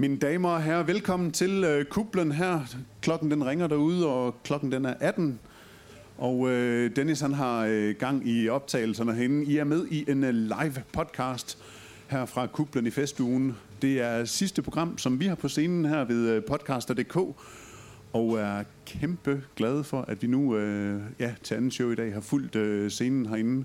Mine 0.00 0.16
damer 0.16 0.48
og 0.48 0.62
herrer, 0.62 0.82
velkommen 0.82 1.30
til 1.32 1.64
øh, 1.64 1.84
kublen 1.84 2.32
her. 2.32 2.60
Klokken 3.02 3.30
den 3.30 3.46
ringer 3.46 3.66
derude, 3.66 4.06
og 4.06 4.42
klokken 4.44 4.72
den 4.72 4.84
er 4.84 4.94
18. 5.00 5.38
Og 6.18 6.50
øh, 6.50 6.96
Dennis 6.96 7.20
han 7.20 7.34
har 7.34 7.66
øh, 7.70 7.94
gang 7.98 8.28
i 8.28 8.48
optagelserne 8.48 9.14
herinde. 9.14 9.44
I 9.44 9.56
er 9.56 9.64
med 9.64 9.86
i 9.90 10.10
en 10.10 10.24
øh, 10.24 10.34
live 10.34 10.82
podcast 10.92 11.58
her 12.08 12.26
fra 12.26 12.46
Kublen 12.46 12.86
i 12.86 12.90
festugen. 12.90 13.56
Det 13.82 14.00
er 14.00 14.24
sidste 14.24 14.62
program, 14.62 14.98
som 14.98 15.20
vi 15.20 15.26
har 15.26 15.34
på 15.34 15.48
scenen 15.48 15.84
her 15.84 16.04
ved 16.04 16.30
øh, 16.30 16.42
podcaster.dk. 16.44 17.16
Og 18.12 18.38
er 18.38 18.64
kæmpe 18.86 19.42
glade 19.56 19.84
for, 19.84 20.04
at 20.08 20.22
vi 20.22 20.26
nu 20.26 20.56
øh, 20.56 21.02
ja, 21.18 21.34
til 21.42 21.54
anden 21.54 21.70
show 21.70 21.90
i 21.90 21.94
dag 21.94 22.14
har 22.14 22.20
fulgt 22.20 22.56
øh, 22.56 22.90
scenen 22.90 23.26
herinde. 23.26 23.64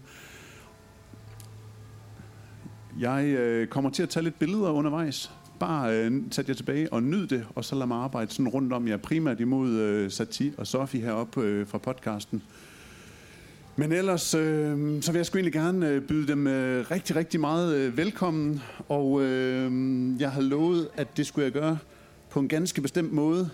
Jeg 3.00 3.26
øh, 3.26 3.68
kommer 3.68 3.90
til 3.90 4.04
at 4.04 4.10
tage 4.10 4.24
lidt 4.24 4.40
billeder 4.40 4.70
undervejs. 4.70 5.32
Bare 5.60 5.94
øh, 5.94 6.22
sæt 6.32 6.48
jer 6.50 6.54
tilbage 6.56 6.94
og 6.94 7.04
nyd 7.04 7.28
det, 7.28 7.46
og 7.56 7.66
så 7.66 7.76
lad 7.76 7.88
mig 7.88 7.98
arbejde 7.98 8.32
sådan 8.32 8.48
rundt 8.48 8.74
om 8.74 8.88
jer. 8.88 8.98
Primært 8.98 9.40
imod 9.40 9.70
øh, 9.70 10.12
Sati 10.12 10.54
og 10.58 10.68
Sofie 10.68 11.02
heroppe 11.02 11.42
øh, 11.42 11.68
fra 11.68 11.78
podcasten. 11.78 12.42
Men 13.76 13.92
ellers, 13.92 14.34
øh, 14.34 15.02
så 15.02 15.12
vil 15.12 15.20
jeg 15.20 15.26
sgu 15.26 15.38
egentlig 15.38 15.54
gerne 15.54 15.90
øh, 15.90 16.02
byde 16.02 16.28
dem 16.28 16.48
øh, 16.48 16.92
rigtig, 16.92 17.16
rigtig 17.16 17.40
meget 17.40 17.76
øh, 17.76 17.98
velkommen. 17.98 18.62
Og 18.90 19.22
øh, 19.22 19.72
jeg 20.22 20.32
har 20.32 20.42
lovet, 20.42 20.90
at 20.96 21.18
det 21.18 21.28
skulle 21.28 21.46
jeg 21.46 21.52
gøre 21.52 21.78
på 22.30 22.40
en 22.40 22.48
ganske 22.48 22.82
bestemt 22.82 23.14
måde. 23.14 23.50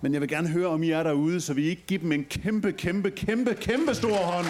Men 0.00 0.12
jeg 0.12 0.20
vil 0.20 0.28
gerne 0.28 0.48
høre, 0.48 0.66
om 0.66 0.82
I 0.82 0.90
er 0.90 1.02
derude, 1.02 1.40
så 1.40 1.54
vi 1.54 1.64
ikke 1.64 1.82
giver 1.86 2.00
dem 2.00 2.12
en 2.12 2.24
kæmpe, 2.24 2.72
kæmpe, 2.72 3.10
kæmpe, 3.10 3.54
kæmpe 3.54 3.94
stor 3.94 4.16
hånd. 4.16 4.46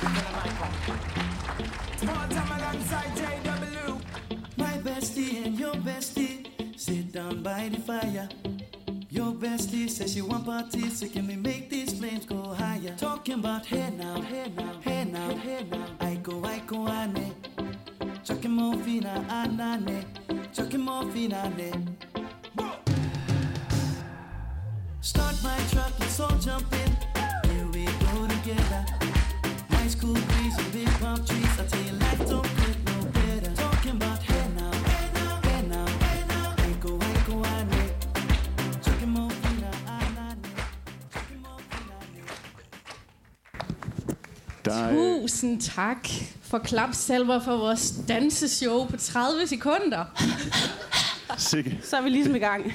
Small 0.00 0.07
the 7.70 7.80
fire. 7.80 8.28
Your 9.10 9.32
bestie 9.32 9.88
says 9.90 10.12
she 10.12 10.22
want 10.22 10.46
parties, 10.46 11.00
so 11.00 11.08
can 11.08 11.26
we 11.26 11.36
make 11.36 11.68
these 11.70 11.98
flames 11.98 12.24
go 12.24 12.54
higher? 12.54 12.94
Talking 12.96 13.34
about 13.34 13.66
hey 13.66 13.90
now, 13.96 14.20
hey 14.22 14.50
now, 14.56 14.72
hey 14.80 15.04
now, 15.04 15.36
hey 15.36 15.66
now. 15.70 15.86
I 16.00 16.14
go, 16.16 16.44
I 16.44 16.58
go, 16.66 16.88
ane. 16.88 17.34
Chucking 18.24 18.50
morphina, 18.50 19.24
ah, 19.28 19.44
ah, 19.44 19.46
anane. 19.46 20.04
Chucking 20.54 20.80
morphina, 20.80 21.46
ane. 21.46 21.96
Start 25.00 25.36
my 25.42 25.58
truck, 25.70 25.92
let's 26.00 26.20
all 26.20 26.38
jump 26.38 26.72
in. 26.72 27.50
Here 27.50 27.66
we 27.72 27.84
go 27.84 28.26
together. 28.28 28.84
High 29.70 29.88
school 29.88 30.14
breeze 30.14 30.58
and 30.58 30.72
big 30.72 30.88
palm 31.00 31.24
trees. 31.24 31.58
I 31.58 31.64
tell 31.66 31.82
you, 31.82 31.92
life 31.92 32.28
don't 32.28 32.57
Der 44.68 44.84
er, 44.84 45.20
Tusind 45.20 45.60
tak 45.60 46.08
for 46.42 46.58
klapsalver 46.58 47.40
for 47.40 47.56
vores 47.56 47.94
danseshow 48.08 48.86
på 48.86 48.96
30 48.96 49.46
sekunder. 49.46 50.04
sikke. 51.38 51.78
Så 51.82 51.96
er 51.96 52.02
vi 52.02 52.08
ligesom 52.08 52.34
i 52.34 52.38
gang. 52.38 52.72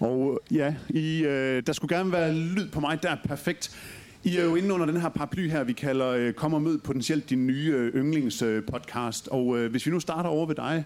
Og 0.00 0.40
ja, 0.50 0.74
I, 0.88 1.24
øh, 1.24 1.62
der 1.66 1.72
skulle 1.72 1.96
gerne 1.96 2.12
være 2.12 2.34
lyd 2.34 2.70
på 2.70 2.80
mig, 2.80 3.02
der 3.02 3.10
er 3.10 3.16
perfekt. 3.24 3.76
I 4.24 4.36
er 4.36 4.44
jo 4.44 4.54
inde 4.54 4.74
under 4.74 4.86
den 4.86 5.00
her 5.00 5.08
paraply 5.08 5.50
her, 5.50 5.64
vi 5.64 5.72
kalder 5.72 6.08
øh, 6.08 6.32
Kom 6.32 6.54
og 6.54 6.62
mød 6.62 6.78
potentielt 6.78 7.30
din 7.30 7.46
nye 7.46 7.72
øh, 7.76 7.94
yndlingspodcast. 7.94 9.28
Og 9.28 9.58
øh, 9.58 9.70
hvis 9.70 9.86
vi 9.86 9.90
nu 9.90 10.00
starter 10.00 10.30
over 10.30 10.46
ved 10.46 10.54
dig, 10.54 10.84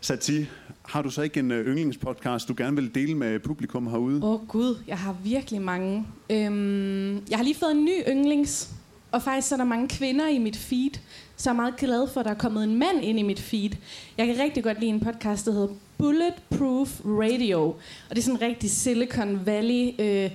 Sati, 0.00 0.46
har 0.82 1.02
du 1.02 1.10
så 1.10 1.22
ikke 1.22 1.40
en 1.40 1.50
øh, 1.50 1.66
yndlingspodcast, 1.66 2.48
du 2.48 2.54
gerne 2.56 2.76
vil 2.76 2.94
dele 2.94 3.14
med 3.14 3.38
publikum 3.38 3.86
herude? 3.86 4.24
Åh 4.24 4.30
oh, 4.30 4.46
gud, 4.46 4.76
jeg 4.86 4.98
har 4.98 5.16
virkelig 5.24 5.62
mange. 5.62 6.06
Øhm, 6.30 7.14
jeg 7.30 7.38
har 7.38 7.42
lige 7.42 7.56
fået 7.56 7.70
en 7.70 7.84
ny 7.84 8.08
yndlings, 8.08 8.70
og 9.12 9.22
faktisk 9.22 9.48
så 9.48 9.54
er 9.54 9.56
der 9.56 9.64
mange 9.64 9.88
kvinder 9.88 10.28
i 10.28 10.38
mit 10.38 10.56
feed, 10.56 10.90
så 11.36 11.50
jeg 11.50 11.56
meget 11.56 11.76
glad 11.76 12.08
for, 12.08 12.20
at 12.20 12.26
der 12.26 12.32
er 12.32 12.38
kommet 12.38 12.64
en 12.64 12.78
mand 12.78 13.04
ind 13.04 13.18
i 13.18 13.22
mit 13.22 13.40
feed. 13.40 13.70
Jeg 14.18 14.26
kan 14.26 14.38
rigtig 14.38 14.64
godt 14.64 14.80
lide 14.80 14.90
en 14.90 15.00
podcast, 15.00 15.46
der 15.46 15.52
hedder 15.52 15.74
Bulletproof 15.98 17.00
Radio, 17.04 17.62
og 17.64 18.10
det 18.10 18.18
er 18.18 18.22
sådan 18.22 18.36
en 18.36 18.42
rigtig 18.42 18.70
Silicon 18.70 19.46
Valley 19.46 19.90
øh, 19.98 20.30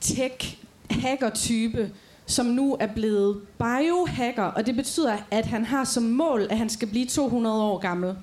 tech 0.00 0.58
hacker-type, 0.90 1.90
som 2.26 2.46
nu 2.46 2.76
er 2.80 2.86
blevet 2.86 3.40
biohacker, 3.58 4.42
og 4.42 4.66
det 4.66 4.76
betyder, 4.76 5.16
at 5.30 5.46
han 5.46 5.64
har 5.64 5.84
som 5.84 6.02
mål, 6.02 6.46
at 6.50 6.58
han 6.58 6.68
skal 6.68 6.88
blive 6.88 7.06
200 7.06 7.62
år 7.62 7.78
gammel. 7.78 8.14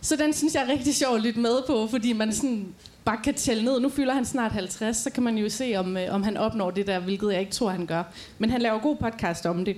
Så 0.00 0.16
den 0.16 0.32
synes 0.32 0.54
jeg 0.54 0.62
er 0.62 0.68
rigtig 0.68 0.94
sjov 0.94 1.14
at 1.14 1.22
lytte 1.22 1.40
med 1.40 1.62
på, 1.66 1.86
fordi 1.86 2.12
man 2.12 2.32
sådan 2.32 2.74
bare 3.06 3.18
kan 3.24 3.34
tælle 3.34 3.64
ned. 3.64 3.80
Nu 3.80 3.88
fylder 3.88 4.14
han 4.14 4.24
snart 4.24 4.52
50, 4.52 4.96
så 4.96 5.10
kan 5.10 5.22
man 5.22 5.38
jo 5.38 5.48
se, 5.48 5.74
om, 5.76 5.96
øh, 5.96 6.14
om 6.14 6.22
han 6.22 6.36
opnår 6.36 6.70
det 6.70 6.86
der, 6.86 7.00
hvilket 7.00 7.32
jeg 7.32 7.40
ikke 7.40 7.52
tror, 7.52 7.70
han 7.70 7.86
gør. 7.86 8.02
Men 8.38 8.50
han 8.50 8.62
laver 8.62 8.78
god 8.78 8.96
podcast 8.96 9.46
om 9.46 9.64
det. 9.64 9.76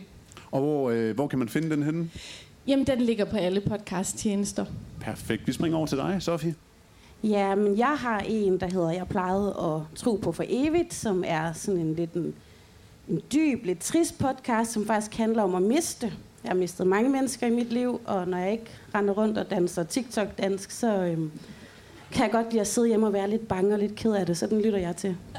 Og 0.51 0.61
hvor, 0.61 0.91
øh, 0.91 1.15
hvor 1.15 1.27
kan 1.27 1.39
man 1.39 1.49
finde 1.49 1.71
den 1.71 1.83
henne? 1.83 2.11
Jamen, 2.67 2.87
den 2.87 3.01
ligger 3.01 3.25
på 3.25 3.37
alle 3.37 3.61
podcast-tjenester. 3.61 4.65
Perfekt. 5.01 5.47
Vi 5.47 5.53
springer 5.53 5.79
over 5.79 5.87
til 5.87 5.99
dig, 5.99 6.17
Sofie. 6.21 6.55
Ja, 7.23 7.55
men 7.55 7.79
jeg 7.79 7.97
har 7.99 8.21
en, 8.27 8.61
der 8.61 8.67
hedder 8.73 8.91
Jeg 8.91 9.09
plejede 9.09 9.49
at 9.49 9.97
tro 9.97 10.17
på 10.17 10.33
for 10.33 10.45
evigt, 10.49 10.95
som 10.95 11.25
er 11.27 11.53
sådan 11.53 11.81
en 11.81 11.95
lidt 11.95 12.13
en, 12.13 12.35
en 13.09 13.21
dyb, 13.33 13.65
lidt 13.65 13.79
trist 13.79 14.19
podcast, 14.19 14.73
som 14.73 14.87
faktisk 14.87 15.17
handler 15.17 15.43
om 15.43 15.55
at 15.55 15.63
miste. 15.63 16.13
Jeg 16.45 16.51
har 16.51 16.55
mistet 16.55 16.87
mange 16.87 17.11
mennesker 17.11 17.47
i 17.47 17.51
mit 17.51 17.73
liv, 17.73 18.01
og 18.05 18.29
når 18.29 18.39
jeg 18.39 18.53
ikke 18.53 18.71
render 18.95 19.15
rundt 19.15 19.39
og 19.39 19.51
danser 19.51 19.83
TikTok-dansk, 19.85 20.71
så 20.71 21.03
øhm, 21.03 21.31
kan 22.13 22.23
jeg 22.23 22.31
godt 22.31 22.47
lide 22.51 22.61
at 22.61 22.67
sidde 22.67 22.89
hjemme 22.89 23.07
og 23.07 23.13
være 23.13 23.31
lidt 23.31 23.49
bange 23.49 23.73
og 23.75 23.79
lidt 23.79 23.95
ked 23.95 24.13
af 24.13 24.27
det, 24.27 24.39
så 24.39 24.47
den 24.47 24.63
lytter 24.63 24.79
jeg 24.79 24.97
til. 24.97 25.17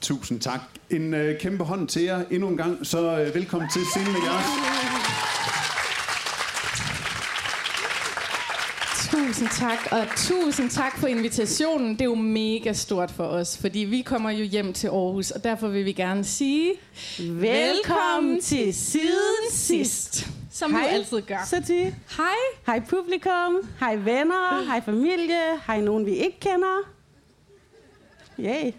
Tusind 0.00 0.40
tak. 0.40 0.60
En 0.90 1.14
øh, 1.14 1.40
kæmpe 1.40 1.64
hånd 1.64 1.88
til 1.88 2.02
jer 2.02 2.24
endnu 2.30 2.48
en 2.48 2.56
gang, 2.56 2.86
så 2.86 3.20
øh, 3.20 3.34
velkommen 3.34 3.70
til 3.70 3.82
scenen 3.92 4.12
med 4.12 4.20
jeres. 4.24 4.46
Tusind 9.10 9.48
tak, 9.48 9.78
og 9.90 10.06
tusind 10.16 10.70
tak 10.70 10.98
for 10.98 11.06
invitationen. 11.06 11.92
Det 11.92 12.00
er 12.00 12.04
jo 12.04 12.14
mega 12.14 12.72
stort 12.72 13.10
for 13.10 13.24
os, 13.24 13.58
fordi 13.58 13.78
vi 13.78 14.02
kommer 14.02 14.30
jo 14.30 14.44
hjem 14.44 14.72
til 14.72 14.88
Aarhus, 14.88 15.30
og 15.30 15.44
derfor 15.44 15.68
vil 15.68 15.84
vi 15.84 15.92
gerne 15.92 16.24
sige... 16.24 16.72
Velkommen 17.18 18.40
til 18.40 18.74
Siden 18.74 19.50
Sidst, 19.50 20.26
som 20.54 20.70
Hej. 20.70 20.80
vi 20.82 20.86
altid 20.94 21.22
gør. 21.22 21.44
Sati. 21.46 21.82
Hej. 22.16 22.36
Hej 22.66 22.80
publikum, 22.80 23.56
hej 23.80 23.96
venner, 23.96 24.64
hej 24.66 24.80
familie, 24.80 25.60
hej 25.66 25.80
nogen 25.80 26.06
vi 26.06 26.10
ikke 26.10 26.40
kender. 26.40 26.78
Yay. 28.40 28.72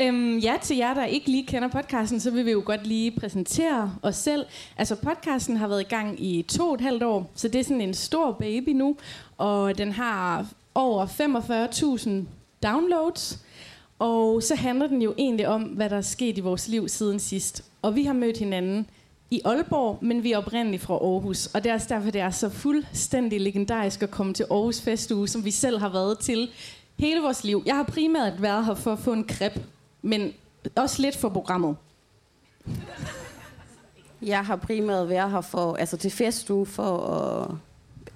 Øhm, 0.00 0.38
ja, 0.38 0.56
til 0.62 0.76
jer, 0.76 0.94
der 0.94 1.04
ikke 1.04 1.30
lige 1.30 1.46
kender 1.46 1.68
podcasten, 1.68 2.20
så 2.20 2.30
vil 2.30 2.46
vi 2.46 2.50
jo 2.50 2.62
godt 2.64 2.86
lige 2.86 3.10
præsentere 3.10 3.94
os 4.02 4.16
selv. 4.16 4.46
Altså, 4.76 4.96
podcasten 4.96 5.56
har 5.56 5.68
været 5.68 5.80
i 5.80 5.84
gang 5.84 6.24
i 6.24 6.42
to 6.42 6.68
og 6.68 6.74
et 6.74 6.80
halvt 6.80 7.02
år, 7.02 7.30
så 7.34 7.48
det 7.48 7.58
er 7.58 7.64
sådan 7.64 7.80
en 7.80 7.94
stor 7.94 8.32
baby 8.32 8.68
nu, 8.68 8.96
og 9.38 9.78
den 9.78 9.92
har 9.92 10.46
over 10.74 11.06
45.000 11.06 12.10
downloads. 12.62 13.38
Og 13.98 14.42
så 14.42 14.54
handler 14.54 14.86
den 14.86 15.02
jo 15.02 15.14
egentlig 15.18 15.48
om, 15.48 15.62
hvad 15.62 15.90
der 15.90 15.96
er 15.96 16.00
sket 16.00 16.38
i 16.38 16.40
vores 16.40 16.68
liv 16.68 16.88
siden 16.88 17.18
sidst. 17.18 17.64
Og 17.82 17.94
vi 17.94 18.04
har 18.04 18.12
mødt 18.12 18.38
hinanden 18.38 18.86
i 19.30 19.40
Aalborg, 19.44 19.98
men 20.00 20.22
vi 20.22 20.32
er 20.32 20.38
oprindeligt 20.38 20.82
fra 20.82 20.94
Aarhus. 20.94 21.46
Og 21.46 21.64
det 21.64 21.70
er 21.70 21.74
også 21.74 21.86
derfor, 21.90 22.10
det 22.10 22.20
er 22.20 22.30
så 22.30 22.48
fuldstændig 22.48 23.40
legendarisk 23.40 24.02
at 24.02 24.10
komme 24.10 24.34
til 24.34 24.46
Aarhus 24.50 24.80
Festuge, 24.80 25.28
som 25.28 25.44
vi 25.44 25.50
selv 25.50 25.78
har 25.78 25.88
været 25.88 26.18
til 26.18 26.50
hele 26.98 27.20
vores 27.20 27.44
liv. 27.44 27.62
Jeg 27.66 27.76
har 27.76 27.82
primært 27.82 28.42
været 28.42 28.66
her 28.66 28.74
for 28.74 28.92
at 28.92 28.98
få 28.98 29.12
en 29.12 29.24
kreb, 29.24 29.52
men 30.02 30.32
også 30.76 31.02
lidt 31.02 31.16
for 31.16 31.28
programmet. 31.28 31.76
Jeg 34.22 34.44
har 34.44 34.56
primært 34.56 35.08
været 35.08 35.30
her 35.30 35.40
for, 35.40 35.74
altså 35.74 35.96
til 35.96 36.10
festuge 36.10 36.66
for 36.66 36.98
at, 37.06 37.50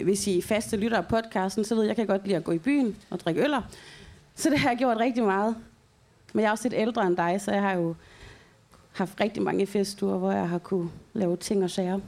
hvis 0.05 0.27
I 0.27 0.39
er 0.39 0.43
faste 0.43 0.77
lytter 0.77 0.97
af 0.97 1.07
podcasten, 1.07 1.65
så 1.65 1.75
ved 1.75 1.83
jeg, 1.83 1.89
jeg 1.89 1.97
kan 1.97 2.07
godt 2.07 2.25
lide 2.25 2.37
at 2.37 2.45
gå 2.45 2.53
i 2.53 2.59
byen 2.59 2.97
og 3.11 3.21
drikke 3.21 3.43
øller. 3.43 3.63
Så 4.35 4.51
det 4.51 4.59
har 4.59 4.71
jeg 4.71 4.79
gjort 4.79 4.97
rigtig 4.97 5.25
meget. 5.25 5.57
Men 6.33 6.43
jeg 6.43 6.49
er 6.49 6.53
også 6.53 6.65
lidt 6.65 6.81
ældre 6.81 7.07
end 7.07 7.17
dig, 7.17 7.41
så 7.41 7.53
jeg 7.53 7.63
har 7.63 7.73
jo 7.73 7.95
haft 8.93 9.21
rigtig 9.21 9.43
mange 9.43 9.67
festuger, 9.67 10.19
hvor 10.19 10.33
jeg 10.33 10.49
har 10.49 10.59
kunne 10.59 10.91
lave 11.13 11.37
ting 11.37 11.65
og 11.65 11.71
sager. 11.71 11.99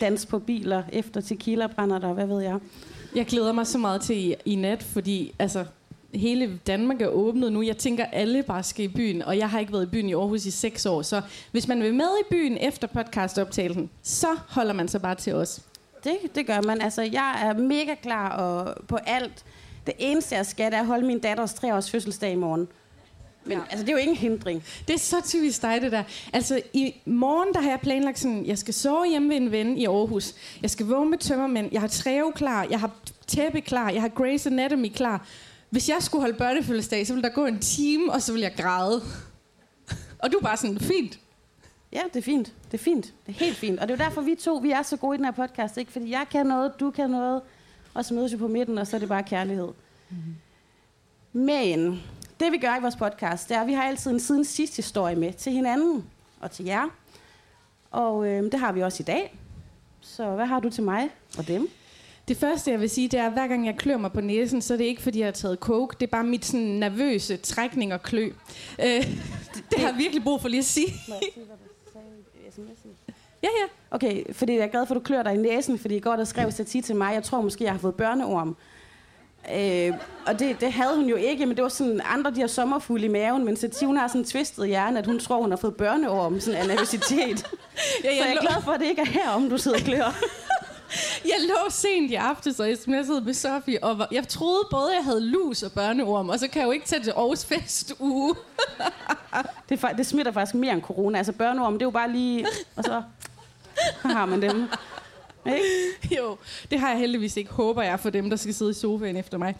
Dans 0.00 0.26
på 0.26 0.38
biler, 0.38 0.82
efter 0.92 1.20
tequila 1.20 1.66
brænder 1.66 1.98
der, 1.98 2.12
hvad 2.12 2.26
ved 2.26 2.40
jeg. 2.40 2.58
Jeg 3.14 3.26
glæder 3.26 3.52
mig 3.52 3.66
så 3.66 3.78
meget 3.78 4.00
til 4.00 4.16
i, 4.16 4.34
i 4.44 4.54
nat, 4.54 4.82
fordi 4.82 5.34
altså, 5.38 5.64
hele 6.14 6.60
Danmark 6.66 7.02
er 7.02 7.08
åbnet 7.08 7.52
nu. 7.52 7.62
Jeg 7.62 7.76
tænker, 7.76 8.04
alle 8.04 8.42
bare 8.42 8.62
skal 8.62 8.84
i 8.84 8.88
byen, 8.88 9.22
og 9.22 9.38
jeg 9.38 9.50
har 9.50 9.60
ikke 9.60 9.72
været 9.72 9.82
i 9.82 9.90
byen 9.90 10.08
i 10.08 10.14
Aarhus 10.14 10.46
i 10.46 10.50
seks 10.50 10.86
år. 10.86 11.02
Så 11.02 11.22
hvis 11.52 11.68
man 11.68 11.82
vil 11.82 11.94
med 11.94 12.08
i 12.20 12.24
byen 12.30 12.58
efter 12.60 12.86
podcastoptagelsen, 12.86 13.90
så 14.02 14.36
holder 14.48 14.72
man 14.72 14.88
sig 14.88 15.02
bare 15.02 15.14
til 15.14 15.34
os. 15.34 15.60
Det, 16.04 16.16
det 16.34 16.46
gør 16.46 16.60
man. 16.60 16.80
Altså, 16.80 17.02
jeg 17.02 17.42
er 17.42 17.52
mega 17.52 17.94
klar 18.02 18.36
og 18.36 18.76
på 18.86 18.96
alt. 18.96 19.44
Det 19.86 19.94
eneste, 19.98 20.34
jeg 20.34 20.46
skal, 20.46 20.66
det 20.66 20.74
er 20.74 20.80
at 20.80 20.86
holde 20.86 21.06
min 21.06 21.18
datters 21.18 21.54
treårs 21.54 21.90
fødselsdag 21.90 22.32
i 22.32 22.36
morgen. 22.36 22.68
Men 23.44 23.58
Ja. 23.58 23.62
altså, 23.70 23.78
det 23.86 23.88
er 23.88 23.92
jo 23.92 23.98
ingen 23.98 24.16
hindring. 24.16 24.64
Det 24.88 24.94
er 24.94 24.98
så 24.98 25.16
typisk 25.24 25.62
dig, 25.62 25.80
det 25.82 25.92
der. 25.92 26.02
Altså, 26.32 26.62
i 26.72 26.94
morgen, 27.04 27.54
der 27.54 27.60
har 27.60 27.70
jeg 27.70 27.80
planlagt 27.80 28.18
sådan, 28.18 28.46
jeg 28.46 28.58
skal 28.58 28.74
sove 28.74 29.08
hjemme 29.08 29.28
ved 29.28 29.36
en 29.36 29.52
ven 29.52 29.78
i 29.78 29.86
Aarhus. 29.86 30.34
Jeg 30.62 30.70
skal 30.70 30.86
vågne 30.86 31.10
med 31.10 31.18
tømmermænd. 31.18 31.68
Jeg 31.72 31.80
har 31.80 31.88
træve 31.88 32.32
klar. 32.32 32.66
Jeg 32.70 32.80
har 32.80 32.90
tæppe 33.26 33.60
klar. 33.60 33.90
Jeg 33.90 34.00
har 34.02 34.08
Grey's 34.08 34.46
Anatomy 34.46 34.92
klar. 34.94 35.26
Hvis 35.70 35.88
jeg 35.88 35.96
skulle 36.00 36.22
holde 36.22 36.38
børnefødselsdag, 36.38 37.06
så 37.06 37.12
ville 37.14 37.28
der 37.28 37.34
gå 37.34 37.46
en 37.46 37.58
time, 37.58 38.12
og 38.12 38.22
så 38.22 38.32
ville 38.32 38.44
jeg 38.44 38.54
græde. 38.64 39.02
Og 40.22 40.32
du 40.32 40.38
er 40.38 40.42
bare 40.42 40.56
sådan, 40.56 40.78
fint. 40.80 41.18
Ja, 41.92 42.00
det 42.14 42.18
er 42.18 42.22
fint. 42.22 42.52
Det 42.72 42.78
er 42.80 42.82
fint. 42.84 43.04
Det 43.26 43.34
er 43.34 43.44
helt 43.44 43.56
fint. 43.56 43.80
Og 43.80 43.88
det 43.88 43.94
er 43.94 44.04
jo 44.04 44.08
derfor, 44.08 44.20
vi 44.20 44.34
to 44.34 44.54
vi 44.54 44.70
er 44.70 44.82
så 44.82 44.96
gode 44.96 45.14
i 45.14 45.18
den 45.18 45.24
her 45.24 45.32
podcast. 45.32 45.76
Ikke? 45.76 45.92
Fordi 45.92 46.10
jeg 46.10 46.26
kan 46.30 46.46
noget, 46.46 46.72
du 46.80 46.90
kan 46.90 47.10
noget. 47.10 47.42
Og 47.94 48.04
så 48.04 48.14
mødes 48.14 48.32
vi 48.32 48.36
på 48.36 48.48
midten, 48.48 48.78
og 48.78 48.86
så 48.86 48.96
er 48.96 49.00
det 49.00 49.08
bare 49.08 49.22
kærlighed. 49.22 49.68
Mm. 50.10 50.16
Men 51.32 52.02
det 52.40 52.52
vi 52.52 52.58
gør 52.58 52.78
i 52.78 52.80
vores 52.80 52.96
podcast, 52.96 53.48
det 53.48 53.56
er, 53.56 53.60
at 53.60 53.66
vi 53.66 53.72
har 53.72 53.82
altid 53.82 54.10
en 54.10 54.20
siden 54.20 54.44
sidst 54.44 54.76
historie 54.76 55.16
med 55.16 55.32
til 55.32 55.52
hinanden 55.52 56.04
og 56.40 56.50
til 56.50 56.64
jer. 56.64 56.88
Og 57.90 58.26
øh, 58.26 58.52
det 58.52 58.60
har 58.60 58.72
vi 58.72 58.82
også 58.82 59.02
i 59.02 59.04
dag. 59.04 59.38
Så 60.00 60.30
hvad 60.30 60.46
har 60.46 60.60
du 60.60 60.70
til 60.70 60.82
mig 60.82 61.08
og 61.38 61.48
dem? 61.48 61.68
Det 62.28 62.36
første, 62.36 62.70
jeg 62.70 62.80
vil 62.80 62.90
sige, 62.90 63.08
det 63.08 63.20
er, 63.20 63.26
at 63.26 63.32
hver 63.32 63.46
gang 63.46 63.66
jeg 63.66 63.76
klør 63.76 63.96
mig 63.96 64.12
på 64.12 64.20
næsen, 64.20 64.62
så 64.62 64.72
er 64.74 64.78
det 64.78 64.84
ikke, 64.84 65.02
fordi 65.02 65.18
jeg 65.18 65.26
har 65.26 65.32
taget 65.32 65.58
coke. 65.58 65.96
Det 66.00 66.06
er 66.06 66.10
bare 66.10 66.24
mit 66.24 66.44
sådan, 66.44 66.66
nervøse 66.66 67.36
trækning 67.36 67.94
og 67.94 68.02
klø. 68.02 68.30
Øh, 68.78 68.86
det, 69.54 69.64
det 69.70 69.78
har 69.78 69.88
jeg 69.88 69.98
virkelig 69.98 70.22
brug 70.22 70.40
for 70.40 70.48
lige 70.48 70.58
at 70.58 70.64
sige. 70.64 70.94
Må 71.08 71.14
jeg 71.14 71.22
sige, 71.34 71.44
hvad 71.44 71.56
du 71.56 71.90
sagde 71.92 72.94
i? 73.08 73.12
Ja, 73.42 73.48
ja. 73.48 73.66
Okay, 73.90 74.34
fordi 74.34 74.52
jeg 74.52 74.62
er 74.62 74.66
glad 74.66 74.86
for, 74.86 74.94
at 74.94 74.98
du 75.00 75.04
klør 75.04 75.22
dig 75.22 75.34
i 75.34 75.36
næsen, 75.36 75.78
fordi 75.78 75.96
i 75.96 76.00
går 76.00 76.16
der 76.16 76.24
skrev 76.24 76.50
Satie 76.50 76.82
til 76.82 76.96
mig, 76.96 77.14
jeg 77.14 77.22
tror 77.22 77.40
måske, 77.40 77.64
jeg 77.64 77.72
har 77.72 77.78
fået 77.78 77.94
børneorm. 77.94 78.56
Øh, 79.54 79.92
og 80.26 80.38
det, 80.38 80.60
det 80.60 80.72
havde 80.72 80.96
hun 80.96 81.04
jo 81.08 81.16
ikke, 81.16 81.46
men 81.46 81.56
det 81.56 81.62
var 81.62 81.68
sådan 81.68 82.00
andre, 82.04 82.30
de 82.30 82.40
har 82.40 82.46
sommerfugle 82.46 83.04
i 83.04 83.08
maven, 83.08 83.44
men 83.44 83.56
Satie, 83.56 83.86
hun 83.86 83.96
har 83.96 84.08
sådan 84.08 84.20
en 84.20 84.24
twistet 84.24 84.66
hjerne, 84.68 84.98
at 84.98 85.06
hun 85.06 85.18
tror, 85.18 85.40
hun 85.40 85.50
har 85.50 85.56
fået 85.56 85.74
børneorm, 85.76 86.40
sådan 86.40 86.60
af 86.60 86.66
nervøsitet. 86.68 87.18
ja 87.24 87.34
Så 87.34 87.44
jeg 88.04 88.16
jeg, 88.18 88.34
er 88.36 88.40
glad 88.40 88.62
for, 88.64 88.72
at 88.72 88.80
det 88.80 88.86
ikke 88.86 89.02
er 89.02 89.06
her, 89.06 89.28
om 89.30 89.50
du 89.50 89.58
sidder 89.58 89.76
og 89.78 89.84
klør. 89.84 90.14
jeg 91.32 91.34
lå 91.48 91.70
sent 91.70 92.10
i 92.10 92.14
aftes 92.14 92.60
og 92.60 92.68
sms'ede 92.68 93.20
med 93.24 93.34
Sofie, 93.34 93.84
og 93.84 93.98
var- 93.98 94.08
jeg 94.12 94.28
troede 94.28 94.68
både, 94.70 94.94
jeg 94.96 95.04
havde 95.04 95.20
lus 95.20 95.62
og 95.62 95.72
børneorm, 95.72 96.28
og 96.28 96.38
så 96.38 96.48
kan 96.48 96.60
jeg 96.60 96.66
jo 96.66 96.72
ikke 96.72 96.86
tage 96.86 97.02
til 97.02 97.10
Aarhus 97.10 97.44
Fest 97.44 97.94
uge. 97.98 98.34
Det, 99.68 99.84
det 99.96 100.06
smitter 100.06 100.32
faktisk 100.32 100.54
mere 100.54 100.72
end 100.72 100.82
corona. 100.82 101.18
Altså 101.18 101.32
børneorm, 101.32 101.72
det 101.72 101.82
er 101.82 101.86
jo 101.86 101.90
bare 101.90 102.12
lige... 102.12 102.46
Og 102.76 102.84
så 102.84 103.02
har 104.02 104.26
man 104.26 104.42
dem. 104.42 104.68
Ikke? 105.54 106.16
Jo, 106.16 106.36
det 106.70 106.80
har 106.80 106.90
jeg 106.90 106.98
heldigvis 106.98 107.36
ikke, 107.36 107.50
håber 107.50 107.82
jeg, 107.82 108.00
for 108.00 108.10
dem, 108.10 108.30
der 108.30 108.36
skal 108.36 108.54
sidde 108.54 108.70
i 108.70 108.74
sofaen 108.74 109.16
efter 109.16 109.38
mig. 109.38 109.56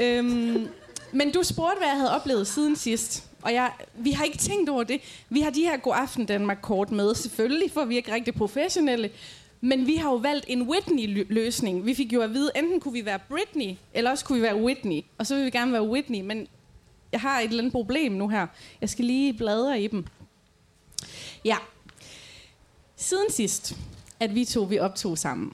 Øhm, 0.00 0.68
men 1.12 1.32
du 1.32 1.42
spurgte, 1.42 1.78
hvad 1.78 1.88
jeg 1.88 1.96
havde 1.96 2.14
oplevet 2.14 2.46
siden 2.46 2.76
sidst. 2.76 3.24
Og 3.42 3.52
jeg, 3.52 3.70
vi 3.94 4.10
har 4.10 4.24
ikke 4.24 4.38
tænkt 4.38 4.70
over 4.70 4.82
det. 4.82 5.00
Vi 5.28 5.40
har 5.40 5.50
de 5.50 5.60
her 5.60 5.76
God 5.76 5.94
Aften 5.96 6.26
Danmark-kort 6.26 6.90
med, 6.90 7.14
selvfølgelig, 7.14 7.70
for 7.70 7.84
vi 7.84 7.94
er 7.94 7.96
ikke 7.96 8.14
rigtig 8.14 8.34
professionelle. 8.34 9.10
Men 9.60 9.86
vi 9.86 9.96
har 9.96 10.10
jo 10.10 10.16
valgt 10.16 10.44
en 10.48 10.62
Whitney-løsning. 10.62 11.86
Vi 11.86 11.94
fik 11.94 12.12
jo 12.12 12.20
at 12.20 12.34
vide, 12.34 12.50
enten 12.56 12.80
kunne 12.80 12.92
vi 12.92 13.04
være 13.04 13.18
Britney, 13.28 13.74
eller 13.94 14.10
også 14.10 14.24
kunne 14.24 14.36
vi 14.36 14.42
være 14.42 14.56
Whitney. 14.56 15.02
Og 15.18 15.26
så 15.26 15.34
vil 15.34 15.44
vi 15.44 15.50
gerne 15.50 15.72
være 15.72 15.88
Whitney, 15.88 16.20
men 16.20 16.48
jeg 17.12 17.20
har 17.20 17.40
et 17.40 17.44
eller 17.44 17.58
andet 17.58 17.72
problem 17.72 18.12
nu 18.12 18.28
her. 18.28 18.46
Jeg 18.80 18.88
skal 18.88 19.04
lige 19.04 19.32
bladre 19.32 19.80
i 19.80 19.86
dem. 19.86 20.04
Ja. 21.44 21.56
Siden 22.96 23.30
sidst, 23.30 23.76
at 24.22 24.34
vi 24.34 24.44
to 24.44 24.62
vi 24.62 24.78
optog 24.78 25.18
sammen, 25.18 25.52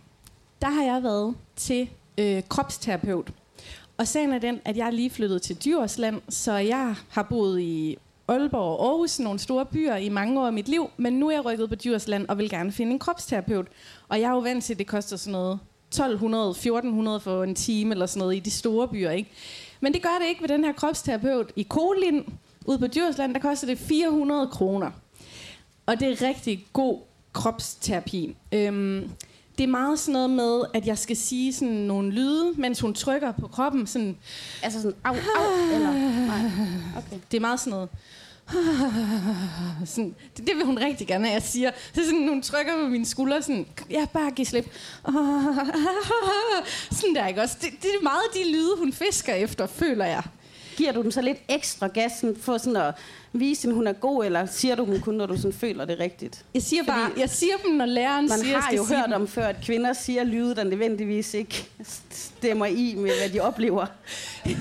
der 0.63 0.69
har 0.69 0.83
jeg 0.83 1.03
været 1.03 1.35
til 1.57 1.89
øh, 2.19 2.43
kropsterapeut. 2.49 3.31
Og 3.99 4.09
sagen 4.09 4.33
er 4.33 4.39
den, 4.39 4.61
at 4.65 4.77
jeg 4.77 4.87
er 4.87 4.91
lige 4.91 5.11
flyttet 5.11 5.43
til 5.43 5.57
Djursland, 5.65 6.23
så 6.29 6.53
jeg 6.53 6.95
har 7.09 7.23
boet 7.23 7.61
i 7.61 7.97
Aalborg 8.29 8.79
og 8.79 8.89
Aarhus, 8.89 9.21
nogle 9.21 9.39
store 9.39 9.67
byer, 9.67 9.97
i 9.97 10.09
mange 10.09 10.41
år 10.41 10.47
af 10.47 10.53
mit 10.53 10.69
liv. 10.69 10.91
Men 10.97 11.13
nu 11.13 11.29
er 11.29 11.33
jeg 11.33 11.45
rykket 11.45 11.69
på 11.69 11.75
Djursland 11.75 12.29
og 12.29 12.39
vil 12.39 12.51
gerne 12.51 12.73
finde 12.73 12.93
en 12.93 12.99
kropsterapeut. 12.99 13.67
Og 14.09 14.21
jeg 14.21 14.29
er 14.29 14.33
jo 14.33 14.39
vant 14.39 14.65
til, 14.65 14.75
at 14.75 14.79
det 14.79 14.87
koster 14.87 15.17
sådan 15.17 15.33
noget 15.33 15.59
1200, 15.89 16.51
1400 16.51 17.21
for 17.21 17.45
en 17.45 17.55
time 17.55 17.95
eller 17.95 18.07
sådan 18.07 18.19
noget 18.19 18.37
i 18.37 18.41
de 18.41 18.51
store 18.51 18.89
byer, 18.89 19.11
ikke? 19.11 19.31
Men 19.81 19.95
det 19.95 20.03
gør 20.03 20.19
det 20.21 20.29
ikke 20.29 20.43
ved 20.43 20.49
den 20.49 20.65
her 20.65 20.73
kropsterapeut 20.73 21.53
i 21.57 21.63
Kolin, 21.63 22.39
ude 22.67 22.79
på 22.79 22.87
Djursland, 22.87 23.35
der 23.35 23.41
koster 23.41 23.67
det 23.67 23.79
400 23.79 24.47
kroner. 24.47 24.91
Og 25.87 26.01
det 26.01 26.09
er 26.09 26.29
rigtig 26.29 26.67
god 26.73 26.99
kropsterapi. 27.39 28.37
Øhm, 28.53 29.11
det 29.59 29.65
er 29.65 29.69
meget 29.69 29.99
sådan 29.99 30.13
noget 30.13 30.31
med, 30.31 30.63
at 30.75 30.87
jeg 30.87 30.99
skal 30.99 31.17
sige 31.17 31.53
sådan 31.53 31.75
nogle 31.75 32.11
lyde, 32.11 32.53
mens 32.57 32.81
hun 32.81 32.95
trykker 32.95 33.33
på 33.33 33.47
kroppen. 33.49 33.87
Sådan, 33.87 34.17
Altså 34.63 34.83
sådan, 34.83 34.97
au, 35.05 35.15
au, 35.15 35.75
eller... 35.75 35.93
Nej. 36.27 36.51
Okay. 36.97 37.19
det 37.31 37.37
er 37.37 37.41
meget 37.41 37.61
sådan 37.61 37.71
noget... 37.71 37.89
Sådan, 39.85 40.15
det, 40.37 40.47
det 40.47 40.57
vil 40.57 40.65
hun 40.65 40.79
rigtig 40.79 41.07
gerne 41.07 41.25
have, 41.25 41.35
jeg 41.35 41.43
siger. 41.43 41.71
Så 41.95 42.05
sådan, 42.05 42.29
hun 42.29 42.43
trykker 42.43 42.73
på 42.83 42.89
mine 42.89 43.07
skuldre, 43.07 43.43
sådan, 43.43 43.67
ja, 43.91 44.07
bare 44.13 44.31
giv 44.31 44.47
slip. 44.47 44.65
Sådan 46.99 47.15
der, 47.15 47.27
ikke 47.27 47.43
også? 47.43 47.57
Det, 47.61 47.71
det 47.83 47.91
er 47.99 48.03
meget 48.03 48.23
de 48.35 48.53
lyde, 48.53 48.71
hun 48.79 48.93
fisker 48.93 49.35
efter, 49.35 49.67
føler 49.67 50.05
jeg. 50.05 50.23
Giver 50.79 50.93
du 50.93 51.03
den 51.03 51.13
så 51.13 51.21
lidt 51.23 51.39
ekstra 51.49 51.87
gas 51.87 52.13
sådan, 52.21 52.37
for 52.37 52.59
sådan 52.59 52.77
at 52.77 52.95
vise, 53.33 53.69
at 53.69 53.75
hun 53.75 53.87
er 53.87 53.93
god, 53.93 54.25
eller 54.25 54.47
siger 54.47 54.75
du 54.75 54.85
dem 54.85 55.01
kun, 55.01 55.15
når 55.15 55.27
du 55.27 55.37
sådan 55.37 55.53
føler 55.53 55.85
det 55.85 55.99
rigtigt? 56.01 56.45
Jeg 56.55 56.63
siger, 56.63 56.83
Fordi- 56.85 56.91
bare, 56.99 57.11
jeg 57.17 57.31
siger 57.31 57.53
dem, 57.67 57.75
når 57.75 57.87
læreren 57.87 58.29
Man 58.29 58.39
siger, 58.39 58.51
jeg 58.51 58.61
har 58.61 58.73
jo 58.73 58.85
hørt 58.85 59.05
dem. 59.07 59.13
om 59.13 59.29
før, 59.29 59.47
at 59.47 59.57
kvinder 59.65 59.93
siger 59.93 60.25
lyde, 60.25 60.55
der 60.55 60.65
nødvendigvis 60.65 61.35
ikke 61.35 61.69
stemmer 62.11 62.67
i 62.67 62.95
med, 62.97 63.11
hvad 63.21 63.29
de 63.33 63.41
oplever. 63.41 63.87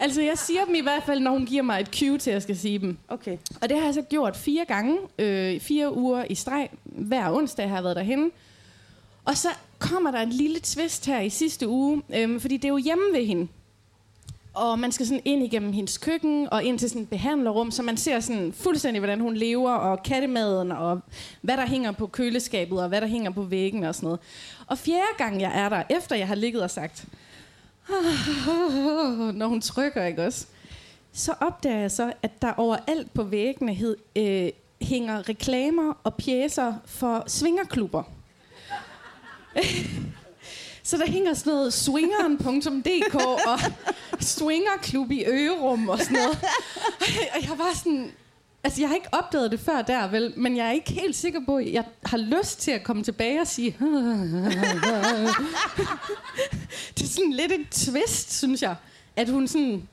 Altså, 0.00 0.22
jeg 0.22 0.38
siger 0.38 0.64
dem 0.64 0.74
i 0.74 0.80
hvert 0.80 1.02
fald, 1.06 1.20
når 1.20 1.30
hun 1.30 1.46
giver 1.46 1.62
mig 1.62 1.80
et 1.80 1.88
cue 1.98 2.18
til, 2.18 2.30
at 2.30 2.34
jeg 2.34 2.42
skal 2.42 2.56
sige 2.56 2.78
dem. 2.78 2.96
Okay. 3.08 3.36
Og 3.62 3.68
det 3.68 3.78
har 3.78 3.84
jeg 3.84 3.94
så 3.94 4.02
gjort 4.02 4.36
fire 4.36 4.64
gange, 4.68 4.98
øh, 5.18 5.60
fire 5.60 5.96
uger 5.96 6.24
i 6.30 6.34
streg. 6.34 6.68
Hver 6.84 7.30
onsdag 7.32 7.68
har 7.68 7.76
jeg 7.76 7.84
været 7.84 7.96
derhenne. 7.96 8.30
Og 9.24 9.36
så 9.36 9.48
kommer 9.78 10.10
der 10.10 10.18
en 10.20 10.28
lille 10.30 10.58
twist 10.60 11.06
her 11.06 11.20
i 11.20 11.30
sidste 11.30 11.68
uge, 11.68 12.02
øh, 12.16 12.40
fordi 12.40 12.56
det 12.56 12.64
er 12.64 12.68
jo 12.68 12.76
hjemme 12.76 13.04
ved 13.12 13.24
hende. 13.26 13.48
Og 14.54 14.78
man 14.78 14.92
skal 14.92 15.06
sådan 15.06 15.22
ind 15.24 15.44
igennem 15.44 15.72
hendes 15.72 15.98
køkken 15.98 16.48
og 16.52 16.64
ind 16.64 16.78
til 16.78 16.88
sådan 16.88 17.02
et 17.02 17.08
behandlerrum, 17.08 17.70
så 17.70 17.82
man 17.82 17.96
ser 17.96 18.20
sådan 18.20 18.52
fuldstændig, 18.52 19.00
hvordan 19.00 19.20
hun 19.20 19.34
lever, 19.34 19.72
og 19.72 20.02
kattemaden, 20.02 20.72
og 20.72 21.00
hvad 21.40 21.56
der 21.56 21.66
hænger 21.66 21.92
på 21.92 22.06
køleskabet, 22.06 22.82
og 22.82 22.88
hvad 22.88 23.00
der 23.00 23.06
hænger 23.06 23.30
på 23.30 23.42
væggen 23.42 23.84
og 23.84 23.94
sådan 23.94 24.06
noget. 24.06 24.20
Og 24.66 24.78
fjerde 24.78 25.16
gang 25.18 25.40
jeg 25.40 25.52
er 25.54 25.68
der, 25.68 25.82
efter 25.90 26.16
jeg 26.16 26.28
har 26.28 26.34
ligget 26.34 26.62
og 26.62 26.70
sagt, 26.70 27.04
ah, 27.88 29.34
når 29.34 29.46
hun 29.46 29.60
trykker, 29.60 30.04
ikke 30.04 30.26
også? 30.26 30.46
Så 31.12 31.34
opdager 31.40 31.78
jeg 31.78 31.90
så, 31.90 32.12
at 32.22 32.42
der 32.42 32.52
overalt 32.52 33.14
på 33.14 33.22
væggene 33.22 33.74
hed, 33.74 33.96
øh, 34.16 34.48
hænger 34.82 35.28
reklamer 35.28 35.98
og 36.04 36.14
pjæser 36.14 36.74
for 36.84 37.24
svingerklubber. 37.26 38.02
så 40.92 40.98
der 40.98 41.10
hænger 41.10 41.34
sådan 41.34 41.52
noget 41.52 41.72
swingeren.dk 41.72 43.14
og 43.46 43.58
swingerklub 44.20 45.10
i 45.10 45.24
Ørum 45.26 45.88
og 45.88 45.98
sådan 45.98 46.16
noget. 46.16 46.38
Og 47.34 47.42
jeg 47.42 47.58
var 47.58 47.72
sådan... 47.74 48.12
Altså, 48.64 48.80
jeg 48.80 48.88
har 48.88 48.94
ikke 48.94 49.08
opdaget 49.12 49.50
det 49.50 49.60
før 49.60 49.82
der, 49.82 50.08
vel, 50.08 50.32
men 50.36 50.56
jeg 50.56 50.66
er 50.66 50.72
ikke 50.72 50.92
helt 50.92 51.16
sikker 51.16 51.40
på, 51.46 51.56
at 51.56 51.72
jeg 51.72 51.84
har 52.06 52.16
lyst 52.16 52.60
til 52.60 52.70
at 52.70 52.82
komme 52.82 53.02
tilbage 53.02 53.40
og 53.40 53.46
sige... 53.46 53.76
det 56.94 57.02
er 57.02 57.08
sådan 57.08 57.32
lidt 57.32 57.52
et 57.52 57.66
twist, 57.70 58.38
synes 58.38 58.62
jeg. 58.62 58.76
At 59.16 59.28
hun 59.28 59.48
sådan... 59.48 59.88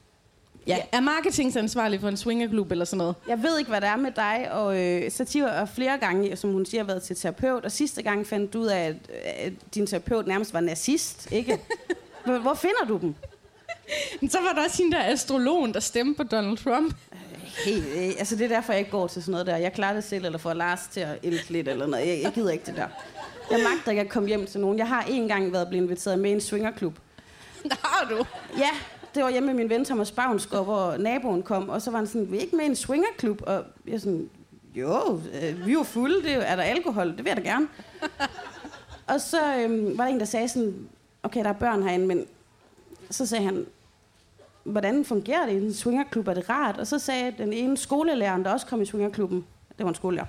Ja, 0.69 0.77
er 0.91 0.99
marketingansvarlig 0.99 1.99
for 2.01 2.07
en 2.07 2.17
swingerklub 2.17 2.71
eller 2.71 2.85
sådan 2.85 2.97
noget. 2.97 3.15
Jeg 3.27 3.43
ved 3.43 3.59
ikke, 3.59 3.69
hvad 3.69 3.81
det 3.81 3.89
er 3.89 3.95
med 3.95 4.11
dig, 4.11 4.47
og 4.51 4.79
øh, 4.79 5.11
Sativa 5.11 5.47
er 5.47 5.65
flere 5.65 5.97
gange, 5.97 6.35
som 6.35 6.51
hun 6.51 6.65
siger, 6.65 6.83
været 6.83 7.03
til 7.03 7.15
terapeut, 7.15 7.65
og 7.65 7.71
sidste 7.71 8.01
gang 8.01 8.27
fandt 8.27 8.53
du 8.53 8.59
ud 8.59 8.67
af, 8.67 8.79
at, 8.79 8.95
at 9.25 9.53
din 9.75 9.87
terapeut 9.87 10.27
nærmest 10.27 10.53
var 10.53 10.59
nazist, 10.59 11.31
ikke? 11.31 11.59
Hvor, 12.41 12.53
finder 12.53 12.85
du 12.87 12.97
dem? 12.97 13.15
Men 14.21 14.29
så 14.29 14.37
var 14.41 14.53
der 14.53 14.63
også 14.63 14.83
hende 14.83 14.97
der 14.97 15.03
astrologen, 15.03 15.73
der 15.73 15.79
stemte 15.79 16.17
på 16.17 16.23
Donald 16.23 16.57
Trump. 16.57 16.95
Helt, 17.65 17.85
øh, 17.85 18.03
altså 18.19 18.35
det 18.35 18.43
er 18.43 18.47
derfor, 18.47 18.73
jeg 18.73 18.79
ikke 18.79 18.91
går 18.91 19.07
til 19.07 19.21
sådan 19.21 19.31
noget 19.31 19.47
der. 19.47 19.57
Jeg 19.57 19.73
klarer 19.73 19.93
det 19.93 20.03
selv, 20.03 20.25
eller 20.25 20.37
får 20.37 20.53
Lars 20.53 20.87
til 20.91 20.99
at 20.99 21.19
elske 21.23 21.51
lidt, 21.51 21.67
eller 21.67 21.87
noget. 21.87 22.07
Jeg, 22.07 22.21
jeg 22.23 22.31
gider 22.31 22.51
ikke 22.51 22.65
det 22.65 22.75
der. 22.75 22.87
Jeg 23.51 23.59
magter 23.63 23.91
ikke 23.91 24.01
at 24.01 24.09
komme 24.09 24.27
hjem 24.27 24.47
til 24.47 24.59
nogen. 24.59 24.77
Jeg 24.77 24.87
har 24.87 25.03
en 25.09 25.27
gang 25.27 25.53
været 25.53 25.67
blevet 25.67 25.83
inviteret 25.83 26.19
med 26.19 26.29
i 26.29 26.33
en 26.33 26.41
swingerklub. 26.41 26.93
Har 27.71 28.07
du? 28.09 28.25
Ja, 28.57 28.69
det 29.15 29.23
var 29.23 29.29
hjemme 29.29 29.47
med 29.47 29.53
min 29.53 29.69
ven 29.69 29.85
Thomas 29.85 30.11
Bavnsgaard, 30.11 30.65
hvor 30.65 30.97
naboen 30.97 31.43
kom, 31.43 31.69
og 31.69 31.81
så 31.81 31.91
var 31.91 31.97
han 31.97 32.07
sådan, 32.07 32.31
vi 32.31 32.37
er 32.37 32.41
ikke 32.41 32.55
med 32.55 32.65
i 32.65 32.67
en 32.67 32.75
swingerklub? 32.75 33.41
Og 33.47 33.63
jeg 33.87 34.01
sådan, 34.01 34.29
jo, 34.75 35.21
øh, 35.33 35.65
vi 35.65 35.71
er 35.71 35.73
jo 35.73 35.83
fulde, 35.83 36.23
det 36.23 36.33
er, 36.33 36.39
er 36.39 36.55
der 36.55 36.63
alkohol? 36.63 37.07
Det 37.07 37.17
vil 37.17 37.25
jeg 37.25 37.37
da 37.37 37.41
gerne. 37.41 37.67
og 39.13 39.21
så 39.21 39.57
øhm, 39.57 39.97
var 39.97 40.03
der 40.03 40.13
en, 40.13 40.19
der 40.19 40.25
sagde 40.25 40.47
sådan, 40.47 40.89
okay, 41.23 41.43
der 41.43 41.49
er 41.49 41.53
børn 41.53 41.83
herinde, 41.83 42.07
men 42.07 42.25
så 43.09 43.25
sagde 43.25 43.45
han, 43.45 43.65
hvordan 44.63 45.05
fungerer 45.05 45.45
det 45.45 45.53
i 45.53 45.65
en 45.65 45.73
swingerklub? 45.73 46.27
Er 46.27 46.33
det 46.33 46.49
rart? 46.49 46.77
Og 46.77 46.87
så 46.87 46.99
sagde 46.99 47.33
den 47.37 47.53
ene 47.53 47.77
skolelæreren, 47.77 48.43
der 48.43 48.51
også 48.51 48.65
kom 48.65 48.81
i 48.81 48.85
swingerklubben, 48.85 49.45
det 49.77 49.83
var 49.83 49.89
en 49.89 49.95
skolelærer, 49.95 50.27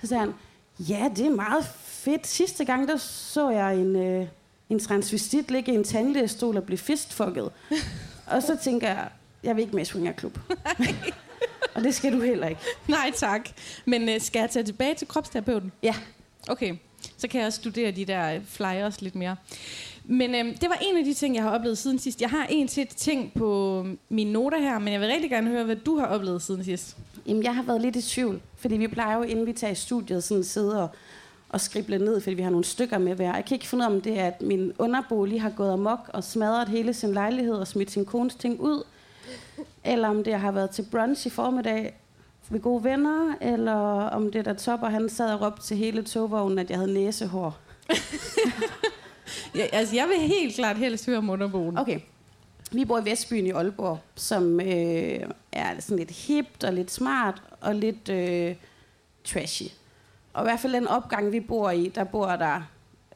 så 0.00 0.06
sagde 0.06 0.20
han, 0.20 0.34
ja, 0.78 1.10
det 1.16 1.26
er 1.26 1.30
meget 1.30 1.64
fedt. 1.84 2.26
Sidste 2.26 2.64
gang, 2.64 2.88
der 2.88 2.96
så 2.96 3.50
jeg 3.50 3.76
en, 3.76 3.96
øh, 3.96 4.26
en 4.68 4.78
transvestit 4.78 5.50
ligge 5.50 5.72
i 5.72 5.74
en 5.74 5.84
tandlægestol 5.84 6.56
og 6.56 6.64
blive 6.64 6.78
fistfucket. 6.78 7.50
og 8.30 8.42
så 8.42 8.58
tænker 8.62 8.88
jeg, 8.88 9.08
jeg 9.42 9.56
vil 9.56 9.62
ikke 9.62 9.74
med 9.74 9.82
i 9.82 9.84
swingerklub. 9.84 10.38
Og 11.74 11.82
det 11.82 11.94
skal 11.94 12.12
du 12.12 12.20
heller 12.20 12.46
ikke. 12.48 12.60
Nej, 12.88 13.12
tak. 13.16 13.48
Men 13.84 14.08
øh, 14.08 14.20
skal 14.20 14.40
jeg 14.40 14.50
tage 14.50 14.64
tilbage 14.64 14.94
til 14.94 15.08
kropsterapeuten? 15.08 15.72
Ja, 15.82 15.94
Okay, 16.48 16.74
så 17.16 17.28
kan 17.28 17.40
jeg 17.40 17.46
også 17.46 17.56
studere 17.56 17.90
de 17.90 18.04
der 18.04 18.34
øh, 18.34 18.40
flyers 18.44 19.02
lidt 19.02 19.14
mere. 19.14 19.36
Men 20.04 20.34
øhm, 20.34 20.54
det 20.54 20.68
var 20.68 20.78
en 20.82 20.96
af 20.96 21.04
de 21.04 21.14
ting, 21.14 21.34
jeg 21.34 21.42
har 21.42 21.50
oplevet 21.50 21.78
siden 21.78 21.98
sidst. 21.98 22.20
Jeg 22.20 22.30
har 22.30 22.46
en 22.50 22.68
til 22.68 22.86
ting 22.86 23.32
på 23.34 23.86
mine 24.08 24.32
noter 24.32 24.58
her, 24.58 24.78
men 24.78 24.92
jeg 24.92 25.00
vil 25.00 25.08
rigtig 25.08 25.30
gerne 25.30 25.50
høre, 25.50 25.64
hvad 25.64 25.76
du 25.76 25.98
har 25.98 26.06
oplevet 26.06 26.42
siden 26.42 26.64
sidst. 26.64 26.96
Jamen, 27.26 27.42
jeg 27.42 27.54
har 27.54 27.62
været 27.62 27.80
lidt 27.80 27.96
i 27.96 28.02
tvivl, 28.02 28.40
fordi 28.56 28.76
vi 28.76 28.88
plejer 28.88 29.16
jo, 29.16 29.22
inden 29.22 29.46
vi 29.46 29.52
tager 29.52 29.72
i 29.72 29.74
studiet, 29.74 30.24
sådan 30.24 30.44
sidde 30.44 30.82
og, 30.82 30.88
og 31.50 31.60
skrible 31.60 31.98
ned, 31.98 32.20
fordi 32.20 32.34
vi 32.34 32.42
har 32.42 32.50
nogle 32.50 32.64
stykker 32.64 32.98
med 32.98 33.14
hver. 33.14 33.34
Jeg 33.34 33.44
kan 33.44 33.54
ikke 33.54 33.66
finde 33.66 33.82
ud 33.82 33.90
af, 33.90 33.94
om 33.94 34.00
det 34.00 34.18
er, 34.18 34.26
at 34.26 34.42
min 34.42 34.72
underbo 34.78 35.24
lige 35.24 35.40
har 35.40 35.50
gået 35.50 35.72
amok 35.72 36.10
og 36.12 36.24
smadret 36.24 36.68
hele 36.68 36.94
sin 36.94 37.12
lejlighed 37.12 37.54
og 37.54 37.66
smidt 37.66 37.90
sin 37.90 38.04
kones 38.04 38.34
ting 38.34 38.60
ud, 38.60 38.82
eller 39.84 40.08
om 40.08 40.24
det 40.24 40.34
har 40.34 40.52
været 40.52 40.70
til 40.70 40.86
brunch 40.90 41.26
i 41.26 41.30
formiddag 41.30 41.94
ved 42.50 42.60
gode 42.60 42.84
venner, 42.84 43.34
eller 43.40 43.72
om 44.08 44.32
det 44.32 44.44
der 44.44 44.54
topper, 44.54 44.88
han 44.88 45.08
sad 45.08 45.34
og 45.34 45.40
råbte 45.40 45.62
til 45.62 45.76
hele 45.76 46.02
togvognen, 46.02 46.58
at 46.58 46.70
jeg 46.70 46.78
havde 46.78 46.94
næsehår. 46.94 47.58
Ja, 49.54 49.66
altså, 49.72 49.96
jeg 49.96 50.08
vil 50.08 50.16
helt 50.28 50.54
klart 50.54 50.76
helst 50.76 51.06
høre 51.06 51.18
om 51.18 51.30
underboen. 51.30 51.78
Okay. 51.78 52.00
Vi 52.72 52.84
bor 52.84 52.98
i 52.98 53.10
Vestbyen 53.10 53.46
i 53.46 53.50
Aalborg, 53.50 53.98
som 54.14 54.60
øh, 54.60 55.20
er 55.52 55.80
sådan 55.80 55.98
lidt 55.98 56.10
hipt 56.10 56.64
og 56.64 56.72
lidt 56.72 56.90
smart 56.90 57.42
og 57.60 57.74
lidt 57.74 58.08
øh, 58.08 58.54
trashy. 59.24 59.66
Og 60.32 60.42
i 60.42 60.44
hvert 60.44 60.60
fald 60.60 60.72
den 60.72 60.88
opgang, 60.88 61.32
vi 61.32 61.40
bor 61.40 61.70
i, 61.70 61.88
der 61.88 62.04
bor 62.04 62.26
der... 62.26 62.62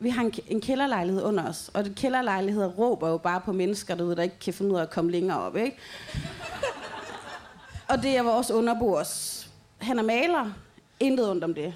Vi 0.01 0.09
har 0.09 0.23
en, 0.23 0.33
en 0.49 0.61
kælderlejlighed 0.61 1.23
under 1.23 1.49
os, 1.49 1.71
og 1.75 1.85
den 1.85 1.95
kælderlejlighed 1.95 2.79
råber 2.79 3.09
jo 3.09 3.17
bare 3.17 3.41
på 3.41 3.53
mennesker 3.53 3.95
derude, 3.95 4.17
der 4.17 4.23
ikke 4.23 4.39
kan 4.39 4.55
finde 4.55 4.73
ud 4.73 4.79
af 4.79 4.83
at 4.83 4.91
komme 4.91 5.11
længere 5.11 5.39
op, 5.41 5.57
ikke? 5.57 5.77
og 7.89 8.03
det 8.03 8.17
er 8.17 8.23
vores 8.23 8.51
underbo 8.51 8.93
også. 8.93 9.47
Han 9.79 9.99
er 9.99 10.03
maler. 10.03 10.51
Intet 11.01 11.31
ondt 11.31 11.45
om 11.45 11.55
det. 11.55 11.75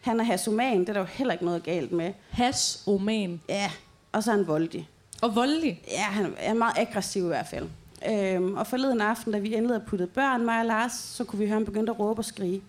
Han 0.00 0.20
er 0.20 0.24
hasoman. 0.24 0.80
Det 0.80 0.88
er 0.88 0.92
der 0.92 1.00
jo 1.00 1.06
heller 1.06 1.32
ikke 1.32 1.44
noget 1.44 1.62
galt 1.62 1.92
med. 1.92 2.12
Has, 2.30 2.82
oman 2.86 3.40
Ja, 3.48 3.70
og 4.12 4.22
så 4.22 4.30
er 4.32 4.36
han 4.36 4.46
voldig. 4.46 4.88
og 5.22 5.34
voldelig. 5.34 5.82
Ja, 5.90 6.02
han 6.02 6.34
er 6.38 6.54
meget 6.54 6.78
aggressiv 6.78 7.24
i 7.24 7.26
hvert 7.26 7.46
fald. 7.46 7.68
Øhm, 8.10 8.54
og 8.56 8.66
forleden 8.66 9.00
aften, 9.00 9.32
da 9.32 9.38
vi 9.38 9.48
endelig 9.54 9.68
havde 9.76 9.84
puttet 9.88 10.10
børn, 10.10 10.44
mig 10.44 10.60
og 10.60 10.66
Lars, 10.66 10.92
så 10.92 11.24
kunne 11.24 11.38
vi 11.38 11.44
høre, 11.46 11.54
ham 11.54 11.64
begynde 11.64 11.92
at 11.92 11.98
råbe 11.98 12.20
og 12.20 12.24
skrige. 12.24 12.62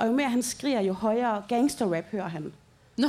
Og 0.00 0.06
jo 0.06 0.12
mere 0.12 0.28
han 0.28 0.42
skriger, 0.42 0.80
jo 0.80 0.92
højere 0.92 1.42
gangsterrap 1.48 2.04
hører 2.12 2.28
han. 2.28 2.52
Nå, 2.96 3.08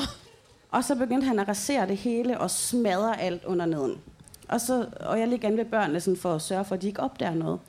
Og 0.71 0.83
så 0.83 0.95
begyndte 0.95 1.27
han 1.27 1.39
at 1.39 1.47
rasere 1.47 1.87
det 1.87 1.97
hele 1.97 2.39
og 2.39 2.51
smadre 2.51 3.21
alt 3.21 3.45
under 3.45 3.65
neden. 3.65 3.97
Og, 4.47 4.61
så, 4.61 4.85
og 4.99 5.19
jeg 5.19 5.27
ligger 5.27 5.47
inde 5.47 5.57
ved 5.57 5.65
børnene 5.65 6.01
sådan 6.01 6.17
for 6.17 6.35
at 6.35 6.41
sørge 6.41 6.65
for, 6.65 6.75
at 6.75 6.81
de 6.81 6.87
ikke 6.87 6.99
opdager 6.99 7.35
noget. 7.35 7.59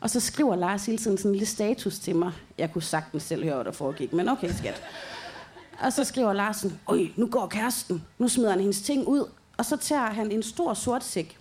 Og 0.00 0.10
så 0.10 0.20
skriver 0.20 0.56
Lars 0.56 0.86
hele 0.86 0.98
tiden 0.98 1.18
sådan 1.18 1.30
en 1.30 1.34
lille 1.34 1.46
status 1.46 1.98
til 1.98 2.16
mig. 2.16 2.32
Jeg 2.58 2.72
kunne 2.72 2.82
sagtens 2.82 3.22
selv 3.22 3.44
høre, 3.44 3.54
hvad 3.54 3.64
der 3.64 3.72
foregik, 3.72 4.12
men 4.12 4.28
okay, 4.28 4.50
skat. 4.52 4.82
Og 5.80 5.92
så 5.92 6.04
skriver 6.04 6.32
Larsen, 6.32 6.80
Øj, 6.88 7.00
nu 7.16 7.26
går 7.26 7.46
kæresten. 7.46 8.04
Nu 8.18 8.28
smider 8.28 8.50
han 8.50 8.60
hendes 8.60 8.82
ting 8.82 9.08
ud. 9.08 9.28
Og 9.56 9.64
så 9.64 9.76
tager 9.76 10.10
han 10.10 10.32
en 10.32 10.42
stor 10.42 10.74
sort 10.74 11.04
sæk. 11.04 11.38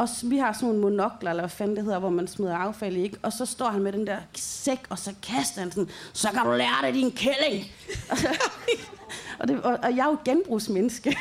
Og 0.00 0.08
vi 0.22 0.38
har 0.38 0.52
sådan 0.52 0.68
nogle 0.68 0.80
monokler, 0.80 1.30
eller 1.30 1.42
hvad 1.42 1.50
fanden 1.50 1.76
det 1.76 1.84
hedder, 1.84 1.98
hvor 1.98 2.10
man 2.10 2.28
smider 2.28 2.56
affald 2.56 2.96
i, 2.96 3.02
ikke? 3.02 3.18
Og 3.22 3.32
så 3.32 3.46
står 3.46 3.68
han 3.68 3.82
med 3.82 3.92
den 3.92 4.06
der 4.06 4.16
sæk, 4.34 4.86
og 4.88 4.98
så 4.98 5.14
kaster 5.22 5.60
han 5.60 5.72
sådan, 5.72 5.90
så 6.12 6.28
kan 6.28 6.44
du 6.44 6.52
lære 6.52 6.86
det, 6.86 6.94
din 6.94 7.10
kælling. 7.10 7.64
og, 9.38 9.48
det, 9.48 9.62
og, 9.62 9.78
og 9.82 9.96
jeg 9.96 10.02
er 10.02 10.06
jo 10.06 10.12
et 10.12 10.24
genbrugsmenneske. 10.24 11.16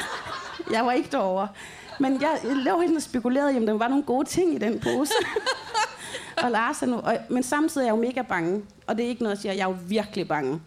jeg 0.72 0.86
var 0.86 0.92
ikke 0.92 1.08
derovre. 1.12 1.48
Men 2.00 2.20
jeg, 2.22 2.38
jeg 2.44 2.56
lå 2.56 2.80
helt 2.80 2.96
og 2.96 3.02
spekulerede, 3.02 3.56
om 3.56 3.66
der 3.66 3.72
var 3.72 3.88
nogle 3.88 4.04
gode 4.04 4.28
ting 4.28 4.54
i 4.54 4.58
den 4.58 4.80
pose. 4.80 5.12
og 6.44 6.50
Lars 6.50 6.82
er 6.82 6.86
nu, 6.86 6.96
og, 6.96 7.18
men 7.30 7.42
samtidig 7.42 7.84
er 7.84 7.88
jeg 7.88 7.96
jo 7.96 8.00
mega 8.00 8.22
bange. 8.22 8.62
Og 8.86 8.96
det 8.96 9.04
er 9.04 9.08
ikke 9.08 9.22
noget, 9.22 9.36
jeg 9.36 9.42
siger, 9.42 9.52
jeg 9.52 9.62
er 9.62 9.68
jo 9.68 9.76
virkelig 9.86 10.28
bange. 10.28 10.60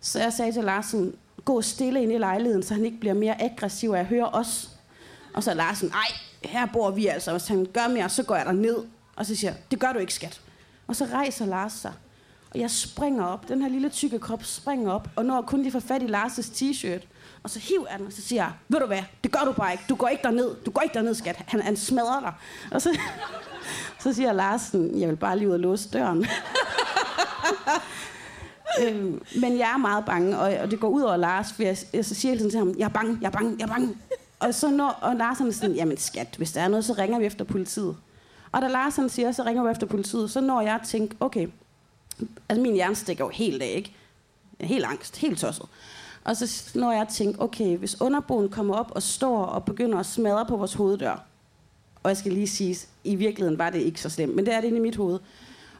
Så 0.00 0.18
jeg 0.18 0.32
sagde 0.32 0.52
til 0.52 0.64
Larsen, 0.64 1.14
gå 1.44 1.62
stille 1.62 2.02
ind 2.02 2.12
i 2.12 2.18
lejligheden, 2.18 2.62
så 2.62 2.74
han 2.74 2.84
ikke 2.84 3.00
bliver 3.00 3.14
mere 3.14 3.42
aggressiv, 3.42 3.90
af 3.90 3.96
jeg 3.96 4.06
hører 4.06 4.34
os. 4.34 4.70
Og 5.34 5.42
så 5.42 5.50
er 5.50 5.54
Larsen, 5.54 5.88
nej, 5.88 6.29
her 6.44 6.66
bor 6.66 6.90
vi 6.90 7.06
altså. 7.06 7.30
Hvis 7.30 7.48
han 7.48 7.66
gør 7.72 7.88
mere, 7.88 8.08
så 8.08 8.22
går 8.22 8.36
jeg 8.36 8.46
der 8.46 8.52
ned. 8.52 8.76
Og 9.16 9.26
så 9.26 9.34
siger 9.34 9.50
jeg, 9.50 9.60
det 9.70 9.80
gør 9.80 9.92
du 9.92 9.98
ikke, 9.98 10.14
skat. 10.14 10.40
Og 10.86 10.96
så 10.96 11.04
rejser 11.04 11.46
Lars 11.46 11.72
sig. 11.72 11.92
Og 12.54 12.60
jeg 12.60 12.70
springer 12.70 13.24
op. 13.24 13.48
Den 13.48 13.62
her 13.62 13.68
lille 13.68 13.88
tykke 13.88 14.18
krop 14.18 14.44
springer 14.44 14.92
op, 14.92 15.08
og 15.16 15.24
når 15.24 15.42
kun 15.42 15.62
lige 15.62 15.72
får 15.72 15.80
fat 15.80 16.02
i 16.02 16.06
Lars' 16.06 16.40
t-shirt. 16.40 17.06
Og 17.42 17.50
så 17.50 17.58
hiver 17.58 17.86
jeg 17.90 17.98
den, 17.98 18.06
og 18.06 18.12
så 18.12 18.22
siger 18.22 18.42
jeg, 18.42 18.52
ved 18.68 18.80
du 18.80 18.86
hvad, 18.86 19.02
det 19.24 19.32
gør 19.32 19.40
du 19.44 19.52
bare 19.52 19.72
ikke. 19.72 19.84
Du 19.88 19.94
går 19.94 20.08
ikke 20.08 20.22
derned. 20.22 20.56
Du 20.66 20.70
går 20.70 20.80
ikke 20.80 20.94
derned, 20.94 21.14
skat. 21.14 21.36
Han, 21.46 21.62
han 21.62 21.76
smadrer 21.76 22.20
dig. 22.20 22.32
Og 22.70 22.82
så, 22.82 22.98
så 24.02 24.12
siger 24.12 24.32
Larsen, 24.32 25.00
jeg 25.00 25.08
vil 25.08 25.16
bare 25.16 25.38
lige 25.38 25.48
ud 25.48 25.52
og 25.52 25.60
låse 25.60 25.90
døren. 25.90 26.26
øhm, 28.82 29.22
men 29.40 29.58
jeg 29.58 29.72
er 29.74 29.76
meget 29.76 30.04
bange, 30.04 30.38
og, 30.38 30.54
og 30.58 30.70
det 30.70 30.80
går 30.80 30.88
ud 30.88 31.02
over 31.02 31.16
Lars, 31.16 31.52
for 31.52 31.62
jeg, 31.62 31.76
jeg 31.92 32.04
så 32.04 32.14
siger 32.14 32.30
hele 32.32 32.40
tiden 32.40 32.50
til 32.50 32.58
ham, 32.58 32.74
jeg 32.78 32.84
er 32.84 32.88
bange, 32.88 33.18
jeg 33.20 33.26
er 33.26 33.30
bange, 33.30 33.56
jeg 33.58 33.64
er 33.64 33.68
bange. 33.68 33.96
Og, 34.40 34.54
så 34.54 34.70
når, 34.70 34.88
og 34.88 35.16
Lars 35.16 35.38
han 35.38 35.46
er 35.46 35.52
sådan, 35.52 35.76
jamen 35.76 35.96
skat, 35.96 36.34
hvis 36.36 36.52
der 36.52 36.60
er 36.60 36.68
noget, 36.68 36.84
så 36.84 36.92
ringer 36.92 37.18
vi 37.18 37.26
efter 37.26 37.44
politiet. 37.44 37.96
Og 38.52 38.62
da 38.62 38.68
Lars 38.68 38.96
han 38.96 39.08
siger, 39.08 39.32
så 39.32 39.42
ringer 39.42 39.64
vi 39.64 39.70
efter 39.70 39.86
politiet, 39.86 40.30
så 40.30 40.40
når 40.40 40.60
jeg 40.60 40.74
at 40.74 40.86
tænke, 40.86 41.16
okay, 41.20 41.48
altså 42.48 42.62
min 42.62 42.74
hjerne 42.74 42.94
stikker 42.94 43.24
jo 43.24 43.30
helt 43.30 43.62
af, 43.62 43.72
ikke? 43.76 43.94
Helt 44.60 44.84
angst, 44.84 45.16
helt 45.16 45.38
tosset. 45.38 45.66
Og 46.24 46.36
så 46.36 46.70
når 46.74 46.92
jeg 46.92 47.00
at 47.00 47.08
tænke, 47.08 47.42
okay, 47.42 47.76
hvis 47.76 48.00
underboen 48.00 48.48
kommer 48.48 48.74
op 48.74 48.92
og 48.94 49.02
står 49.02 49.44
og 49.44 49.64
begynder 49.64 49.98
at 49.98 50.06
smadre 50.06 50.46
på 50.46 50.56
vores 50.56 50.74
hoveddør, 50.74 51.24
og 52.02 52.08
jeg 52.08 52.16
skal 52.16 52.32
lige 52.32 52.48
sige, 52.48 52.76
i 53.04 53.14
virkeligheden 53.14 53.58
var 53.58 53.70
det 53.70 53.80
ikke 53.80 54.00
så 54.00 54.08
slemt, 54.10 54.36
men 54.36 54.46
det 54.46 54.54
er 54.54 54.60
det 54.60 54.68
inde 54.68 54.78
i 54.78 54.82
mit 54.82 54.96
hoved, 54.96 55.18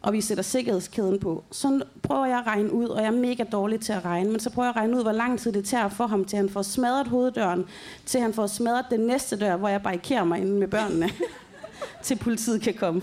og 0.02 0.12
vi 0.12 0.21
sætter 0.21 0.42
sikkerhedskæden 0.42 1.19
på, 1.19 1.45
så 1.50 1.83
prøver 2.02 2.26
jeg 2.26 2.38
at 2.38 2.47
regne 2.47 2.73
ud, 2.73 2.88
og 2.88 3.00
jeg 3.00 3.07
er 3.07 3.16
mega 3.16 3.45
dårlig 3.52 3.80
til 3.80 3.92
at 3.92 4.04
regne, 4.04 4.30
men 4.30 4.40
så 4.40 4.50
prøver 4.50 4.66
jeg 4.66 4.71
at 4.71 4.76
regne 4.76 4.97
ud, 4.97 5.02
hvor 5.02 5.12
lang 5.12 5.38
tid 5.38 5.52
det 5.52 5.64
tager 5.64 5.88
for 5.88 6.07
ham, 6.07 6.25
til 6.25 6.37
han 6.37 6.49
får 6.49 6.62
smadret 6.62 7.07
hoveddøren, 7.07 7.64
til 8.07 8.21
han 8.21 8.35
får 8.35 8.47
smadret 8.47 8.85
den 8.90 9.00
næste 9.00 9.37
dør, 9.37 9.57
hvor 9.57 9.69
jeg 9.69 9.83
barrikerer 9.83 10.25
mig 10.25 10.40
inde 10.40 10.52
med 10.52 10.69
børnene, 10.69 11.11
til 12.02 12.16
politiet 12.16 12.62
kan 12.62 12.75
komme. 12.75 13.02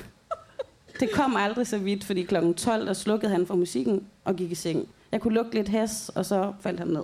Det 1.00 1.12
kom 1.12 1.36
aldrig 1.36 1.68
så 1.68 1.78
vidt, 1.78 2.04
fordi 2.04 2.24
klokken 2.24 2.54
12, 2.54 2.88
der 2.88 2.94
slukkede 2.94 3.32
han 3.32 3.48
for 3.48 3.56
musikken 3.56 4.08
og 4.26 4.36
gik 4.36 4.52
i 4.52 4.56
seng. 4.56 4.88
Jeg 5.12 5.22
kunne 5.22 5.34
lugte 5.34 5.54
lidt 5.54 5.70
has, 5.70 6.12
og 6.16 6.26
så 6.26 6.54
faldt 6.62 6.80
han 6.80 6.88
ned. 6.88 7.04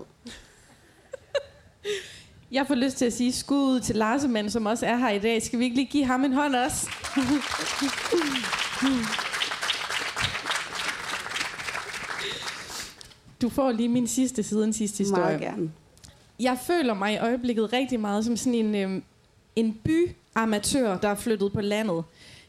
jeg 2.51 2.67
får 2.67 2.75
lyst 2.75 2.97
til 2.97 3.05
at 3.05 3.13
sige 3.13 3.31
skud 3.31 3.79
til 3.79 3.95
Larsemann, 3.95 4.49
som 4.49 4.65
også 4.65 4.85
er 4.85 4.95
her 4.95 5.09
i 5.09 5.19
dag. 5.19 5.41
Skal 5.41 5.59
vi 5.59 5.63
ikke 5.63 5.75
lige 5.75 5.87
give 5.87 6.05
ham 6.05 6.23
en 6.23 6.33
hånd 6.33 6.55
også? 6.55 6.89
Du 13.43 13.49
får 13.49 13.71
lige 13.71 13.89
min 13.89 14.07
sidste 14.07 14.43
siden 14.43 14.73
sidste 14.73 14.97
historie. 14.97 15.23
Meget 15.23 15.41
gerne. 15.41 15.71
Jeg 16.39 16.57
føler 16.67 16.93
mig 16.93 17.13
i 17.13 17.17
øjeblikket 17.17 17.73
rigtig 17.73 17.99
meget 17.99 18.25
som 18.25 18.37
sådan 18.37 18.53
en, 18.53 18.75
øhm, 18.75 19.03
en 19.55 19.79
byamatør, 19.83 20.97
der 20.97 21.07
er 21.09 21.15
flyttet 21.15 21.53
på 21.53 21.61
landet. 21.61 22.03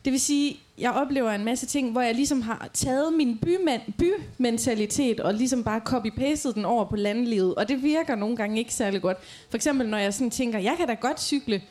Det 0.05 0.13
vil 0.13 0.21
sige, 0.21 0.57
jeg 0.79 0.91
oplever 0.93 1.31
en 1.31 1.45
masse 1.45 1.67
ting, 1.67 1.93
hvor 1.93 2.01
jeg 2.01 2.15
ligesom 2.15 2.43
har 2.43 2.69
taget 2.73 3.13
min 3.13 3.39
byman, 3.39 3.81
bymentalitet 3.99 5.21
og 5.21 5.35
ligesom 5.35 5.65
bare 5.65 5.81
copy-pastet 5.89 6.55
den 6.55 6.65
over 6.65 6.85
på 6.85 6.97
landlivet. 6.97 7.55
Og 7.55 7.69
det 7.69 7.83
virker 7.83 8.15
nogle 8.15 8.37
gange 8.37 8.59
ikke 8.59 8.75
særlig 8.75 9.03
godt. 9.03 9.17
For 9.51 9.57
eksempel, 9.57 9.89
når 9.89 9.99
jeg 9.99 10.15
sådan 10.15 10.31
tænker, 10.31 10.59
jeg 10.59 10.75
kan 10.79 10.89
da 10.89 10.95
godt 10.95 11.21
cykle 11.21 11.63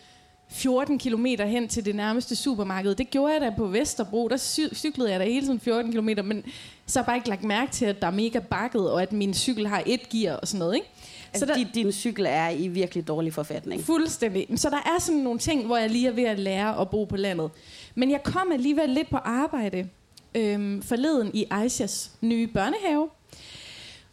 14 0.53 0.99
km 0.99 1.25
hen 1.25 1.67
til 1.67 1.85
det 1.85 1.95
nærmeste 1.95 2.35
supermarked. 2.35 2.95
Det 2.95 3.09
gjorde 3.09 3.33
jeg 3.33 3.41
da 3.41 3.49
på 3.57 3.67
Vesterbro. 3.67 4.27
Der 4.27 4.37
cy- 4.37 4.75
cyklede 4.75 5.11
jeg 5.11 5.19
da 5.19 5.25
hele 5.25 5.45
tiden 5.45 5.59
14 5.59 5.91
km, 5.91 6.09
men 6.23 6.43
så 6.85 6.99
har 6.99 7.03
jeg 7.03 7.05
bare 7.05 7.15
ikke 7.15 7.29
lagt 7.29 7.43
mærke 7.43 7.71
til, 7.71 7.85
at 7.85 8.01
der 8.01 8.07
er 8.07 8.11
mega 8.11 8.39
bakket, 8.39 8.91
og 8.91 9.01
at 9.01 9.11
min 9.13 9.33
cykel 9.33 9.67
har 9.67 9.83
et 9.85 10.09
gear 10.09 10.35
og 10.35 10.47
sådan 10.47 10.59
noget. 10.59 10.75
Ikke? 10.75 10.87
Altså, 11.33 11.45
der- 11.45 11.55
din, 11.55 11.67
din 11.73 11.91
cykel 11.91 12.25
er 12.29 12.49
i 12.49 12.67
virkelig 12.67 13.07
dårlig 13.07 13.33
forfatning. 13.33 13.83
Fuldstændig. 13.83 14.47
Så 14.55 14.69
der 14.69 14.77
er 14.77 14.99
sådan 15.01 15.21
nogle 15.21 15.39
ting, 15.39 15.65
hvor 15.65 15.77
jeg 15.77 15.89
lige 15.89 16.07
er 16.07 16.11
ved 16.11 16.23
at 16.23 16.39
lære 16.39 16.81
at 16.81 16.89
bo 16.89 17.03
på 17.05 17.17
landet. 17.17 17.49
Men 17.95 18.11
jeg 18.11 18.23
kom 18.23 18.51
alligevel 18.51 18.89
lidt 18.89 19.09
på 19.09 19.17
arbejde 19.17 19.89
øhm, 20.35 20.81
forleden 20.81 21.31
i 21.33 21.45
Aishas 21.49 22.11
nye 22.21 22.47
børnehave, 22.47 23.07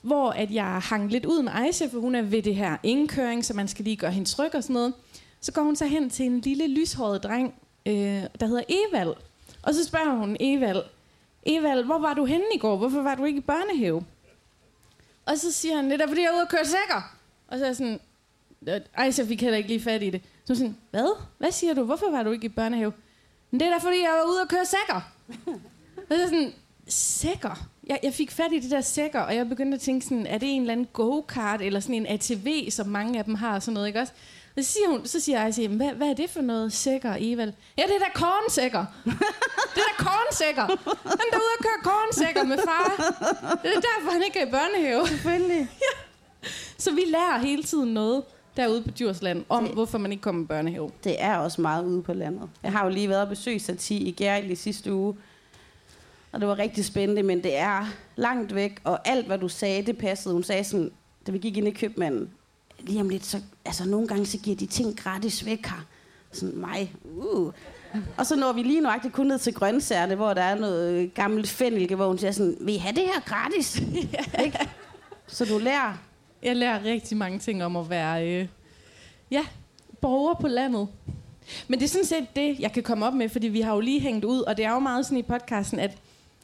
hvor 0.02 0.30
at 0.30 0.50
jeg 0.50 0.64
hang 0.64 1.10
lidt 1.12 1.26
ud 1.26 1.42
med 1.42 1.52
Aisha, 1.54 1.86
for 1.92 1.98
hun 2.00 2.14
er 2.14 2.22
ved 2.22 2.42
det 2.42 2.54
her 2.54 2.76
indkøring, 2.82 3.44
så 3.44 3.54
man 3.54 3.68
skal 3.68 3.84
lige 3.84 3.96
gøre 3.96 4.10
hende 4.10 4.28
tryg 4.28 4.54
og 4.54 4.62
sådan 4.62 4.74
noget. 4.74 4.92
Så 5.40 5.52
går 5.52 5.62
hun 5.62 5.76
så 5.76 5.86
hen 5.86 6.10
til 6.10 6.26
en 6.26 6.40
lille 6.40 6.68
lyshåret 6.68 7.22
dreng, 7.22 7.54
øh, 7.86 7.94
der 8.40 8.46
hedder 8.46 8.62
Evald. 8.68 9.14
Og 9.62 9.74
så 9.74 9.84
spørger 9.84 10.16
hun 10.16 10.36
Evald, 10.40 10.82
Evald, 11.46 11.84
hvor 11.84 11.98
var 11.98 12.14
du 12.14 12.24
henne 12.24 12.44
i 12.54 12.58
går? 12.58 12.76
Hvorfor 12.76 13.02
var 13.02 13.14
du 13.14 13.24
ikke 13.24 13.38
i 13.38 13.40
børnehave? 13.40 14.04
Og 15.26 15.38
så 15.38 15.52
siger 15.52 15.76
han, 15.76 15.90
det 15.90 16.00
er 16.00 16.06
fordi 16.06 16.20
jeg 16.20 16.28
er 16.28 16.34
ude 16.34 16.42
og 16.42 16.48
køre 16.48 16.64
sækker. 16.64 17.16
Og 17.48 17.58
så 17.58 17.64
er 17.64 17.68
jeg 17.68 17.76
sådan, 17.76 18.00
ej, 18.96 19.10
så 19.10 19.26
fik 19.26 19.40
heller 19.40 19.56
ikke 19.56 19.68
lige 19.68 19.80
fat 19.80 20.02
i 20.02 20.10
det. 20.10 20.22
Så 20.44 20.54
sådan, 20.54 20.76
hvad? 20.90 21.16
Hvad 21.38 21.50
siger 21.50 21.74
du? 21.74 21.84
Hvorfor 21.84 22.10
var 22.10 22.22
du 22.22 22.30
ikke 22.30 22.44
i 22.44 22.48
børnehave? 22.48 22.92
Men 23.50 23.60
det 23.60 23.68
er 23.68 23.72
da, 23.72 23.78
fordi 23.78 24.00
jeg 24.00 24.10
var 24.10 24.30
ude 24.30 24.40
og 24.42 24.48
køre 24.48 24.66
sækker. 24.66 25.12
Og 26.10 26.16
så 26.16 26.22
er 26.22 26.26
sådan, 26.26 26.52
sækker? 26.88 27.70
jeg, 27.90 28.00
jeg 28.02 28.14
fik 28.14 28.30
fat 28.30 28.52
i 28.52 28.58
de 28.58 28.70
der 28.70 28.80
sækker, 28.80 29.20
og 29.20 29.34
jeg 29.34 29.48
begyndte 29.48 29.74
at 29.74 29.80
tænke 29.80 30.06
sådan, 30.06 30.26
er 30.26 30.38
det 30.38 30.54
en 30.54 30.60
eller 30.60 30.72
anden 30.72 30.88
go-kart, 30.92 31.62
eller 31.62 31.80
sådan 31.80 31.94
en 31.94 32.06
ATV, 32.06 32.70
som 32.70 32.86
mange 32.86 33.18
af 33.18 33.24
dem 33.24 33.34
har, 33.34 33.54
og 33.54 33.62
sådan 33.62 33.74
noget, 33.74 33.86
ikke 33.86 34.00
også? 34.00 34.12
Så 34.58 34.64
siger, 34.72 34.88
hun, 34.88 35.06
så 35.06 35.20
siger 35.20 35.42
jeg, 35.42 35.54
siger, 35.54 35.68
hvad, 35.68 35.92
hvad 35.92 36.08
er 36.08 36.14
det 36.14 36.30
for 36.30 36.40
noget 36.40 36.72
sækker, 36.72 37.16
Evald? 37.18 37.52
Ja, 37.78 37.82
det 37.82 37.94
er 37.94 37.98
da 37.98 38.10
kornsækker. 38.14 38.84
det 39.04 39.76
er 39.76 39.90
da 39.98 40.04
kornsækker. 40.04 40.62
Han 40.62 41.18
er 41.20 41.30
derude 41.32 41.52
og 41.58 41.62
kører 41.64 41.82
kornsækker 41.82 42.44
med 42.44 42.58
far. 42.58 42.96
Det 43.62 43.70
er 43.76 43.80
derfor, 43.80 44.12
han 44.12 44.22
ikke 44.22 44.38
er 44.40 44.46
i 44.46 44.50
børnehave. 44.50 45.06
Selvfølgelig. 45.08 45.68
Så 46.84 46.90
vi 46.94 47.02
lærer 47.06 47.38
hele 47.38 47.62
tiden 47.62 47.94
noget 47.94 48.22
derude 48.56 48.82
på 48.82 48.90
Djursland 48.98 49.44
om, 49.48 49.64
Det- 49.64 49.74
hvorfor 49.74 49.98
man 49.98 50.12
ikke 50.12 50.22
kommer 50.22 50.42
i 50.42 50.46
børnehave. 50.46 50.90
Det 51.04 51.16
er 51.22 51.36
også 51.36 51.60
meget 51.60 51.84
ude 51.84 52.02
på 52.02 52.12
landet. 52.12 52.48
Jeg 52.62 52.72
har 52.72 52.84
jo 52.84 52.90
lige 52.90 53.08
været 53.08 53.22
og 53.22 53.28
besøgt 53.28 53.62
Sati 53.62 53.96
i 53.96 54.10
Gærl 54.12 54.50
i 54.50 54.54
sidste 54.54 54.92
uge. 54.94 55.16
Og 56.32 56.40
det 56.40 56.48
var 56.48 56.58
rigtig 56.58 56.84
spændende, 56.84 57.22
men 57.22 57.42
det 57.42 57.56
er 57.56 57.86
langt 58.16 58.54
væk. 58.54 58.80
Og 58.84 59.08
alt, 59.08 59.26
hvad 59.26 59.38
du 59.38 59.48
sagde, 59.48 59.86
det 59.86 59.98
passede. 59.98 60.34
Hun 60.34 60.42
sagde 60.44 60.64
sådan, 60.64 60.90
da 61.26 61.32
vi 61.32 61.38
gik 61.38 61.56
ind 61.56 61.68
i 61.68 61.70
købmanden, 61.70 62.30
lige 62.82 63.00
om 63.00 63.08
lidt, 63.08 63.26
så, 63.26 63.40
altså 63.64 63.88
nogle 63.88 64.08
gange, 64.08 64.26
så 64.26 64.38
giver 64.38 64.56
de 64.56 64.66
ting 64.66 64.96
gratis 64.96 65.46
væk 65.46 65.66
her. 65.66 65.86
Sådan 66.32 66.56
mig. 66.56 66.94
Uh. 67.04 67.52
Og 68.16 68.26
så 68.26 68.36
når 68.36 68.52
vi 68.52 68.62
lige 68.62 68.80
nøjagtigt 68.80 69.14
kun 69.14 69.26
ned 69.26 69.38
til 69.38 69.54
grøntsagerne, 69.54 70.14
hvor 70.14 70.34
der 70.34 70.42
er 70.42 70.54
noget 70.54 71.14
gammelt 71.14 71.48
fennelke, 71.48 71.96
hvor 71.96 72.08
hun 72.08 72.18
siger 72.18 72.32
sådan, 72.32 72.56
vil 72.60 72.74
I 72.74 72.78
have 72.78 72.94
det 72.94 73.02
her 73.02 73.20
gratis? 73.20 73.82
Ikke? 74.44 74.58
Så 75.26 75.44
du 75.44 75.58
lærer. 75.58 75.94
Jeg 76.42 76.56
lærer 76.56 76.84
rigtig 76.84 77.16
mange 77.16 77.38
ting 77.38 77.64
om 77.64 77.76
at 77.76 77.90
være 77.90 78.28
øh, 78.28 78.48
ja, 79.30 79.44
borger 80.00 80.34
på 80.34 80.48
landet. 80.48 80.88
Men 81.68 81.78
det 81.78 81.84
er 81.84 81.88
sådan 81.88 82.06
set 82.06 82.36
det, 82.36 82.60
jeg 82.60 82.72
kan 82.72 82.82
komme 82.82 83.06
op 83.06 83.14
med, 83.14 83.28
fordi 83.28 83.48
vi 83.48 83.60
har 83.60 83.74
jo 83.74 83.80
lige 83.80 84.00
hængt 84.00 84.24
ud, 84.24 84.40
og 84.40 84.56
det 84.56 84.64
er 84.64 84.72
jo 84.72 84.78
meget 84.78 85.06
sådan 85.06 85.18
i 85.18 85.22
podcasten, 85.22 85.78
at 85.78 85.90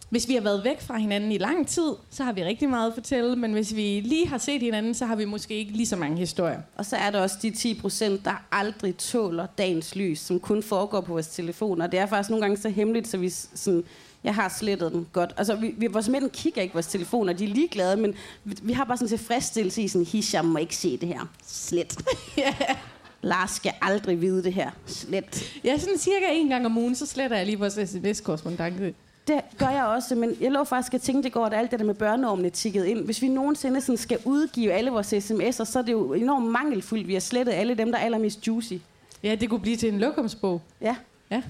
hvis 0.09 0.29
vi 0.29 0.35
har 0.35 0.41
været 0.41 0.65
væk 0.65 0.81
fra 0.81 0.97
hinanden 0.99 1.33
i 1.33 1.39
lang 1.39 1.69
tid, 1.69 1.93
så 2.11 2.25
har 2.25 2.33
vi 2.33 2.45
rigtig 2.45 2.69
meget 2.69 2.89
at 2.89 2.95
fortælle, 2.95 3.37
men 3.37 3.53
hvis 3.53 3.77
vi 3.77 4.01
lige 4.05 4.29
har 4.29 4.39
set 4.39 4.63
hinanden, 4.63 4.95
så 4.95 5.07
har 5.07 5.17
vi 5.17 5.25
måske 5.25 5.55
ikke 5.55 5.73
lige 5.73 5.87
så 5.87 5.97
mange 5.97 6.17
historier. 6.17 6.61
Og 6.77 6.87
så 6.87 6.97
er 6.97 7.11
der 7.11 7.21
også 7.21 7.37
de 7.43 7.51
10 7.51 7.81
procent, 7.81 8.25
der 8.25 8.45
aldrig 8.53 8.97
tåler 8.97 9.47
dagens 9.59 9.97
lys, 9.97 10.19
som 10.19 10.41
kun 10.41 10.63
foregår 10.63 11.01
på 11.01 11.13
vores 11.13 11.29
telefoner. 11.29 11.87
Det 11.87 11.99
er 11.99 12.07
faktisk 12.07 12.31
nogle 12.31 12.43
gange 12.43 12.57
så 12.57 12.69
hemmeligt, 12.69 13.09
så 13.09 13.19
vi 13.19 13.29
sådan, 13.31 13.85
jeg 14.25 14.35
har 14.35 14.55
slettet 14.59 14.93
den 14.93 15.07
godt. 15.13 15.35
Altså, 15.37 15.55
vi, 15.55 15.75
vi, 15.77 15.87
vores 15.87 16.09
mænd 16.09 16.31
kigger 16.31 16.63
ikke 16.63 16.73
på 16.73 16.77
vores 16.77 16.87
telefoner, 16.87 17.33
de 17.33 17.45
er 17.45 17.49
ligeglade, 17.49 17.97
men 17.97 18.15
vi, 18.45 18.57
vi 18.63 18.73
har 18.73 18.85
bare 18.85 18.97
sådan 18.97 19.05
en 19.05 19.19
tilfredsstillelse 19.19 19.83
i 19.83 19.89
sådan, 19.89 20.07
Hisham 20.07 20.45
må 20.45 20.59
ikke 20.59 20.77
se 20.77 20.97
det 20.97 21.09
her. 21.09 21.29
Slet. 21.47 21.99
Lars 23.23 23.51
skal 23.51 23.73
aldrig 23.83 24.21
vide 24.21 24.43
det 24.43 24.53
her. 24.53 24.71
Slet. 24.87 25.61
Ja, 25.65 25.79
sådan 25.79 25.99
cirka 25.99 26.27
en 26.33 26.49
gang 26.49 26.67
om 26.67 26.79
ugen, 26.79 26.95
så 26.95 27.07
sletter 27.07 27.37
jeg 27.37 27.47
lige 27.47 27.59
vores 27.59 27.91
sms-korrespondance. 27.91 28.95
Det 29.27 29.41
gør 29.59 29.69
jeg 29.69 29.85
også, 29.85 30.15
men 30.15 30.37
jeg 30.41 30.51
lå 30.51 30.65
faktisk 30.65 30.95
at 30.95 31.03
tænke, 31.03 31.23
det 31.23 31.33
går, 31.33 31.47
at 31.47 31.55
alt 31.55 31.71
det 31.71 31.79
der 31.79 31.87
med 31.87 31.95
børneormene 31.95 32.51
tikket 32.51 32.85
ind. 32.85 33.05
Hvis 33.05 33.23
vi 33.23 33.29
nogensinde 33.29 33.81
sådan 33.81 33.97
skal 33.97 34.19
udgive 34.25 34.73
alle 34.73 34.91
vores 34.91 35.13
sms'er, 35.13 35.65
så 35.65 35.79
er 35.79 35.83
det 35.83 35.93
jo 35.93 36.13
enormt 36.13 36.47
mangelfuldt, 36.47 37.09
vi 37.09 37.13
har 37.13 37.21
slettet 37.21 37.53
alle 37.53 37.75
dem, 37.75 37.93
der 37.93 37.99
er 37.99 38.05
allermest 38.05 38.47
juicy. 38.47 38.75
Ja, 39.23 39.35
det 39.35 39.51
kunne 39.51 39.61
blive 39.61 39.77
til 39.77 39.93
en 39.93 39.99
lokumsbog. 39.99 40.63
Ja. 40.81 40.97
Ja, 41.31 41.43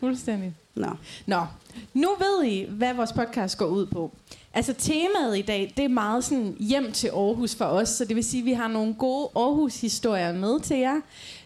fuldstændig. 0.00 0.54
Nå. 0.74 0.88
Nå, 1.26 1.40
nu 1.94 2.08
ved 2.18 2.44
I, 2.44 2.66
hvad 2.68 2.94
vores 2.94 3.12
podcast 3.12 3.58
går 3.58 3.66
ud 3.66 3.86
på. 3.86 4.10
Altså 4.54 4.72
temaet 4.72 5.38
i 5.38 5.42
dag, 5.42 5.72
det 5.76 5.84
er 5.84 5.88
meget 5.88 6.24
sådan 6.24 6.56
hjem 6.60 6.92
til 6.92 7.08
Aarhus 7.08 7.54
for 7.54 7.64
os, 7.64 7.88
så 7.88 8.04
det 8.04 8.16
vil 8.16 8.24
sige, 8.24 8.40
at 8.40 8.44
vi 8.44 8.52
har 8.52 8.68
nogle 8.68 8.94
gode 8.94 9.28
Aarhus-historier 9.36 10.32
med 10.32 10.60
til 10.60 10.76
jer. 10.76 11.00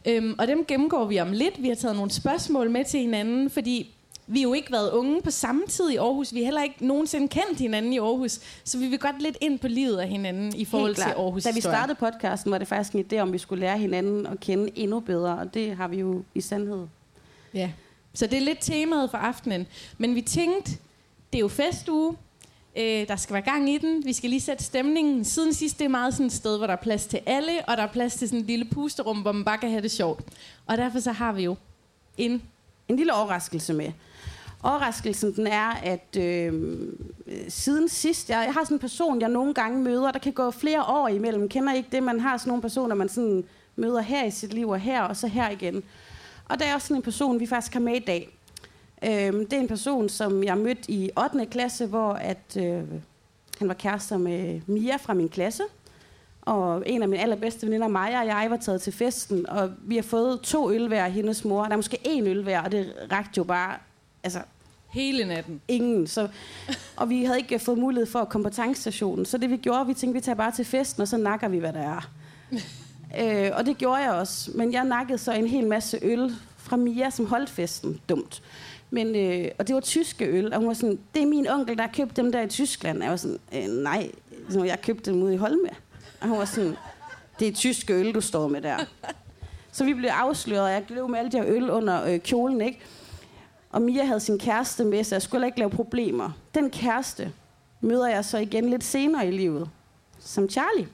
Øhm, 0.07 0.35
og 0.39 0.47
dem 0.47 0.65
gennemgår 0.65 1.05
vi 1.05 1.21
om 1.21 1.33
lidt. 1.33 1.63
Vi 1.63 1.69
har 1.69 1.75
taget 1.75 1.97
nogle 1.97 2.11
spørgsmål 2.11 2.71
med 2.71 2.85
til 2.85 3.01
hinanden, 3.01 3.51
fordi 3.51 3.94
vi 4.27 4.39
har 4.41 4.49
jo 4.49 4.53
ikke 4.55 4.73
været 4.73 4.91
unge 4.91 5.23
på 5.23 5.31
samme 5.31 5.67
tid 5.67 5.91
i 5.91 5.97
Aarhus. 5.97 6.35
Vi 6.35 6.39
har 6.39 6.45
heller 6.45 6.63
ikke 6.63 6.87
nogensinde 6.87 7.29
kendt 7.29 7.59
hinanden 7.59 7.93
i 7.93 7.99
Aarhus, 7.99 8.41
så 8.65 8.79
vi 8.79 8.87
vil 8.87 8.99
godt 8.99 9.23
lidt 9.23 9.37
ind 9.41 9.59
på 9.59 9.69
livet 9.69 9.99
af 9.99 10.09
hinanden 10.09 10.57
i 10.57 10.65
forhold 10.65 10.95
til. 10.95 11.03
Aarhus 11.03 11.43
Da 11.43 11.51
vi 11.51 11.61
startede 11.61 11.99
podcasten, 11.99 12.53
var 12.53 12.59
det 12.59 12.69
faktisk 12.69 12.95
en 12.95 13.05
idé, 13.13 13.19
om 13.19 13.33
vi 13.33 13.39
skulle 13.39 13.61
lære 13.61 13.79
hinanden 13.79 14.27
at 14.27 14.41
kende 14.41 14.71
endnu 14.75 15.01
bedre, 15.01 15.39
og 15.39 15.55
det 15.55 15.77
har 15.77 15.89
vi 15.89 15.97
jo 15.97 16.23
i 16.35 16.41
sandhed. 16.41 16.87
Ja. 17.55 17.71
Så 18.15 18.27
det 18.27 18.37
er 18.37 18.41
lidt 18.41 18.59
temaet 18.61 19.11
for 19.11 19.19
aftenen. 19.19 19.67
Men 19.99 20.15
vi 20.15 20.21
tænkte, 20.21 20.73
det 21.33 21.39
er 21.39 21.41
jo 21.41 21.49
festuge. 21.49 22.17
Øh, 22.77 23.09
der 23.09 23.17
skal 23.17 23.35
være 23.35 23.43
gang 23.43 23.71
i 23.71 23.79
den. 23.79 24.05
Vi 24.05 24.13
skal 24.13 24.31
lige 24.31 24.41
sætte 24.41 24.65
stemningen. 24.65 25.25
Siden 25.25 25.55
sidst, 25.55 25.79
det 25.79 25.85
er 25.85 25.89
meget 25.89 26.15
sådan 26.15 26.27
et 26.27 26.33
sted, 26.33 26.57
hvor 26.57 26.67
der 26.67 26.75
er 26.75 26.83
plads 26.83 27.07
til 27.07 27.21
alle, 27.27 27.53
og 27.69 27.77
der 27.77 27.83
er 27.83 27.93
plads 27.93 28.15
til 28.15 28.29
sådan 28.29 28.41
et 28.41 28.47
lille 28.47 28.65
pusterum, 28.65 29.19
hvor 29.19 29.33
man 29.33 29.45
bare 29.45 29.59
kan 29.59 29.71
have 29.71 29.83
det 29.83 29.91
sjovt. 29.91 30.25
Og 30.67 30.77
derfor 30.77 31.01
så 31.01 31.13
har 31.13 31.33
vi 31.33 31.43
jo 31.45 31.57
en... 32.19 32.43
En 32.89 32.97
lille 32.97 33.15
overraskelse 33.15 33.73
med. 33.73 33.93
Overraskelsen 34.65 35.35
den 35.37 35.47
er, 35.47 35.71
at 35.71 36.17
øhm, 36.19 37.13
øh, 37.27 37.39
siden 37.49 37.89
sidst, 37.89 38.31
jeg, 38.31 38.43
jeg 38.47 38.55
har 38.55 38.65
sådan 38.65 38.75
en 38.75 38.81
person, 38.81 39.21
jeg 39.21 39.29
nogle 39.29 39.55
gange 39.55 39.83
møder, 39.83 40.13
der 40.13 40.19
kan 40.19 40.33
gå 40.33 40.51
flere 40.51 40.85
år 40.85 41.09
imellem. 41.09 41.49
Kender 41.49 41.73
ikke 41.73 41.89
det? 41.93 42.03
Man 42.03 42.21
har 42.21 42.37
sådan 42.37 42.49
nogle 42.49 42.63
personer, 42.63 42.95
man 42.95 43.09
sådan 43.09 43.45
møder 43.77 44.01
her 44.01 44.25
i 44.25 44.31
sit 44.31 44.55
liv, 44.55 44.69
og 44.69 44.81
her, 44.81 45.03
og 45.03 45.17
så 45.17 45.27
her 45.27 45.51
igen. 45.51 45.83
Og 46.49 46.59
der 46.59 46.65
er 46.65 46.75
også 46.75 46.87
sådan 46.87 46.97
en 46.97 47.03
person, 47.03 47.41
vi 47.41 47.47
faktisk 47.47 47.73
har 47.73 47.81
med 47.81 47.97
i 47.97 47.99
dag. 47.99 48.39
Øh, 49.05 49.33
det 49.33 49.53
er 49.53 49.61
en 49.61 49.69
person, 49.69 50.09
som 50.09 50.45
jeg 50.45 50.59
mødte 50.59 50.91
i 50.91 51.11
8. 51.35 51.47
klasse, 51.47 51.87
hvor 51.87 52.13
at, 52.13 52.57
øh, 52.59 52.83
han 53.59 53.69
var 53.69 53.75
kærester 53.75 54.19
med 54.19 54.61
Mia 54.67 54.97
fra 54.97 55.15
min 55.15 55.29
klasse. 55.29 55.63
Og 56.43 56.83
en 56.87 57.03
af 57.03 57.09
mine 57.09 57.23
allerbedste 57.23 57.67
veninder, 57.67 57.89
Maja 57.89 58.21
og 58.21 58.27
jeg, 58.27 58.47
var 58.51 58.57
taget 58.57 58.83
til 58.83 58.93
festen, 58.93 59.49
og 59.49 59.71
vi 59.83 59.97
har 59.97 60.03
fået 60.03 60.41
to 60.41 60.73
øl 60.73 60.89
hver 60.89 61.05
af 61.05 61.13
hendes 61.13 61.45
mor. 61.45 61.65
Der 61.65 61.73
er 61.73 61.77
måske 61.77 61.99
én 62.05 62.29
øl 62.29 62.43
hver, 62.43 62.63
og 62.63 62.73
det 62.73 62.95
rakte 63.13 63.39
jo 63.39 63.45
bare 63.45 63.77
altså, 64.23 64.41
Hele 64.95 65.25
natten. 65.25 65.61
ingen. 65.69 66.07
Så, 66.07 66.29
og 66.97 67.11
vi 67.11 67.25
havde 67.25 67.39
ikke 67.39 67.59
fået 67.59 67.79
mulighed 67.79 68.07
for 68.07 68.19
at 68.19 68.29
komme 68.29 68.45
på 68.45 68.51
tankstationen. 68.51 69.25
Så 69.25 69.39
det 69.39 69.51
vi 69.51 69.57
gjorde, 69.57 69.87
vi 69.87 69.95
tænkte, 69.95 70.15
vi 70.15 70.21
tager 70.21 70.37
bare 70.37 70.53
til 70.53 70.65
festen, 70.65 71.03
og 71.03 71.09
så 71.09 71.17
nakker 71.17 71.49
vi, 71.49 71.59
hvad 71.59 71.73
der 71.73 71.81
er. 71.81 72.11
øh, 73.47 73.51
og 73.57 73.67
det 73.67 73.79
gjorde 73.79 74.03
jeg 74.03 74.13
også. 74.13 74.51
Men 74.55 74.73
jeg 74.73 74.85
nakkede 74.85 75.19
så 75.19 75.33
en 75.33 75.47
hel 75.47 75.67
masse 75.67 75.99
øl 76.03 76.33
fra 76.57 76.77
Mia, 76.77 77.11
som 77.11 77.27
holdt 77.27 77.51
festen. 77.51 78.01
Dumt. 78.09 78.43
Men, 78.91 79.17
øh, 79.17 79.51
og 79.59 79.69
det 79.69 79.75
var 79.75 79.81
tyske 79.81 80.27
øl, 80.27 80.53
og 80.53 80.59
hun 80.59 80.69
var 80.69 80.75
sådan, 80.75 80.99
det 81.15 81.23
er 81.23 81.27
min 81.27 81.49
onkel, 81.49 81.77
der 81.77 81.83
har 81.83 81.93
købt 81.95 82.17
dem 82.17 82.33
der 82.33 82.43
i 82.43 82.49
Tyskland. 82.49 83.03
Jeg 83.03 83.11
var 83.11 83.17
sådan, 83.17 83.39
øh, 83.53 83.67
nej, 83.69 84.11
så 84.51 84.65
jeg 84.65 84.81
købte 84.81 85.11
dem 85.11 85.23
ude 85.23 85.35
i 85.35 85.37
Holme. 85.37 85.69
Og 86.21 86.29
hun 86.29 86.39
var 86.39 86.45
sådan, 86.45 86.77
det 87.39 87.49
er 87.49 87.53
tyske 87.53 87.95
øl, 87.95 88.15
du 88.15 88.21
står 88.21 88.49
med 88.49 88.63
der. 88.63 88.77
Så 89.73 89.85
vi 89.85 89.95
blev 89.95 90.11
afsløret, 90.11 90.65
og 90.65 90.71
jeg 90.71 90.85
gled 90.89 91.09
med 91.09 91.19
alle 91.19 91.31
de 91.31 91.37
her 91.37 91.47
øl 91.47 91.71
under 91.71 92.05
øh, 92.05 92.19
kjolen, 92.19 92.61
ikke? 92.61 92.81
Og 93.75 93.83
Mia 93.83 94.05
havde 94.05 94.21
sin 94.21 94.39
kæreste 94.39 94.85
med, 94.85 95.05
så 95.05 95.15
jeg 95.15 95.23
skulle 95.23 95.47
ikke 95.47 95.59
lave 95.59 95.71
problemer. 95.71 96.31
Den 96.55 96.71
kæreste 96.71 97.33
møder 97.81 98.09
jeg 98.09 98.25
så 98.25 98.39
igen 98.39 98.71
lidt 98.71 98.85
senere 98.85 99.27
i 99.27 99.31
livet, 99.31 99.71
som 100.19 100.51
Charlie. 100.51 100.89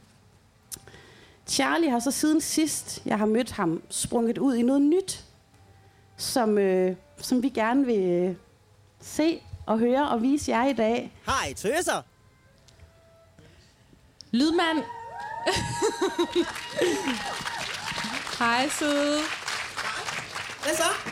Charlie 1.47 1.91
har 1.91 1.99
så 1.99 2.11
siden 2.11 2.41
sidst, 2.41 3.03
jeg 3.07 3.19
har 3.19 3.27
mødt 3.27 3.51
ham, 3.51 3.83
sprunget 3.91 4.39
ud 4.39 4.55
i 4.55 4.63
noget 4.63 4.83
nyt, 4.83 5.25
som, 6.17 6.59
øh, 6.59 6.97
som 7.19 7.43
vi 7.43 7.49
gerne 7.49 7.87
vil 7.87 8.01
øh, 8.01 8.35
se 9.01 9.43
og 9.67 9.79
høre 9.79 10.09
og 10.09 10.23
vise 10.23 10.51
jer 10.51 10.67
i 10.67 10.73
dag. 10.73 11.13
Hej, 11.27 11.53
tøser! 11.53 12.03
Lydmand. 14.31 14.83
Hej, 18.39 18.69
søde. 18.69 19.19
Hvad 20.63 20.77
så? 20.77 21.11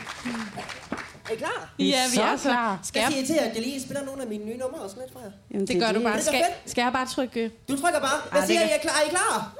Er 1.28 1.32
I 1.32 1.36
klar? 1.36 1.70
Ja, 1.78 2.02
vi 2.10 2.14
så 2.16 2.22
er 2.22 2.36
så 2.36 2.42
klar. 2.42 2.78
Skal 2.82 3.00
Jeg 3.00 3.12
jeg, 3.18 3.26
til, 3.26 3.34
at 3.34 3.54
jeg 3.54 3.62
lige 3.62 3.82
spiller 3.82 4.04
nogle 4.04 4.22
af 4.22 4.28
mine 4.28 4.44
nye 4.44 4.56
numre 4.56 4.80
og 4.80 4.90
sådan 4.90 5.02
lidt 5.02 5.12
fra 5.12 5.20
jer. 5.24 5.30
Jamen, 5.50 5.66
det 5.66 5.80
gør 5.80 5.92
du 5.92 6.02
bare. 6.02 6.16
Det 6.16 6.24
Skal, 6.24 6.44
skal 6.66 6.82
jeg 6.82 6.92
bare 6.92 7.06
trykke... 7.06 7.50
Du 7.68 7.80
trykker 7.80 8.00
bare. 8.00 8.18
Hvad 8.30 8.40
Ej, 8.40 8.46
siger 8.46 8.60
det 8.60 8.68
kan- 8.70 8.74
Er 8.74 8.76
I 8.76 8.80
klar? 8.80 9.00
Er 9.02 9.06
I 9.06 9.10
klar? 9.10 9.52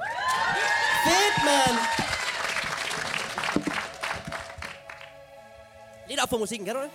Fedt, 1.05 1.37
mand! 1.45 1.77
Lidt 6.09 6.23
op 6.23 6.29
for 6.29 6.37
musikken, 6.37 6.65
kan 6.65 6.75
du 6.75 6.81
det? 6.81 6.89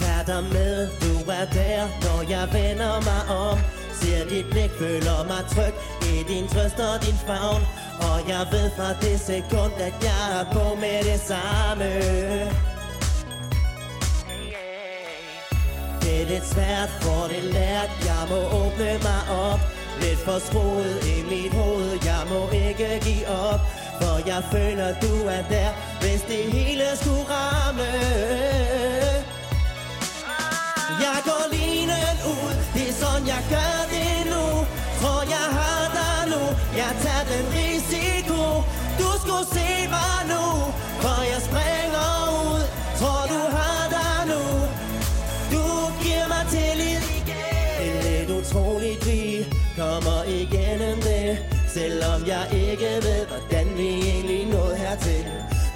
Tag 0.00 0.26
dig 0.26 0.42
med, 0.52 0.88
du 1.00 1.30
er 1.30 1.44
der, 1.52 1.80
når 2.04 2.30
jeg 2.30 2.48
vender 2.52 3.00
mig 3.08 3.36
om 3.36 3.58
Ser 4.02 4.24
dit 4.28 4.46
blik, 4.50 4.70
føler 4.78 5.24
mig 5.30 5.42
tryg 5.54 5.74
i 6.12 6.24
din 6.30 6.48
trøst 6.48 6.78
og 6.80 7.06
din 7.06 7.18
favn. 7.26 7.62
Og 8.08 8.18
jeg 8.28 8.46
ved 8.52 8.70
fra 8.76 8.88
det 9.02 9.20
sekund, 9.20 9.74
at 9.88 9.94
jeg 10.08 10.22
er 10.38 10.44
på 10.52 10.64
med 10.74 10.98
det 11.10 11.20
samme. 11.30 11.90
Det 16.02 16.22
er 16.22 16.26
lidt 16.26 16.46
svært, 16.54 16.90
for 17.00 17.22
det 17.32 17.44
lært, 17.44 17.90
jeg 18.10 18.22
må 18.30 18.40
åbne 18.62 18.92
mig 19.08 19.22
op. 19.48 19.60
Lidt 20.00 20.18
for 20.18 20.38
skruet 20.38 20.96
i 21.14 21.16
mit 21.30 21.52
hoved, 21.52 21.90
jeg 22.04 22.22
må 22.32 22.40
ikke 22.50 22.88
give 23.06 23.28
op. 23.28 23.60
For 24.00 24.16
jeg 24.26 24.42
føler, 24.52 24.88
du 25.04 25.14
er 25.36 25.42
der, 25.54 25.70
hvis 26.00 26.22
det 26.22 26.52
hele 26.52 26.84
skulle 27.00 27.26
ramme. 27.30 27.88
Skulle 39.22 39.46
se 39.56 39.68
mig 39.96 40.18
nu, 40.32 40.44
for 41.02 41.18
jeg 41.32 41.40
springer 41.48 42.10
ud. 42.42 42.62
Tror 43.00 43.22
du 43.32 43.40
har 43.56 43.82
dig 43.96 44.18
nu, 44.32 44.42
du 45.54 45.64
giver 46.02 46.26
mig 46.34 46.44
tillid 46.56 47.02
igen. 47.20 47.76
Er 47.84 47.94
lidt 48.06 48.30
utroligt, 48.38 49.00
vi 49.06 49.22
kommer 49.80 50.20
igennem 50.40 50.96
det. 51.08 51.28
Selvom 51.76 52.20
jeg 52.32 52.44
ikke 52.52 52.90
ved, 53.06 53.22
hvordan 53.30 53.66
vi 53.78 53.88
egentlig 54.10 54.46
nåede 54.46 54.76
hertil. 54.76 55.26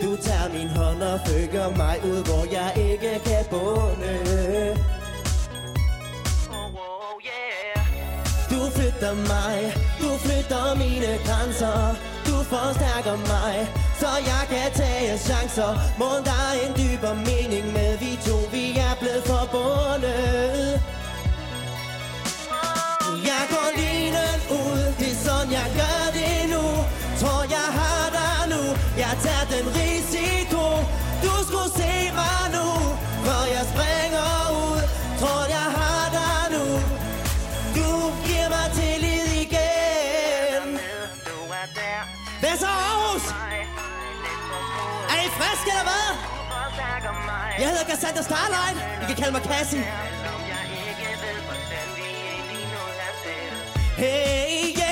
Du 0.02 0.10
tager 0.26 0.48
min 0.56 0.68
hånd 0.68 1.02
og 1.02 1.20
fører 1.26 1.70
mig 1.76 1.96
ud, 2.10 2.20
hvor 2.28 2.44
jeg 2.58 2.70
ikke 2.90 3.12
kan 3.28 3.44
bunde. 3.50 4.14
Du 8.50 8.60
flytter 8.76 9.14
mig, 9.14 9.56
du 10.00 10.08
flytter 10.24 10.74
mine 10.74 11.10
grænser 11.26 11.96
forstærker 12.54 13.16
mig, 13.32 13.54
så 14.00 14.10
jeg 14.32 14.42
kan 14.52 14.68
tage 14.80 15.18
chancer. 15.18 15.72
Må 16.00 16.10
der 16.28 16.38
er 16.48 16.54
en 16.64 16.72
dybere 16.80 17.16
mening 17.30 17.64
med 17.76 17.90
vi 18.02 18.10
to, 18.26 18.36
vi 18.52 18.64
er 18.88 18.94
blevet 19.00 19.24
forbundet. 19.32 20.80
Jeg 23.30 23.42
går 23.54 23.68
linen 23.80 24.38
ud, 24.60 24.82
det 24.98 25.10
er 25.14 25.18
sådan 25.26 25.50
jeg 25.60 25.68
gør 25.80 26.02
det 26.18 26.38
nu. 26.54 26.64
Tror 27.20 27.42
jeg 27.56 27.68
har 27.78 28.04
dig 28.18 28.38
nu, 28.52 28.62
jeg 29.02 29.12
tager 29.24 29.46
den 29.54 29.66
risiko. 29.80 30.64
Du 31.24 31.32
skulle 31.48 31.70
se 31.80 31.92
mig 32.20 32.42
nu, 32.56 32.68
Er 45.66 45.70
friske 45.70 45.78
eller 45.78 45.90
hvad? 45.90 47.58
Jeg 47.58 47.68
hedder 47.68 47.84
Cassandra 47.84 48.22
Starlight. 48.22 49.02
I 49.02 49.06
kan 49.06 49.16
kalde 49.16 49.32
mig 49.32 49.42
Cassie. 49.42 49.84
Hey 53.96 54.76
yeah 54.78 54.85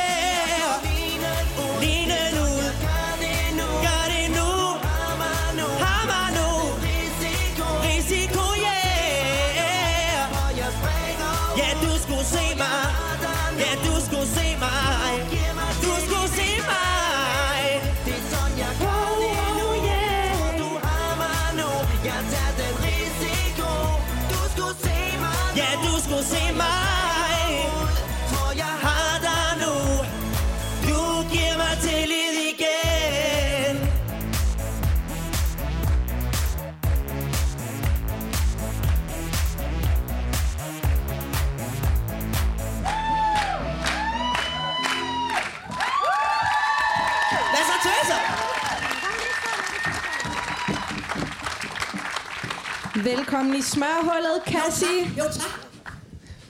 Velkommen 53.05 53.55
i 53.57 53.63
smørhullet, 53.63 54.43
Cassie. 54.47 55.03
Jo, 55.19 55.25
tak. 55.25 55.61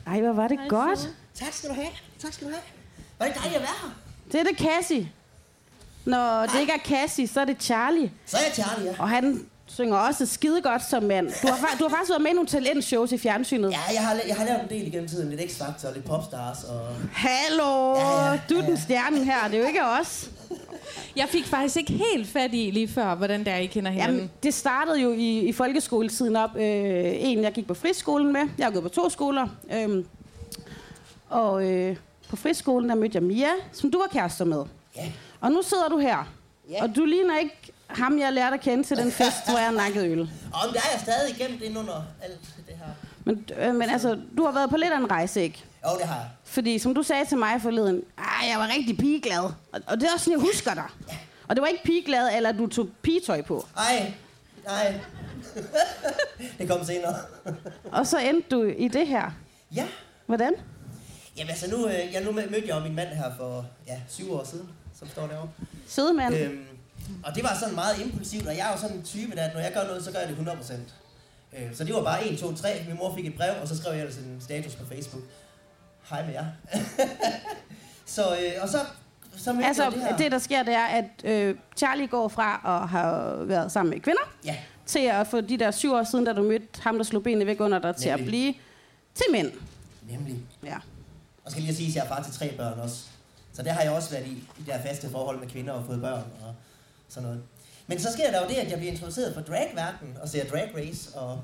Ej, 0.06 0.20
hvor 0.20 0.32
var 0.32 0.48
det 0.48 0.58
godt. 0.68 1.08
Tak 1.34 1.52
skal 1.52 1.68
du 1.70 1.74
have. 1.74 1.86
Tak 2.22 2.32
skal 2.32 2.46
du 2.46 2.52
have. 2.52 2.62
Var 3.18 3.26
det 3.26 3.34
dejligt 3.34 3.56
at 3.56 3.62
være 3.62 3.70
her? 3.82 3.90
Det 4.32 4.40
er 4.40 4.44
det 4.44 4.58
Cassie. 4.58 5.10
Når 6.04 6.46
det 6.46 6.60
ikke 6.60 6.72
er 6.72 6.78
Cassie, 6.88 7.28
så 7.28 7.40
er 7.40 7.44
det 7.44 7.62
Charlie. 7.62 8.10
Så 8.26 8.36
er 8.36 8.40
jeg 8.42 8.52
Charlie, 8.54 8.90
ja. 8.90 8.94
Og 8.98 9.08
han 9.08 9.46
synger 9.66 9.96
også 9.96 10.26
skide 10.26 10.62
godt 10.62 10.82
som 10.90 11.02
mand. 11.02 11.28
Du 11.42 11.46
har, 11.48 11.76
du 11.78 11.84
har 11.84 11.90
faktisk 11.90 12.10
været 12.10 12.22
med 12.22 12.30
i 12.30 12.34
nogle 12.34 12.48
talentshows 12.48 13.12
i 13.12 13.18
fjernsynet. 13.18 13.70
Ja, 13.70 13.80
jeg 13.94 14.06
har, 14.06 14.20
jeg 14.26 14.36
har 14.36 14.44
lavet 14.44 14.62
en 14.62 14.68
del 14.68 14.86
igennem 14.86 15.08
tiden. 15.08 15.30
Lidt 15.30 15.40
X-Factor 15.52 15.88
og 15.88 15.94
lidt 15.94 16.04
Popstars. 16.04 16.64
Og... 16.64 16.88
Hallo, 17.12 17.94
Ja, 17.94 18.24
ja, 18.32 18.40
du 18.48 18.54
er 18.54 18.60
ja, 18.60 18.66
den 18.66 18.74
ja. 18.74 18.80
stjerne 18.80 19.24
her, 19.24 19.48
det 19.48 19.54
er 19.54 19.60
jo 19.60 19.66
ikke 19.66 19.84
os. 19.84 20.28
Jeg 21.16 21.28
fik 21.28 21.46
faktisk 21.46 21.76
ikke 21.76 21.92
helt 21.92 22.28
fat 22.28 22.50
i 22.52 22.70
lige 22.70 22.88
før, 22.88 23.14
hvordan 23.14 23.40
det 23.40 23.48
er, 23.48 23.56
I 23.56 23.66
kender 23.66 23.90
hinanden. 23.90 24.16
Jamen, 24.16 24.30
det 24.42 24.54
startede 24.54 25.00
jo 25.00 25.12
i, 25.12 25.38
i 25.38 25.52
folkeskoletiden 25.52 26.36
op. 26.36 26.50
Øh, 26.56 26.62
en, 27.04 27.42
jeg 27.42 27.52
gik 27.52 27.66
på 27.66 27.74
friskolen 27.74 28.32
med. 28.32 28.40
Jeg 28.58 28.66
har 28.66 28.70
gået 28.72 28.82
på 28.82 28.88
to 28.88 29.08
skoler. 29.08 29.48
Øhm, 29.72 30.06
og 31.28 31.70
øh, 31.70 31.96
på 32.28 32.36
friskolen, 32.36 32.88
der 32.88 32.94
mødte 32.94 33.16
jeg 33.16 33.22
Mia, 33.22 33.50
som 33.72 33.90
du 33.90 33.98
var 33.98 34.06
kærester 34.12 34.44
med. 34.44 34.64
Ja. 34.96 35.12
Og 35.40 35.50
nu 35.50 35.62
sidder 35.62 35.88
du 35.88 35.98
her. 35.98 36.32
Ja. 36.70 36.82
Og 36.82 36.96
du 36.96 37.04
ligner 37.04 37.38
ikke 37.38 37.56
ham, 37.86 38.18
jeg 38.18 38.32
lærte 38.32 38.54
at 38.54 38.60
kende 38.60 38.84
til 38.84 38.96
den 38.96 39.12
fest, 39.12 39.50
hvor 39.50 39.58
jeg 39.58 39.72
nakkede 39.72 40.08
øl. 40.08 40.20
Og 40.20 40.28
der 40.72 40.80
er 40.80 40.90
jeg 40.92 41.00
stadig 41.00 41.34
gemt 41.38 41.62
ind 41.62 41.78
under 41.78 42.02
alt 42.22 42.40
det 42.40 42.48
her. 42.53 42.53
Men, 43.24 43.46
øh, 43.58 43.74
men 43.74 43.90
altså, 43.90 44.18
du 44.36 44.44
har 44.44 44.52
været 44.52 44.70
på 44.70 44.76
lidt 44.76 44.92
af 44.92 44.98
en 44.98 45.10
rejse, 45.10 45.42
ikke? 45.42 45.64
Jo, 45.84 45.98
det 45.98 46.06
har 46.06 46.14
jeg. 46.14 46.28
Fordi 46.44 46.78
som 46.78 46.94
du 46.94 47.02
sagde 47.02 47.24
til 47.24 47.38
mig 47.38 47.62
forleden, 47.62 48.02
ah, 48.18 48.48
jeg 48.50 48.58
var 48.58 48.68
rigtig 48.76 48.96
pigeglad. 48.98 49.40
Og, 49.72 49.80
og 49.86 50.00
det 50.00 50.08
er 50.08 50.12
også 50.12 50.24
sådan, 50.24 50.40
jeg 50.40 50.46
husker 50.46 50.74
dig. 50.74 50.88
Og 51.48 51.56
det 51.56 51.62
var 51.62 51.68
ikke 51.68 51.84
pigeglad, 51.84 52.36
eller 52.36 52.52
du 52.52 52.66
tog 52.66 52.88
pigetøj 53.02 53.42
på. 53.42 53.66
Ej, 53.76 54.12
nej. 54.66 55.00
det 56.58 56.68
kom 56.68 56.84
senere. 56.84 57.14
Og 57.98 58.06
så 58.06 58.18
endte 58.18 58.48
du 58.50 58.62
i 58.62 58.88
det 58.88 59.06
her. 59.06 59.30
ja. 59.74 59.86
Hvordan? 60.26 60.52
Jamen 61.36 61.50
altså, 61.50 61.70
nu, 61.70 61.86
øh, 61.86 62.12
ja, 62.12 62.24
nu 62.24 62.32
mødte 62.32 62.62
jeg 62.66 62.82
min 62.82 62.94
mand 62.94 63.08
her 63.08 63.30
for 63.36 63.66
ja, 63.86 64.00
syv 64.08 64.32
år 64.32 64.44
siden, 64.44 64.68
som 64.98 65.08
står 65.08 65.26
derovre. 65.26 65.48
Sødemand. 65.88 66.34
Øhm, 66.34 66.64
og 67.24 67.34
det 67.34 67.42
var 67.42 67.56
sådan 67.60 67.74
meget 67.74 68.00
impulsivt, 68.00 68.46
og 68.46 68.56
jeg 68.56 68.68
er 68.68 68.72
jo 68.72 68.78
sådan 68.78 68.96
en 68.96 69.02
type, 69.02 69.36
der 69.36 69.42
at 69.42 69.54
når 69.54 69.60
jeg 69.60 69.72
gør 69.72 69.84
noget, 69.86 70.04
så 70.04 70.12
gør 70.12 70.18
jeg 70.18 70.28
det 70.28 70.36
100%. 70.36 70.74
Øh, 71.58 71.74
så 71.76 71.84
det 71.84 71.94
var 71.94 72.02
bare 72.04 72.26
1, 72.28 72.38
2, 72.38 72.54
3. 72.54 72.84
Min 72.88 72.96
mor 72.96 73.14
fik 73.14 73.26
et 73.26 73.34
brev, 73.34 73.52
og 73.62 73.68
så 73.68 73.76
skrev 73.76 73.92
jeg 73.92 74.00
ellers 74.00 74.16
en 74.16 74.40
status 74.40 74.74
på 74.74 74.84
Facebook. 74.86 75.22
Hej 76.10 76.24
med 76.26 76.32
jer. 76.32 76.46
så, 78.06 78.22
øh, 78.36 78.62
og 78.62 78.68
så, 78.68 78.78
så 79.36 79.60
Altså, 79.64 79.90
det 79.90 80.00
her. 80.02 80.16
det 80.16 80.32
der 80.32 80.38
sker, 80.38 80.62
det 80.62 80.74
er, 80.74 80.84
at 80.86 81.04
øh, 81.24 81.56
Charlie 81.76 82.06
går 82.06 82.28
fra 82.28 82.60
at 82.82 82.88
have 82.88 83.48
været 83.48 83.72
sammen 83.72 83.90
med 83.90 84.00
kvinder, 84.00 84.32
Ja, 84.44 84.56
til 84.86 84.98
at 84.98 85.26
få 85.26 85.40
de 85.40 85.58
der 85.58 85.70
syv 85.70 85.92
år 85.94 86.02
siden, 86.02 86.24
da 86.24 86.32
du 86.32 86.42
mødte 86.42 86.66
ham, 86.82 86.96
der 86.96 87.04
slog 87.04 87.22
benene 87.22 87.46
væk 87.46 87.60
under 87.60 87.78
dig, 87.78 87.96
til 87.96 88.08
at 88.08 88.16
Nemlig. 88.20 88.30
blive 88.30 88.54
til 89.14 89.24
mænd. 89.32 89.50
nemlig. 90.10 90.36
Ja. 90.64 90.76
Og 91.44 91.50
skal 91.50 91.62
lige 91.62 91.74
sige, 91.74 91.88
at 91.88 91.94
jeg 91.96 92.04
er 92.04 92.08
far 92.08 92.22
til 92.22 92.32
tre 92.32 92.54
børn 92.56 92.78
også. 92.78 92.96
Så 93.52 93.62
der 93.62 93.72
har 93.72 93.82
jeg 93.82 93.92
også 93.92 94.10
været 94.10 94.26
i, 94.26 94.30
i 94.30 94.62
de 94.66 94.70
der 94.70 94.82
faste 94.82 95.10
forhold 95.10 95.38
med 95.40 95.48
kvinder 95.48 95.72
og 95.72 95.84
fået 95.86 96.00
børn 96.00 96.22
og 96.46 96.54
sådan 97.08 97.22
noget. 97.28 97.42
Men 97.86 97.98
så 98.00 98.12
sker 98.12 98.30
der 98.30 98.42
jo 98.42 98.48
det, 98.48 98.54
at 98.54 98.70
jeg 98.70 98.78
bliver 98.78 98.92
introduceret 98.92 99.34
for 99.34 99.40
dragverdenen 99.40 100.16
og 100.22 100.28
ser 100.28 100.44
Drag 100.44 100.70
Race, 100.76 101.14
og, 101.18 101.40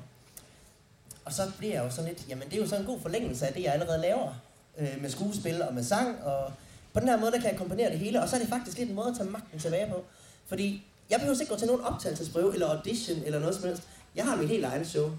og 1.25 1.33
så 1.33 1.41
bliver 1.57 1.73
jeg 1.73 1.83
jo 1.83 1.89
sådan 1.89 2.09
lidt, 2.09 2.25
jamen 2.29 2.43
det 2.49 2.53
er 2.53 2.61
jo 2.61 2.67
sådan 2.67 2.81
en 2.81 2.87
god 2.91 2.99
forlængelse 3.01 3.47
af 3.47 3.53
det, 3.53 3.63
jeg 3.63 3.73
allerede 3.73 4.01
laver, 4.01 4.41
øh, 4.79 5.01
med 5.01 5.09
skuespil 5.09 5.61
og 5.61 5.73
med 5.73 5.83
sang, 5.83 6.23
og 6.23 6.51
på 6.93 6.99
den 6.99 7.07
her 7.09 7.17
måde, 7.19 7.31
der 7.31 7.39
kan 7.39 7.49
jeg 7.49 7.57
komponere 7.57 7.89
det 7.91 7.99
hele, 7.99 8.21
og 8.21 8.29
så 8.29 8.35
er 8.35 8.39
det 8.39 8.49
faktisk 8.49 8.77
lidt 8.77 8.89
en 8.89 8.95
måde 8.95 9.07
at 9.07 9.15
tage 9.17 9.29
magten 9.29 9.59
tilbage 9.59 9.87
på. 9.89 10.03
Fordi 10.47 10.83
jeg 11.09 11.19
behøver 11.19 11.39
ikke 11.41 11.53
gå 11.53 11.59
til 11.59 11.67
nogen 11.67 11.81
optagelsesprøve 11.83 12.53
eller 12.53 12.67
audition 12.77 13.17
eller 13.25 13.39
noget 13.39 13.55
som 13.55 13.63
helst. 13.67 13.83
Jeg 14.15 14.25
har 14.25 14.35
mit 14.35 14.49
helt 14.49 14.65
egen 14.65 14.85
show, 14.85 15.09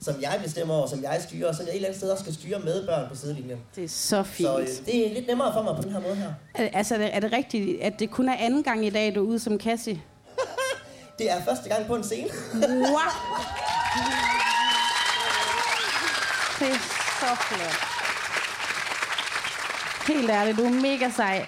som 0.00 0.14
jeg 0.22 0.40
bestemmer 0.44 0.74
over, 0.74 0.86
som 0.86 1.02
jeg 1.02 1.20
styrer, 1.28 1.48
og 1.48 1.54
som 1.54 1.64
jeg 1.66 1.70
et 1.72 1.76
eller 1.76 1.88
andet 1.88 1.98
sted 2.00 2.10
også 2.10 2.22
skal 2.24 2.34
styre 2.34 2.58
med 2.58 2.86
børn 2.86 3.08
på 3.08 3.16
sidelinjen. 3.16 3.58
Det 3.76 3.84
er 3.84 3.88
så 3.88 4.22
fint. 4.22 4.48
Så 4.48 4.58
øh, 4.58 4.66
det 4.86 5.06
er 5.10 5.14
lidt 5.14 5.26
nemmere 5.26 5.52
for 5.52 5.62
mig 5.62 5.76
på 5.76 5.82
den 5.82 5.92
her 5.92 6.00
måde 6.00 6.14
her. 6.14 6.32
Er- 6.54 6.68
Altså, 6.72 6.94
er 6.94 6.98
det, 6.98 7.14
er 7.16 7.20
det 7.20 7.32
rigtigt, 7.32 7.80
at 7.82 7.92
det 7.98 8.10
kun 8.10 8.28
er 8.28 8.36
anden 8.36 8.62
gang 8.62 8.86
i 8.86 8.90
dag, 8.90 9.14
du 9.14 9.20
er 9.24 9.28
ude 9.28 9.38
som 9.38 9.60
Cassie? 9.60 10.02
Det 11.18 11.30
er 11.30 11.44
første 11.44 11.68
gang 11.68 11.86
på 11.86 11.94
en 11.94 12.04
scene. 12.04 12.28
Wow! 12.54 12.62
Det 16.58 16.68
er 16.70 16.78
så 17.20 17.36
flot. 17.40 17.88
Helt 20.16 20.30
ærligt, 20.30 20.58
du 20.58 20.64
er 20.64 20.70
mega 20.70 21.10
sej. 21.16 21.46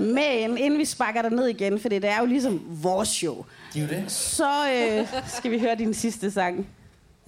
Men 0.00 0.58
inden 0.58 0.78
vi 0.78 0.84
sparker 0.84 1.22
dig 1.22 1.30
ned 1.30 1.46
igen, 1.46 1.80
for 1.80 1.88
det 1.88 2.04
er 2.04 2.18
jo 2.20 2.26
ligesom 2.26 2.62
vores 2.68 3.08
show, 3.08 3.44
Det 3.74 3.82
er 3.82 3.86
jo 3.86 3.88
det. 4.02 4.12
så 4.12 4.70
øh, 4.72 5.08
skal 5.28 5.50
vi 5.50 5.58
høre 5.58 5.74
din 5.74 5.94
sidste 5.94 6.30
sang. 6.32 6.66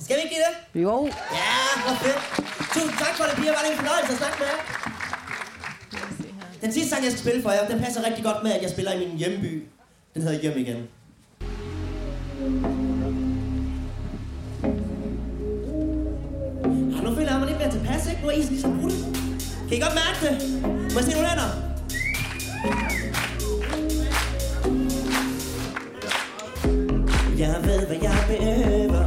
Skal 0.04 0.16
vi 0.16 0.20
ikke 0.22 0.34
give 0.34 0.44
det? 0.74 0.82
Jo, 0.82 1.06
Ja, 1.06 1.82
hvor 1.86 1.94
fedt. 1.94 2.18
Tusind 2.72 2.98
tak 2.98 3.14
for 3.16 3.24
det, 3.24 3.32
piger. 3.36 3.52
Var 3.52 3.60
det 3.64 3.70
en 3.72 3.76
fornøjelse 3.78 4.12
at 4.12 4.18
snakke 4.18 4.36
med 4.38 4.46
jer? 4.46 4.58
Den 6.60 6.72
sidste 6.72 6.90
sang, 6.90 7.04
jeg 7.04 7.12
skal 7.12 7.22
spille 7.22 7.42
for 7.42 7.50
jer, 7.50 7.68
den 7.68 7.80
passer 7.82 8.04
rigtig 8.06 8.24
godt 8.24 8.42
med, 8.42 8.52
at 8.52 8.62
jeg 8.62 8.70
spiller 8.70 8.92
i 8.92 8.98
min 9.08 9.16
hjemby. 9.18 9.66
Den 10.16 10.24
hedder 10.24 10.40
Hjem 10.42 10.58
igen. 10.58 10.76
Ah, 16.96 17.04
nu 17.04 17.14
føler 17.14 17.30
jeg 17.30 17.38
mig 17.38 17.48
lidt 17.48 17.58
mere 17.58 17.70
tilpas, 17.70 18.10
ikke? 18.10 18.22
Nu 18.22 18.28
er 18.28 18.32
isen 18.32 18.50
ligesom 18.52 18.80
brudt. 18.80 18.94
Kan 19.68 19.76
I 19.76 19.80
godt 19.80 19.94
mærke 19.94 20.18
det? 20.26 20.62
Må 20.92 20.98
jeg 20.98 21.04
se 21.04 21.12
nogle 21.12 21.28
hænder? 21.28 21.50
Jeg 27.38 27.54
ved, 27.64 27.86
hvad 27.86 27.96
jeg 28.02 28.18
behøver. 28.28 29.04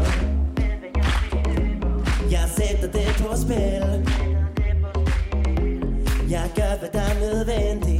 Jeg 2.31 2.49
sætter 2.57 2.91
det 2.91 3.15
på 3.17 3.35
spil. 3.35 3.85
Jeg 6.29 6.49
gør, 6.55 6.77
hvad 6.79 6.89
der 6.93 7.01
er 7.01 7.19
nødvendigt 7.19 7.98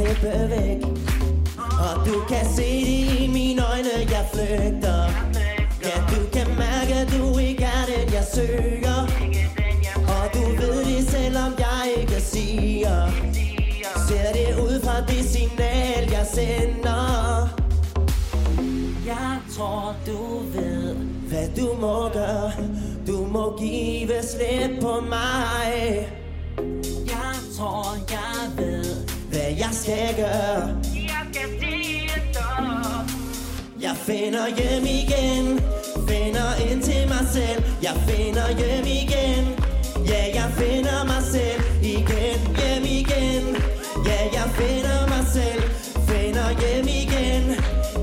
slippe 0.00 0.50
væk. 0.50 0.82
Og 1.58 2.06
du 2.06 2.20
kan 2.28 2.46
se 2.56 2.62
det 2.62 3.20
i 3.20 3.30
mine 3.32 3.62
øjne, 3.72 3.88
jeg 4.10 4.26
flygter. 4.32 5.02
Ja, 5.84 5.96
du 6.10 6.20
kan 6.32 6.46
mærke, 6.48 6.94
at 6.94 7.08
du 7.18 7.38
ikke 7.38 7.64
er 7.64 7.84
den, 7.86 8.14
jeg 8.14 8.24
søger. 8.34 9.00
Og 9.96 10.34
du 10.34 10.40
ved 10.60 10.84
det, 10.84 11.10
selvom 11.10 11.52
jeg 11.58 12.00
ikke 12.00 12.20
siger. 12.20 13.10
Ser 14.08 14.32
det 14.32 14.58
ud 14.62 14.80
fra 14.84 15.00
det 15.00 15.24
signal, 15.24 16.10
jeg 16.10 16.26
sender. 16.34 17.48
Jeg 19.06 19.38
tror, 19.56 19.94
du 20.06 20.38
ved, 20.54 20.94
hvad 21.28 21.48
du 21.56 21.74
må 21.80 22.08
gøre. 22.08 22.52
Du 23.06 23.26
må 23.26 23.58
give 23.58 24.22
slip 24.22 24.80
på 24.80 25.00
mig. 25.08 26.08
Jeg 27.06 27.34
tror, 27.56 27.96
jeg 28.10 28.56
ved, 28.56 28.89
hvad 29.30 29.50
jeg 29.62 29.72
skal 29.72 30.16
gøre. 30.16 30.68
Jeg 33.80 33.96
finder 33.96 34.46
hjem 34.58 34.84
igen. 35.00 35.60
Finder 36.08 36.50
ind 36.70 36.82
til 36.82 37.08
mig 37.08 37.24
selv. 37.32 37.62
Jeg 37.82 37.94
finder 38.08 38.48
hjem 38.58 38.86
igen. 39.02 39.44
Ja, 40.08 40.22
jeg 40.34 40.50
finder 40.58 41.04
mig 41.04 41.22
selv. 41.34 41.62
Igen, 41.82 42.38
hjem 42.58 42.84
igen. 42.84 43.44
Ja, 44.06 44.18
jeg 44.36 44.48
finder 44.58 45.00
mig 45.08 45.24
selv. 45.36 45.62
Finder 46.08 46.48
hjem 46.60 46.86
igen. 47.02 47.44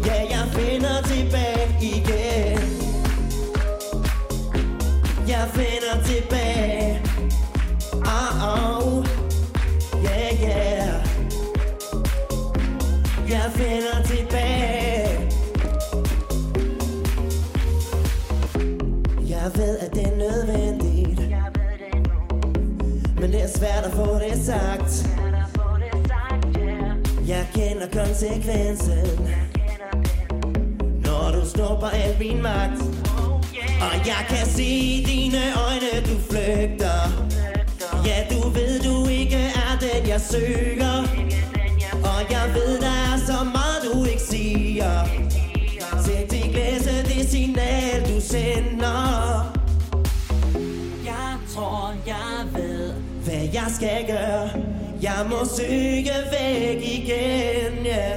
Ja, 0.05 0.17
jeg 0.35 0.45
finder 0.57 1.01
tilbage 1.01 1.67
igen. 1.81 2.59
Jeg 5.27 5.47
finder 5.53 6.03
tilbage. 6.05 7.01
Ah, 8.05 8.87
oh 8.87 9.06
Jeg 13.57 13.65
finder 13.65 14.03
tilbage. 14.03 15.31
Jeg 19.29 19.51
ved, 19.55 19.77
at 19.77 19.93
det 19.93 20.03
er 20.03 20.17
nødvendigt. 20.17 21.19
Men 23.19 23.31
det 23.31 23.43
er 23.43 23.47
svært 23.47 23.83
at 23.83 23.93
få 23.93 24.19
det 24.19 24.45
sagt. 24.45 25.09
Jeg 27.27 27.47
kender 27.53 27.87
konsekvensen. 27.93 29.27
Når 31.05 31.31
du 31.31 31.49
snupper 31.49 31.87
al 31.87 32.15
min 32.19 32.41
magt. 32.41 32.81
Og 33.81 34.07
jeg 34.07 34.25
kan 34.29 34.47
se 34.47 34.63
i 34.63 35.03
dine 35.07 35.37
øjne, 35.67 36.05
du 36.05 36.19
flygter. 36.31 36.99
Ja, 38.05 38.25
du 38.31 38.49
ved, 38.49 38.79
du 38.79 39.09
ikke 39.09 39.37
er 39.37 39.79
den, 39.79 40.09
jeg 40.09 40.21
søger. 40.21 41.07
Og 42.03 42.31
jeg 42.31 42.51
ved, 42.53 42.86
siger. 44.77 46.03
Sæt 46.05 46.33
i 46.33 46.49
glæse 46.49 47.03
det 47.03 47.29
signal, 47.29 48.01
du 48.01 48.21
sender. 48.21 49.53
Jeg 51.05 51.37
tror, 51.53 51.93
jeg 52.07 52.45
ved, 52.53 52.93
hvad 53.23 53.49
jeg 53.53 53.67
skal 53.75 54.07
gøre. 54.07 54.49
Jeg 55.01 55.25
må 55.29 55.45
søge 55.57 56.13
væk 56.31 56.81
igen, 56.81 57.85
ja 57.85 58.11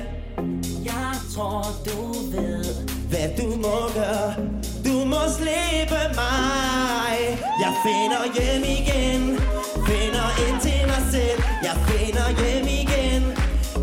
Jeg 0.85 1.15
tror, 1.35 1.65
du 1.85 2.13
ved, 2.37 2.65
hvad 3.09 3.29
du 3.39 3.57
må 3.57 3.79
gøre. 3.95 4.35
Du 4.85 5.05
må 5.05 5.23
slippe 5.37 6.03
mig. 6.15 7.17
Jeg 7.63 7.73
finder 7.85 8.23
hjem 8.37 8.63
igen. 8.79 9.23
Finder 9.87 10.29
ind 10.47 10.61
til 10.61 10.81
mig 10.87 11.03
selv. 11.11 11.43
Jeg 11.63 11.77
finder 11.89 12.27
hjem 12.41 12.67
igen. 12.67 13.23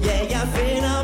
Ja, 0.05 0.17
jeg 0.35 0.47
finder 0.55 0.96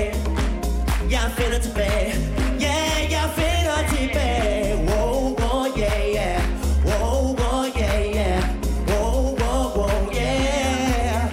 tilbage 0.00 1.10
Jeg 1.10 1.30
finder 1.36 1.58
tilbage 1.58 2.14
Ja, 2.60 2.74
jeg 3.10 3.30
finder 3.34 3.88
tilbage 3.88 4.76
Wow, 4.76 5.36
wow, 5.40 5.66
yeah, 5.78 6.14
yeah 6.14 6.42
Wow, 6.86 7.36
wow, 7.40 7.64
yeah, 7.78 8.14
yeah 8.14 8.42
Wow, 8.88 9.36
wow, 9.40 9.76
wow, 9.76 10.10
yeah 10.14 11.30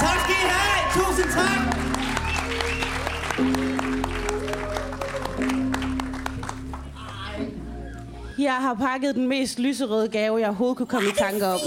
Tak 0.00 0.16
skal 0.24 0.34
I 0.34 0.46
have! 0.52 0.92
Tusind 0.94 1.30
tak! 1.32 1.60
Jeg 8.38 8.54
har 8.54 8.74
pakket 8.74 9.14
den 9.14 9.28
mest 9.28 9.58
lyserøde 9.58 10.08
gave, 10.08 10.36
jeg 10.38 10.48
overhovedet 10.48 10.76
kunne 10.76 10.86
komme 10.86 11.08
i 11.08 11.12
tanke 11.12 11.46
om. 11.46 11.58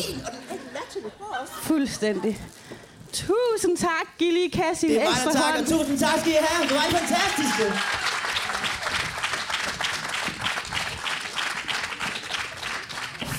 Fuldstændig. 1.83 2.41
Tusind 3.13 3.77
tak, 3.77 4.07
Gilly 4.19 4.49
Kassi. 4.53 4.87
Det 4.87 4.95
er 5.01 5.03
mig, 5.03 5.09
Ekstra 5.11 5.29
der 5.31 5.39
takker. 5.39 5.53
hånd. 5.55 5.67
Tusind 5.67 5.99
tak 5.99 6.19
skal 6.19 6.31
I 6.31 6.35
have. 6.39 6.69
Du 6.69 6.73
var 6.75 6.85
I 6.89 6.91
fantastiske. 6.91 7.63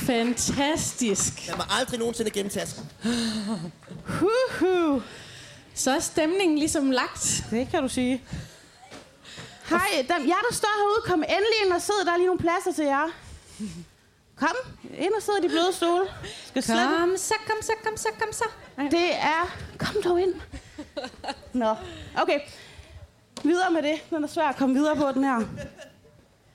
Fantastisk. 0.07 1.49
Jeg 1.49 1.57
må 1.57 1.63
aldrig 1.81 1.99
nogensinde 1.99 2.31
gemme 2.31 2.51
tasken. 2.51 2.91
Huhu. 4.07 5.03
Så 5.75 5.91
er 5.91 6.01
stemningen 6.01 6.59
ligesom 6.59 6.91
lagt. 6.91 7.45
Det 7.51 7.69
kan 7.71 7.83
du 7.83 7.89
sige. 7.89 8.23
Hej, 9.69 9.89
dem, 10.09 10.29
jer 10.29 10.41
der 10.51 10.55
står 10.55 10.69
herude, 10.79 11.03
kom 11.07 11.19
endelig 11.23 11.65
ind 11.65 11.73
og 11.73 11.83
sid. 11.83 11.95
Der 12.07 12.13
er 12.13 12.17
lige 12.17 12.27
nogle 12.27 12.41
pladser 12.41 12.73
til 12.77 12.85
jer. 12.85 13.09
Kom, 14.37 14.57
ind 14.99 15.13
og 15.17 15.23
sid 15.23 15.33
i 15.39 15.43
de 15.43 15.49
bløde 15.49 15.73
stole. 15.73 16.05
Skal 16.47 16.63
slet 16.63 16.89
Kom 16.99 17.17
så, 17.17 17.35
kom 17.47 17.57
så, 17.63 17.73
kom 17.85 17.97
så, 17.97 18.09
kom 18.19 18.33
så. 18.33 18.45
Det 18.91 19.15
er... 19.15 19.57
Kom 19.79 20.03
dog 20.05 20.21
ind. 20.21 20.35
Nå, 21.53 21.75
okay. 22.23 22.41
Videre 23.43 23.71
med 23.71 23.83
det. 23.83 24.11
Den 24.11 24.25
er 24.25 24.29
svær 24.29 24.49
at 24.49 24.57
komme 24.57 24.75
videre 24.75 24.97
på, 24.97 25.05
den 25.15 25.25
her. 25.25 25.41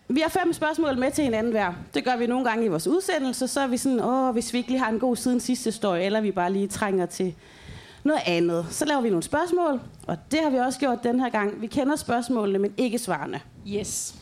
Vi 0.07 0.19
har 0.19 0.29
fem 0.29 0.53
spørgsmål 0.53 0.97
med 0.97 1.11
til 1.11 1.23
hinanden 1.23 1.51
hver. 1.51 1.73
Det 1.93 2.03
gør 2.03 2.15
vi 2.17 2.27
nogle 2.27 2.45
gange 2.49 2.65
i 2.65 2.67
vores 2.67 2.87
udsendelse. 2.87 3.47
Så 3.47 3.61
er 3.61 3.67
vi 3.67 3.77
sådan, 3.77 3.99
åh, 3.99 4.33
hvis 4.33 4.53
vi 4.53 4.57
ikke 4.57 4.69
lige 4.69 4.79
har 4.79 4.89
en 4.89 4.99
god 4.99 5.15
siden 5.15 5.39
sidste 5.39 5.67
historie, 5.67 6.03
eller 6.03 6.21
vi 6.21 6.31
bare 6.31 6.53
lige 6.53 6.67
trænger 6.67 7.05
til 7.05 7.35
noget 8.03 8.21
andet. 8.25 8.65
Så 8.69 8.85
laver 8.85 9.01
vi 9.01 9.09
nogle 9.09 9.23
spørgsmål, 9.23 9.81
og 10.07 10.17
det 10.31 10.39
har 10.39 10.49
vi 10.49 10.57
også 10.57 10.79
gjort 10.79 11.03
den 11.03 11.19
her 11.19 11.29
gang. 11.29 11.61
Vi 11.61 11.67
kender 11.67 11.95
spørgsmålene, 11.95 12.59
men 12.59 12.73
ikke 12.77 12.99
svarene. 12.99 13.41
Yes. 13.67 14.15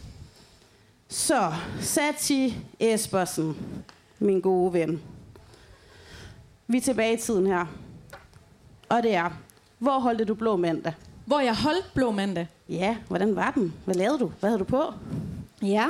Så, 1.10 1.54
Sati 1.82 2.56
Espersen, 2.80 3.58
min 4.20 4.42
gode 4.42 4.74
ven. 4.74 5.02
Vi 6.68 6.78
er 6.78 6.82
tilbage 6.82 7.14
i 7.14 7.18
tiden 7.18 7.48
her. 7.48 7.66
Og 8.90 9.04
det 9.04 9.14
er, 9.16 9.30
hvor 9.80 10.00
holdte 10.00 10.26
du 10.26 10.34
blå 10.34 10.56
mandag? 10.56 10.94
Hvor 11.26 11.40
jeg 11.40 11.56
holdt 11.56 11.92
blå 11.94 12.12
mandag. 12.12 12.48
Ja, 12.70 12.98
hvordan 13.08 13.36
var 13.36 13.52
den? 13.52 13.74
Hvad 13.86 13.96
lavede 13.96 14.20
du? 14.20 14.32
Hvad 14.40 14.50
havde 14.50 14.60
du 14.60 14.64
på? 14.64 14.84
Ja. 15.62 15.88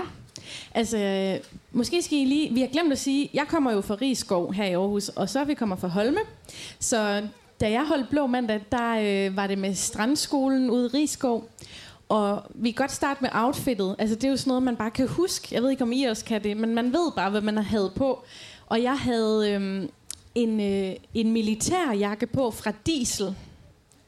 Altså, 0.73 1.39
måske 1.71 2.01
skal 2.01 2.17
I 2.17 2.25
lige... 2.25 2.53
Vi 2.53 2.61
har 2.61 2.67
glemt 2.67 2.91
at 2.91 2.99
sige, 2.99 3.29
jeg 3.33 3.45
kommer 3.47 3.71
jo 3.71 3.81
fra 3.81 3.95
Rigskov 4.01 4.53
her 4.53 4.65
i 4.65 4.73
Aarhus, 4.73 5.09
og 5.09 5.29
så 5.29 5.43
vi 5.43 5.53
kommer 5.53 5.75
fra 5.75 5.87
Holme. 5.87 6.19
Så 6.79 7.27
da 7.59 7.71
jeg 7.71 7.85
holdt 7.87 8.09
blå 8.09 8.27
mandag, 8.27 8.61
der 8.71 9.27
øh, 9.27 9.35
var 9.35 9.47
det 9.47 9.57
med 9.57 9.75
strandskolen 9.75 10.69
ude 10.69 10.85
i 10.85 10.97
Rigskov. 10.97 11.49
Og 12.09 12.43
vi 12.55 12.71
kan 12.71 12.75
godt 12.75 12.91
starte 12.91 13.21
med 13.21 13.29
outfittet. 13.33 13.95
Altså, 13.99 14.15
det 14.15 14.23
er 14.23 14.29
jo 14.29 14.37
sådan 14.37 14.49
noget, 14.49 14.63
man 14.63 14.75
bare 14.75 14.91
kan 14.91 15.07
huske. 15.07 15.47
Jeg 15.51 15.63
ved 15.63 15.69
ikke, 15.69 15.83
om 15.83 15.91
I 15.91 16.03
også 16.03 16.25
kan 16.25 16.43
det, 16.43 16.57
men 16.57 16.75
man 16.75 16.93
ved 16.93 17.11
bare, 17.15 17.29
hvad 17.29 17.41
man 17.41 17.57
havde 17.57 17.91
på. 17.95 18.23
Og 18.67 18.83
jeg 18.83 18.99
havde 18.99 19.51
øhm, 19.51 19.89
en, 20.35 20.59
øh, 20.59 20.95
en 21.13 21.31
militærjakke 21.31 22.27
på 22.27 22.51
fra 22.51 22.71
Diesel. 22.85 23.35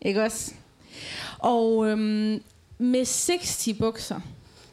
Ikke 0.02 0.24
også? 0.24 0.54
Og 1.40 1.88
øhm, 1.88 2.44
med 2.78 3.06
60 3.06 3.70
bukser. 3.80 4.20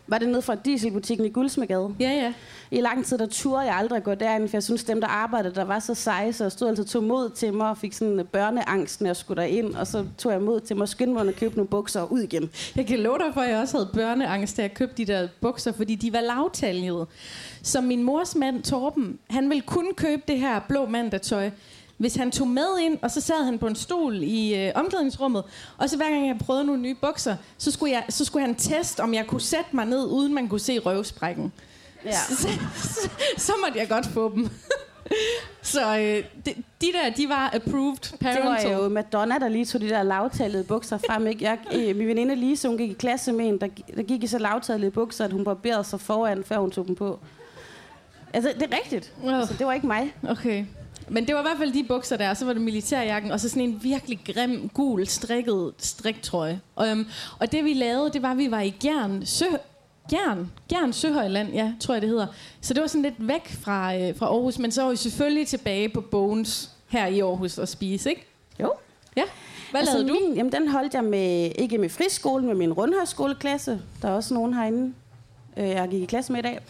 Var 0.09 0.19
det 0.19 0.29
nede 0.29 0.43
fra 0.43 0.55
dieselbutikken 0.55 1.27
i 1.27 1.29
Guldsmedgade? 1.29 1.95
Ja, 2.01 2.11
ja. 2.11 2.33
I 2.71 2.81
lang 2.81 3.07
tid, 3.07 3.19
der 3.19 3.27
turde 3.27 3.61
jeg 3.61 3.77
aldrig 3.77 4.03
gå 4.03 4.15
derind, 4.15 4.49
for 4.49 4.57
jeg 4.57 4.63
synes, 4.63 4.85
dem, 4.85 5.01
der 5.01 5.09
arbejdede, 5.09 5.55
der 5.55 5.65
var 5.65 5.79
så 5.79 5.95
seje, 5.95 6.33
så 6.33 6.45
jeg 6.45 6.53
stod 6.53 6.69
altså 6.69 6.85
tog 6.85 7.03
mod 7.05 7.31
til 7.31 7.55
mig 7.55 7.71
og 7.71 7.79
fik 7.79 7.93
sådan 7.93 8.27
børneangst, 8.33 9.01
når 9.01 9.09
jeg 9.09 9.17
skulle 9.17 9.43
derind, 9.43 9.75
og 9.75 9.87
så 9.87 10.05
tog 10.19 10.33
jeg 10.33 10.41
mod 10.41 10.61
til 10.61 10.77
mig 10.77 10.83
og 10.83 10.89
skyndte 10.89 11.15
mig 11.15 11.29
at 11.29 11.37
købe 11.37 11.55
nogle 11.55 11.69
bukser 11.69 12.01
og 12.01 12.13
ud 12.13 12.21
igen. 12.21 12.51
Jeg 12.77 12.87
kan 12.87 12.99
love 12.99 13.19
dig 13.19 13.35
for, 13.35 13.41
at 13.41 13.51
jeg 13.51 13.61
også 13.61 13.77
havde 13.77 13.91
børneangst, 13.93 14.57
da 14.57 14.63
jeg 14.63 14.75
købte 14.75 14.97
de 14.97 15.13
der 15.13 15.29
bukser, 15.41 15.73
fordi 15.73 15.95
de 15.95 16.13
var 16.13 16.21
lavtaljede. 16.21 17.07
Så 17.63 17.81
min 17.81 18.03
mors 18.03 18.35
mand, 18.35 18.63
Torben, 18.63 19.19
han 19.31 19.49
ville 19.49 19.63
kun 19.63 19.87
købe 19.97 20.23
det 20.29 20.39
her 20.39 20.61
blå 20.69 20.87
mandagtøj, 20.87 21.51
hvis 21.97 22.17
han 22.17 22.31
tog 22.31 22.49
med 22.49 22.79
ind, 22.81 22.99
og 23.03 23.11
så 23.11 23.21
sad 23.21 23.45
han 23.45 23.59
på 23.59 23.67
en 23.67 23.77
stol 23.77 24.23
i 24.23 24.55
øh, 24.55 24.73
omklædningsrummet, 24.75 25.45
og 25.79 25.91
så 25.91 25.97
hver 25.97 26.11
gang 26.11 26.27
jeg 26.29 26.39
prøvede 26.39 26.65
nogle 26.65 26.83
nye 26.83 26.95
bukser, 26.95 27.37
så 27.59 27.71
skulle, 27.71 27.93
jeg, 27.93 28.05
så 28.09 28.25
skulle 28.25 28.47
han 28.47 28.55
teste, 28.55 29.01
om 29.01 29.15
jeg 29.15 29.27
kunne 29.27 29.41
sætte 29.41 29.77
mig 29.77 29.85
ned, 29.87 30.05
uden 30.07 30.35
man 30.35 30.49
kunne 30.49 30.61
se 30.61 30.79
røvsprækken. 30.79 31.53
Ja. 32.05 32.13
Så, 32.13 32.49
så, 32.95 33.11
så 33.37 33.53
måtte 33.65 33.79
jeg 33.79 33.89
godt 33.89 34.07
få 34.07 34.33
dem. 34.35 34.49
så 35.63 35.99
øh, 35.99 36.25
de, 36.47 36.55
de 36.81 36.87
der, 36.93 37.11
de 37.17 37.29
var 37.29 37.51
approved 37.55 37.97
Det 38.13 38.19
parental. 38.21 38.75
var 38.75 38.83
jo 38.83 38.89
Madonna, 38.89 39.39
der 39.39 39.49
lige 39.49 39.65
tog 39.65 39.81
de 39.81 39.89
der 39.89 40.03
lavtallede 40.03 40.65
bukser 40.65 40.99
frem. 41.07 41.27
Ikke? 41.27 41.45
Jeg, 41.45 41.59
øh, 41.75 41.97
min 41.97 42.09
veninde 42.09 42.35
Lise, 42.35 42.69
hun 42.69 42.79
gik 42.79 42.91
i 42.91 42.95
klasse 42.95 43.33
med 43.33 43.49
en, 43.49 43.61
der, 43.61 43.69
der 43.97 44.03
gik 44.03 44.23
i 44.23 44.27
så 44.27 44.39
lavtallede 44.39 44.91
bukser, 44.91 45.25
at 45.25 45.33
hun 45.33 45.45
barberede 45.45 45.85
sig 45.85 46.01
foran, 46.01 46.45
før 46.45 46.59
hun 46.59 46.71
tog 46.71 46.87
dem 46.87 46.95
på. 46.95 47.19
Altså, 48.33 48.53
det 48.61 48.63
er 48.73 48.77
rigtigt. 48.77 49.13
Åh. 49.25 49.39
Altså, 49.39 49.55
det 49.59 49.67
var 49.67 49.73
ikke 49.73 49.87
mig. 49.87 50.15
Okay. 50.29 50.65
Men 51.09 51.27
det 51.27 51.35
var 51.35 51.41
i 51.41 51.45
hvert 51.45 51.59
fald 51.59 51.73
de 51.73 51.85
bukser 51.85 52.17
der, 52.17 52.31
og 52.31 52.37
så 52.37 52.45
var 52.45 52.53
det 52.53 52.63
militærjakken, 52.63 53.31
og 53.31 53.41
så 53.41 53.49
sådan 53.49 53.63
en 53.63 53.81
virkelig 53.83 54.21
grim, 54.35 54.71
gul, 54.75 55.07
strikket 55.07 55.73
striktrøje. 55.79 56.61
Um, 56.77 57.07
og 57.39 57.53
det 57.53 57.65
vi 57.65 57.75
lavede, 57.75 58.11
det 58.13 58.23
var, 58.23 58.31
at 58.31 58.39
vi 58.39 58.51
var 58.51 58.61
i 58.61 58.71
Gjern, 58.81 59.27
Sø, 59.27 59.45
Gjern, 60.11 60.53
Gjern 60.69 60.93
Søhøjland, 60.93 61.53
ja, 61.53 61.73
tror 61.81 61.95
jeg 61.95 62.03
det 62.03 62.11
hedder. 62.11 62.27
Så 62.61 62.75
det 62.75 62.81
var 62.81 62.87
sådan 62.87 63.03
lidt 63.03 63.15
væk 63.19 63.57
fra, 63.61 63.97
øh, 63.97 64.17
fra 64.17 64.27
Aarhus, 64.27 64.59
men 64.59 64.71
så 64.73 64.83
var 64.83 64.91
vi 64.91 64.97
selvfølgelig 64.97 65.49
tilbage 65.49 65.89
på 65.89 66.01
Bones 66.01 66.71
her 66.89 67.07
i 67.07 67.21
Aarhus 67.21 67.59
og 67.59 67.69
spise, 67.69 68.11
ikke? 68.11 68.27
Jo. 68.61 68.73
Ja. 69.17 69.23
Hvad 69.71 69.81
altså, 69.81 69.99
lavede 69.99 70.09
du? 70.09 70.19
Min, 70.27 70.37
jamen, 70.37 70.53
den 70.53 70.69
holdt 70.69 70.95
jeg 70.95 71.05
med, 71.05 71.51
ikke 71.59 71.79
med 71.79 71.89
friskolen, 71.89 72.47
med 72.47 72.55
min 72.55 72.73
rundhøjskoleklasse. 72.73 73.81
Der 74.03 74.09
er 74.09 74.13
også 74.13 74.35
nogen 74.35 74.55
herinde, 74.55 74.95
øh, 75.57 75.69
jeg 75.69 75.89
gik 75.89 76.03
i 76.03 76.07
klasse 76.07 76.33
med 76.33 76.41
i 76.41 76.43
dag. 76.43 76.61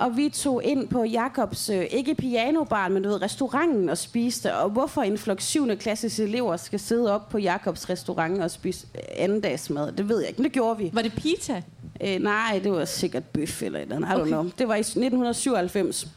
Og 0.00 0.16
vi 0.16 0.28
tog 0.28 0.64
ind 0.64 0.88
på 0.88 1.04
Jakobs, 1.04 1.70
øh, 1.70 1.84
ikke 1.90 2.14
pianobar, 2.14 2.88
men 2.88 3.02
du 3.02 3.08
ved, 3.08 3.22
restauranten 3.22 3.88
og 3.88 3.98
spiste. 3.98 4.54
Og 4.56 4.70
hvorfor 4.70 5.02
en 5.02 5.18
flok 5.18 5.40
7. 5.40 5.76
klasses 5.76 6.20
elever 6.20 6.56
skal 6.56 6.80
sidde 6.80 7.14
op 7.14 7.28
på 7.28 7.38
Jakobs 7.38 7.90
restaurant 7.90 8.42
og 8.42 8.50
spise 8.50 8.86
øh, 8.94 9.00
andendagsmad, 9.16 9.92
det 9.92 10.08
ved 10.08 10.18
jeg 10.18 10.28
ikke, 10.28 10.38
men 10.38 10.44
det 10.44 10.52
gjorde 10.52 10.78
vi. 10.78 10.90
Var 10.92 11.02
det 11.02 11.12
pita? 11.12 11.62
Øh, 12.00 12.18
nej, 12.18 12.60
det 12.64 12.72
var 12.72 12.84
sikkert 12.84 13.24
bøf 13.24 13.62
eller 13.62 13.78
et 13.78 13.82
eller 13.82 13.96
andet, 13.96 14.08
I 14.08 14.12
don't 14.12 14.20
Okay. 14.20 14.30
know. 14.30 14.50
Det 14.58 14.68
var 14.68 14.74
i 14.74 14.80
1997. 14.80 16.08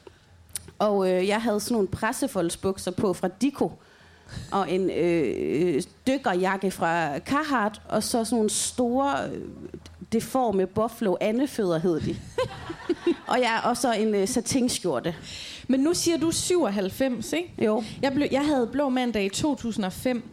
Og 0.79 1.11
øh, 1.11 1.27
jeg 1.27 1.41
havde 1.41 1.59
sådan 1.59 1.75
nogle 1.75 1.87
pressefoldsbukser 1.87 2.91
på 2.91 3.13
fra 3.13 3.27
Dico. 3.41 3.71
Og 4.51 4.71
en 4.71 4.89
øh, 4.89 5.81
dykkerjakke 6.07 6.71
fra 6.71 7.19
Carhartt. 7.19 7.81
Og 7.89 8.03
så 8.03 8.25
sådan 8.25 8.35
nogle 8.35 8.49
store, 8.49 9.29
øh, 9.33 9.41
deforme 10.13 10.67
buffalo 10.67 11.15
andefødder 11.21 11.79
hed 11.79 11.99
de. 12.01 12.15
og 13.31 13.39
ja, 13.39 13.69
og 13.69 13.77
så 13.77 13.93
en 13.93 14.15
øh, 14.15 14.27
satinskjorte. 14.27 15.15
Men 15.67 15.79
nu 15.79 15.93
siger 15.93 16.17
du 16.17 16.31
97, 16.31 17.33
ikke? 17.33 17.53
Jo. 17.65 17.83
Jeg, 18.01 18.13
blev, 18.13 18.27
jeg 18.31 18.45
havde 18.45 18.67
blå 18.67 18.89
mandag 18.89 19.25
i 19.25 19.29
2005, 19.29 20.23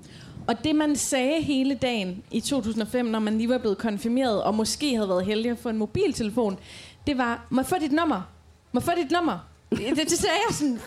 og 0.48 0.64
det 0.64 0.74
man 0.74 0.96
sagde 0.96 1.42
hele 1.42 1.74
dagen 1.74 2.22
i 2.30 2.40
2005, 2.40 3.06
når 3.06 3.18
man 3.18 3.38
lige 3.38 3.48
var 3.48 3.58
blevet 3.58 3.78
konfirmeret, 3.78 4.42
og 4.42 4.54
måske 4.54 4.94
havde 4.94 5.08
været 5.08 5.24
heldig 5.24 5.50
at 5.50 5.58
få 5.58 5.68
en 5.68 5.76
mobiltelefon, 5.76 6.58
det 7.06 7.18
var, 7.18 7.46
må 7.50 7.60
jeg 7.60 7.66
få 7.66 7.76
dit 7.80 7.92
nummer? 7.92 8.22
Må 8.72 8.80
jeg 8.80 8.84
få 8.84 9.02
dit 9.02 9.10
nummer? 9.10 9.38
Det, 9.70 9.96
det 9.96 10.18
sagde 10.18 10.36
jeg 10.48 10.54
sådan 10.56 10.80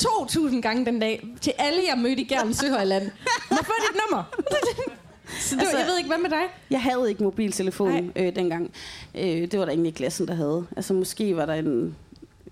2.000 0.00 0.60
gange 0.60 0.86
den 0.86 1.00
dag, 1.00 1.26
til 1.40 1.52
alle 1.58 1.80
jeg 1.88 1.98
mødte 1.98 2.22
i 2.22 2.24
Gern 2.24 2.54
Søhøjland. 2.54 3.04
Må 3.50 3.56
jeg 3.56 3.66
få 3.66 3.72
dit 3.88 4.00
nummer? 4.02 4.24
Så 5.40 5.54
det, 5.54 5.60
altså, 5.60 5.78
jeg 5.78 5.86
ved 5.86 5.96
ikke, 5.98 6.08
hvad 6.08 6.18
med 6.18 6.30
dig? 6.30 6.42
Jeg 6.70 6.82
havde 6.82 7.08
ikke 7.08 7.22
mobiltelefon 7.22 7.90
Nej. 7.90 8.04
øh, 8.26 8.36
dengang. 8.36 8.70
Øh, 9.14 9.22
det 9.22 9.58
var 9.58 9.64
der 9.64 9.72
ingen 9.72 9.86
i 9.86 9.90
klassen, 9.90 10.28
der 10.28 10.34
havde. 10.34 10.66
Altså 10.76 10.94
måske 10.94 11.36
var 11.36 11.46
der 11.46 11.54
en... 11.54 11.96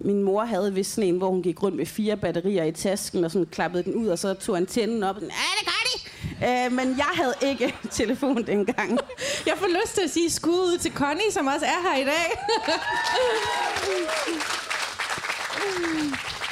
Min 0.01 0.23
mor 0.23 0.45
havde 0.45 0.75
vist 0.75 0.95
sådan 0.95 1.09
en, 1.09 1.17
hvor 1.19 1.29
hun 1.31 1.43
gik 1.43 1.63
rundt 1.63 1.77
med 1.77 1.87
fire 1.87 2.17
batterier 2.17 2.65
i 2.65 2.73
tasken, 2.73 3.25
og 3.25 3.31
sådan 3.31 3.47
klappede 3.47 3.83
den 3.83 3.95
ud, 3.95 4.09
og 4.09 4.19
så 4.19 4.35
tog 4.35 4.57
antennen 4.57 5.03
op. 5.03 5.17
Ja, 5.17 5.27
det 5.61 5.67
gør 5.67 5.85
de! 5.87 5.99
Øh, 6.67 6.73
men 6.73 6.97
jeg 6.97 7.11
havde 7.15 7.35
ikke 7.43 7.75
telefon 7.91 8.47
dengang. 8.47 8.99
Jeg 9.47 9.55
får 9.57 9.67
lyst 9.83 9.95
til 9.95 10.01
at 10.05 10.11
sige 10.11 10.31
skud 10.31 10.53
ud 10.53 10.79
til 10.79 10.93
Connie, 10.93 11.33
som 11.33 11.47
også 11.47 11.67
er 11.67 11.91
her 11.91 12.03
i 12.03 12.05
dag. 12.05 12.39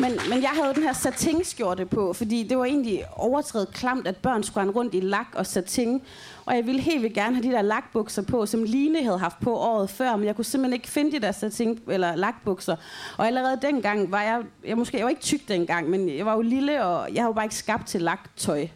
Men, 0.00 0.12
men 0.28 0.42
jeg 0.42 0.50
havde 0.50 0.74
den 0.74 0.82
her 0.82 0.92
satinskjorte 0.92 1.86
på, 1.86 2.12
fordi 2.12 2.42
det 2.42 2.58
var 2.58 2.64
egentlig 2.64 3.04
overtrædet 3.12 3.72
klamt, 3.72 4.06
at 4.06 4.16
børn 4.16 4.42
skulle 4.42 4.70
rundt 4.70 4.94
i 4.94 5.00
lak 5.00 5.26
og 5.34 5.46
satin. 5.46 6.02
Og 6.46 6.56
jeg 6.56 6.66
ville 6.66 6.80
helt 6.80 7.02
vildt 7.02 7.14
gerne 7.14 7.36
have 7.36 7.48
de 7.48 7.52
der 7.52 7.62
lakbukser 7.62 8.22
på, 8.22 8.46
som 8.46 8.64
Line 8.64 9.02
havde 9.02 9.18
haft 9.18 9.40
på 9.40 9.56
året 9.56 9.90
før, 9.90 10.16
men 10.16 10.26
jeg 10.26 10.36
kunne 10.36 10.44
simpelthen 10.44 10.72
ikke 10.72 10.88
finde 10.88 11.12
de 11.12 11.18
der 11.18 11.32
satin 11.32 11.80
eller 11.88 12.16
lakbukser. 12.16 12.76
Og 13.16 13.26
allerede 13.26 13.58
dengang 13.62 14.10
var 14.10 14.22
jeg, 14.22 14.42
jeg 14.64 14.76
måske, 14.76 14.96
jeg 14.96 15.04
var 15.04 15.10
ikke 15.10 15.22
tyk 15.22 15.48
dengang, 15.48 15.90
men 15.90 16.16
jeg 16.16 16.26
var 16.26 16.34
jo 16.34 16.42
lille, 16.42 16.84
og 16.84 17.14
jeg 17.14 17.24
var 17.24 17.32
bare 17.32 17.44
ikke 17.44 17.54
skabt 17.54 17.86
til 17.86 18.02
laktøj. 18.02 18.66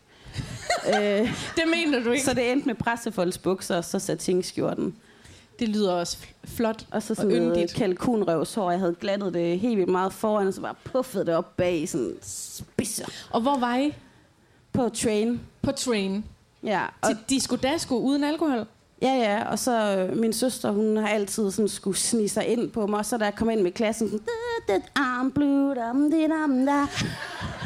øh, 0.88 1.34
Det 1.56 1.64
mener 1.74 2.04
du 2.04 2.10
ikke? 2.10 2.24
så 2.24 2.34
det 2.34 2.52
endte 2.52 2.66
med 2.66 2.74
pressefoldsbukser 2.74 3.76
og 3.76 3.84
så 3.84 3.98
satinskjorten. 3.98 4.96
Det 5.60 5.68
lyder 5.68 5.92
også 5.92 6.16
fl- 6.16 6.46
flot 6.56 6.86
Og 6.90 7.02
så 7.02 7.12
og 7.12 7.16
sådan 7.16 7.32
noget 7.32 7.52
yndigt. 7.56 7.74
kalkunrøvshår. 7.74 8.70
Jeg 8.70 8.80
havde 8.80 8.94
glattet 9.00 9.34
det 9.34 9.58
helt 9.60 9.76
vildt 9.78 9.90
meget 9.90 10.12
foran, 10.12 10.46
og 10.46 10.54
så 10.54 10.60
bare 10.60 10.74
puffet 10.84 11.26
det 11.26 11.34
op 11.34 11.56
bag 11.56 11.88
sådan 11.88 12.14
spidser. 12.22 13.06
Og 13.30 13.40
hvor 13.40 13.58
var 13.58 13.76
I? 13.76 13.94
På 14.72 14.88
train. 14.88 15.40
På 15.62 15.72
train. 15.72 16.24
Ja, 16.62 16.82
og, 17.02 17.08
Til 17.08 17.18
disco 17.28 17.56
dasko 17.56 17.98
uden 17.98 18.24
alkohol? 18.24 18.66
ja, 19.02 19.12
ja, 19.14 19.44
og 19.50 19.58
så 19.58 19.96
øh, 20.10 20.16
min 20.16 20.32
søster, 20.32 20.70
hun 20.70 20.96
har 20.96 21.08
altid 21.08 21.50
sådan 21.50 21.68
skulle 21.68 21.96
snige 21.96 22.28
sig 22.28 22.46
ind 22.46 22.70
på 22.70 22.86
mig, 22.86 22.98
og 22.98 23.06
så 23.06 23.16
da 23.18 23.24
jeg 23.24 23.34
kom 23.34 23.50
ind 23.50 23.60
med 23.60 23.72
klassen, 23.72 24.10
sådan, 24.10 24.24
"Da, 24.68 24.72
da, 24.74 24.80
I'm 24.98 25.32
blue, 25.34 25.74
dam, 25.74 26.10
di, 26.10 26.22
dam, 26.28 26.66
da." 26.66 26.86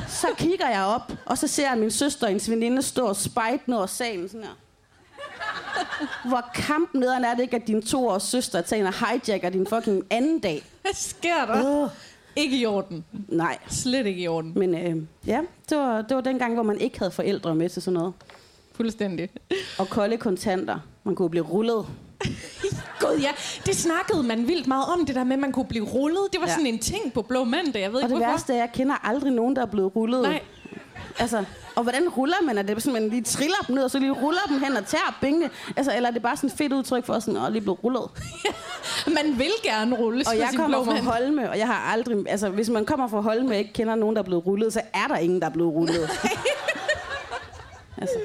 så 0.09 0.27
kigger 0.39 0.69
jeg 0.69 0.85
op, 0.85 1.13
og 1.27 1.39
så 1.39 1.47
ser 1.47 1.69
jeg 1.71 1.79
min 1.79 1.91
søster 1.91 2.27
og 2.27 2.29
hendes 2.29 2.51
veninde 2.51 2.83
stå 2.83 3.07
og 3.07 3.17
spejde 3.17 3.59
ned 3.67 3.77
over 3.77 3.87
salen, 3.87 4.29
sådan 4.29 4.43
her. 4.43 4.51
Hvor 6.25 6.45
kampen 6.55 7.01
nederen 7.01 7.25
er 7.25 7.35
det 7.35 7.43
ikke, 7.43 7.57
at 7.57 7.67
din 7.67 7.83
toårs 7.83 8.23
søster 8.23 8.61
tager 8.61 8.87
og 8.87 8.95
hijacker 9.09 9.49
din 9.51 9.67
fucking 9.67 10.03
anden 10.11 10.39
dag. 10.39 10.65
Hvad 10.83 10.93
sker 10.95 11.47
der? 11.47 11.83
Uh, 11.85 11.89
Ikke 12.37 12.57
i 12.59 12.67
orden. 12.67 13.05
nej, 13.29 13.59
Slet 13.69 14.07
ikke 14.07 14.21
i 14.23 14.29
orden. 14.29 14.53
men 14.57 14.75
øh, 14.75 15.03
ja, 15.27 15.41
det 15.71 15.79
var, 15.79 16.03
det 16.03 16.15
var 16.15 16.21
den 16.21 16.39
gang, 16.39 16.55
hvor 16.55 16.63
man 16.63 16.79
ikke 16.81 16.99
havde 16.99 17.11
forældre 17.11 17.55
med 17.55 17.69
til 17.69 17.83
sådan 17.83 17.99
noget. 17.99 18.13
Fuldstændig. 18.75 19.29
Og 19.79 19.89
kolde 19.89 20.17
kontanter. 20.17 20.79
Man 21.05 21.15
kunne 21.15 21.31
blive 21.31 21.45
rullet. 21.45 21.87
Gud 23.01 23.19
ja, 23.21 23.31
det 23.67 23.77
snakkede 23.77 24.23
man 24.23 24.49
vildt 24.49 24.67
meget 24.67 24.85
om, 24.99 25.07
det 25.07 25.15
der 25.15 25.25
med, 25.25 25.33
at 25.33 25.39
man 25.39 25.53
kunne 25.53 25.65
blive 25.67 25.85
rullet. 25.85 26.21
Det 26.33 26.41
var 26.41 26.47
Ja. 26.47 26.53
sådan 26.53 26.67
en 26.67 26.79
ting 26.79 27.13
på 27.13 27.23
Blå 27.23 27.45
Mandag. 27.45 27.81
Jeg 27.83 27.93
ved 27.93 27.97
Og 27.97 28.03
ikke 28.03 28.15
det 28.15 28.19
hvorfor. 28.19 28.33
værste 28.33 28.53
er, 28.53 28.57
at 28.57 28.61
jeg 28.61 28.71
kender 28.75 29.07
aldrig 29.07 29.33
nogen, 29.33 29.57
der 29.57 29.63
er 29.63 29.67
blevet 29.67 29.97
rullet. 29.97 30.23
Nej, 30.23 30.41
Altså, 31.19 31.45
og 31.77 31.83
hvordan 31.83 32.09
ruller 32.09 32.37
man? 32.43 32.59
Er 32.59 32.63
det 32.63 32.83
sådan, 32.83 33.03
man 33.03 33.11
lige 33.11 33.23
triller 33.23 33.57
dem 33.67 33.75
ned, 33.75 33.85
og 33.85 33.91
så 33.91 33.99
lige 33.99 34.13
ruller 34.13 34.41
dem 34.49 34.59
hen 34.65 34.77
og 34.77 34.87
tager 34.87 35.19
pengene? 35.21 35.51
Altså, 35.77 35.97
eller 35.97 36.09
er 36.09 36.13
det 36.13 36.23
bare 36.23 36.37
sådan 36.37 36.51
et 36.51 36.57
fedt 36.57 36.73
udtryk 36.73 37.07
for 37.07 37.19
sådan, 37.19 37.45
at 37.45 37.53
lige 37.53 37.63
blevet 37.63 37.85
rullet? 37.85 38.11
man 39.19 39.39
vil 39.39 39.53
gerne 39.63 39.97
rulles 39.97 40.27
Og 40.27 40.39
jeg 40.39 40.51
kommer 40.57 40.85
fra. 40.85 41.01
Holme, 41.01 41.51
og 41.51 41.59
jeg 41.59 41.67
har 41.67 41.93
aldrig... 41.93 42.29
Altså, 42.29 42.49
hvis 42.49 42.71
man 42.71 42.85
kommer 42.85 43.09
fra 43.09 43.21
Holme 43.21 43.51
og 43.51 43.57
ikke 43.57 43.73
kender 43.73 43.95
nogen, 43.95 44.17
der 44.17 44.23
er 44.23 44.27
blevet 44.27 44.47
rullet, 44.47 44.73
så 44.73 44.81
er 44.95 45.07
der 45.09 45.17
ingen, 45.17 45.41
der 45.41 45.47
er 45.47 45.53
blevet 45.53 45.73
rullet. 45.73 46.11
altså, 48.03 48.17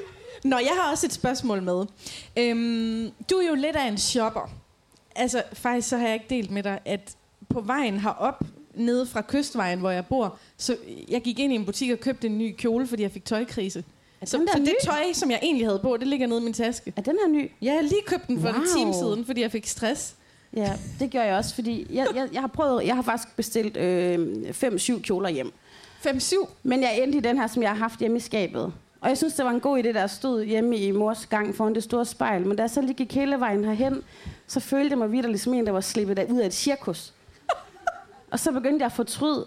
Nå, 0.44 0.58
jeg 0.58 0.72
har 0.82 0.90
også 0.90 1.06
et 1.06 1.12
spørgsmål 1.12 1.62
med. 1.62 1.84
Øhm, 2.36 3.10
du 3.30 3.34
er 3.34 3.48
jo 3.48 3.54
lidt 3.54 3.76
af 3.76 3.88
en 3.88 3.98
shopper. 3.98 4.50
Altså, 5.16 5.42
faktisk 5.52 5.88
så 5.88 5.96
har 5.96 6.04
jeg 6.04 6.14
ikke 6.14 6.26
delt 6.30 6.50
med 6.50 6.62
dig, 6.62 6.80
at 6.84 7.16
på 7.48 7.60
vejen 7.60 8.00
herop, 8.00 8.42
nede 8.74 9.06
fra 9.06 9.22
kystvejen, 9.28 9.78
hvor 9.78 9.90
jeg 9.90 10.06
bor, 10.06 10.38
så 10.56 10.76
jeg 11.08 11.22
gik 11.22 11.38
ind 11.38 11.52
i 11.52 11.56
en 11.56 11.66
butik 11.66 11.90
og 11.92 12.00
købte 12.00 12.26
en 12.26 12.38
ny 12.38 12.54
kjole, 12.58 12.86
fordi 12.86 13.02
jeg 13.02 13.10
fik 13.10 13.24
tøjkrise. 13.24 13.84
Så, 14.24 14.30
så 14.52 14.58
det 14.58 14.74
tøj, 14.84 15.12
som 15.12 15.30
jeg 15.30 15.38
egentlig 15.42 15.66
havde 15.66 15.78
på, 15.78 15.96
det 15.96 16.06
ligger 16.06 16.26
nede 16.26 16.40
i 16.40 16.44
min 16.44 16.52
taske. 16.52 16.92
er 16.96 17.02
den 17.02 17.16
her 17.24 17.28
ny? 17.28 17.50
Ja, 17.62 17.72
jeg 17.72 17.82
lige 17.82 18.02
købt 18.06 18.28
den 18.28 18.40
for 18.40 18.48
wow. 18.48 18.60
en 18.60 18.66
time 18.76 18.94
siden, 18.94 19.24
fordi 19.24 19.40
jeg 19.40 19.50
fik 19.50 19.66
stress. 19.66 20.14
Ja, 20.56 20.72
det 21.00 21.10
gør 21.10 21.22
jeg 21.22 21.36
også, 21.36 21.54
fordi 21.54 21.86
jeg, 21.90 22.06
jeg, 22.14 22.28
jeg 22.32 22.40
har 22.40 22.48
prøvet... 22.48 22.86
Jeg 22.86 22.94
har 22.94 23.02
faktisk 23.02 23.36
bestilt 23.36 23.76
øh, 23.76 24.52
fem-syv 24.52 25.02
kjoler 25.02 25.28
hjem. 25.28 25.52
5-7. 26.06 26.48
Men 26.62 26.82
jeg 26.82 26.98
endte 27.02 27.18
i 27.18 27.20
den 27.20 27.38
her, 27.38 27.46
som 27.46 27.62
jeg 27.62 27.70
har 27.70 27.76
haft 27.76 28.00
hjemme 28.00 28.16
i 28.16 28.20
skabet. 28.20 28.72
Og 29.00 29.08
jeg 29.08 29.16
synes, 29.16 29.34
det 29.34 29.44
var 29.44 29.50
en 29.50 29.60
god 29.60 29.78
idé, 29.78 29.92
der 29.92 30.06
stod 30.06 30.44
hjemme 30.44 30.76
i 30.76 30.90
mors 30.90 31.26
gang 31.26 31.54
foran 31.54 31.74
det 31.74 31.82
store 31.82 32.04
spejl. 32.04 32.46
Men 32.46 32.56
da 32.56 32.62
jeg 32.62 32.70
så 32.70 32.80
lige 32.80 32.94
gik 32.94 33.14
hele 33.14 33.40
vejen 33.40 33.64
herhen, 33.64 34.02
så 34.46 34.60
følte 34.60 34.90
jeg 34.90 34.98
mig 34.98 35.12
videre 35.12 35.38
som 35.38 35.54
en, 35.54 35.66
der 35.66 35.72
var 35.72 35.80
slippet 35.80 36.26
ud 36.30 36.38
af 36.38 36.46
et 36.46 36.54
cirkus. 36.54 37.12
Og 38.30 38.40
så 38.40 38.52
begyndte 38.52 38.82
jeg 38.82 38.86
at 38.86 38.92
fortryde. 38.92 39.46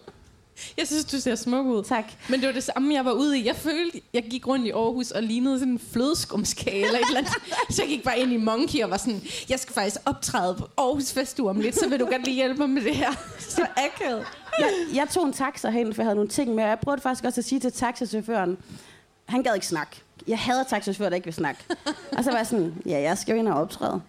Jeg 0.78 0.88
synes, 0.88 1.06
du 1.06 1.20
ser 1.20 1.36
smuk 1.36 1.66
ud. 1.66 1.84
Tak. 1.84 2.04
Men 2.30 2.40
det 2.40 2.48
var 2.48 2.54
det 2.54 2.64
samme, 2.64 2.94
jeg 2.94 3.06
var 3.06 3.12
ude 3.12 3.40
i. 3.40 3.48
Jeg 3.48 3.56
følte, 3.56 4.02
jeg 4.14 4.24
gik 4.24 4.48
rundt 4.48 4.66
i 4.68 4.70
Aarhus 4.72 5.12
og 5.12 5.24
lignede 5.24 5.60
sådan 5.60 5.74
en 5.74 5.80
flødeskumskage 5.80 6.86
eller 6.86 7.00
et 7.00 7.06
eller 7.08 7.18
andet. 7.20 7.34
Så 7.70 7.82
jeg 7.82 7.90
gik 7.90 8.04
bare 8.04 8.20
ind 8.20 8.32
i 8.34 8.38
Monkey 8.38 8.84
og 8.84 8.90
var 8.90 8.98
sådan, 8.98 9.22
jeg 9.50 9.60
skal 9.60 9.74
faktisk 9.74 9.98
optræde 10.06 10.56
på 10.56 10.68
Aarhus 10.78 11.12
Festuge 11.14 11.50
om 11.50 11.60
lidt, 11.60 11.76
så 11.76 11.90
vil 11.90 12.00
du 12.00 12.06
godt 12.06 12.24
lige 12.26 12.36
hjælpe 12.36 12.60
mig 12.60 12.70
med 12.70 12.82
det 12.82 12.96
her. 12.96 13.12
Så 13.40 13.66
akavet. 13.78 14.26
Jeg, 14.60 14.70
jeg 14.94 15.08
tog 15.12 15.26
en 15.26 15.34
taxa 15.34 15.70
hen, 15.70 15.94
for 15.94 16.02
jeg 16.02 16.06
havde 16.06 16.16
nogle 16.16 16.30
ting 16.30 16.56
med. 16.56 16.64
Og 16.64 16.70
jeg 16.70 16.80
prøvede 16.80 17.02
faktisk 17.02 17.26
også 17.26 17.42
at 17.42 17.46
sige 17.46 17.60
til 17.60 17.72
taxachaufføren, 17.72 18.58
han 19.26 19.44
gad 19.44 19.54
ikke 19.54 19.68
snakke. 19.68 20.02
Jeg 20.28 20.40
hader 20.40 20.64
taxachauffører, 20.64 21.10
der 21.10 21.16
ikke 21.16 21.26
vil 21.26 21.34
snakke. 21.34 21.64
Og 22.18 22.24
så 22.24 22.32
var 22.32 22.38
jeg 22.38 22.48
sådan, 22.48 22.74
ja, 22.86 23.02
jeg 23.02 23.18
skal 23.18 23.34
jo 23.34 23.40
ind 23.40 23.48
og 23.48 23.62
optræde. 23.62 24.02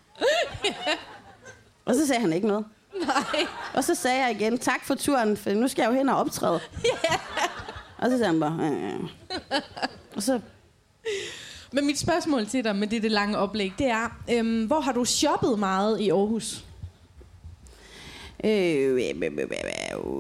Og 1.87 1.95
så 1.95 2.07
sagde 2.07 2.21
han 2.21 2.33
ikke 2.33 2.47
noget. 2.47 2.65
Nej. 3.01 3.47
Og 3.75 3.85
så 3.85 3.95
sagde 3.95 4.25
jeg 4.25 4.37
igen, 4.41 4.59
tak 4.59 4.85
for 4.85 4.95
turen, 4.95 5.37
for 5.37 5.51
nu 5.51 5.69
skal 5.69 5.83
jeg 5.83 5.91
jo 5.91 5.95
hen 5.97 6.09
og 6.09 6.17
optræde. 6.17 6.61
Og 7.99 8.05
Og 8.05 8.11
så 8.11 8.19
sagde 8.19 8.27
han 8.27 8.41
bare, 8.41 8.71
øh. 8.73 9.01
Og 10.17 10.23
så, 10.23 10.41
Men 11.73 11.87
mit 11.87 11.99
spørgsmål 11.99 12.47
til 12.47 12.65
dig 12.65 12.77
med 12.77 12.89
det, 12.89 13.03
det 13.03 13.11
lange 13.11 13.39
oplæg, 13.39 13.73
det 13.79 13.87
er, 13.87 14.19
øhm, 14.33 14.65
hvor 14.67 14.81
har 14.81 14.93
du 14.93 15.05
shoppet 15.05 15.59
meget 15.59 16.01
i 16.01 16.11
Aarhus? 16.11 16.65
øh, 18.45 18.51
øh, 18.51 19.15
øh, 19.23 19.49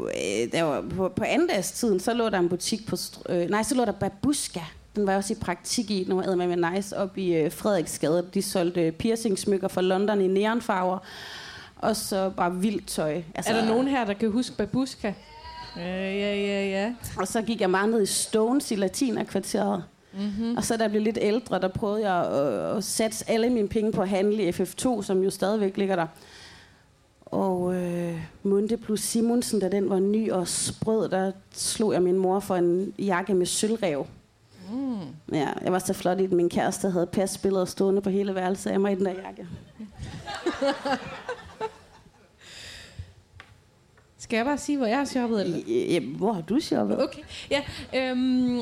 øh, 0.02 0.52
der 0.52 0.62
var 0.62 0.84
på, 0.96 1.08
på 1.08 1.24
andagstiden, 1.26 2.00
så 2.00 2.14
lå 2.14 2.28
der 2.28 2.38
en 2.38 2.48
butik 2.48 2.86
på, 2.86 2.96
øh, 3.28 3.50
nej, 3.50 3.62
så 3.62 3.74
lå 3.74 3.84
der 3.84 3.92
Babuska. 3.92 4.60
Den 4.96 5.06
var 5.06 5.12
jeg 5.12 5.18
også 5.18 5.32
i 5.32 5.36
praktik 5.40 5.90
i, 5.90 6.06
var 6.08 6.34
med 6.34 6.56
med 6.56 6.70
nice, 6.70 6.96
op 6.96 7.18
i 7.18 7.34
øh, 7.34 7.52
Frederiksgade. 7.52 8.28
De 8.34 8.42
solgte 8.42 8.92
piercingsmykker 8.92 9.68
fra 9.68 9.80
London 9.80 10.20
i 10.20 10.26
neonfarver. 10.26 10.98
Og 11.84 11.96
så 11.96 12.30
bare 12.36 12.54
vildt 12.54 12.86
tøj. 12.86 13.22
Altså, 13.34 13.52
Er 13.52 13.60
der 13.60 13.66
nogen 13.66 13.88
her, 13.88 14.04
der 14.04 14.12
kan 14.12 14.30
huske 14.30 14.56
Babuska? 14.56 15.12
Ja, 15.76 16.12
ja, 16.12 16.34
ja, 16.36 16.66
ja. 16.66 16.94
Og 17.18 17.28
så 17.28 17.42
gik 17.42 17.60
jeg 17.60 17.70
meget 17.70 17.88
ned 17.88 18.02
i 18.02 18.06
Stones 18.06 18.70
i 18.70 18.74
Latina-kvarteret. 18.74 19.84
Mm-hmm. 20.12 20.56
Og 20.56 20.64
så 20.64 20.76
da 20.76 20.82
jeg 20.82 20.90
blev 20.90 21.02
lidt 21.02 21.18
ældre, 21.20 21.60
der 21.60 21.68
prøvede 21.68 22.10
jeg 22.10 22.26
at, 22.26 22.76
at 22.76 22.84
satse 22.84 23.30
alle 23.30 23.50
mine 23.50 23.68
penge 23.68 23.92
på 23.92 24.02
at 24.02 24.08
handle 24.08 24.42
i 24.42 24.50
FF2, 24.50 25.02
som 25.02 25.22
jo 25.22 25.30
stadigvæk 25.30 25.76
ligger 25.76 25.96
der. 25.96 26.06
Og 27.26 27.74
øh, 27.74 28.20
Munde 28.42 28.76
plus 28.76 29.00
Simonsen, 29.00 29.60
da 29.60 29.68
den 29.68 29.90
var 29.90 29.98
ny 29.98 30.30
og 30.30 30.48
sprød, 30.48 31.08
der 31.08 31.32
slog 31.54 31.92
jeg 31.92 32.02
min 32.02 32.18
mor 32.18 32.40
for 32.40 32.56
en 32.56 32.94
jakke 32.98 33.34
med 33.34 33.46
sølvrev. 33.46 34.06
Mm. 34.72 34.98
Ja, 35.32 35.48
jeg 35.62 35.72
var 35.72 35.78
så 35.78 35.92
flot 35.92 36.20
i 36.20 36.26
den. 36.26 36.36
Min 36.36 36.48
kæreste 36.48 36.90
havde 36.90 37.06
pasbilleder 37.06 37.64
stående 37.64 38.00
på 38.00 38.10
hele 38.10 38.34
værelset 38.34 38.70
af 38.70 38.80
mig 38.80 38.92
i 38.92 38.94
den 38.94 39.04
der 39.04 39.12
jakke. 39.24 39.46
Skal 44.24 44.36
jeg 44.36 44.46
bare 44.46 44.58
sige, 44.58 44.78
hvor 44.78 44.86
jeg 44.86 44.98
har 44.98 45.04
shoppet? 45.04 45.40
Eller? 45.40 45.60
Øh, 45.96 46.16
hvor 46.16 46.32
har 46.32 46.40
du 46.40 46.60
shoppet? 46.60 47.02
Okay, 47.02 47.22
ja. 47.50 47.62
Øhm, 47.94 48.60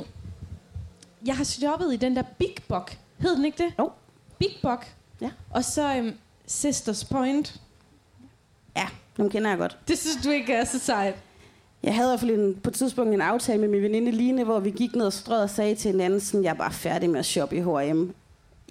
jeg 1.27 1.37
har 1.37 1.45
shoppet 1.45 1.95
i 1.95 1.97
den 1.97 2.17
der 2.17 2.23
Big 2.39 2.55
Bok. 2.69 2.97
Hed 3.19 3.37
den 3.37 3.45
ikke 3.45 3.65
det? 3.65 3.73
Jo. 3.79 3.91
Big 4.39 4.49
Bok. 4.63 4.87
Ja. 5.21 5.31
Og 5.51 5.65
så 5.65 5.97
øhm, 5.97 6.15
Sisters 6.47 7.05
Point. 7.05 7.61
Ja, 8.77 8.87
dem 9.17 9.31
kender 9.31 9.51
jeg 9.51 9.59
godt. 9.59 9.79
Det 9.89 9.99
synes 9.99 10.17
du 10.25 10.31
ikke 10.31 10.53
er 10.53 10.65
så 10.65 10.79
sejt. 10.79 11.15
Jeg 11.83 11.95
havde 11.95 12.09
i 12.09 12.11
hvert 12.11 12.21
fald 12.21 12.31
en, 12.31 12.55
på 12.55 12.71
et 12.71 12.75
tidspunkt 12.75 13.15
en 13.15 13.21
aftale 13.21 13.61
med 13.61 13.69
min 13.69 13.83
veninde 13.83 14.11
Line, 14.11 14.45
hvor 14.45 14.61
vi 14.61 14.71
gik 14.71 14.95
ned 14.95 15.07
og 15.07 15.13
strød 15.13 15.43
og 15.43 15.51
sagde 15.51 15.75
til 15.75 15.91
hinanden, 15.91 16.21
sådan, 16.21 16.45
jeg 16.45 16.51
er 16.51 16.55
bare 16.55 16.73
færdig 16.73 17.11
med 17.11 17.19
at 17.19 17.27
shoppe 17.27 17.57
i 17.57 17.61
H&M. 17.61 18.11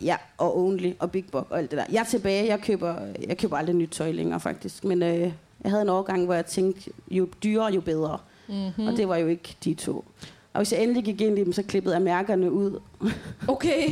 Ja, 0.01 0.17
og 0.37 0.57
Only 0.57 0.91
og 0.99 1.11
Big 1.11 1.25
Bok 1.31 1.47
og 1.51 1.57
alt 1.57 1.71
det 1.71 1.77
der. 1.77 1.85
Jeg 1.91 1.99
er 1.99 2.03
tilbage, 2.03 2.47
jeg 2.47 2.61
køber, 2.61 2.95
jeg 3.27 3.37
køber 3.37 3.57
aldrig 3.57 3.75
nyt 3.75 3.89
tøj 3.89 4.11
længere 4.11 4.39
faktisk. 4.39 4.83
Men 4.83 5.03
øh, 5.03 5.31
jeg 5.63 5.71
havde 5.71 5.81
en 5.81 5.89
årgang, 5.89 6.25
hvor 6.25 6.33
jeg 6.33 6.45
tænkte, 6.45 6.91
jo 7.11 7.27
dyrere, 7.43 7.73
jo 7.73 7.81
bedre. 7.81 8.17
Mm-hmm. 8.47 8.87
Og 8.87 8.97
det 8.97 9.07
var 9.07 9.15
jo 9.15 9.27
ikke 9.27 9.55
de 9.63 9.73
to. 9.73 10.05
Og 10.53 10.59
hvis 10.59 10.71
jeg 10.73 10.83
endelig 10.83 11.03
gik 11.03 11.21
ind 11.21 11.39
i 11.39 11.43
dem, 11.43 11.53
så 11.53 11.63
klippede 11.63 11.95
jeg 11.95 12.01
mærkerne 12.01 12.51
ud. 12.51 12.79
Okay, 13.47 13.91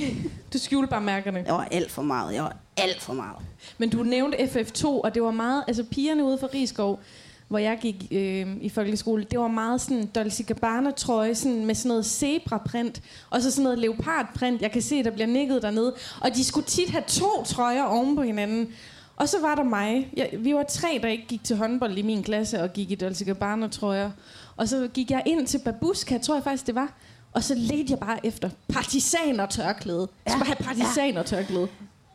du 0.53 0.57
skjulte 0.57 0.89
bare 0.89 1.01
mærkerne. 1.01 1.43
Jeg 1.45 1.53
var 1.53 1.67
alt 1.72 1.91
for 1.91 2.01
meget. 2.01 2.34
Jeg 2.34 2.43
var 2.43 2.55
alt 2.78 3.01
for 3.01 3.13
meget. 3.13 3.38
Men 3.78 3.89
du 3.89 4.03
nævnte 4.03 4.38
FF2, 4.38 4.86
og 4.86 5.13
det 5.15 5.24
var 5.24 5.32
meget... 5.32 5.63
Altså 5.67 5.84
pigerne 5.84 6.24
ude 6.24 6.38
fra 6.38 6.47
Rigskov, 6.53 6.99
hvor 7.47 7.57
jeg 7.57 7.78
gik 7.82 8.07
øh, 8.11 8.47
i 8.61 8.70
folkeskole, 8.70 9.24
det 9.24 9.39
var 9.39 9.47
meget 9.47 9.82
sådan 9.82 10.05
Dolce 10.05 10.43
Gabbana 10.43 10.91
trøje, 10.91 11.36
sådan 11.36 11.65
med 11.65 11.76
sådan 11.76 11.89
noget 11.89 12.05
zebra-print, 12.05 13.01
og 13.30 13.41
så 13.41 13.51
sådan 13.51 13.63
noget 13.63 13.80
leopard-print. 13.80 14.61
Jeg 14.61 14.72
kan 14.72 14.82
se, 14.82 15.03
der 15.03 15.11
bliver 15.11 15.28
nikket 15.28 15.61
dernede. 15.61 15.95
Og 16.22 16.36
de 16.36 16.43
skulle 16.43 16.65
tit 16.65 16.89
have 16.89 17.03
to 17.07 17.43
trøjer 17.45 17.84
oven 17.84 18.15
på 18.15 18.22
hinanden. 18.22 18.70
Og 19.20 19.30
så 19.30 19.38
var 19.41 19.55
der 19.55 19.63
mig. 19.63 20.09
Jeg, 20.17 20.30
vi 20.39 20.53
var 20.53 20.63
tre, 20.63 20.99
der 21.01 21.07
ikke 21.07 21.28
gik 21.28 21.43
til 21.43 21.55
håndbold 21.55 21.97
i 21.97 22.01
min 22.01 22.24
klasse, 22.24 22.61
og 22.63 22.74
gik 22.74 22.91
i 22.91 22.95
Dolce 22.95 23.26
Gabbana 23.26 23.67
trøjer. 23.67 24.11
Og 24.57 24.67
så 24.67 24.88
gik 24.93 25.11
jeg 25.11 25.24
ind 25.26 25.47
til 25.47 25.59
Babuska, 25.65 26.17
tror 26.17 26.36
jeg 26.36 26.43
faktisk 26.43 26.67
det 26.67 26.76
var. 26.76 26.93
Og 27.34 27.43
så 27.43 27.55
ledte 27.55 27.86
jeg 27.91 27.99
bare 27.99 28.26
efter 28.26 28.49
partisaner 28.70 29.45
tørklæde. 29.45 30.07
Jeg 30.26 30.32
skulle 30.32 30.45
Ja, 30.49 30.53
bare 30.53 30.65
have 30.67 30.76
partisaner 30.76 31.24
tørklæde. 31.24 31.67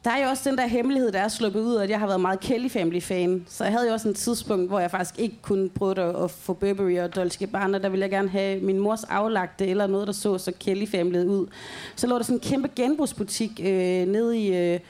Der 0.04 0.10
er 0.10 0.24
jo 0.24 0.28
også 0.30 0.50
den 0.50 0.58
der 0.58 0.66
hemmelighed, 0.66 1.12
der 1.12 1.18
er 1.20 1.28
sluppet 1.28 1.60
ud, 1.60 1.76
at 1.76 1.90
jeg 1.90 1.98
har 1.98 2.06
været 2.06 2.20
meget 2.20 2.40
Kelly 2.40 2.68
Family-fan. 2.68 3.44
Så 3.48 3.64
jeg 3.64 3.72
havde 3.72 3.86
jo 3.86 3.92
også 3.92 4.08
en 4.08 4.14
tidspunkt, 4.14 4.68
hvor 4.68 4.80
jeg 4.80 4.90
faktisk 4.90 5.18
ikke 5.18 5.36
kunne 5.42 5.68
prøve 5.68 6.00
at, 6.00 6.24
at 6.24 6.30
få 6.30 6.52
Burberry 6.52 6.98
og 6.98 7.14
Dolce 7.14 7.38
Gabbana. 7.38 7.78
Der 7.78 7.88
ville 7.88 8.02
jeg 8.02 8.10
gerne 8.10 8.28
have 8.28 8.60
min 8.60 8.78
mors 8.78 9.04
aflagte, 9.04 9.66
eller 9.66 9.86
noget, 9.86 10.06
der 10.06 10.12
så 10.12 10.38
så 10.38 10.52
Kelly 10.60 10.86
Family 10.86 11.24
ud. 11.24 11.46
Så 11.96 12.06
lå 12.06 12.16
der 12.16 12.22
sådan 12.22 12.36
en 12.36 12.40
kæmpe 12.40 12.68
genbrugsbutik 12.76 13.60
øh, 13.60 14.06
nede 14.06 14.38
i 14.38 14.56
øh, 14.56 14.80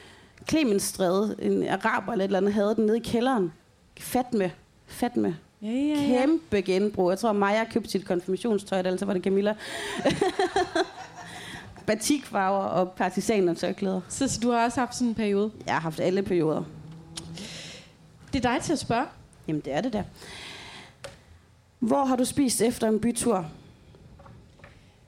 Clemensstræde. 0.48 1.36
En 1.38 1.68
araber 1.68 2.12
eller 2.12 2.24
et 2.24 2.28
eller 2.28 2.38
andet 2.38 2.52
havde 2.52 2.74
den 2.74 2.86
nede 2.86 2.96
i 2.96 3.00
kælderen. 3.00 3.52
Fatme. 4.00 4.52
Fatme. 4.86 5.36
Ja, 5.62 5.68
ja, 5.70 5.74
ja. 5.74 6.06
Kæmpe 6.06 6.60
genbrug. 6.60 7.10
Jeg 7.10 7.18
tror, 7.18 7.32
Maja 7.32 7.64
købte 7.64 7.90
sit 7.90 8.06
konfirmationstøj, 8.06 8.78
eller 8.78 8.96
så 8.96 9.06
var 9.06 9.12
det 9.12 9.22
Camilla. 9.22 9.54
Batikfarver 11.86 12.64
og 12.64 12.92
partisaner 12.92 13.54
tørklæder. 13.54 14.00
Så, 14.08 14.28
så 14.28 14.40
du 14.40 14.50
har 14.50 14.64
også 14.64 14.80
haft 14.80 14.94
sådan 14.94 15.08
en 15.08 15.14
periode. 15.14 15.50
Jeg 15.66 15.74
har 15.74 15.80
haft 15.80 16.00
alle 16.00 16.22
perioder. 16.22 16.62
Det 18.32 18.44
er 18.44 18.52
dig 18.52 18.62
til 18.62 18.72
at 18.72 18.78
spørge. 18.78 19.06
Jamen, 19.48 19.62
det 19.64 19.72
er 19.72 19.80
det 19.80 19.92
der. 19.92 20.02
Hvor 21.78 22.04
har 22.04 22.16
du 22.16 22.24
spist 22.24 22.62
efter 22.62 22.88
en 22.88 23.00
bytur? 23.00 23.46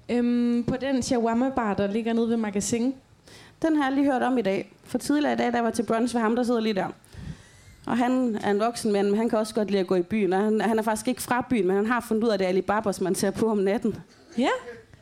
Øhm, 0.08 0.64
på 0.64 0.76
den 0.76 1.02
shawarma-bar, 1.02 1.74
der 1.74 1.86
ligger 1.86 2.12
nede 2.12 2.28
ved 2.28 2.36
magasin. 2.36 2.94
Den 3.62 3.76
har 3.76 3.84
jeg 3.84 3.92
lige 3.92 4.12
hørt 4.12 4.22
om 4.22 4.38
i 4.38 4.42
dag. 4.42 4.72
For 4.84 4.98
tidligere 4.98 5.32
i 5.32 5.36
dag, 5.36 5.46
da 5.46 5.56
jeg 5.56 5.64
var 5.64 5.70
til 5.70 5.82
brunch 5.82 6.14
ved 6.14 6.22
ham, 6.22 6.36
der 6.36 6.42
sidder 6.42 6.60
lige 6.60 6.74
der. 6.74 6.88
Og 7.86 7.98
han 7.98 8.38
er 8.42 8.50
en 8.50 8.60
voksen 8.60 8.92
mand, 8.92 9.06
men 9.08 9.16
han 9.16 9.28
kan 9.28 9.38
også 9.38 9.54
godt 9.54 9.70
lide 9.70 9.80
at 9.80 9.86
gå 9.86 9.94
i 9.94 10.02
byen. 10.02 10.32
Og 10.32 10.40
han, 10.44 10.60
han 10.60 10.78
er 10.78 10.82
faktisk 10.82 11.08
ikke 11.08 11.22
fra 11.22 11.46
byen, 11.50 11.66
men 11.66 11.76
han 11.76 11.86
har 11.86 12.00
fundet 12.00 12.24
ud 12.24 12.28
af, 12.28 12.34
at 12.34 12.38
det 12.38 12.44
er 12.44 12.48
Alibabas, 12.48 13.00
man 13.00 13.14
ser 13.14 13.30
på 13.30 13.50
om 13.50 13.58
natten. 13.58 13.96
Ja, 14.38 14.48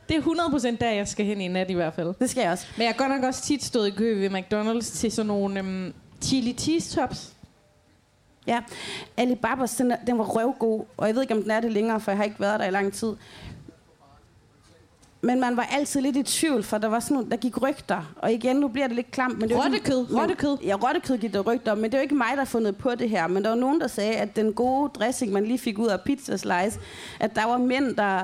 det 0.08 0.16
er 0.16 0.20
100% 0.20 0.76
der, 0.80 0.90
jeg 0.90 1.08
skal 1.08 1.26
hen 1.26 1.40
i 1.40 1.48
nat 1.48 1.70
i 1.70 1.74
hvert 1.74 1.94
fald. 1.94 2.14
Det 2.18 2.30
skal 2.30 2.42
jeg 2.42 2.52
også. 2.52 2.66
Men 2.76 2.82
jeg 2.82 2.92
har 2.92 2.98
godt 2.98 3.10
nok 3.10 3.24
også 3.28 3.42
tit 3.42 3.64
stået 3.64 3.88
i 3.88 3.90
kø 3.90 4.14
ved 4.18 4.30
McDonald's 4.30 4.98
til 4.98 5.12
sådan 5.12 5.26
nogle 5.26 5.58
øhm, 5.58 5.94
chili 6.22 6.52
cheese 6.52 6.96
tops. 6.96 7.32
Ja, 8.46 8.60
Alibabas, 9.16 9.76
den, 9.76 9.92
den 10.06 10.18
var 10.18 10.24
røvgod, 10.24 10.84
og 10.96 11.06
jeg 11.06 11.14
ved 11.14 11.22
ikke, 11.22 11.34
om 11.34 11.42
den 11.42 11.50
er 11.50 11.60
det 11.60 11.72
længere, 11.72 12.00
for 12.00 12.10
jeg 12.10 12.18
har 12.18 12.24
ikke 12.24 12.40
været 12.40 12.60
der 12.60 12.66
i 12.66 12.70
lang 12.70 12.92
tid. 12.92 13.12
Men 15.24 15.40
man 15.40 15.56
var 15.56 15.62
altid 15.72 16.00
lidt 16.00 16.16
i 16.16 16.22
tvivl, 16.22 16.62
for 16.62 16.78
der 16.78 16.88
var 16.88 17.00
sådan 17.00 17.14
nogle, 17.14 17.30
der 17.30 17.36
gik 17.36 17.62
rygter. 17.62 18.14
Og 18.16 18.32
igen, 18.32 18.56
nu 18.56 18.68
bliver 18.68 18.86
det 18.86 18.96
lidt 18.96 19.10
klamt. 19.10 19.38
Men 19.38 19.48
det 19.48 19.54
er 19.56 19.58
jo 19.68 19.72
ikke- 19.74 19.94
Rottekød, 19.94 20.16
rottekød. 20.20 20.56
Ja, 20.64 20.74
rottekød 20.74 21.18
gik 21.18 21.32
der 21.32 21.40
rygter 21.40 21.74
men 21.74 21.84
det 21.84 21.94
er 21.94 21.98
jo 21.98 22.02
ikke 22.02 22.14
mig, 22.14 22.28
der 22.30 22.36
har 22.38 22.44
fundet 22.44 22.76
på 22.76 22.94
det 22.94 23.10
her. 23.10 23.26
Men 23.26 23.42
der 23.42 23.48
var 23.48 23.56
nogen, 23.56 23.80
der 23.80 23.86
sagde, 23.86 24.12
at 24.14 24.36
den 24.36 24.52
gode 24.52 24.90
dressing, 24.94 25.32
man 25.32 25.44
lige 25.46 25.58
fik 25.58 25.78
ud 25.78 25.86
af 25.88 26.00
pizza 26.00 26.36
slice, 26.36 26.80
at 27.20 27.34
der 27.36 27.44
var 27.46 27.58
mænd, 27.58 27.96
der, 27.96 28.18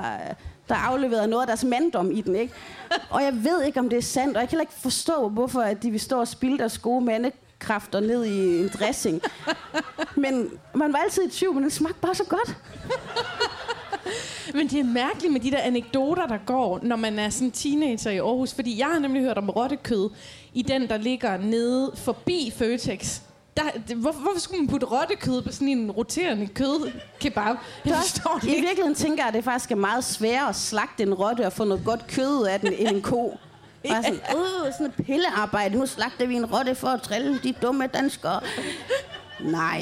der 0.69 0.75
afleverede 0.75 1.27
noget 1.27 1.41
af 1.43 1.47
deres 1.47 1.63
manddom 1.63 2.11
i 2.11 2.21
den, 2.21 2.35
ikke? 2.35 2.53
Og 3.09 3.23
jeg 3.23 3.33
ved 3.43 3.63
ikke, 3.63 3.79
om 3.79 3.89
det 3.89 3.97
er 3.97 4.01
sandt, 4.01 4.37
og 4.37 4.41
jeg 4.41 4.49
kan 4.49 4.57
heller 4.57 4.63
ikke 4.63 4.81
forstå, 4.81 5.29
hvorfor 5.29 5.61
at 5.61 5.83
de 5.83 5.91
vil 5.91 5.99
stå 5.99 6.19
og 6.19 6.27
spille 6.27 6.57
deres 6.57 6.77
gode 6.77 7.05
mandekræfter 7.05 7.99
ned 7.99 8.25
i 8.25 8.59
en 8.61 8.69
dressing. 8.79 9.21
Men 10.15 10.49
man 10.73 10.93
var 10.93 10.99
altid 10.99 11.23
i 11.27 11.29
tvivl, 11.29 11.53
men 11.53 11.63
den 11.63 11.71
smagte 11.71 11.99
bare 12.01 12.15
så 12.15 12.23
godt. 12.29 12.55
Men 14.53 14.67
det 14.67 14.79
er 14.79 14.83
mærkeligt 14.83 15.33
med 15.33 15.41
de 15.41 15.51
der 15.51 15.57
anekdoter, 15.61 16.27
der 16.27 16.37
går, 16.45 16.79
når 16.83 16.95
man 16.95 17.19
er 17.19 17.29
sådan 17.29 17.51
teenager 17.51 18.11
i 18.11 18.17
Aarhus. 18.17 18.53
Fordi 18.53 18.79
jeg 18.79 18.87
har 18.87 18.99
nemlig 18.99 19.21
hørt 19.21 19.37
om 19.37 19.49
rottekød 19.49 20.09
i 20.53 20.61
den, 20.61 20.89
der 20.89 20.97
ligger 20.97 21.37
nede 21.37 21.91
forbi 21.95 22.53
Føtex. 22.57 23.19
Der, 23.57 23.63
det, 23.87 23.97
hvorfor, 23.97 24.19
hvorfor 24.19 24.39
skulle 24.39 24.59
man 24.61 24.67
putte 24.67 24.85
rottekød 24.85 25.41
på 25.41 25.51
sådan 25.51 25.67
en 25.67 25.91
roterende 25.91 26.47
kødkebab? 26.47 27.55
Jeg 27.85 27.95
forstår 27.95 28.39
det 28.41 28.47
I 28.47 28.49
ikke. 28.49 28.61
virkeligheden 28.61 28.95
tænker 28.95 29.23
jeg, 29.23 29.27
at 29.27 29.33
det 29.33 29.43
faktisk 29.43 29.71
er 29.71 29.75
meget 29.75 30.03
sværere 30.03 30.49
at 30.49 30.55
slagte 30.55 31.03
en 31.03 31.13
rotte 31.13 31.45
og 31.45 31.53
få 31.53 31.63
noget 31.63 31.85
godt 31.85 32.07
kød 32.07 32.39
ud 32.39 32.45
af 32.45 32.59
den, 32.59 32.73
end 32.73 32.95
en 32.95 33.01
ko. 33.01 33.37
Bare 33.89 34.03
sådan, 34.03 34.19
øh, 34.35 34.73
sådan 34.73 34.85
et 34.85 35.05
pillearbejde. 35.05 35.77
Nu 35.77 35.85
slagter 35.85 36.25
vi 36.25 36.35
en 36.35 36.45
rotte 36.45 36.75
for 36.75 36.87
at 36.87 37.01
trille 37.01 37.39
de 37.43 37.53
dumme 37.61 37.87
danskere. 37.87 38.39
Nej. 39.39 39.81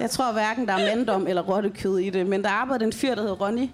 Jeg 0.00 0.10
tror 0.10 0.32
hverken, 0.32 0.68
der 0.68 0.74
er 0.74 0.78
manddom 0.78 1.26
eller 1.26 1.42
rottekød 1.42 1.98
i 1.98 2.10
det. 2.10 2.26
Men 2.26 2.44
der 2.44 2.50
arbejdede 2.50 2.84
en 2.84 2.92
fyr, 2.92 3.14
der 3.14 3.22
hed 3.22 3.40
Ronny, 3.40 3.68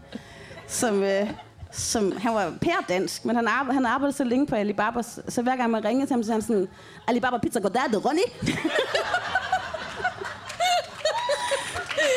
som, 0.66 1.02
øh, 1.02 1.30
som 1.72 2.12
han 2.16 2.34
var 2.34 2.52
pærdansk, 2.60 3.24
men 3.24 3.36
han 3.36 3.48
arbejdede, 3.48 3.74
han 3.74 3.86
arbejdede 3.86 4.16
så 4.16 4.24
længe 4.24 4.46
på 4.46 4.54
Alibaba, 4.54 5.02
så 5.28 5.42
hver 5.42 5.56
gang 5.56 5.70
man 5.70 5.84
ringede 5.84 6.06
til 6.06 6.14
ham, 6.14 6.22
så 6.22 6.26
sagde 6.26 6.40
han 6.40 6.42
sådan, 6.42 6.68
Alibaba 7.08 7.38
Pizza, 7.38 7.60
goddag, 7.60 7.82
det 7.90 8.04
Ronny. 8.04 8.20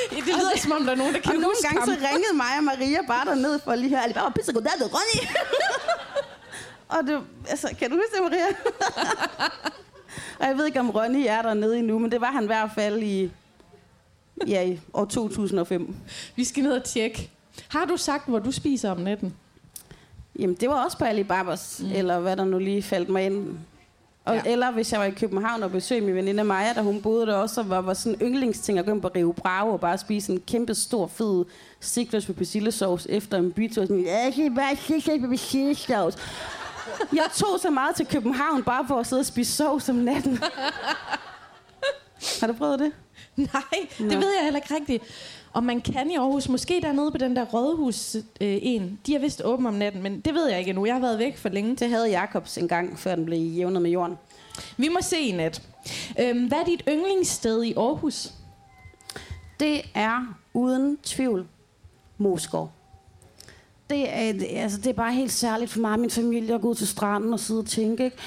Det 0.10 0.34
lyder 0.34 0.58
som 0.58 0.72
om, 0.72 0.84
der 0.84 0.92
er 0.92 0.96
nogen, 0.96 1.14
der 1.14 1.20
kan 1.20 1.36
Og 1.36 1.42
nogle 1.42 1.56
gange 1.64 1.80
ham. 1.80 1.90
så 1.90 1.96
ringede 1.96 2.36
mig 2.36 2.58
og 2.58 2.64
Maria 2.64 3.00
bare 3.08 3.26
derned 3.26 3.60
for 3.60 3.72
at 3.72 3.80
lige 3.80 3.90
høre, 3.90 4.04
Alibaba 4.04 4.30
Pizza, 4.30 4.52
goddag, 4.52 4.72
det 4.80 4.90
Ronny. 4.94 5.28
og 6.94 6.98
det, 7.08 7.22
altså, 7.50 7.76
kan 7.80 7.90
du 7.90 7.96
huske 7.96 8.16
det, 8.16 8.24
Maria? 8.24 8.46
og 10.40 10.48
jeg 10.48 10.58
ved 10.58 10.66
ikke, 10.66 10.80
om 10.80 10.90
Ronny 10.90 11.26
er 11.28 11.42
dernede 11.42 11.80
endnu, 11.80 12.00
men 12.00 12.12
det 12.12 12.22
var 12.22 12.32
han 12.32 12.44
i 12.44 12.46
hvert 12.46 12.70
fald 12.76 13.04
i, 13.04 13.32
ja, 14.48 14.64
i 14.64 14.80
år 14.94 15.06
2005. 15.06 15.96
Vi 16.36 16.44
skal 16.44 16.64
ned 16.64 16.72
og 16.72 16.84
tjekke. 16.84 17.30
Har 17.68 17.86
du 17.86 17.98
sagt, 17.98 18.30
hvor 18.30 18.40
du 18.40 18.52
spiser 18.52 18.92
om 18.92 18.98
natten? 18.98 19.34
Jamen, 20.40 20.56
det 20.56 20.70
var 20.70 20.86
også 20.86 20.98
på 20.98 21.06
Alibabas, 21.06 21.82
mm. 21.84 21.92
eller 21.92 22.20
hvad 22.20 22.38
der 22.38 22.46
nu 22.46 22.60
lige 22.60 22.84
faldt 22.84 23.10
mig 23.10 23.26
ind. 23.26 23.58
Og, 24.26 24.36
Ja. 24.36 24.42
Eller 24.46 24.72
hvis 24.72 24.92
jeg 24.92 25.00
var 25.00 25.06
i 25.06 25.12
København 25.12 25.64
og 25.64 25.72
besøgte 25.72 26.06
min 26.06 26.16
veninde 26.16 26.44
Maja, 26.44 26.74
da 26.74 26.82
hun 26.82 27.02
boede 27.02 27.26
der 27.26 27.36
også, 27.36 27.62
og 27.62 27.70
var, 27.70 27.82
var 27.82 27.94
sådan 27.94 28.14
en 28.22 28.28
yndlingsting 28.28 28.80
at 28.80 28.86
gå 28.86 28.92
ind 28.92 29.02
på 29.02 29.12
Rio 29.16 29.32
Bravo 29.32 29.72
og 29.72 29.80
bare 29.80 29.98
spise 29.98 30.32
en 30.32 30.40
kæmpe 30.48 30.76
stor 30.76 31.08
fed 31.08 31.46
stikløs 31.80 32.28
med 32.28 32.36
persillesauce 32.36 33.12
efter 33.12 33.38
en 33.38 33.52
bytur. 33.52 33.82
Sådan, 33.82 34.06
jeg 34.06 34.34
kan 34.36 34.56
bare 34.56 34.76
stikløs 34.76 35.22
med 35.22 35.30
persillesauce. 35.30 36.18
Jeg 37.14 37.26
tog 37.36 37.60
så 37.60 37.70
meget 37.70 37.96
til 37.96 38.08
København 38.08 38.64
bare 38.64 38.86
for 38.88 39.00
at 39.00 39.08
sidde 39.08 39.20
og 39.20 39.26
spise 39.26 39.52
sovs 39.52 39.90
om 39.90 39.96
natten. 39.96 40.40
Har 42.42 42.48
du 42.48 42.54
prøvet 42.54 42.80
det? 42.80 42.92
Nej, 43.54 43.88
det 43.98 44.00
Nå. 44.00 44.20
ved 44.20 44.34
jeg 44.36 44.44
heller 44.44 44.60
ikke 44.60 44.76
rigtigt. 44.76 45.04
Og 45.54 45.64
man 45.64 45.82
kan 45.82 46.12
i 46.12 46.16
Aarhus, 46.16 46.50
måske 46.50 46.82
dernede 46.82 47.12
på 47.12 47.18
den 47.18 47.36
der 47.36 47.46
rådhus 47.46 48.16
øh, 48.16 48.58
en. 48.62 49.00
De 49.06 49.16
er 49.16 49.20
vist 49.20 49.42
åbne 49.44 49.68
om 49.68 49.74
natten, 49.74 50.04
men 50.04 50.22
det 50.22 50.34
ved 50.34 50.50
jeg 50.50 50.60
ikke 50.60 50.70
endnu. 50.70 50.86
Jeg 50.86 50.96
har 50.96 51.02
været 51.02 51.20
væk 51.20 51.38
for 51.38 51.50
længe. 51.50 51.76
Det 51.76 51.90
havde 51.90 52.10
Jakobs 52.10 52.58
en 52.58 52.68
gang, 52.68 53.00
før 53.00 53.16
den 53.16 53.26
blev 53.26 53.40
jævnet 53.40 53.82
med 53.82 53.92
jorden. 53.92 54.18
Vi 54.78 54.88
må 54.88 55.00
se 55.02 55.20
i 55.20 55.32
nat. 55.32 55.62
Øhm, 56.20 56.48
hvad 56.48 56.58
er 56.58 56.64
dit 56.64 56.84
yndlingssted 56.88 57.64
i 57.64 57.74
Aarhus? 57.74 58.34
Det 59.60 59.82
er 59.94 60.38
uden 60.54 60.98
tvivl 61.04 61.48
Moskov. 62.18 62.72
Det 63.90 64.10
er, 64.10 64.34
altså, 64.62 64.78
det 64.78 64.88
er 64.88 64.94
bare 64.94 65.14
helt 65.14 65.32
særligt 65.32 65.72
for 65.72 65.80
mig 65.80 65.92
og 65.92 66.00
min 66.00 66.10
familie 66.10 66.56
at 66.56 66.62
gå 66.62 66.70
ud 66.70 66.76
til 66.76 66.88
stranden 66.88 67.34
og 67.34 67.40
sidde 67.40 67.60
og 67.60 67.66
tænke. 67.66 68.06
Ikke? 68.06 68.18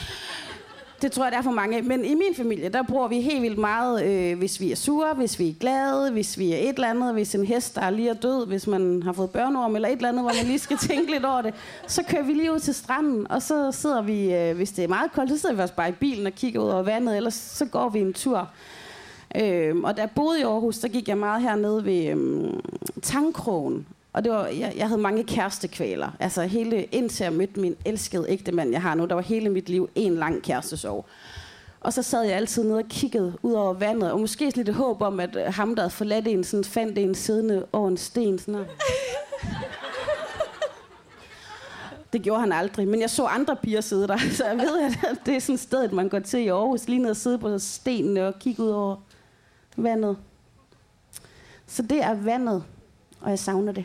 Det 1.03 1.13
tror 1.13 1.25
jeg, 1.25 1.33
det 1.33 1.39
er 1.39 1.43
for 1.43 1.51
mange. 1.51 1.83
Men 1.83 2.05
i 2.05 2.15
min 2.15 2.35
familie, 2.37 2.69
der 2.69 2.83
bruger 2.83 3.09
vi 3.09 3.21
helt 3.21 3.43
vildt 3.43 3.59
meget, 3.59 4.05
øh, 4.05 4.39
hvis 4.39 4.61
vi 4.61 4.73
er 4.73 4.77
sure, 4.77 5.15
hvis 5.15 5.39
vi 5.39 5.49
er 5.49 5.55
glade, 5.61 6.11
hvis 6.13 6.39
vi 6.39 6.53
er 6.53 6.57
et 6.57 6.69
eller 6.69 6.89
andet, 6.89 7.13
hvis 7.13 7.35
en 7.35 7.45
hest, 7.45 7.75
der 7.75 7.81
er 7.81 7.91
lige 7.91 8.09
er 8.11 8.15
død, 8.15 8.47
hvis 8.47 8.67
man 8.67 9.03
har 9.03 9.13
fået 9.13 9.31
børneorm 9.31 9.75
eller 9.75 9.89
et 9.89 9.97
eller 9.97 10.09
andet, 10.09 10.23
hvor 10.23 10.33
man 10.33 10.47
lige 10.47 10.59
skal 10.59 10.77
tænke 10.89 11.11
lidt 11.11 11.25
over 11.25 11.43
det. 11.43 11.55
Så 11.87 12.03
kører 12.09 12.23
vi 12.23 12.33
lige 12.33 12.53
ud 12.53 12.59
til 12.59 12.75
stranden, 12.75 13.31
og 13.31 13.43
så 13.43 13.73
sidder 13.73 14.03
vi, 14.03 14.35
øh, 14.35 14.57
hvis 14.57 14.73
det 14.73 14.85
er 14.85 14.89
meget 14.89 15.13
koldt, 15.13 15.31
så 15.31 15.39
sidder 15.39 15.55
vi 15.55 15.63
også 15.63 15.75
bare 15.75 15.89
i 15.89 15.93
bilen 15.93 16.27
og 16.27 16.33
kigger 16.33 16.61
ud 16.61 16.69
over 16.69 16.83
vandet, 16.83 17.17
ellers 17.17 17.35
så 17.35 17.65
går 17.65 17.89
vi 17.89 18.01
en 18.01 18.13
tur. 18.13 18.49
Øhm, 19.37 19.85
og 19.85 19.97
da 19.97 20.01
jeg 20.01 20.11
boede 20.11 20.41
i 20.41 20.43
Aarhus, 20.43 20.79
der 20.79 20.89
gik 20.89 21.09
jeg 21.09 21.19
meget 21.19 21.43
hernede 21.43 21.85
ved 21.85 22.07
øhm, 22.07 22.61
Tangkrogen. 23.03 23.87
Og 24.19 24.25
det 24.25 24.33
var, 24.33 24.47
jeg, 24.47 24.73
jeg 24.77 24.89
havde 24.89 25.01
mange 25.01 25.25
kærestekvaler. 25.25 26.11
Altså 26.21 26.43
hele, 26.43 26.85
indtil 26.85 27.25
jeg 27.25 27.33
mødte 27.33 27.61
min 27.61 27.77
elskede 27.85 28.27
ægte 28.29 28.53
mand, 28.53 28.71
jeg 28.71 28.83
har 28.83 28.95
nu, 28.95 29.07
der 29.07 29.15
var 29.15 29.23
hele 29.23 29.51
mit 29.51 29.69
liv 29.69 29.91
en 29.95 30.15
lang 30.15 30.43
kærestesov. 30.43 31.07
Og 31.81 31.93
så 31.93 32.03
sad 32.03 32.23
jeg 32.23 32.33
altid 32.33 32.65
nede 32.65 32.79
og 32.79 32.85
kiggede 32.89 33.39
ud 33.43 33.53
over 33.53 33.73
vandet, 33.73 34.13
og 34.13 34.21
måske 34.21 34.53
lidt 34.57 34.75
håb 34.75 35.03
om, 35.03 35.21
at 35.21 35.37
øh, 35.37 35.55
ham, 35.55 35.75
der 35.75 35.83
havde 35.83 35.91
forladt 35.91 36.29
en, 36.29 36.45
sådan, 36.45 36.65
fandt 36.65 36.99
en 36.99 37.15
siddende 37.15 37.67
over 37.73 37.89
en 37.89 37.97
sten. 37.97 38.39
Sådan 38.39 38.55
her. 38.55 38.65
Det 42.13 42.23
gjorde 42.23 42.41
han 42.41 42.53
aldrig, 42.53 42.89
men 42.89 43.01
jeg 43.01 43.11
så 43.11 43.25
andre 43.25 43.57
piger 43.57 43.81
sidde 43.81 44.09
der, 44.09 44.19
så 44.37 44.47
jeg 44.47 44.59
ved, 44.59 44.83
at 44.83 45.19
det 45.27 45.37
er 45.37 45.41
sådan 45.41 45.55
et 45.55 45.61
sted, 45.61 45.89
man 45.89 46.09
går 46.09 46.19
til 46.19 46.41
i 46.41 46.49
Aarhus, 46.49 46.89
lige 46.89 47.03
ned 47.03 47.11
og 47.11 47.17
sidde 47.17 47.39
på 47.39 47.59
stenene 47.59 48.27
og 48.27 48.39
kigge 48.39 48.63
ud 48.63 48.69
over 48.69 48.97
vandet. 49.77 50.17
Så 51.67 51.83
det 51.83 52.03
er 52.03 52.15
vandet, 52.15 52.65
og 53.21 53.31
jeg 53.31 53.39
savner 53.39 53.73
det. 53.73 53.85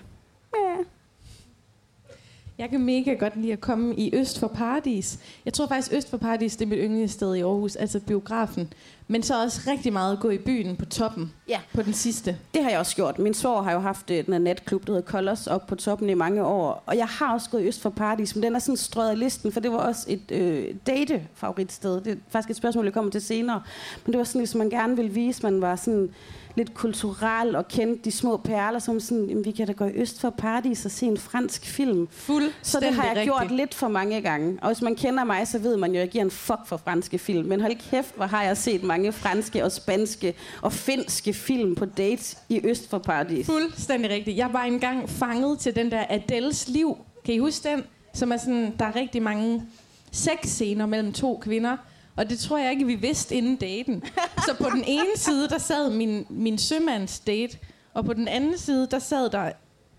Jeg 2.58 2.70
kan 2.70 2.82
mega 2.86 3.14
godt 3.14 3.36
lide 3.42 3.54
at 3.54 3.62
komme 3.62 3.96
i 3.96 4.16
Øst 4.16 4.40
for 4.40 4.48
Paradis. 4.48 5.20
Jeg 5.46 5.54
tror 5.54 5.68
faktisk, 5.68 5.94
Øst 5.94 6.10
for 6.10 6.18
Paradis 6.18 6.56
det 6.56 6.66
er 6.66 6.70
mit 6.70 6.80
yndlingssted 6.82 7.36
i 7.36 7.42
Aarhus, 7.42 7.76
altså 7.76 8.00
biografen. 8.00 8.74
Men 9.08 9.24
så 9.24 9.44
også 9.44 9.62
rigtig 9.72 9.94
meget 9.94 10.14
at 10.14 10.20
gå 10.20 10.30
i 10.30 10.38
byen 10.38 10.76
på 10.76 10.86
toppen, 10.86 11.32
Ja. 11.48 11.60
på 11.74 11.82
den 11.82 11.94
sidste. 11.94 12.38
Det 12.54 12.64
har 12.64 12.70
jeg 12.70 12.80
også 12.80 12.96
gjort. 12.96 13.20
Min 13.20 13.34
svor 13.34 13.62
har 13.62 13.72
jo 13.74 13.80
haft 13.80 14.10
øh, 14.12 14.26
den 14.26 14.34
her 14.34 14.40
natklub, 14.40 14.88
der 14.88 14.94
hedder 14.94 15.08
Colors, 15.08 15.48
op 15.48 15.68
på 15.68 15.76
toppen 15.76 16.10
i 16.10 16.14
mange 16.14 16.44
år. 16.46 16.84
Og 16.86 16.98
jeg 16.98 17.08
har 17.08 17.34
også 17.34 17.50
gået 17.50 17.62
i 17.64 17.68
Øst 17.68 17.82
for 17.82 17.90
Paradis, 17.90 18.36
men 18.36 18.44
den 18.44 18.56
er 18.56 18.60
sådan 18.60 18.78
strøget 18.78 19.10
af 19.10 19.20
listen, 19.20 19.52
for 19.52 19.60
det 19.60 19.72
var 19.72 19.78
også 19.78 20.06
et 20.10 20.32
øh, 20.32 20.76
date-favoritsted. 20.88 22.02
Det 22.02 22.08
er 22.12 22.16
faktisk 22.30 22.50
et 22.50 22.56
spørgsmål, 22.56 22.86
jeg 22.86 22.94
kommer 22.94 23.12
til 23.12 23.22
senere. 23.22 23.62
Men 24.06 24.12
det 24.14 24.18
var 24.18 24.24
sådan, 24.26 24.42
hvis 24.42 24.56
man 24.56 24.70
gerne 24.70 24.96
ville 24.96 25.12
vise, 25.12 25.44
man 25.44 25.62
var 25.62 25.76
sådan 25.76 26.10
lidt 26.56 26.74
kulturel 26.74 27.56
og 27.56 27.68
kendte 27.68 28.04
de 28.04 28.12
små 28.12 28.38
perler, 28.38 28.80
som 28.80 29.00
sådan, 29.00 29.26
jamen, 29.26 29.46
vi 29.46 29.52
kan 29.52 29.68
da 29.68 29.74
gå 29.74 29.86
i 29.86 29.92
Øst 29.96 30.22
for 30.22 30.30
Paradis 30.30 30.86
og 30.86 30.92
se 30.92 31.06
en 31.06 31.18
fransk 31.18 31.66
film. 31.66 32.08
Fuldstændig 32.12 32.54
Så 32.62 32.80
det 32.80 32.94
har 32.94 33.04
jeg 33.04 33.12
rigtigt. 33.16 33.38
gjort 33.38 33.52
lidt 33.52 33.74
for 33.74 33.88
mange 33.88 34.22
gange. 34.22 34.58
Og 34.62 34.68
hvis 34.68 34.82
man 34.82 34.96
kender 34.96 35.24
mig, 35.24 35.48
så 35.48 35.60
ved 35.60 35.78
man 35.78 35.90
jo, 35.92 35.96
at 35.96 36.00
jeg 36.02 36.10
giver 36.10 36.24
en 36.24 36.32
fuck 36.32 36.60
for 36.66 36.78
franske 36.78 37.18
film. 37.20 37.48
Men 37.50 37.62
hold 37.62 37.90
kæft, 37.92 38.16
hvor 38.16 38.26
har 38.26 38.44
jeg 38.44 38.58
set 38.58 38.84
mange 38.84 39.12
franske 39.12 39.64
og 39.64 39.72
spanske 39.72 40.34
og 40.62 40.74
finske 40.74 41.34
film 41.34 41.76
på 41.76 41.86
dates 41.86 42.38
i 42.50 42.62
Øst 42.64 42.90
for 42.90 42.98
Paradis. 42.98 43.46
Fuldstændig 43.46 44.12
rigtigt. 44.12 44.38
Jeg 44.38 44.50
var 44.54 44.64
engang 44.64 45.10
fanget 45.10 45.60
til 45.60 45.76
den 45.76 45.92
der 45.92 46.06
Adels 46.10 46.68
liv. 46.68 46.98
Kan 47.26 47.34
I 47.34 47.38
huske 47.38 47.70
den? 47.70 47.84
Som 48.14 48.32
er 48.32 48.38
sådan, 48.38 48.74
der 48.80 48.86
er 48.86 48.96
rigtig 48.96 49.22
mange 49.22 49.64
sexscener 50.12 50.86
mellem 50.86 51.14
to 51.14 51.40
kvinder. 51.44 51.78
Og 52.16 52.30
det 52.30 52.40
tror 52.40 52.58
jeg 52.58 52.72
ikke, 52.72 52.86
vi 52.86 52.96
vidste 52.96 53.36
inden 53.36 53.56
daten. 53.56 54.04
Så 54.46 54.56
på 54.60 54.70
den 54.70 54.84
ene 54.88 55.06
side, 55.16 55.50
der 55.50 55.58
sad 55.58 55.90
min, 55.90 56.26
min 56.30 56.58
sømands 56.58 57.20
date. 57.20 57.58
Og 57.94 58.06
på 58.06 58.14
den 58.14 58.28
anden 58.28 58.58
side, 58.58 58.88
der 58.92 59.00
sad 59.00 59.30
der 59.30 59.52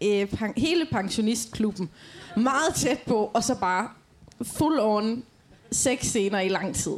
øh, 0.03 0.29
pan- 0.33 0.53
hele 0.57 0.87
pensionistklubben. 0.93 1.91
Meget 2.37 2.75
tæt 2.75 2.99
på, 3.07 3.31
og 3.35 3.45
så 3.45 3.55
bare 3.55 3.89
full 4.43 4.81
on 4.81 5.23
sexscener 5.73 6.41
i 6.41 6.49
lang 6.49 6.75
tid. 6.75 6.93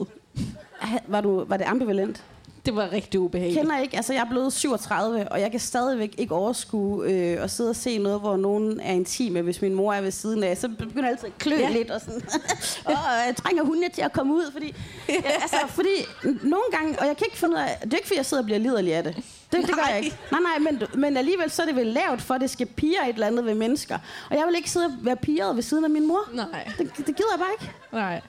Var, 1.07 1.21
du, 1.21 1.45
var 1.45 1.57
det 1.57 1.65
ambivalent? 1.65 2.25
Det 2.67 2.77
var 2.77 2.93
rigtig 2.93 3.21
ubehageligt. 3.21 3.61
kender 3.61 3.79
ikke, 3.79 3.97
altså 3.97 4.13
jeg 4.13 4.21
er 4.23 4.29
blevet 4.31 4.53
37, 4.53 5.29
og 5.33 5.41
jeg 5.41 5.51
kan 5.51 5.61
stadigvæk 5.61 6.15
ikke 6.19 6.35
overskue 6.35 7.05
øh, 7.11 7.43
at 7.43 7.51
sidde 7.51 7.71
og 7.71 7.77
se 7.77 7.99
noget, 7.99 8.21
hvor 8.21 8.37
nogen 8.37 8.81
er 8.81 8.93
intime, 8.93 9.43
hvis 9.43 9.63
min 9.63 9.75
mor 9.75 9.93
er 9.93 10.01
ved 10.01 10.11
siden 10.11 10.43
af. 10.43 10.57
Så 10.57 10.69
begynder 10.69 11.03
jeg 11.03 11.11
altid 11.11 11.27
at 11.29 11.39
klø 11.39 11.57
Ja. 11.57 11.69
lidt 11.69 11.91
og 11.91 12.01
sådan, 12.01 12.23
og 12.87 12.93
jeg 13.27 13.35
trænger 13.37 13.63
hundene 13.65 13.89
til 13.89 14.03
at 14.03 14.13
komme 14.13 14.35
ud, 14.35 14.53
fordi, 14.53 14.75
ja, 15.09 15.15
altså, 15.43 15.57
fordi 15.69 16.07
nogle 16.43 16.65
gange, 16.73 16.99
og 17.01 17.07
jeg 17.07 17.17
kan 17.17 17.27
ikke 17.27 17.39
finde 17.39 17.55
ud 17.55 17.61
af, 17.61 17.79
det 17.85 17.93
er 17.93 17.97
ikke 17.97 18.07
fordi, 18.07 18.17
jeg 18.19 18.27
sidder 18.27 18.43
og 18.43 18.45
bliver 18.45 18.59
liderlig 18.59 18.95
af 18.95 19.05
det. 19.05 19.17
Det, 19.53 19.67
det 19.67 19.75
gør 19.75 19.87
jeg 19.95 19.99
ikke. 20.05 20.17
Nej, 20.33 20.41
nej, 20.41 20.59
men, 20.73 20.83
men 20.95 21.17
alligevel 21.17 21.51
så 21.51 21.63
er 21.63 21.67
det 21.67 21.77
vel 21.77 21.87
lavet 21.87 22.23
for, 22.23 22.35
at 22.35 22.41
det 22.41 22.51
skal 22.51 22.67
pige 22.67 22.97
et 23.09 23.15
eller 23.15 23.27
andet 23.27 23.45
ved 23.45 23.55
mennesker. 23.55 23.99
Og 24.31 24.37
jeg 24.37 24.45
vil 24.47 24.57
ikke 24.57 24.71
sidde 24.71 24.87
og 24.87 24.93
være 25.01 25.17
piret 25.17 25.57
ved 25.57 25.63
siden 25.63 25.85
af 25.85 25.91
min 25.91 26.09
mor. 26.09 26.21
Nej. 26.33 26.47
Det, 26.79 26.97
det 26.97 27.05
gider 27.17 27.31
jeg 27.33 27.39
bare 27.39 27.49
ikke. 27.61 27.75
Nej. 27.93 28.21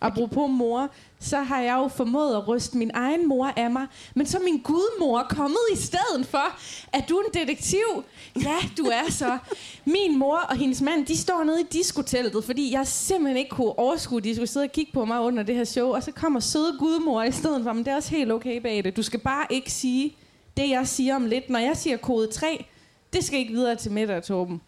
Apropos 0.00 0.50
mor, 0.50 0.88
så 1.26 1.40
har 1.40 1.60
jeg 1.60 1.74
jo 1.76 1.88
formået 1.88 2.36
at 2.36 2.48
ryste 2.48 2.78
min 2.78 2.90
egen 2.94 3.28
mor 3.28 3.52
af 3.56 3.70
mig. 3.70 3.86
Men 4.14 4.26
så 4.26 4.38
er 4.38 4.42
min 4.42 4.58
gudmor 4.58 5.26
kommet 5.28 5.58
i 5.72 5.76
stedet 5.76 6.26
for, 6.26 6.58
at 6.92 7.08
du 7.08 7.18
en 7.18 7.40
detektiv. 7.40 8.04
Ja, 8.42 8.56
du 8.78 8.84
er 8.84 9.10
så. 9.10 9.38
Min 9.84 10.18
mor 10.18 10.36
og 10.36 10.56
hendes 10.56 10.82
mand, 10.82 11.06
de 11.06 11.16
står 11.16 11.44
nede 11.44 11.60
i 11.60 11.64
diskoteltet, 11.72 12.44
fordi 12.44 12.72
jeg 12.72 12.86
simpelthen 12.86 13.36
ikke 13.36 13.50
kunne 13.50 13.78
overskue, 13.78 14.18
at 14.18 14.24
de 14.24 14.34
skulle 14.34 14.46
sidde 14.46 14.64
og 14.64 14.72
kigge 14.72 14.92
på 14.92 15.04
mig 15.04 15.20
under 15.20 15.42
det 15.42 15.54
her 15.54 15.64
show. 15.64 15.88
Og 15.88 16.02
så 16.02 16.12
kommer 16.12 16.40
søde 16.40 16.76
gudmor 16.78 17.22
i 17.22 17.32
stedet 17.32 17.64
for, 17.64 17.72
men 17.72 17.84
det 17.84 17.90
er 17.90 17.96
også 17.96 18.10
helt 18.10 18.32
okay 18.32 18.60
bag 18.60 18.84
det. 18.84 18.96
Du 18.96 19.02
skal 19.02 19.20
bare 19.20 19.46
ikke 19.50 19.72
sige 19.72 20.16
det, 20.56 20.70
jeg 20.70 20.88
siger 20.88 21.16
om 21.16 21.26
lidt. 21.26 21.50
Når 21.50 21.58
jeg 21.58 21.76
siger 21.76 21.96
kode 21.96 22.26
3, 22.26 22.64
det 23.12 23.24
skal 23.24 23.38
ikke 23.38 23.52
videre 23.52 23.76
til 23.76 23.92
middag, 23.92 24.22
Torben. 24.22 24.60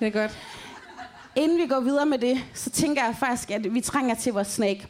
Det 0.00 0.06
er 0.06 0.10
godt. 0.10 0.38
Inden 1.36 1.58
vi 1.58 1.66
går 1.66 1.80
videre 1.80 2.06
med 2.06 2.18
det, 2.18 2.44
så 2.54 2.70
tænker 2.70 3.04
jeg 3.04 3.16
faktisk, 3.20 3.50
at 3.50 3.74
vi 3.74 3.80
trænger 3.80 4.14
til 4.14 4.32
vores 4.32 4.48
snack. 4.48 4.88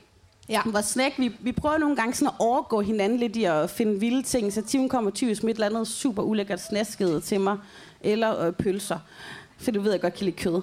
Ja. 0.49 0.61
Vores 0.66 0.86
snack, 0.86 1.18
vi, 1.18 1.32
vi 1.40 1.53
prøver 1.53 1.78
nogle 1.78 1.97
gange 1.97 2.14
sådan 2.14 2.28
at 2.28 2.34
overgå 2.38 2.80
hinanden 2.80 3.18
lidt 3.18 3.36
i 3.36 3.45
at 3.45 3.70
finde 3.70 4.01
vilde 4.01 4.22
ting. 4.22 4.53
Så 4.53 4.62
Tim 4.62 4.88
kommer 4.88 5.11
typisk 5.11 5.43
med 5.43 5.51
et 5.51 5.55
eller 5.55 5.66
andet 5.66 5.88
super 5.88 6.22
ulækkert 6.22 6.61
snasket 6.61 7.22
til 7.22 7.40
mig. 7.40 7.57
Eller 8.01 8.47
øh, 8.47 8.53
pølser. 8.53 8.99
For 9.59 9.70
du 9.70 9.80
ved, 9.80 9.90
jeg 9.90 10.01
godt 10.01 10.14
kan 10.14 10.24
lide 10.24 10.36
kød. 10.36 10.62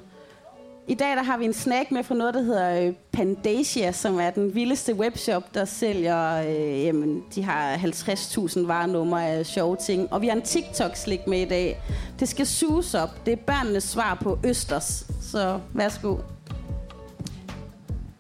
I 0.88 0.94
dag 0.94 1.16
der 1.16 1.24
har 1.24 1.38
vi 1.38 1.46
en 1.46 1.54
snack 1.54 1.92
med 1.92 2.04
fra 2.04 2.16
noget, 2.16 2.34
der 2.34 2.42
hedder 2.42 2.88
øh, 2.88 2.94
Pandasia, 3.12 3.92
som 3.92 4.20
er 4.20 4.30
den 4.30 4.56
vildeste 4.56 4.96
webshop, 4.96 5.54
der 5.54 5.66
sælger, 5.66 6.42
øh, 6.42 6.84
jamen, 6.84 7.24
de 7.36 7.44
har 7.44 7.76
50.000 7.76 8.68
varenumre 8.68 9.28
af 9.28 9.46
sjove 9.46 9.76
ting. 9.76 10.14
Og 10.14 10.22
vi 10.22 10.28
har 10.28 10.36
en 10.36 10.42
TikTok-slik 10.42 11.28
med 11.28 11.42
i 11.42 11.46
dag. 11.46 11.82
Det 12.20 12.30
skal 12.30 12.48
suges 12.48 12.94
op. 12.96 13.26
Det 13.26 13.32
er 13.32 13.38
børnenes 13.38 13.84
svar 13.84 14.18
på 14.22 14.40
Østers. 14.46 15.06
Så 15.22 15.60
værsgo. 15.74 16.16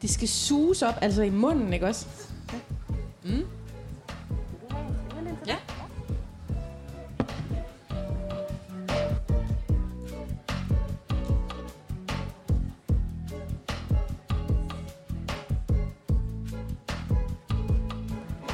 Det 0.01 0.09
skal 0.09 0.27
suges 0.27 0.81
op, 0.81 0.93
altså 1.01 1.21
i 1.21 1.29
munden, 1.29 1.73
ikke 1.73 1.87
også? 1.87 2.05
Mm. 3.23 3.45
Ja. 5.47 5.55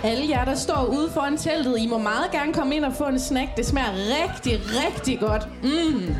Alle 0.03 0.29
jer, 0.29 0.45
der 0.45 0.55
står 0.55 0.85
ude 0.85 1.09
foran 1.11 1.37
teltet, 1.37 1.79
I 1.79 1.87
må 1.87 1.97
meget 1.97 2.31
gerne 2.31 2.53
komme 2.53 2.75
ind 2.75 2.85
og 2.85 2.93
få 2.93 3.07
en 3.07 3.19
snack. 3.19 3.57
Det 3.57 3.65
smager 3.65 3.91
rigtig, 3.93 4.59
rigtig 4.65 5.19
godt. 5.19 5.47
Mm. 5.63 6.15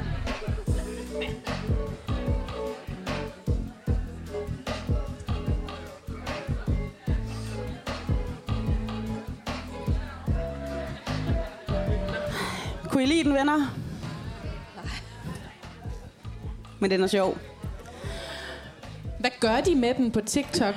Venner? 13.36 13.78
Men 16.80 16.92
den 16.92 17.04
er 17.04 17.08
sjov. 17.08 17.38
Hvad 19.20 19.30
gør 19.40 19.62
de 19.62 19.76
med 19.76 19.94
den 19.94 20.12
på 20.12 20.22
TikTok? 20.22 20.76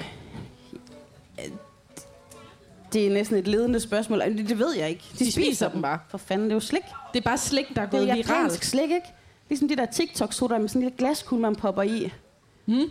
Det 2.92 3.06
er 3.06 3.10
næsten 3.10 3.36
et 3.36 3.46
ledende 3.48 3.80
spørgsmål. 3.80 4.20
Det, 4.20 4.48
det 4.48 4.58
ved 4.58 4.74
jeg 4.76 4.88
ikke. 4.88 5.04
De 5.18 5.32
spiser 5.32 5.68
dem 5.68 5.82
bare. 5.82 5.98
For 6.08 6.18
fanden, 6.18 6.44
det 6.44 6.52
er 6.52 6.56
jo 6.56 6.60
slik. 6.60 6.82
Det 7.14 7.20
er 7.20 7.24
bare 7.24 7.38
slik, 7.38 7.66
der 7.74 7.82
er 7.82 7.86
Det 7.86 7.94
er 7.94 7.98
gået 7.98 8.08
jo 8.10 8.14
japansk 8.14 8.30
viralt. 8.30 8.64
slik, 8.64 8.82
ikke? 8.90 9.06
Ligesom 9.48 9.68
de 9.68 9.76
der 9.76 9.86
TikTok-sodaer 9.86 10.58
med 10.58 10.68
sådan 10.68 10.82
en 10.82 10.84
lille 10.84 10.96
glaskugle, 10.98 11.42
man 11.42 11.56
popper 11.56 11.82
i. 11.82 12.12
Hmm? 12.64 12.90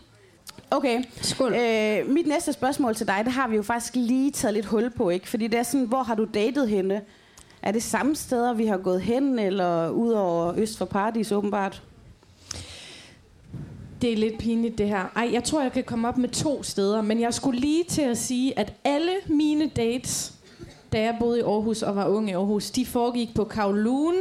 Okay. 0.71 1.03
Skål. 1.21 1.53
Øh, 1.53 2.09
mit 2.09 2.27
næste 2.27 2.53
spørgsmål 2.53 2.95
til 2.95 3.07
dig, 3.07 3.21
det 3.25 3.33
har 3.33 3.47
vi 3.47 3.55
jo 3.55 3.63
faktisk 3.63 3.95
lige 3.95 4.31
taget 4.31 4.53
lidt 4.53 4.65
hul 4.65 4.89
på, 4.89 5.09
ikke? 5.09 5.29
Fordi 5.29 5.47
det 5.47 5.59
er 5.59 5.63
sådan, 5.63 5.85
hvor 5.87 6.03
har 6.03 6.15
du 6.15 6.27
datet 6.33 6.69
henne? 6.69 7.01
Er 7.61 7.71
det 7.71 7.83
samme 7.83 8.15
steder, 8.15 8.53
vi 8.53 8.65
har 8.65 8.77
gået 8.77 9.01
hen, 9.01 9.39
eller 9.39 9.89
ud 9.89 10.11
over 10.11 10.53
Øst 10.57 10.77
for 10.77 10.85
Paradis, 10.85 11.31
åbenbart? 11.31 11.83
Det 14.01 14.13
er 14.13 14.17
lidt 14.17 14.39
pinligt, 14.39 14.77
det 14.77 14.87
her. 14.87 15.11
Ej, 15.15 15.29
jeg 15.33 15.43
tror, 15.43 15.61
jeg 15.61 15.71
kan 15.71 15.83
komme 15.83 16.07
op 16.07 16.17
med 16.17 16.29
to 16.29 16.63
steder, 16.63 17.01
men 17.01 17.21
jeg 17.21 17.33
skulle 17.33 17.59
lige 17.59 17.83
til 17.83 18.01
at 18.01 18.17
sige, 18.17 18.59
at 18.59 18.73
alle 18.83 19.11
mine 19.27 19.69
dates, 19.75 20.33
da 20.91 21.01
jeg 21.01 21.15
boede 21.19 21.39
i 21.39 21.41
Aarhus 21.41 21.81
og 21.81 21.95
var 21.95 22.07
ung 22.07 22.29
i 22.29 22.33
Aarhus, 22.33 22.71
de 22.71 22.85
foregik 22.85 23.35
på 23.35 23.43
Kowloon, 23.43 24.15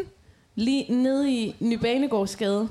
lige 0.55 0.93
nede 0.93 1.33
i 1.33 1.57
Nybanegårdsgade. 1.61 2.69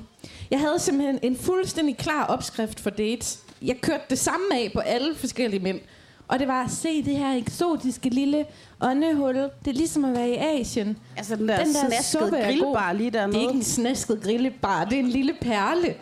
Jeg 0.50 0.60
havde 0.60 0.78
simpelthen 0.78 1.18
en 1.22 1.36
fuldstændig 1.36 1.96
klar 1.96 2.26
opskrift 2.26 2.80
for 2.80 2.90
dates. 2.90 3.42
Jeg 3.62 3.80
kørte 3.80 4.04
det 4.10 4.18
samme 4.18 4.46
af 4.52 4.70
på 4.74 4.80
alle 4.80 5.14
forskellige 5.14 5.62
mænd. 5.62 5.80
Og 6.28 6.38
det 6.38 6.48
var, 6.48 6.66
se 6.68 7.04
det 7.04 7.16
her 7.16 7.36
eksotiske 7.36 8.08
lille 8.08 8.46
åndehul. 8.80 9.34
Det 9.34 9.50
er 9.66 9.72
ligesom 9.72 10.04
at 10.04 10.12
være 10.14 10.28
i 10.28 10.36
Asien. 10.36 10.98
Altså 11.16 11.36
den 11.36 11.48
der, 11.48 11.64
Den 11.64 11.74
der 11.74 11.88
snaskede 11.88 12.30
grillbar 12.30 12.92
lige 12.92 13.10
Det 13.10 13.16
er 13.16 13.20
dernede. 13.20 13.40
ikke 13.40 13.54
en 13.54 13.62
snasket 13.62 14.22
grillebar, 14.22 14.84
det 14.84 14.92
er 14.96 15.00
en 15.00 15.08
lille 15.08 15.34
perle. 15.40 15.94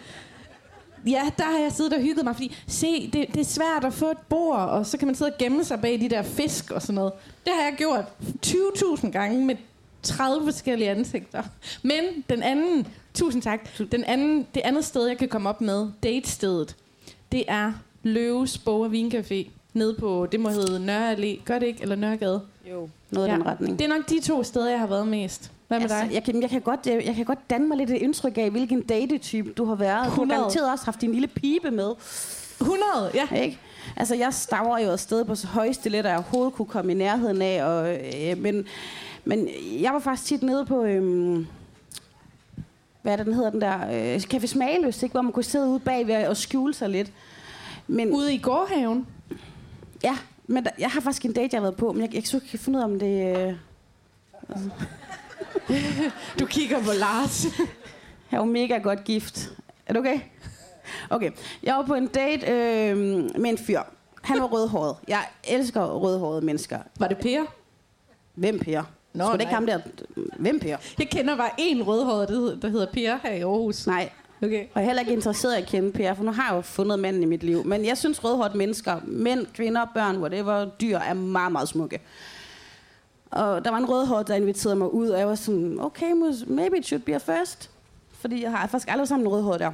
Ja, 1.07 1.23
der 1.39 1.45
har 1.45 1.59
jeg 1.59 1.73
siddet 1.73 1.93
og 1.93 2.01
hygget 2.01 2.25
mig, 2.25 2.35
fordi 2.35 2.57
se, 2.67 3.11
det, 3.13 3.27
det 3.35 3.41
er 3.41 3.45
svært 3.45 3.85
at 3.85 3.93
få 3.93 4.11
et 4.11 4.19
bord, 4.29 4.59
og 4.59 4.87
så 4.87 4.99
kan 4.99 5.09
man 5.09 5.15
sidde 5.15 5.31
og 5.31 5.39
gemme 5.39 5.65
sig 5.65 5.81
bag 5.81 6.01
de 6.01 6.09
der 6.11 6.23
fisk 6.23 6.71
og 6.71 6.83
sådan 6.83 6.95
noget. 6.95 7.13
Det 7.45 7.53
har 7.59 7.63
jeg 7.69 7.75
gjort 7.79 8.05
20.000 8.47 9.11
gange 9.11 9.45
med 9.45 9.57
30 10.03 10.45
forskellige 10.53 10.91
ansigter. 10.91 11.43
Men 11.83 12.01
den 12.31 12.43
anden, 12.43 12.87
tusind 13.15 13.43
tak, 13.43 13.69
den 13.93 14.05
anden, 14.05 14.47
det 14.55 14.61
andet 14.65 14.85
sted, 14.85 15.07
jeg 15.07 15.19
kan 15.19 15.29
komme 15.29 15.49
op 15.49 15.61
med, 15.61 15.89
datestedet, 16.03 16.77
det 17.33 17.45
er 17.49 17.73
Løves 18.03 18.59
Bog 18.59 18.81
og 18.81 18.87
Vincafé 18.93 19.49
nede 19.75 19.95
på, 19.95 20.29
det 20.33 20.41
må 20.41 20.49
hedde 20.49 20.87
Nørre 20.87 21.13
Allé. 21.13 21.45
Gør 21.45 21.59
det 21.59 21.67
ikke? 21.67 21.83
Eller 21.83 21.97
Nørregade? 21.97 22.41
Jo. 22.71 22.89
Noget 23.11 23.29
ja. 23.29 23.35
i 23.35 23.37
den 23.37 23.47
retning. 23.47 23.79
Det 23.79 23.85
er 23.85 23.89
nok 23.89 24.09
de 24.09 24.21
to 24.21 24.43
steder, 24.43 24.71
jeg 24.71 24.79
har 24.79 24.87
været 24.87 25.09
mest. 25.09 25.51
Hvad 25.69 25.81
med 25.81 25.89
dig? 25.89 25.97
Altså, 25.97 26.15
jeg, 26.15 26.25
kan, 26.25 26.43
jeg, 26.43 26.51
kan 26.51 26.61
godt, 26.61 26.87
jeg, 26.87 27.03
jeg 27.07 27.15
kan 27.15 27.25
godt 27.25 27.51
danne 27.51 27.69
mig 27.69 27.77
lidt 27.77 27.91
et 27.91 27.97
indtryk 27.97 28.39
af, 28.39 28.51
hvilken 28.51 28.83
datetype 28.83 29.53
du 29.53 29.65
har 29.65 29.75
været. 29.75 30.05
Du 30.05 30.11
har 30.11 30.11
100. 30.11 30.39
garanteret 30.39 30.71
også 30.73 30.85
haft 30.85 31.01
din 31.01 31.13
lille 31.13 31.27
pibe 31.27 31.71
med. 31.71 31.91
100, 32.61 32.83
ja. 33.15 33.35
Ikke? 33.37 33.59
Altså, 33.97 34.15
jeg 34.15 34.35
stavrer 34.35 34.79
jo 34.79 34.91
afsted 34.91 35.25
på 35.25 35.35
så 35.35 35.47
høje 35.47 35.75
stiletter, 35.75 36.11
jeg 36.11 36.19
overhovedet 36.19 36.55
kunne 36.55 36.67
komme 36.67 36.93
i 36.93 36.95
nærheden 36.95 37.43
af. 37.43 37.65
Og, 37.65 37.95
øh, 37.95 38.39
men, 38.39 38.67
men 39.25 39.49
jeg 39.81 39.93
var 39.93 39.99
faktisk 39.99 40.29
tit 40.29 40.43
nede 40.43 40.67
på... 40.67 40.85
Øh, 40.85 41.47
hvad 43.03 43.13
er 43.13 43.17
det, 43.17 43.27
den 43.27 43.35
hedder, 43.35 43.51
den 43.51 43.61
der 43.61 44.15
øh, 44.15 44.17
Café 44.35 44.47
Smageløs, 44.47 45.03
ikke? 45.03 45.13
hvor 45.13 45.23
man 45.23 45.33
kunne 45.33 45.45
sidde 45.45 45.69
ude 45.69 45.81
bagved 45.81 46.27
og 46.27 46.37
skjule 46.37 46.75
sig 46.75 46.91
lidt. 46.91 47.13
Men, 47.87 48.11
Ude 48.11 48.35
i 48.35 48.39
gårdhaven. 48.39 49.07
Ja, 50.05 50.19
men 50.47 50.65
der, 50.65 50.71
jeg 50.79 50.91
har 50.91 51.01
faktisk 51.01 51.25
en 51.25 51.33
date, 51.33 51.49
jeg 51.53 51.59
har 51.61 51.63
været 51.63 51.77
på, 51.77 51.93
men 51.93 52.03
jeg, 52.03 52.15
jeg 52.15 52.25
kan 52.25 52.41
ikke 52.45 52.59
finde 52.59 52.79
ud 52.79 52.83
af, 52.83 52.87
om 52.87 52.99
det... 52.99 53.37
Øh, 53.37 53.55
Du 56.39 56.47
kigger 56.47 56.79
på 56.83 56.91
Lars. 56.99 57.45
Jeg 58.31 58.41
er 58.41 58.45
jo 58.45 58.45
mega 58.45 58.79
godt 58.79 59.05
gift. 59.05 59.53
Er 59.87 59.93
det 59.93 60.01
okay? 60.01 60.21
Okay. 61.11 61.31
Jeg 61.63 61.75
var 61.75 61.83
på 61.83 61.95
en 61.95 62.07
date 62.07 62.47
øh, 62.47 62.97
med 63.41 63.51
en 63.51 63.59
fyr. 63.59 63.81
Han 64.23 64.41
var 64.41 64.47
rødhåret. 64.47 64.97
Jeg 65.09 65.25
elsker 65.45 65.85
rødhårede 65.85 66.45
mennesker. 66.45 66.79
Var 66.99 67.09
det 67.09 67.19
Per? 67.19 67.43
Hvem 68.35 68.59
Per? 68.59 68.83
Nå, 69.13 69.25
Nå, 69.25 69.33
det 69.33 69.41
ikke 69.41 69.55
ham 69.55 69.67
der? 69.67 69.79
Hvem 70.39 70.61
Per? 70.61 70.77
Jeg 70.99 71.11
kender 71.11 71.37
bare 71.37 71.51
en 71.59 71.83
rødhåret, 71.83 72.59
der 72.63 72.69
hedder 72.69 72.87
Per 72.93 73.19
her 73.23 73.33
i 73.33 73.41
Aarhus. 73.41 73.87
Nej. 73.87 74.11
Okay. 74.43 74.67
Og 74.75 74.81
jeg 74.81 74.83
er 74.83 74.87
heller 74.87 75.01
ikke 75.01 75.13
interesseret 75.13 75.59
i 75.59 75.63
at 75.63 75.69
kende 75.69 75.93
Per, 75.93 76.15
for 76.15 76.25
nu 76.25 76.31
har 76.31 76.49
jeg 76.49 76.57
jo 76.57 76.61
fundet 76.61 76.99
manden 76.99 77.23
i 77.23 77.27
mit 77.27 77.43
liv. 77.43 77.65
Men 77.65 77.85
jeg 77.85 77.99
synes, 77.99 78.25
rødhårede 78.25 78.59
mennesker, 78.59 79.01
mænd, 79.05 79.47
kvinder, 79.47 79.87
børn, 79.95 80.17
whatever, 80.17 80.65
dyr, 80.65 80.99
er 80.99 81.15
meget, 81.15 81.53
meget 81.53 81.69
smukke. 81.69 82.01
Og 83.31 83.65
der 83.65 83.71
var 83.71 83.79
en 83.79 83.89
rødhåret, 83.89 84.29
der 84.29 84.35
inviterede 84.35 84.77
mig 84.77 84.95
ud, 84.95 85.09
og 85.09 85.19
jeg 85.19 85.29
var 85.29 85.35
sådan, 85.35 85.77
okay, 85.81 86.13
maybe 86.47 86.79
it 86.79 86.87
should 86.87 87.03
be 87.03 87.15
a 87.15 87.19
first. 87.19 87.71
Fordi 88.21 88.43
jeg 88.43 88.51
har 88.51 88.67
faktisk 88.67 88.91
aldrig 88.91 89.09
sammen 89.09 89.27
en 89.27 89.33
rødhåret 89.33 89.61
der. 89.61 89.73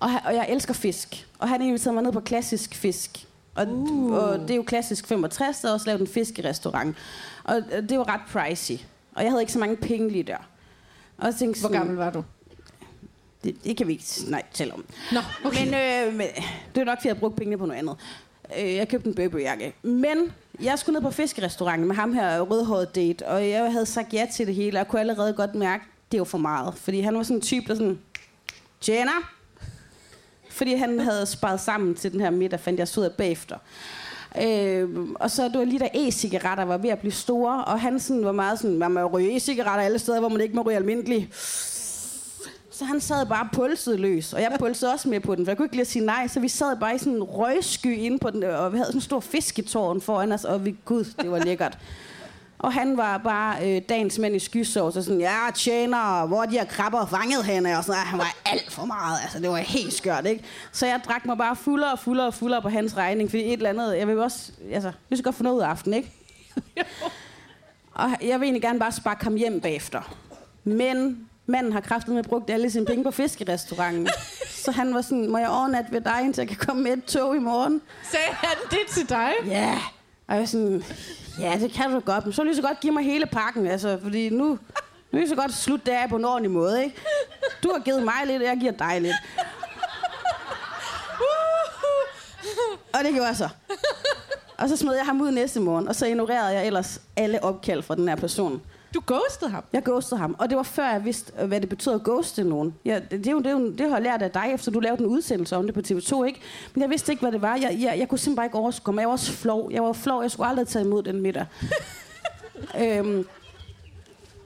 Og, 0.00 0.10
og 0.24 0.34
jeg 0.34 0.46
elsker 0.48 0.74
fisk. 0.74 1.26
Og 1.38 1.48
han 1.48 1.62
inviterede 1.62 1.94
mig 1.94 2.02
ned 2.02 2.12
på 2.12 2.20
klassisk 2.20 2.74
fisk. 2.74 3.26
Og, 3.54 3.68
uh. 3.68 4.12
og 4.12 4.38
det 4.38 4.50
er 4.50 4.56
jo 4.56 4.62
klassisk 4.62 5.06
65, 5.06 5.60
der 5.60 5.68
er 5.68 5.72
også 5.72 5.86
lavet 5.86 6.00
en 6.00 6.06
fiskerestaurant. 6.06 6.96
Og 7.44 7.62
det 7.88 7.98
var 7.98 8.08
ret 8.08 8.20
pricey. 8.32 8.78
Og 9.14 9.22
jeg 9.22 9.30
havde 9.30 9.42
ikke 9.42 9.52
så 9.52 9.58
mange 9.58 9.76
penge 9.76 10.10
lige 10.10 10.22
der. 10.22 10.36
Og 11.18 11.26
jeg 11.26 11.34
tænkte 11.34 11.60
Hvor 11.60 11.68
sådan, 11.68 11.80
gammel 11.80 11.96
var 11.96 12.10
du? 12.10 12.24
Det, 13.46 13.64
det 13.64 13.76
kan 13.76 13.86
vi 13.86 13.92
ikke 13.92 14.04
nej, 14.28 14.42
tale 14.52 14.74
om. 14.74 14.84
Nå, 15.12 15.20
okay. 15.44 15.64
Men, 15.64 15.74
øh, 15.74 16.14
men 16.14 16.26
det 16.74 16.80
er 16.80 16.84
nok, 16.84 16.98
fordi 16.98 17.08
jeg 17.08 17.18
brugte 17.18 17.36
pengene 17.36 17.58
på 17.58 17.66
noget 17.66 17.78
andet. 17.78 17.96
Øh, 18.58 18.74
jeg 18.74 18.88
købte 18.88 19.08
en 19.08 19.14
Burberry-jakke. 19.14 19.74
Men 19.82 20.32
jeg 20.62 20.78
skulle 20.78 20.94
ned 20.94 21.02
på 21.02 21.10
fiskerestauranten 21.10 21.88
med 21.88 21.96
ham 21.96 22.12
her 22.12 22.40
rødhåret 22.40 22.94
date, 22.94 23.26
og 23.26 23.48
jeg 23.48 23.72
havde 23.72 23.86
sagt 23.86 24.14
ja 24.14 24.26
til 24.34 24.46
det 24.46 24.54
hele, 24.54 24.80
og 24.80 24.88
kunne 24.88 25.00
allerede 25.00 25.32
godt 25.32 25.54
mærke, 25.54 25.82
at 25.82 26.12
det 26.12 26.18
var 26.20 26.24
for 26.24 26.38
meget. 26.38 26.74
Fordi 26.76 27.00
han 27.00 27.16
var 27.16 27.22
sådan 27.22 27.36
en 27.36 27.40
type, 27.40 27.68
der 27.68 27.74
sådan, 27.74 27.98
tjener. 28.80 29.32
Fordi 30.50 30.74
han 30.74 31.00
havde 31.00 31.26
sparet 31.26 31.60
sammen 31.60 31.94
til 31.94 32.12
den 32.12 32.20
her 32.20 32.30
middag, 32.30 32.60
fandt 32.60 32.78
jeg 32.78 32.88
så 32.88 33.00
ud 33.00 33.04
af 33.04 33.12
bagefter. 33.12 33.56
Øh, 34.42 34.88
og 35.14 35.30
så 35.30 35.44
det 35.48 35.58
var 35.58 35.64
lige 35.64 35.78
da 35.78 35.88
e-cigaretter 35.94 36.64
var 36.64 36.78
ved 36.78 36.90
at 36.90 36.98
blive 36.98 37.12
store, 37.12 37.64
og 37.64 37.80
han 37.80 38.00
sådan 38.00 38.24
var 38.24 38.32
meget 38.32 38.58
sådan, 38.58 38.78
man 38.78 38.92
må 38.92 39.06
ryge 39.06 39.36
e-cigaretter 39.36 39.82
alle 39.82 39.98
steder, 39.98 40.20
hvor 40.20 40.28
man 40.28 40.40
ikke 40.40 40.56
må 40.56 40.62
ryge 40.62 40.76
almindelig. 40.76 41.28
Så 42.76 42.84
han 42.84 43.00
sad 43.00 43.26
bare 43.26 43.48
pulset 43.52 44.00
løs, 44.00 44.32
og 44.32 44.40
jeg 44.40 44.56
pulsede 44.58 44.92
også 44.92 45.08
med 45.08 45.20
på 45.20 45.34
den, 45.34 45.44
for 45.44 45.50
jeg 45.50 45.56
kunne 45.56 45.66
ikke 45.66 45.76
lide 45.76 45.80
at 45.80 45.86
sige 45.86 46.04
nej, 46.04 46.28
så 46.28 46.40
vi 46.40 46.48
sad 46.48 46.76
bare 46.76 46.94
i 46.94 46.98
sådan 46.98 47.12
en 47.12 47.22
røgsky 47.22 47.96
inde 47.96 48.18
på 48.18 48.30
den, 48.30 48.42
og 48.42 48.72
vi 48.72 48.76
havde 48.76 48.86
sådan 48.86 48.96
en 48.96 49.02
stor 49.02 49.20
fisketårn 49.20 50.00
foran 50.00 50.32
os, 50.32 50.44
og 50.44 50.64
vi, 50.64 50.76
gud, 50.84 51.04
det 51.04 51.30
var 51.30 51.38
lækkert. 51.38 51.78
Og 52.58 52.72
han 52.72 52.96
var 52.96 53.18
bare 53.18 53.76
øh, 53.76 53.82
dagens 53.88 54.18
mand 54.18 54.36
i 54.36 54.38
skysår, 54.38 54.90
så 54.90 55.02
sådan, 55.02 55.20
ja, 55.20 55.50
tjener, 55.54 56.26
hvor 56.26 56.44
de 56.44 56.50
her 56.50 56.64
krabber 56.64 57.06
fanget 57.06 57.44
henne? 57.44 57.78
Og 57.78 57.84
sådan, 57.84 58.00
han 58.00 58.18
var 58.18 58.36
alt 58.46 58.72
for 58.72 58.84
meget, 58.84 59.18
altså 59.22 59.38
det 59.38 59.50
var 59.50 59.56
helt 59.56 59.92
skørt, 59.92 60.26
ikke? 60.26 60.44
Så 60.72 60.86
jeg 60.86 61.00
drak 61.04 61.26
mig 61.26 61.38
bare 61.38 61.56
fuldere 61.56 61.92
og 61.92 61.98
fuldere 61.98 62.26
og 62.26 62.34
fuldere 62.34 62.62
på 62.62 62.68
hans 62.68 62.96
regning, 62.96 63.30
fordi 63.30 63.44
et 63.44 63.52
eller 63.52 63.70
andet, 63.70 63.98
jeg 63.98 64.08
vil 64.08 64.18
også, 64.18 64.52
altså, 64.72 64.92
vi 65.08 65.16
skal 65.16 65.24
godt 65.24 65.36
få 65.36 65.42
noget 65.42 65.56
ud 65.56 65.62
af 65.62 65.66
aftenen, 65.66 65.96
ikke? 65.96 66.12
Og 67.94 68.10
jeg 68.22 68.40
vil 68.40 68.46
egentlig 68.46 68.62
gerne 68.62 68.78
bare 68.78 68.92
sparke 68.92 69.24
ham 69.24 69.34
hjem 69.34 69.60
bagefter. 69.60 70.16
Men 70.64 71.25
manden 71.46 71.72
har 71.72 71.80
kraftet 71.80 72.14
med 72.14 72.22
brugt 72.22 72.50
alle 72.50 72.70
sine 72.70 72.86
penge 72.86 73.04
på 73.04 73.10
fiskerestauranten. 73.10 74.08
Så 74.64 74.70
han 74.70 74.94
var 74.94 75.00
sådan, 75.00 75.30
må 75.30 75.38
jeg 75.38 75.48
overnatte 75.48 75.92
ved 75.92 76.00
dig, 76.00 76.20
indtil 76.22 76.42
jeg 76.42 76.48
kan 76.48 76.56
komme 76.56 76.82
med 76.82 76.92
et 76.92 77.04
tog 77.04 77.36
i 77.36 77.38
morgen? 77.38 77.82
Sagde 78.10 78.26
han 78.30 78.56
det 78.70 78.78
til 78.88 79.08
dig? 79.08 79.32
Ja. 79.46 79.78
Og 80.28 80.34
jeg 80.34 80.40
var 80.40 80.46
sådan, 80.46 80.84
ja, 81.40 81.58
det 81.60 81.72
kan 81.72 81.90
du 81.90 82.00
godt, 82.00 82.24
men 82.24 82.32
så 82.32 82.42
vil 82.42 82.50
du 82.52 82.56
så 82.56 82.62
godt 82.62 82.80
give 82.80 82.92
mig 82.92 83.04
hele 83.04 83.26
pakken, 83.26 83.66
altså, 83.66 83.98
fordi 84.02 84.28
nu, 84.28 84.44
nu 84.44 84.58
vil 85.10 85.20
jeg 85.20 85.28
så 85.28 85.34
godt 85.34 85.54
slutte 85.54 85.86
det 85.86 85.92
af 85.92 86.08
på 86.08 86.16
en 86.16 86.24
ordentlig 86.24 86.50
måde, 86.50 86.84
ikke? 86.84 86.96
Du 87.62 87.72
har 87.72 87.78
givet 87.78 88.02
mig 88.02 88.26
lidt, 88.26 88.42
og 88.42 88.48
jeg 88.48 88.56
giver 88.60 88.72
dig 88.72 89.00
lidt. 89.00 89.16
Og 92.92 93.04
det 93.04 93.12
gjorde 93.12 93.26
jeg 93.26 93.36
så. 93.36 93.48
Og 94.58 94.68
så 94.68 94.76
smed 94.76 94.94
jeg 94.94 95.04
ham 95.04 95.20
ud 95.20 95.30
næste 95.30 95.60
morgen, 95.60 95.88
og 95.88 95.94
så 95.94 96.06
ignorerede 96.06 96.54
jeg 96.54 96.66
ellers 96.66 97.00
alle 97.16 97.44
opkald 97.44 97.82
fra 97.82 97.94
den 97.94 98.08
her 98.08 98.16
person. 98.16 98.62
Du 98.96 99.02
ghostede 99.06 99.50
ham. 99.50 99.64
Jeg 99.72 99.82
ghostede 99.84 100.20
ham, 100.20 100.36
og 100.38 100.50
det 100.50 100.56
var 100.56 100.62
før 100.62 100.90
jeg 100.90 101.04
vidste, 101.04 101.32
øh, 101.40 101.48
hvad 101.48 101.60
det 101.60 101.68
betød 101.68 101.94
at 101.94 102.02
ghoste 102.04 102.44
nogen. 102.44 102.74
Ja, 102.84 102.94
det, 102.94 103.10
det, 103.10 103.26
er 103.26 103.30
jo, 103.30 103.38
det, 103.38 103.46
er 103.46 103.50
jo, 103.50 103.70
det 103.70 103.88
har 103.88 103.96
jeg 103.96 104.02
lært 104.02 104.22
af 104.22 104.30
dig, 104.30 104.50
efter 104.54 104.70
du 104.70 104.80
lavede 104.80 105.02
en 105.02 105.06
udsendelse 105.06 105.56
om 105.56 105.66
det 105.66 105.74
på 105.74 105.80
TV2, 105.80 106.24
ikke? 106.24 106.40
Men 106.74 106.82
jeg 106.82 106.90
vidste 106.90 107.12
ikke, 107.12 107.20
hvad 107.20 107.32
det 107.32 107.42
var. 107.42 107.56
Jeg, 107.56 107.76
jeg, 107.80 107.98
jeg 107.98 108.08
kunne 108.08 108.18
simpelthen 108.18 108.36
bare 108.36 108.46
ikke 108.46 108.58
overskue 108.58 108.94
mig. 108.94 109.00
Jeg 109.00 109.08
var 109.08 109.12
også 109.12 109.32
flov. 109.32 109.72
Jeg 109.72 109.82
var 109.82 109.92
flov. 109.92 110.22
Jeg 110.22 110.30
skulle 110.30 110.48
aldrig 110.48 110.68
tage 110.68 110.84
imod 110.84 111.02
den 111.02 111.20
middag. 111.20 111.46
øhm, 112.82 113.26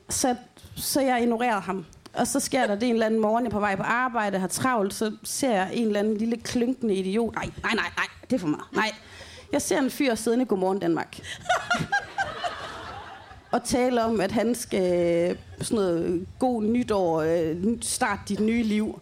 så, 0.09 0.36
så 0.76 1.01
jeg 1.01 1.22
ignorerede 1.22 1.61
ham. 1.61 1.86
Og 2.14 2.26
så 2.26 2.40
sker 2.40 2.66
der 2.66 2.74
det 2.74 2.88
en 2.88 2.94
eller 2.94 3.07
anden 3.07 3.20
morgen, 3.20 3.44
jeg 3.44 3.51
er 3.51 3.53
på 3.53 3.61
vej 3.61 3.76
på 3.76 3.82
arbejde, 3.82 4.38
har 4.38 4.48
travlt, 4.48 4.94
så 4.94 5.12
ser 5.24 5.53
jeg 5.53 5.70
en 5.72 5.86
eller 5.86 6.01
anden 6.01 6.16
lille 6.16 6.36
klynkende 6.36 6.94
idiot. 6.94 7.34
Nej, 7.34 7.51
nej, 7.62 7.74
nej, 7.74 7.90
nej, 7.96 8.07
det 8.30 8.36
er 8.36 8.40
for 8.40 8.48
meget. 8.48 8.72
Nej. 8.72 8.92
Jeg 9.53 9.62
ser 9.62 9.78
en 9.78 9.90
fyr 9.90 10.14
siddende 10.14 10.42
i 10.42 10.48
Godmorgen 10.48 10.78
Danmark 10.78 11.18
og 13.53 13.64
tale 13.64 14.05
om, 14.05 14.20
at 14.20 14.32
han 14.32 14.55
skal 14.55 15.38
sådan 15.61 15.76
noget 15.84 16.26
god 16.38 16.62
nytår, 16.62 17.20
øh, 17.20 17.57
starte 17.82 18.22
dit 18.28 18.40
nye 18.40 18.62
liv. 18.62 19.01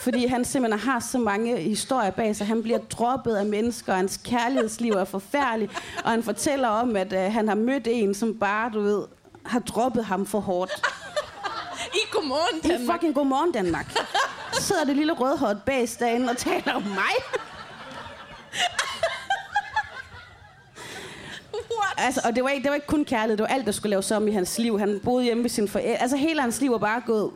Fordi 0.00 0.26
han 0.26 0.44
simpelthen 0.44 0.80
har 0.80 1.00
så 1.00 1.18
mange 1.18 1.56
historier 1.56 2.10
bag 2.10 2.36
sig. 2.36 2.46
Han 2.46 2.62
bliver 2.62 2.78
droppet 2.78 3.34
af 3.34 3.46
mennesker, 3.46 3.92
og 3.92 3.98
hans 3.98 4.20
kærlighedsliv 4.24 4.92
er 4.92 5.04
forfærdelig. 5.04 5.68
Og 6.04 6.10
han 6.10 6.22
fortæller 6.22 6.68
om, 6.68 6.96
at 6.96 7.12
øh, 7.12 7.32
han 7.32 7.48
har 7.48 7.54
mødt 7.54 7.88
en, 7.90 8.14
som 8.14 8.34
bare, 8.34 8.70
du 8.74 8.80
ved, 8.80 9.04
har 9.46 9.58
droppet 9.58 10.04
ham 10.04 10.26
for 10.26 10.40
hårdt. 10.40 10.72
I 11.94 11.98
godmorgen, 12.12 12.60
I 12.64 12.68
Danmark. 12.68 12.94
fucking 12.94 13.14
godmorgen 13.14 13.52
Danmark. 13.52 13.92
Så 14.52 14.62
sidder 14.62 14.84
det 14.84 14.96
lille 14.96 15.12
rødhåret 15.12 15.62
bag 15.66 15.88
derinde 15.98 16.30
og 16.30 16.36
taler 16.36 16.72
om 16.72 16.82
mig. 16.82 17.14
Altså, 22.02 22.20
og 22.24 22.36
det 22.36 22.44
var, 22.44 22.50
ikke, 22.50 22.62
det 22.62 22.68
var 22.70 22.74
ikke 22.74 22.86
kun 22.86 23.04
kærlighed, 23.04 23.36
det 23.36 23.42
var 23.48 23.54
alt, 23.54 23.66
der 23.66 23.72
skulle 23.72 23.90
laves 23.90 24.10
om 24.10 24.28
i 24.28 24.30
hans 24.30 24.58
liv. 24.58 24.78
Han 24.78 25.00
boede 25.04 25.24
hjemme 25.24 25.42
ved 25.42 25.50
sin 25.50 25.68
forældre. 25.68 26.02
Altså, 26.02 26.16
hele 26.16 26.40
hans 26.40 26.60
liv 26.60 26.72
var 26.72 26.78
bare 26.78 27.02
gået... 27.06 27.30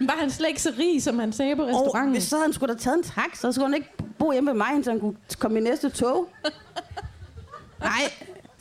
Var 0.00 0.16
han 0.20 0.30
slet 0.30 0.48
ikke 0.48 0.62
så 0.62 0.72
rig, 0.78 1.02
som 1.02 1.18
han 1.18 1.32
sagde 1.32 1.56
på 1.56 1.62
Og 1.62 1.68
restauranten? 1.68 2.12
hvis 2.12 2.22
så 2.24 2.36
havde 2.36 2.46
han 2.46 2.52
skulle 2.52 2.74
da 2.74 2.78
taget 2.78 2.96
en 2.96 3.02
taxa, 3.02 3.40
så 3.40 3.52
skulle 3.52 3.66
han 3.66 3.74
ikke 3.74 3.88
bo 4.18 4.32
hjemme 4.32 4.50
ved 4.50 4.56
mig, 4.58 4.68
indtil 4.74 4.90
han 4.92 5.00
kunne 5.00 5.16
komme 5.38 5.58
i 5.58 5.62
næste 5.62 5.88
tog. 5.90 6.28
Nej, 7.80 8.12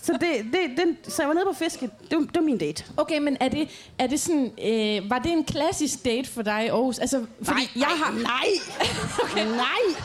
så, 0.01 0.13
det, 0.13 0.21
det, 0.53 0.59
det, 0.77 1.13
så 1.13 1.21
jeg 1.21 1.27
var 1.27 1.33
nede 1.33 1.45
på 1.45 1.53
fisket. 1.53 1.89
Det, 2.09 2.17
var- 2.17 2.23
det 2.23 2.35
var 2.35 2.41
min 2.41 2.57
date. 2.57 2.83
Okay, 2.97 3.19
men 3.19 3.37
er 3.39 3.47
det, 3.49 3.69
er 3.99 4.07
det 4.07 4.19
sådan, 4.19 4.51
øh, 4.65 5.09
var 5.09 5.19
det 5.19 5.31
en 5.31 5.43
klassisk 5.43 6.05
date 6.05 6.29
for 6.29 6.41
dig 6.41 6.65
i 6.65 6.67
Aarhus? 6.67 6.99
Altså, 6.99 7.25
fordi 7.43 7.59
nej, 7.59 7.67
jeg 7.75 7.87
har... 8.03 8.11
nej, 8.23 8.47
okay. 9.23 9.45
nej. 9.45 10.03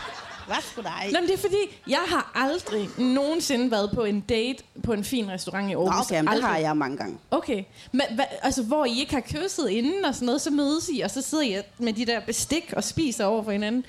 Hvad 0.48 0.56
skulle 0.62 0.88
dig? 0.88 1.08
Nå, 1.12 1.18
men 1.20 1.28
det 1.28 1.34
er 1.34 1.38
fordi, 1.38 1.80
jeg 1.88 2.04
har 2.08 2.32
aldrig 2.34 2.88
nogensinde 2.98 3.70
været 3.70 3.90
på 3.94 4.04
en 4.04 4.20
date 4.20 4.62
på 4.82 4.92
en 4.92 5.04
fin 5.04 5.30
restaurant 5.30 5.70
i 5.70 5.74
Nå, 5.74 5.86
Aarhus. 5.88 6.06
okay, 6.06 6.20
men 6.20 6.32
det 6.34 6.42
har 6.42 6.56
jeg 6.58 6.76
mange 6.76 6.96
gange. 6.96 7.18
Okay, 7.30 7.64
men 7.92 8.02
hva, 8.14 8.24
altså 8.42 8.62
hvor 8.62 8.84
I 8.84 9.00
ikke 9.00 9.14
har 9.14 9.20
kysset 9.20 9.68
inden 9.68 10.04
og 10.04 10.14
sådan 10.14 10.26
noget, 10.26 10.40
så 10.40 10.50
mødes 10.50 10.88
I, 10.88 11.00
og 11.00 11.10
så 11.10 11.22
sidder 11.22 11.44
I 11.44 11.62
med 11.78 11.92
de 11.92 12.06
der 12.06 12.20
bestik 12.20 12.72
og 12.76 12.84
spiser 12.84 13.24
over 13.24 13.42
for 13.42 13.50
hinanden. 13.52 13.84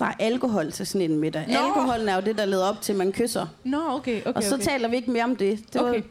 Der 0.00 0.04
er 0.06 0.14
alkohol 0.18 0.72
til 0.72 0.86
sådan 0.86 1.10
en 1.10 1.18
middag. 1.18 1.44
Nå. 1.48 1.54
Alkoholen 1.58 2.08
er 2.08 2.14
jo 2.14 2.20
det, 2.20 2.38
der 2.38 2.44
leder 2.44 2.66
op 2.66 2.80
til, 2.82 2.92
at 2.92 2.98
man 2.98 3.12
kysser. 3.12 3.46
Nå, 3.64 3.88
okay, 3.90 4.20
okay, 4.20 4.32
Og 4.32 4.42
så 4.42 4.54
okay. 4.54 4.64
taler 4.64 4.88
vi 4.88 4.96
ikke 4.96 5.10
mere 5.10 5.24
om 5.24 5.36
det. 5.36 5.72
det 5.72 5.80
var, 5.80 5.88
Okay. 5.88 6.02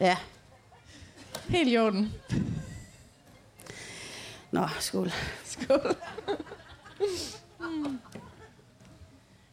Ja. 0.00 0.16
Helt 1.48 1.68
i 1.72 1.78
orden. 1.78 2.12
Nå, 4.50 4.68
skål. 4.80 5.12
Skål. 5.44 5.96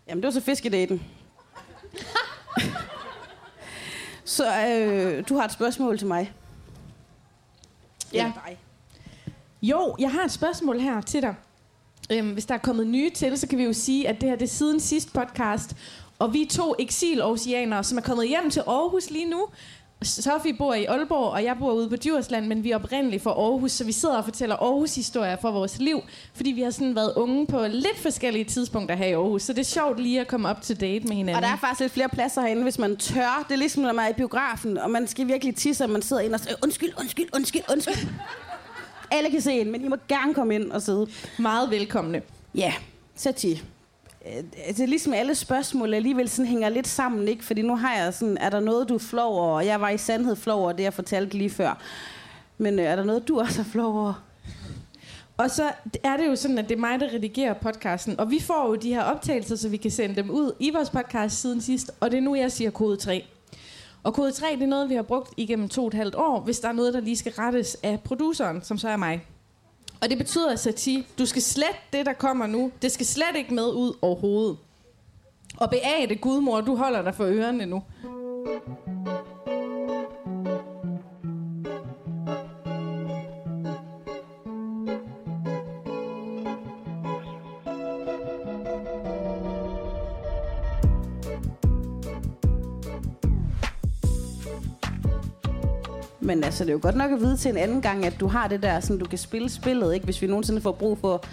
Jamen, 0.07 0.23
det 0.23 0.27
var 0.27 0.31
så 0.31 0.41
fiskedaten. 0.41 1.03
så 4.25 4.67
øh, 4.67 5.23
du 5.29 5.35
har 5.35 5.45
et 5.45 5.51
spørgsmål 5.51 5.97
til 5.97 6.07
mig. 6.07 6.33
Ja. 8.13 8.19
Eller 8.19 8.33
dig. 8.47 8.59
Jo, 9.61 9.95
jeg 9.99 10.11
har 10.11 10.23
et 10.23 10.31
spørgsmål 10.31 10.79
her 10.79 11.01
til 11.01 11.21
dig. 11.21 11.35
Øhm, 12.11 12.33
hvis 12.33 12.45
der 12.45 12.53
er 12.53 12.57
kommet 12.59 12.87
nye 12.87 13.09
til, 13.09 13.37
så 13.37 13.47
kan 13.47 13.57
vi 13.57 13.63
jo 13.63 13.73
sige, 13.73 14.07
at 14.07 14.21
det 14.21 14.29
her 14.29 14.35
det 14.35 14.45
er 14.45 14.49
siden 14.49 14.79
sidst 14.79 15.13
podcast. 15.13 15.75
Og 16.19 16.33
vi 16.33 16.41
er 16.41 16.47
to 16.47 16.75
eksil 16.79 17.21
som 17.81 17.97
er 17.97 18.01
kommet 18.01 18.27
hjem 18.27 18.49
til 18.49 18.59
Aarhus 18.59 19.09
lige 19.09 19.29
nu. 19.29 19.47
Sofie 20.03 20.53
bor 20.53 20.73
i 20.73 20.85
Aalborg, 20.85 21.31
og 21.31 21.43
jeg 21.43 21.55
bor 21.59 21.71
ude 21.73 21.89
på 21.89 21.95
Djursland, 21.95 22.47
men 22.47 22.63
vi 22.63 22.71
er 22.71 22.75
oprindeligt 22.75 23.23
fra 23.23 23.31
Aarhus, 23.31 23.71
så 23.71 23.83
vi 23.83 23.91
sidder 23.91 24.17
og 24.17 24.23
fortæller 24.23 24.55
Aarhus-historier 24.55 25.35
fra 25.41 25.51
vores 25.51 25.79
liv, 25.79 26.01
fordi 26.33 26.51
vi 26.51 26.61
har 26.61 26.71
sådan 26.71 26.95
været 26.95 27.13
unge 27.15 27.47
på 27.47 27.65
lidt 27.67 27.97
forskellige 27.97 28.45
tidspunkter 28.45 28.95
her 28.95 29.05
i 29.05 29.11
Aarhus. 29.11 29.43
Så 29.43 29.53
det 29.53 29.59
er 29.59 29.65
sjovt 29.65 29.99
lige 29.99 30.21
at 30.21 30.27
komme 30.27 30.49
op 30.49 30.61
til 30.61 30.81
date 30.81 31.07
med 31.07 31.15
hinanden. 31.15 31.35
Og 31.35 31.41
der 31.41 31.53
er 31.53 31.57
faktisk 31.57 31.79
lidt 31.79 31.93
flere 31.93 32.09
pladser 32.09 32.41
herinde, 32.41 32.63
hvis 32.63 32.79
man 32.79 32.97
tør. 32.97 33.45
Det 33.47 33.53
er 33.53 33.57
ligesom, 33.57 33.83
når 33.83 33.93
man 33.93 34.05
er 34.05 34.09
i 34.09 34.13
biografen, 34.13 34.77
og 34.77 34.91
man 34.91 35.07
skal 35.07 35.27
virkelig 35.27 35.55
tisse, 35.55 35.83
og 35.83 35.89
man 35.89 36.01
sidder 36.01 36.21
ind 36.21 36.33
og 36.33 36.39
siger, 36.39 36.55
undskyld, 36.63 36.89
undskyld, 36.99 37.27
undskyld, 37.35 37.61
undskyld. 37.71 38.07
Alle 39.11 39.29
kan 39.29 39.41
se 39.41 39.53
ind, 39.53 39.69
men 39.69 39.85
I 39.85 39.87
må 39.87 39.95
gerne 40.07 40.33
komme 40.33 40.55
ind 40.55 40.71
og 40.71 40.81
sidde. 40.81 41.07
meget 41.39 41.71
velkomne. 41.71 42.21
Ja, 42.55 42.73
så 43.15 43.31
ti. 43.31 43.61
Det 44.23 44.79
er 44.79 44.85
ligesom 44.85 45.13
alle 45.13 45.35
spørgsmål 45.35 45.93
alligevel 45.93 46.29
sådan 46.29 46.49
hænger 46.49 46.69
lidt 46.69 46.87
sammen, 46.87 47.27
ikke? 47.27 47.43
Fordi 47.43 47.61
nu 47.61 47.75
har 47.75 47.95
jeg 47.95 48.13
sådan, 48.13 48.37
er 48.37 48.49
der 48.49 48.59
noget, 48.59 48.89
du 48.89 48.95
er 48.95 48.99
flov 48.99 49.37
over? 49.37 49.55
Og 49.55 49.65
jeg 49.65 49.81
var 49.81 49.89
i 49.89 49.97
sandhed 49.97 50.35
flov 50.35 50.61
over 50.61 50.71
det, 50.71 50.83
jeg 50.83 50.93
fortalte 50.93 51.37
lige 51.37 51.49
før. 51.49 51.81
Men 52.57 52.79
øh, 52.79 52.85
er 52.85 52.95
der 52.95 53.03
noget, 53.03 53.27
du 53.27 53.39
også 53.39 53.61
er 53.61 53.65
flov 53.65 53.99
over? 53.99 54.23
Og 55.37 55.51
så 55.51 55.71
er 56.03 56.17
det 56.17 56.27
jo 56.27 56.35
sådan, 56.35 56.57
at 56.57 56.69
det 56.69 56.75
er 56.75 56.79
mig, 56.79 56.99
der 56.99 57.13
redigerer 57.13 57.53
podcasten. 57.53 58.19
Og 58.19 58.31
vi 58.31 58.39
får 58.39 58.67
jo 58.67 58.75
de 58.75 58.93
her 58.93 59.03
optagelser, 59.03 59.55
så 59.55 59.69
vi 59.69 59.77
kan 59.77 59.91
sende 59.91 60.15
dem 60.15 60.29
ud 60.29 60.51
i 60.59 60.69
vores 60.69 60.89
podcast 60.89 61.41
siden 61.41 61.61
sidst. 61.61 61.91
Og 61.99 62.11
det 62.11 62.17
er 62.17 62.21
nu, 62.21 62.35
jeg 62.35 62.51
siger 62.51 62.71
kode 62.71 62.97
3. 62.97 63.25
Og 64.03 64.13
kode 64.13 64.31
3, 64.31 64.47
det 64.55 64.63
er 64.63 64.67
noget, 64.67 64.89
vi 64.89 64.95
har 64.95 65.01
brugt 65.01 65.33
igennem 65.37 65.69
to 65.69 65.81
og 65.81 65.87
et 65.87 65.93
halvt 65.93 66.15
år, 66.15 66.39
hvis 66.39 66.59
der 66.59 66.67
er 66.67 66.73
noget, 66.73 66.93
der 66.93 66.99
lige 66.99 67.17
skal 67.17 67.31
rettes 67.31 67.77
af 67.83 67.99
produceren, 68.03 68.61
som 68.63 68.77
så 68.77 68.89
er 68.89 68.97
mig. 68.97 69.25
Og 70.01 70.09
det 70.09 70.17
betyder, 70.17 70.51
at 70.51 70.87
du 71.19 71.25
skal 71.25 71.41
slet 71.41 71.75
det, 71.93 72.05
der 72.05 72.13
kommer 72.13 72.47
nu. 72.47 72.71
Det 72.81 72.91
skal 72.91 73.05
slet 73.05 73.35
ikke 73.35 73.53
med 73.53 73.73
ud 73.73 73.97
overhovedet. 74.01 74.57
Og 75.57 75.69
beage 75.69 76.07
det, 76.07 76.21
gudmor, 76.21 76.61
du 76.61 76.75
holder 76.75 77.01
dig 77.01 77.15
for 77.15 77.25
ørerne 77.25 77.65
nu. 77.65 77.83
Men 96.39 96.43
altså, 96.43 96.63
det 96.63 96.69
er 96.69 96.73
jo 96.73 96.79
godt 96.81 96.95
nok 96.95 97.11
at 97.11 97.19
vide 97.19 97.37
til 97.37 97.51
en 97.51 97.57
anden 97.57 97.81
gang, 97.81 98.05
at 98.05 98.19
du 98.19 98.27
har 98.27 98.47
det 98.47 98.63
der, 98.63 98.79
sådan 98.79 98.97
du 98.97 99.05
kan 99.05 99.17
spille 99.17 99.49
spillet, 99.49 99.93
ikke? 99.93 100.03
Hvis 100.03 100.21
vi 100.21 100.27
nogensinde 100.27 100.61
får 100.61 100.71
brug 100.71 100.97
for, 100.97 101.23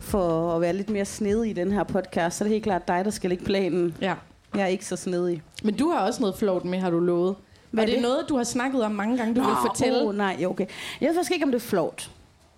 for 0.00 0.54
at 0.54 0.60
være 0.60 0.72
lidt 0.72 0.90
mere 0.90 1.04
snedig 1.04 1.50
i 1.50 1.52
den 1.52 1.72
her 1.72 1.84
podcast, 1.84 2.36
så 2.36 2.44
er 2.44 2.46
det 2.46 2.52
helt 2.52 2.64
klart 2.64 2.88
dig, 2.88 3.04
der 3.04 3.10
skal 3.10 3.30
lægge 3.30 3.44
planen. 3.44 3.96
Ja. 4.00 4.14
Jeg 4.54 4.62
er 4.62 4.66
ikke 4.66 4.86
så 4.86 4.96
snedig. 4.96 5.42
Men 5.62 5.74
du 5.74 5.90
har 5.90 5.98
også 5.98 6.20
noget 6.20 6.36
flot 6.36 6.64
med, 6.64 6.78
har 6.78 6.90
du 6.90 7.00
lovet. 7.00 7.36
Hvad 7.70 7.84
er 7.84 7.86
det 7.86 7.94
det? 7.94 8.02
noget, 8.02 8.24
du 8.28 8.36
har 8.36 8.44
snakket 8.44 8.82
om 8.82 8.92
mange 8.92 9.16
gange, 9.16 9.34
du 9.34 9.40
vil 9.40 9.54
fortælle. 9.66 10.02
Åh, 10.02 10.14
nej, 10.14 10.44
okay. 10.46 10.66
Jeg 11.00 11.08
ved 11.08 11.14
faktisk 11.14 11.32
ikke, 11.32 11.44
om 11.44 11.52
det 11.52 11.58
er 11.62 11.66
flot. 11.66 12.10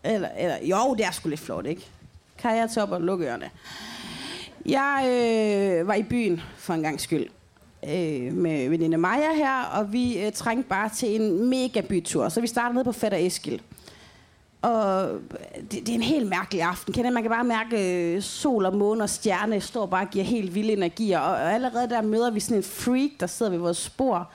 Eller, 0.05 0.29
eller, 0.39 0.57
jo, 0.63 0.95
det 0.95 1.07
er 1.07 1.11
sgu 1.11 1.29
lidt 1.29 1.41
flot, 1.41 1.67
ikke? 1.67 1.87
Kan 2.39 2.57
jeg 2.57 2.71
tage 2.71 2.85
op 2.85 2.93
og 2.93 3.01
lukke 3.01 3.27
ørerne? 3.27 3.51
Jeg 4.67 5.05
øh, 5.09 5.89
var 5.89 5.95
i 5.95 6.03
byen 6.03 6.41
for 6.57 6.75
en 6.75 6.83
gang 6.83 7.01
skyld 7.01 7.27
øh, 7.89 8.33
med 8.33 8.69
veninde 8.69 8.97
Maja 8.97 9.35
her, 9.35 9.63
og 9.63 9.93
vi 9.93 10.19
øh, 10.27 10.33
trængte 10.33 10.69
bare 10.69 10.89
til 10.89 11.21
en 11.21 11.49
mega 11.51 11.81
bytur. 11.81 12.29
Så 12.29 12.41
vi 12.41 12.47
startede 12.47 12.75
nede 12.75 12.85
på 12.85 12.93
Fætter 12.93 13.19
Eskil. 13.19 13.63
Og 14.63 15.09
det, 15.61 15.71
det 15.71 15.89
er 15.89 15.95
en 15.95 16.03
helt 16.03 16.29
mærkelig 16.29 16.63
aften. 16.63 16.95
Kender 16.95 17.11
man 17.11 17.23
kan 17.23 17.31
bare 17.31 17.45
mærke 17.45 18.03
øh, 18.15 18.23
sol 18.23 18.65
og 18.67 18.77
måne 18.77 19.03
og 19.03 19.11
stjerne 19.11 19.61
står 19.61 19.87
bare 19.87 20.05
og 20.05 20.11
giver 20.11 20.25
helt 20.25 20.55
vilde 20.55 20.73
energier. 20.73 21.19
Og, 21.19 21.31
og 21.33 21.53
allerede 21.55 21.89
der 21.91 22.03
møder 22.03 22.31
vi 22.31 22.41
sådan 22.41 22.57
en 22.57 22.63
freak, 22.63 23.11
der 23.21 23.27
sidder 23.27 23.53
ved 23.53 23.59
vores 23.59 23.77
spor. 23.79 24.31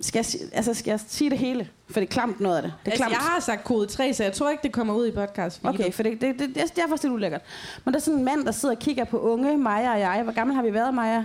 Skal 0.00 0.18
jeg, 0.32 0.48
altså, 0.52 0.74
skal 0.74 0.90
jeg 0.90 1.00
sige 1.08 1.30
det 1.30 1.38
hele? 1.38 1.68
For 1.90 2.00
det 2.00 2.06
er 2.06 2.10
klamt 2.10 2.40
noget 2.40 2.56
af 2.56 2.62
det. 2.62 2.72
Det 2.84 2.88
er 2.88 2.92
Altså, 2.92 3.04
klamt. 3.04 3.12
jeg 3.12 3.20
har 3.20 3.40
sagt 3.40 3.64
kode 3.64 3.86
3, 3.86 4.14
så 4.14 4.22
jeg 4.24 4.32
tror 4.32 4.50
ikke, 4.50 4.62
det 4.62 4.72
kommer 4.72 4.94
ud 4.94 5.06
i 5.06 5.10
podcast. 5.12 5.60
Okay, 5.64 5.92
for 5.92 6.02
det, 6.02 6.20
det, 6.20 6.38
det, 6.38 6.48
det, 6.48 6.54
det 6.54 6.78
er 6.78 6.88
faktisk 6.88 7.02
lidt 7.02 7.12
ulækkert. 7.14 7.40
Men 7.84 7.94
der 7.94 7.98
er 8.00 8.02
sådan 8.02 8.18
en 8.18 8.24
mand, 8.24 8.44
der 8.44 8.52
sidder 8.52 8.74
og 8.74 8.78
kigger 8.80 9.04
på 9.04 9.18
unge, 9.20 9.56
Maja 9.58 9.92
og 9.92 10.00
jeg. 10.00 10.22
Hvor 10.22 10.32
gammel 10.32 10.56
har 10.56 10.62
vi 10.62 10.74
været, 10.74 10.94
Maja? 10.94 11.24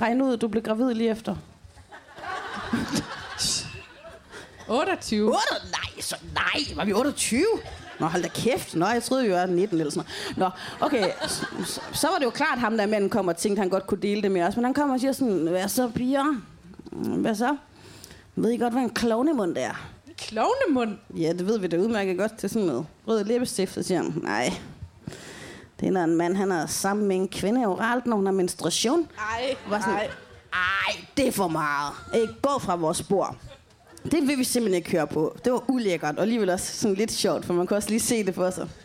Regn 0.00 0.22
ud, 0.22 0.36
du 0.36 0.48
blev 0.48 0.62
gravid 0.62 0.94
lige 0.94 1.10
efter. 1.10 1.36
28. 4.68 5.26
8? 5.28 5.38
Nej, 5.70 6.00
så 6.00 6.16
nej. 6.34 6.76
Var 6.76 6.84
vi 6.84 6.92
28? 6.92 7.44
Nå, 8.00 8.06
hold 8.06 8.22
da 8.22 8.28
kæft. 8.28 8.74
Nå, 8.74 8.86
jeg 8.86 9.02
troede, 9.02 9.24
vi 9.24 9.32
var 9.32 9.46
19 9.46 9.80
eller 9.80 9.90
sådan 9.92 10.06
noget. 10.36 10.54
Nå, 10.80 10.86
okay. 10.86 11.10
Så, 11.28 11.80
så- 11.92 12.08
var 12.08 12.18
det 12.18 12.24
jo 12.24 12.30
klart, 12.30 12.58
ham 12.58 12.76
der 12.76 12.86
manden 12.86 13.10
kom 13.10 13.28
og 13.28 13.36
tænkte, 13.36 13.60
han 13.60 13.68
godt 13.68 13.86
kunne 13.86 14.02
dele 14.02 14.22
det 14.22 14.30
med 14.30 14.42
os. 14.42 14.56
Men 14.56 14.64
han 14.64 14.74
kommer 14.74 14.94
og 14.94 15.00
siger 15.00 15.12
sådan, 15.12 15.46
hvad 15.46 15.68
så, 15.68 15.88
piger? 15.94 16.40
Hvad 16.92 17.34
så? 17.34 17.56
Ved 18.36 18.50
I 18.50 18.56
godt, 18.56 18.72
hvad 18.72 18.82
en 18.82 18.90
klovnemund 18.90 19.56
er? 19.58 19.88
Klovnemund. 20.18 20.98
Ja, 21.16 21.32
det 21.32 21.46
ved 21.46 21.58
vi 21.58 21.66
da 21.66 21.76
udmærket 21.76 22.18
godt 22.18 22.36
til 22.38 22.50
sådan 22.50 22.66
noget. 22.66 22.86
Rød 23.08 23.24
læbestift, 23.24 23.74
så 23.74 23.82
siger 23.82 24.02
han, 24.02 24.14
nej. 24.22 24.52
Det 25.84 25.88
er, 25.90 25.92
når 25.92 26.04
en 26.04 26.16
mand 26.16 26.36
han 26.36 26.52
er 26.52 26.66
sammen 26.66 27.08
med 27.08 27.16
en 27.16 27.28
kvinde 27.28 27.66
oralt, 27.66 28.06
når 28.06 28.16
hun 28.16 28.26
har 28.26 28.32
menstruation. 28.32 29.08
Ej, 29.18 29.56
Var 29.68 29.80
sådan, 29.80 29.94
ej. 29.94 30.10
ej, 30.52 31.04
det 31.16 31.28
er 31.28 31.32
for 31.32 31.48
meget. 31.48 31.92
Ikke 32.14 32.34
gå 32.42 32.58
fra 32.58 32.76
vores 32.76 32.98
spor. 32.98 33.36
Det 34.04 34.28
vil 34.28 34.38
vi 34.38 34.44
simpelthen 34.44 34.76
ikke 34.76 34.90
høre 34.90 35.06
på. 35.06 35.36
Det 35.44 35.52
var 35.52 35.70
ulækkert, 35.70 36.16
og 36.16 36.22
alligevel 36.22 36.50
også 36.50 36.76
sådan 36.76 36.96
lidt 36.96 37.12
sjovt, 37.12 37.44
for 37.44 37.54
man 37.54 37.66
kunne 37.66 37.76
også 37.76 37.88
lige 37.88 38.00
se 38.00 38.26
det 38.26 38.34
for 38.34 38.50
sig. 38.50 38.68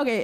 Okay, 0.00 0.22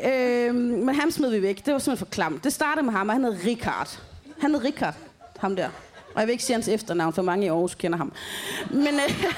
øh, 0.49 0.55
men 0.55 0.95
ham 0.95 1.11
smed 1.11 1.31
vi 1.31 1.43
væk. 1.43 1.67
Det 1.67 1.73
var 1.73 1.79
simpelthen 1.79 2.07
for 2.07 2.13
klamt. 2.13 2.45
Det 2.45 2.53
startede 2.53 2.85
med 2.85 2.93
ham, 2.93 3.09
og 3.09 3.15
han 3.15 3.25
hed 3.25 3.37
Richard. 3.47 3.99
Han 4.41 4.55
hed 4.55 4.65
Richard, 4.65 4.95
ham 5.39 5.57
der. 5.57 5.69
Og 6.15 6.21
jeg 6.21 6.27
vil 6.27 6.33
ikke 6.33 6.45
sige 6.45 6.55
hans 6.55 6.69
efternavn, 6.69 7.13
for 7.13 7.23
mange 7.23 7.47
i 7.47 7.49
Aarhus 7.49 7.75
kender 7.75 7.99
ham. 7.99 8.13
Men, 8.71 8.87
øh, 8.95 9.25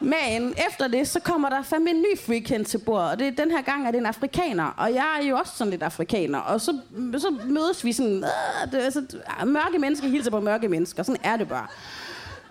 men 0.00 0.54
efter 0.66 0.88
det, 0.88 1.08
så 1.08 1.20
kommer 1.20 1.48
der 1.48 1.62
fandme 1.62 1.90
en 1.90 2.00
ny 2.00 2.18
freak 2.18 2.66
til 2.66 2.78
bordet. 2.78 3.10
Og 3.10 3.18
det, 3.18 3.38
den 3.38 3.50
her 3.50 3.62
gang 3.62 3.86
er 3.86 3.90
det 3.90 3.98
en 3.98 4.06
afrikaner. 4.06 4.64
Og 4.64 4.94
jeg 4.94 5.18
er 5.20 5.26
jo 5.26 5.36
også 5.36 5.52
sådan 5.56 5.70
lidt 5.70 5.82
afrikaner. 5.82 6.38
Og 6.38 6.60
så, 6.60 6.78
så 7.18 7.36
mødes 7.44 7.84
vi 7.84 7.92
sådan... 7.92 8.24
Øh, 8.24 8.72
det, 8.72 8.80
er 8.80 8.84
altså, 8.84 9.04
mørke 9.44 9.78
mennesker 9.78 10.08
hilser 10.08 10.30
på 10.30 10.40
mørke 10.40 10.68
mennesker. 10.68 11.02
Sådan 11.02 11.20
er 11.24 11.36
det 11.36 11.48
bare. 11.48 11.66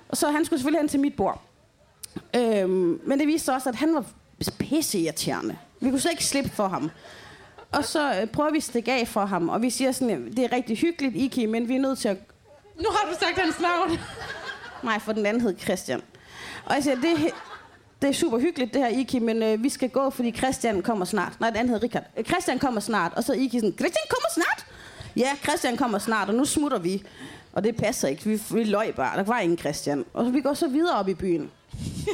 Og 0.10 0.18
så 0.18 0.32
han 0.32 0.46
skulle 0.46 0.60
selvfølgelig 0.60 0.82
hen 0.82 0.88
til 0.88 1.00
mit 1.00 1.16
bord. 1.16 1.42
Øhm, 2.36 3.02
men 3.06 3.20
det 3.20 3.28
viste 3.28 3.46
sig 3.46 3.56
også, 3.56 3.70
at 3.70 3.76
han 3.76 3.96
var 3.96 4.06
pisseirriterende. 4.60 5.58
Vi 5.80 5.90
kunne 5.90 6.00
slet 6.00 6.12
ikke 6.12 6.26
slippe 6.26 6.50
for 6.50 6.68
ham. 6.68 6.92
Og 7.72 7.86
så 7.86 8.22
øh, 8.22 8.28
prøver 8.28 8.52
vi 8.52 8.58
at 8.58 8.64
stikke 8.64 8.92
af 8.92 9.08
for 9.08 9.26
ham, 9.26 9.50
og 9.50 9.62
vi 9.62 9.70
siger 9.70 9.92
sådan, 9.92 10.32
det 10.32 10.40
er 10.40 10.52
rigtig 10.52 10.78
hyggeligt, 10.78 11.16
Iki, 11.16 11.46
men 11.46 11.68
vi 11.68 11.76
er 11.76 11.80
nødt 11.80 12.00
til 12.00 12.08
at... 12.10 12.18
Nu 12.78 12.90
har 12.90 13.12
du 13.12 13.20
sagt 13.20 13.40
hans 13.40 13.60
navn. 13.60 14.00
Nej, 14.84 15.00
for 15.00 15.14
den 15.14 15.26
anden 15.26 15.42
hed 15.42 15.60
Christian. 15.60 16.02
Og 16.70 16.76
jeg 16.76 16.84
siger, 16.84 16.96
det, 16.96 17.32
det 18.02 18.10
er 18.10 18.14
super 18.14 18.40
hyggeligt 18.40 18.74
det 18.74 18.82
her, 18.82 18.90
Iki, 18.90 19.20
men 19.20 19.44
øh, 19.44 19.64
vi 19.64 19.70
skal 19.70 19.90
gå, 19.90 20.10
fordi 20.10 20.32
Christian 20.32 20.82
kommer 20.82 21.06
snart. 21.06 21.40
Nej, 21.40 21.50
den 21.50 21.58
anden 21.58 21.70
hedder 21.70 21.84
Richard. 21.84 22.04
Øh, 22.18 22.26
Christian 22.26 22.60
kommer 22.60 22.80
snart, 22.80 23.14
og 23.16 23.24
så 23.24 23.34
Iki 23.34 23.60
sådan, 23.60 23.74
Christian 23.80 24.06
kommer 24.10 24.30
snart? 24.34 24.66
ja, 25.16 25.30
Christian 25.44 25.78
kommer 25.78 26.00
snart, 26.00 26.30
og 26.30 26.36
nu 26.36 26.46
smutter 26.46 26.80
vi. 26.80 27.04
Og 27.54 27.64
det 27.64 27.76
passer 27.76 28.08
ikke. 28.08 28.24
Vi, 28.24 28.42
vi 28.52 28.64
løg 28.64 28.96
bare. 28.96 29.18
Der 29.18 29.24
var 29.24 29.40
ingen 29.40 29.58
Christian. 29.58 30.06
Og 30.14 30.26
så 30.26 30.32
vi 30.32 30.42
går 30.42 30.54
så 30.54 30.68
videre 30.68 31.00
op 31.00 31.08
i 31.08 31.14
byen. 31.14 31.52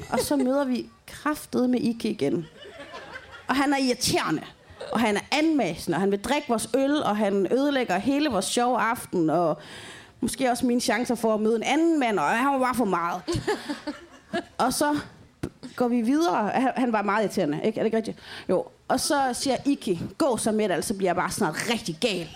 Og 0.09 0.19
så 0.19 0.35
møder 0.35 0.65
vi 0.65 0.89
kraftet 1.07 1.69
med 1.69 1.79
Iki 1.79 2.09
igen. 2.09 2.45
Og 3.47 3.55
han 3.55 3.73
er 3.73 3.77
irriterende. 3.77 4.41
Og 4.91 4.99
han 4.99 5.17
er 5.17 5.21
anmæsende, 5.31 5.95
og 5.95 6.01
han 6.01 6.11
vil 6.11 6.21
drikke 6.21 6.47
vores 6.47 6.69
øl, 6.75 7.03
og 7.03 7.17
han 7.17 7.47
ødelægger 7.51 7.97
hele 7.97 8.29
vores 8.29 8.45
sjove 8.45 8.79
aften, 8.79 9.29
og 9.29 9.57
måske 10.21 10.51
også 10.51 10.65
mine 10.65 10.81
chancer 10.81 11.15
for 11.15 11.33
at 11.33 11.39
møde 11.39 11.55
en 11.55 11.63
anden 11.63 11.99
mand, 11.99 12.19
og 12.19 12.25
han 12.25 12.53
var 12.53 12.59
bare 12.59 12.75
for 12.75 12.85
meget 12.85 13.21
og 14.57 14.73
så 14.73 14.99
går 15.75 15.87
vi 15.87 16.01
videre. 16.01 16.49
Han, 16.49 16.71
han 16.75 16.93
var 16.93 17.01
meget 17.01 17.23
irriterende, 17.23 17.61
ikke? 17.63 17.79
Er 17.79 17.83
det 17.83 17.85
ikke 17.85 17.97
rigtigt? 17.97 18.19
Jo. 18.49 18.65
Og 18.87 18.99
så 18.99 19.29
siger 19.33 19.57
Iki, 19.65 20.01
gå 20.17 20.37
så 20.37 20.51
med 20.51 20.69
det, 20.69 20.85
så 20.85 20.93
bliver 20.93 21.09
jeg 21.09 21.15
bare 21.15 21.31
snart 21.31 21.55
rigtig 21.69 21.97
gal. 22.01 22.29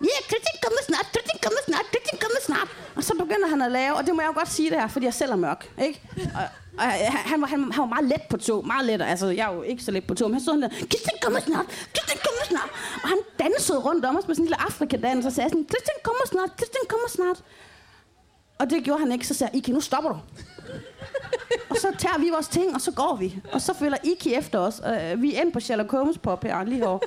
Ja, 0.00 0.04
yeah, 0.04 0.22
Christian 0.30 0.56
kommer 0.64 0.82
snart, 0.88 1.06
kritik 1.14 1.40
kommer 1.42 1.60
snart, 1.68 1.86
kritik 1.94 2.20
kommer 2.20 2.40
snart. 2.48 2.68
Og 2.96 3.04
så 3.04 3.14
begynder 3.14 3.48
han 3.48 3.62
at 3.62 3.72
lave, 3.72 3.94
og 3.96 4.06
det 4.06 4.14
må 4.14 4.20
jeg 4.20 4.28
jo 4.28 4.34
godt 4.34 4.48
sige 4.48 4.70
det 4.70 4.80
her, 4.80 4.88
fordi 4.88 5.04
jeg 5.06 5.14
selv 5.14 5.32
er 5.32 5.36
mørk, 5.36 5.72
ikke? 5.86 6.00
Og, 6.34 6.44
og 6.78 6.84
han, 7.30 7.40
var, 7.40 7.46
han, 7.46 7.72
han 7.72 7.80
var 7.80 7.86
meget 7.86 8.04
let 8.04 8.22
på 8.30 8.36
tog, 8.36 8.66
meget 8.66 8.86
let. 8.86 9.02
Altså, 9.02 9.26
jeg 9.26 9.50
er 9.50 9.54
jo 9.54 9.62
ikke 9.62 9.82
så 9.82 9.90
let 9.90 10.06
på 10.06 10.14
tog, 10.14 10.30
men 10.30 10.34
han 10.34 10.42
stod 10.42 10.54
sådan 10.54 10.62
der, 10.62 10.68
kritik 10.92 11.18
kommer 11.22 11.40
snart, 11.40 11.66
kritik 11.96 12.20
kommer 12.26 12.44
snart. 12.50 12.70
Og 13.02 13.08
han 13.08 13.18
dansede 13.38 13.78
rundt 13.78 14.04
om 14.04 14.16
os 14.18 14.26
med 14.26 14.34
sådan 14.34 14.44
en 14.44 14.48
lille 14.48 14.62
afrikadans, 14.62 15.26
og 15.26 15.32
sagde 15.32 15.50
sådan, 15.50 15.64
kritik 15.64 15.98
kommer 16.02 16.24
snart, 16.26 16.50
kritik 16.56 16.86
kommer 16.88 17.08
snart. 17.08 17.38
Og 18.58 18.70
det 18.70 18.84
gjorde 18.84 19.00
han 19.00 19.12
ikke, 19.12 19.26
så 19.26 19.34
sagde 19.34 19.50
jeg, 19.52 19.58
Iki, 19.58 19.72
nu 19.72 19.80
stopper 19.80 20.10
du. 20.10 20.18
og 21.70 21.76
så 21.76 21.88
tager 21.98 22.18
vi 22.18 22.30
vores 22.30 22.48
ting, 22.48 22.74
og 22.74 22.80
så 22.80 22.90
går 22.90 23.16
vi. 23.16 23.40
Og 23.52 23.60
så 23.60 23.74
følger 23.74 23.96
Iki 24.04 24.34
efter 24.34 24.58
os. 24.58 24.80
Uh, 24.80 25.22
vi 25.22 25.34
er 25.34 25.40
inde 25.40 25.52
på 25.52 25.60
Sherlock 25.60 25.90
Holmes 25.90 26.18
pop 26.18 26.44
her, 26.44 26.64
lige 26.64 26.86
over. 26.86 26.98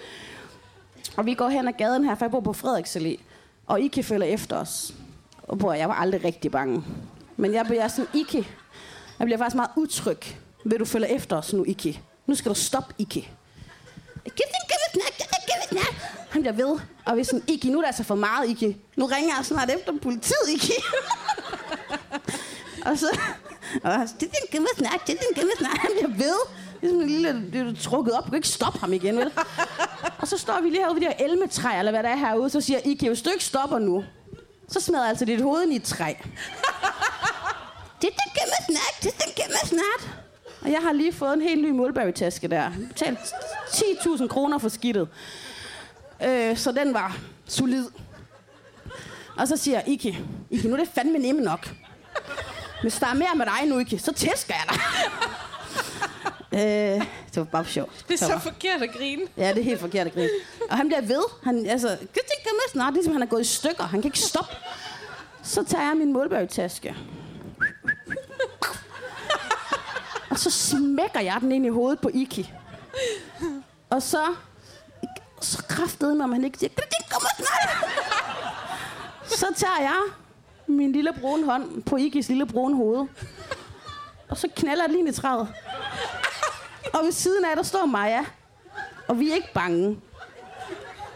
Og 1.18 1.26
vi 1.26 1.34
går 1.34 1.50
hen 1.50 1.68
ad 1.68 1.74
gaden 1.74 2.04
her, 2.06 2.16
for 2.16 2.26
jeg 2.26 2.32
bor 2.32 2.40
på 2.40 2.52
Frederiksallé. 2.52 3.20
Og 3.68 3.82
Ike 3.82 4.04
følger 4.04 4.28
efter 4.28 4.58
os. 4.58 4.94
Og 5.44 5.60
bror, 5.60 5.74
jeg 5.74 5.90
var 5.90 5.96
aldrig 5.96 6.24
rigtig 6.24 6.52
bange. 6.52 6.84
Men 7.38 7.54
jeg 7.54 7.66
bliver 7.66 7.88
sådan, 7.88 8.08
Ike, 8.14 8.48
jeg 9.20 9.26
bliver 9.26 9.38
faktisk 9.38 9.56
meget 9.56 9.72
utryg. 9.76 10.20
Vil 10.66 10.80
du 10.80 10.86
følge 10.86 11.10
efter 11.16 11.36
os 11.36 11.54
nu, 11.54 11.64
Ike? 11.66 12.02
Nu 12.26 12.36
skal 12.36 12.50
du 12.50 12.56
stoppe, 12.56 12.94
Ike. 12.98 13.32
Han 16.30 16.42
bliver 16.42 16.54
ved. 16.54 16.80
Og 17.06 17.16
vi 17.16 17.22
er 17.22 17.26
sådan, 17.26 17.44
Ike, 17.48 17.70
nu 17.70 17.78
er 17.78 17.82
det 17.82 17.88
altså 17.88 18.04
for 18.04 18.16
meget, 18.16 18.50
Ike. 18.50 18.78
Nu 18.96 19.06
ringer 19.06 19.36
jeg 19.38 19.46
snart 19.46 19.70
efter 19.70 19.94
politiet, 20.02 20.50
Ike. 20.54 20.74
og 22.86 22.98
så... 22.98 23.20
Og 23.84 23.92
han 23.92 24.08
det 24.20 24.24
er 24.24 24.38
en 24.42 24.48
gemme 24.52 24.68
snak, 24.78 25.08
det 25.08 25.16
er 25.16 25.20
en 25.30 25.36
gemme 25.36 25.52
snak. 25.58 25.78
Han 25.78 25.92
bliver 25.98 26.18
ved. 26.18 26.40
Det 26.82 26.88
er 26.88 26.92
sådan 26.92 27.02
en 27.02 27.08
lille, 27.10 27.52
det 27.54 27.68
er 27.68 27.82
trukket 27.82 28.14
op. 28.14 28.24
Du 28.26 28.30
kan 28.30 28.36
ikke 28.38 28.48
stoppe 28.48 28.80
ham 28.80 28.94
igen, 28.94 29.18
vel? 29.18 29.32
og 30.18 30.28
så 30.28 30.38
står 30.38 30.62
vi 30.62 30.70
lige 30.70 30.80
herude 30.80 30.96
ved 30.96 31.02
de 31.02 31.08
her 31.08 31.26
elmetræer, 31.26 31.80
eller 31.80 31.92
hvad 31.92 32.04
der 32.04 32.10
er 32.10 32.16
herude. 32.16 32.50
Så 32.50 32.62
siger 32.62 32.80
I 32.86 32.94
kan 32.94 33.08
jo 33.08 33.16
stykke 33.16 33.44
stopper 33.44 33.80
nu, 33.80 34.04
så 34.68 34.80
smadrer 34.80 35.04
jeg 35.04 35.10
altså 35.10 35.26
dit 35.26 35.42
hoved 35.42 35.64
ind 35.64 35.74
i 35.74 35.76
et 35.76 35.84
træ. 35.84 36.14
det 38.02 38.08
er 38.08 38.16
den 38.24 38.32
gemme 38.36 38.56
snak, 38.66 39.04
det 39.04 39.08
er 39.08 39.24
den 39.26 39.34
gemme 39.36 39.58
snak. 39.66 40.20
Og 40.62 40.72
jeg 40.72 40.80
har 40.82 40.94
lige 40.94 41.14
fået 41.14 41.34
en 41.34 41.42
helt 41.42 41.62
ny 41.62 41.70
Mulberry-taske 41.70 42.48
der. 42.48 42.72
Betalt 42.88 43.20
10.000 43.20 44.28
kroner 44.28 44.58
for 44.58 44.70
skidtet. 44.70 45.08
Øh, 46.24 46.58
så 46.58 46.72
den 46.72 46.94
var 46.94 47.18
solid. 47.46 47.86
Og 49.38 49.48
så 49.48 49.58
siger 49.58 49.82
Iki, 49.88 50.18
Iki, 50.50 50.68
nu 50.68 50.74
er 50.74 50.80
det 50.80 50.90
fandme 50.96 51.18
nemme 51.18 51.42
nok. 51.42 51.70
Hvis 52.82 52.96
der 52.96 53.08
er 53.08 53.14
mere 53.14 53.36
med 53.36 53.46
dig 53.46 53.68
nu, 53.68 53.80
Ikke, 53.80 54.00
så 54.00 54.14
tæsker 54.14 54.54
jeg 54.54 54.66
dig. 54.70 54.80
øh, 56.60 57.06
det 57.28 57.38
var 57.38 57.44
bare 57.44 57.66
sjovt. 57.66 58.06
Det 58.08 58.22
er 58.22 58.26
så 58.26 58.40
forkert 58.40 58.82
at 58.82 58.90
grine. 58.98 59.22
Ja, 59.38 59.50
det 59.50 59.58
er 59.58 59.64
helt 59.64 59.80
forkert 59.80 60.08
at 60.08 60.14
grine. 60.14 60.30
Og 60.70 60.78
han 60.78 60.88
bliver 60.88 61.02
ved. 61.02 61.24
Han, 61.44 61.66
altså, 61.66 61.88
det 61.90 62.10
kan 62.14 62.52
med 62.54 62.72
snart, 62.72 62.94
ligesom 62.94 63.14
han 63.14 63.22
er 63.22 63.26
gået 63.26 63.42
i 63.42 63.44
stykker. 63.44 63.84
Han 63.84 64.02
kan 64.02 64.08
ikke 64.08 64.20
stoppe. 64.20 64.56
Så 65.44 65.64
tager 65.64 65.84
jeg 65.84 65.98
min 65.98 66.14
Mulberry-taske. 66.14 66.96
Og 70.30 70.40
så 70.40 70.50
smækker 70.50 71.20
jeg 71.20 71.38
den 71.42 71.52
ind 71.52 71.66
i 71.66 71.70
hovedet 71.70 72.00
på 72.00 72.10
Iki. 72.14 72.54
Og 73.90 74.02
så... 74.02 74.22
Så 75.42 75.64
kraftede 75.70 76.16
mig, 76.16 76.30
man 76.30 76.44
ikke 76.44 76.58
siger, 76.58 76.70
det 76.76 76.84
kommer 77.12 77.30
snart. 77.38 77.90
Så 79.40 79.46
tager 79.56 79.82
jeg 79.82 80.02
min 80.72 80.92
lille 80.92 81.14
brune 81.22 81.46
hånd 81.46 81.84
på 81.84 81.98
Igis 81.98 82.30
lille 82.30 82.46
brune 82.46 82.76
hoved. 82.76 83.08
Og 84.30 84.38
så 84.38 84.48
knaller 84.56 84.84
det 84.84 84.96
lige 84.96 85.10
i 85.10 85.12
træet. 85.12 85.48
Og 86.94 87.00
ved 87.04 87.12
siden 87.12 87.46
af, 87.46 87.56
der 87.56 87.64
står 87.64 87.86
Maja. 87.86 88.26
Og 89.08 89.20
vi 89.20 89.30
er 89.32 89.36
ikke 89.36 89.54
bange. 89.54 89.98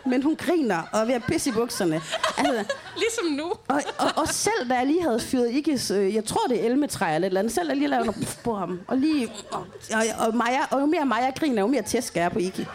Men 0.06 0.24
hun 0.24 0.36
griner 0.36 0.82
og 0.92 1.00
er 1.00 1.06
ved 1.06 1.14
at 1.14 1.24
pisse 1.24 1.50
i 1.50 1.54
bukserne. 1.54 2.02
Altså, 2.38 2.76
Ligesom 2.98 3.26
nu. 3.26 3.44
og, 3.68 3.82
og, 3.98 4.08
og 4.16 4.28
selv 4.28 4.70
da 4.70 4.74
jeg 4.74 4.88
lige 4.88 5.02
havde 5.02 5.20
fyret 5.20 5.52
Ikes, 5.52 5.92
øh, 5.92 6.16
jeg 6.16 6.26
tror 6.26 6.48
det 6.48 6.62
er 6.62 6.66
elmetræ 6.66 7.06
eller 7.06 7.18
et 7.18 7.26
eller 7.26 7.40
andet, 7.40 7.54
selv 7.54 7.66
da 7.66 7.70
jeg 7.70 7.78
lige 7.78 7.88
lavede 7.88 8.06
noget 8.06 8.40
på 8.44 8.56
ham, 8.56 8.80
og 8.88 8.98
lige, 8.98 9.28
og, 9.52 9.66
og, 9.94 10.28
og, 10.28 10.36
Maja, 10.36 10.60
og 10.72 10.82
jo 10.82 10.86
mere 10.86 11.06
Maja 11.06 11.30
griner, 11.30 11.62
jo 11.62 11.68
mere 11.68 11.82
tæsk 11.82 12.18
er 12.18 12.30
på 12.30 12.40
Ikke. 12.40 12.68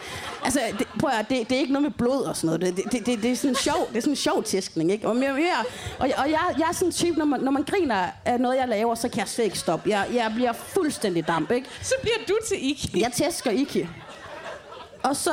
Altså, 0.43 0.59
det, 0.79 0.87
prøv 0.99 1.09
at, 1.19 1.25
det, 1.29 1.49
det, 1.49 1.55
er 1.55 1.59
ikke 1.59 1.73
noget 1.73 1.83
med 1.83 1.91
blod 1.91 2.21
og 2.21 2.35
sådan 2.35 2.59
noget, 2.59 2.77
det, 2.77 2.91
det, 2.91 3.05
det, 3.05 3.23
det 3.23 3.31
er 3.31 3.35
sådan 3.35 3.49
en 3.49 3.55
sjov, 3.55 3.87
det 3.89 3.97
er 3.97 4.01
sådan 4.01 4.11
en 4.11 4.15
sjov 4.15 4.43
tæskning, 4.43 4.91
ikke? 4.91 5.07
Og, 5.07 5.15
mere, 5.15 5.33
mere, 5.33 5.63
og, 5.99 6.09
og 6.17 6.29
jeg, 6.29 6.39
jeg 6.57 6.67
er 6.69 6.73
sådan 6.73 6.87
en 6.87 6.91
type, 6.91 7.17
når 7.17 7.25
man, 7.25 7.39
når 7.39 7.51
man 7.51 7.63
griner 7.63 8.07
af 8.25 8.39
noget, 8.39 8.57
jeg 8.57 8.67
laver, 8.67 8.95
så 8.95 9.09
kan 9.09 9.19
jeg 9.19 9.27
slet 9.27 9.45
ikke 9.45 9.59
stoppe. 9.59 9.89
Jeg, 9.89 10.07
jeg 10.13 10.31
bliver 10.35 10.53
fuldstændig 10.53 11.27
damp, 11.27 11.51
ikke? 11.51 11.67
Så 11.81 11.93
bliver 12.01 12.17
du 12.27 12.37
til 12.47 12.69
Iki. 12.69 13.01
Jeg 13.01 13.11
tæsker 13.11 13.51
ikke. 13.51 13.89
Og 15.03 15.15
så, 15.15 15.31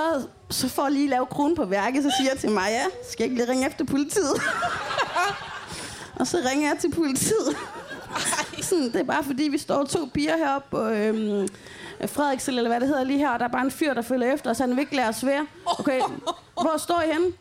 så 0.50 0.68
for 0.68 0.82
at 0.82 0.92
lige 0.92 1.08
lave 1.08 1.26
kronen 1.26 1.56
på 1.56 1.64
værket, 1.64 2.02
så 2.02 2.12
siger 2.18 2.30
jeg 2.30 2.40
til 2.40 2.50
Maja, 2.50 2.84
skal 3.10 3.24
jeg 3.24 3.30
ikke 3.30 3.36
lige 3.36 3.52
ringe 3.52 3.66
efter 3.66 3.84
politiet? 3.84 4.34
og 6.20 6.26
så 6.26 6.38
ringer 6.50 6.68
jeg 6.68 6.78
til 6.78 6.90
politiet. 6.90 7.56
Sådan, 8.62 8.84
det 8.84 8.96
er 8.96 9.04
bare 9.04 9.24
fordi, 9.24 9.42
vi 9.42 9.58
står 9.58 9.84
to 9.84 10.08
piger 10.14 10.36
heroppe 10.36 10.68
på 10.70 10.88
øhm, 10.88 11.48
Frederiksen, 12.06 12.54
eller 12.54 12.70
hvad 12.70 12.80
det 12.80 12.88
hedder 12.88 13.04
lige 13.04 13.18
her, 13.18 13.30
og 13.30 13.38
der 13.38 13.44
er 13.44 13.50
bare 13.50 13.64
en 13.64 13.70
fyr, 13.70 13.94
der 13.94 14.02
følger 14.02 14.34
efter 14.34 14.50
os, 14.50 14.58
han 14.58 14.70
vil 14.70 14.78
ikke 14.78 14.96
lade 14.96 15.08
os 15.08 15.26
være. 15.26 15.46
Okay, 15.78 16.00
hvor 16.54 16.76
står 16.78 17.02
I 17.02 17.12
henne? 17.12 17.32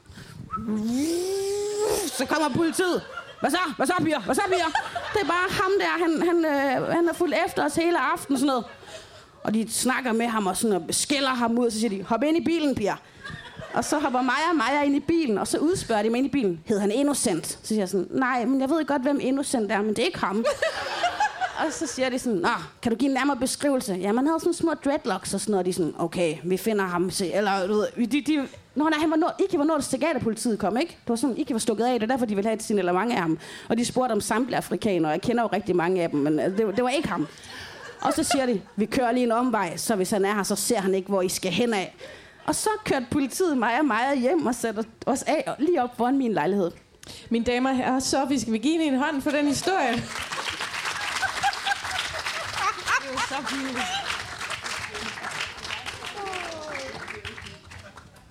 Så 2.07 2.25
kommer 2.25 2.49
politiet. 2.49 3.01
Hvad 3.39 3.51
så? 3.51 3.59
Hvad 3.77 3.87
så, 3.87 3.93
piger? 4.03 4.19
Hvad 4.19 4.35
så, 4.35 4.41
piger? 4.47 4.71
Det 5.13 5.21
er 5.21 5.27
bare 5.27 5.49
ham 5.49 5.71
der, 5.79 6.03
han, 6.03 6.27
han, 6.27 6.45
øh, 6.45 6.95
han 6.95 7.05
har 7.07 7.13
fulgt 7.13 7.35
efter 7.47 7.65
os 7.65 7.75
hele 7.75 7.99
aftenen, 7.99 8.39
sådan 8.39 8.47
noget. 8.47 8.65
Og 9.45 9.53
de 9.53 9.71
snakker 9.71 10.13
med 10.13 10.27
ham 10.27 10.47
og 10.47 10.57
sådan 10.57 10.75
og 10.75 10.81
skælder 10.89 11.29
ham 11.29 11.57
ud, 11.57 11.65
og 11.65 11.71
så 11.71 11.79
siger 11.79 11.89
de, 11.89 12.03
hop 12.03 12.23
ind 12.23 12.37
i 12.37 12.43
bilen, 12.43 12.75
piger. 12.75 12.95
Og 13.73 13.83
så 13.83 13.99
hopper 13.99 14.21
Maja 14.21 14.49
og 14.49 14.55
Maja 14.55 14.83
ind 14.83 14.95
i 14.95 14.99
bilen, 14.99 15.37
og 15.37 15.47
så 15.47 15.57
udspørger 15.57 16.03
de 16.03 16.09
mig 16.09 16.17
ind 16.17 16.27
i 16.27 16.29
bilen. 16.29 16.63
Hed 16.65 16.79
han 16.79 16.91
Innocent? 16.91 17.47
Så 17.47 17.57
siger 17.63 17.81
jeg 17.81 17.89
sådan, 17.89 18.07
nej, 18.11 18.45
men 18.45 18.61
jeg 18.61 18.69
ved 18.69 18.85
godt, 18.85 19.01
hvem 19.01 19.19
Innocent 19.21 19.71
er, 19.71 19.81
men 19.81 19.89
det 19.89 19.99
er 19.99 20.05
ikke 20.05 20.19
ham. 20.19 20.45
og 21.65 21.73
så 21.73 21.87
siger 21.87 22.09
de 22.09 22.19
sådan, 22.19 22.39
Nå, 22.39 22.49
kan 22.81 22.91
du 22.91 22.97
give 22.97 23.09
en 23.09 23.13
nærmere 23.13 23.37
beskrivelse? 23.37 23.93
Ja, 23.93 24.11
man 24.11 24.27
havde 24.27 24.39
sådan 24.39 24.53
små 24.53 24.73
dreadlocks 24.73 25.33
og 25.33 25.39
sådan 25.39 25.51
noget. 25.51 25.63
Og 25.63 25.65
de 25.65 25.73
sådan, 25.73 25.93
okay, 25.97 26.37
vi 26.43 26.57
finder 26.57 26.85
ham. 26.85 27.11
Se. 27.11 27.33
Eller, 27.33 27.67
du 27.67 27.73
ved, 27.73 28.07
de, 28.07 28.21
de, 28.21 28.47
Nå, 28.75 28.83
nej, 28.89 28.99
han 28.99 29.11
var 29.11 29.15
nået, 29.15 29.33
ikke 29.39 29.57
var 29.57 29.63
nået 29.63 29.83
til 29.83 30.05
politiet 30.21 30.59
kom, 30.59 30.77
ikke? 30.77 30.91
Det 30.91 31.09
var 31.09 31.15
sådan, 31.15 31.37
ikke 31.37 31.53
var 31.53 31.59
stukket 31.59 31.85
af, 31.85 31.99
det 31.99 32.03
er 32.03 32.13
derfor, 32.13 32.25
de 32.25 32.35
ville 32.35 32.47
have 32.49 32.55
et 32.55 32.63
signalement 32.63 33.11
af 33.11 33.17
ham. 33.17 33.37
Og 33.69 33.77
de 33.77 33.85
spurgte 33.85 34.11
om 34.13 34.21
samtlige 34.21 34.57
afrikanere, 34.57 35.09
og 35.09 35.13
jeg 35.13 35.21
kender 35.21 35.43
jo 35.43 35.49
rigtig 35.53 35.75
mange 35.75 36.03
af 36.03 36.09
dem, 36.09 36.19
men 36.19 36.39
altså, 36.39 36.65
det, 36.65 36.75
det 36.75 36.83
var 36.83 36.89
ikke 36.89 37.07
ham. 37.07 37.27
Og 38.01 38.13
så 38.13 38.23
siger 38.23 38.45
de, 38.45 38.61
vi 38.75 38.85
kører 38.85 39.11
lige 39.11 39.23
en 39.23 39.31
omvej, 39.31 39.77
så 39.77 39.95
hvis 39.95 40.11
han 40.11 40.25
er 40.25 40.35
her, 40.35 40.43
så 40.43 40.55
ser 40.55 40.79
han 40.79 40.95
ikke, 40.95 41.09
hvor 41.09 41.21
I 41.21 41.29
skal 41.29 41.51
hen 41.51 41.73
af. 41.73 41.95
Og 42.45 42.55
så 42.55 42.69
kørte 42.85 43.05
politiet 43.11 43.57
mig 43.57 43.79
og 43.79 43.85
Maja 43.85 44.15
hjem 44.15 44.45
og 44.45 44.55
satte 44.55 44.83
os 45.05 45.23
af 45.23 45.55
lige 45.59 45.83
op 45.83 45.97
foran 45.97 46.17
min 46.17 46.33
lejlighed. 46.33 46.71
Mine 47.29 47.45
damer 47.45 47.69
og 47.69 47.77
herrer, 47.77 47.99
Sofie, 47.99 48.39
skal 48.39 48.53
vi 48.53 48.57
give 48.57 48.83
en 48.83 48.97
hånd 48.97 49.21
for 49.21 49.29
den 49.29 49.47
historie? 49.47 49.93
Det 53.01 53.13
var 53.13 53.25
så 53.29 53.35
pinligt. 53.55 53.79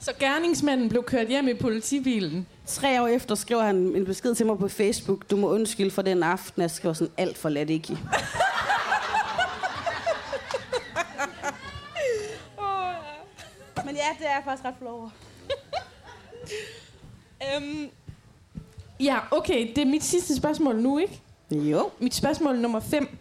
Så 0.01 0.13
gerningsmanden 0.21 0.89
blev 0.89 1.03
kørt 1.03 1.29
hjem 1.29 1.49
i 1.49 1.55
politibilen. 1.55 2.47
Tre 2.67 3.03
år 3.03 3.07
efter 3.07 3.35
skriver 3.35 3.63
han 3.63 3.77
en 3.77 4.05
besked 4.05 4.35
til 4.35 4.47
mig 4.47 4.59
på 4.59 4.69
Facebook. 4.69 5.31
Du 5.31 5.37
må 5.37 5.51
undskylde 5.51 5.91
for 5.91 6.03
den 6.03 6.23
aften. 6.23 6.63
Jeg 6.63 6.71
skriver 6.71 6.95
sådan 6.95 7.13
alt 7.17 7.39
for 7.39 7.49
let 7.49 7.71
ikke. 7.71 7.99
Men 13.85 13.97
ja, 13.97 14.14
det 14.25 14.31
er 14.31 14.35
jeg 14.35 14.45
faktisk 14.45 14.65
ret 14.65 14.75
flov 14.79 15.01
over. 15.01 15.11
Øhm, 17.57 17.89
ja, 19.01 19.19
okay, 19.31 19.69
det 19.77 19.79
er 19.79 19.85
mit 19.85 20.05
sidste 20.05 20.37
spørgsmål 20.37 20.77
nu, 20.77 20.99
ikke? 20.99 21.21
Jo. 21.51 21.91
Mit 21.99 22.15
spørgsmål 22.15 22.59
nummer 22.59 22.81
5. 22.81 23.19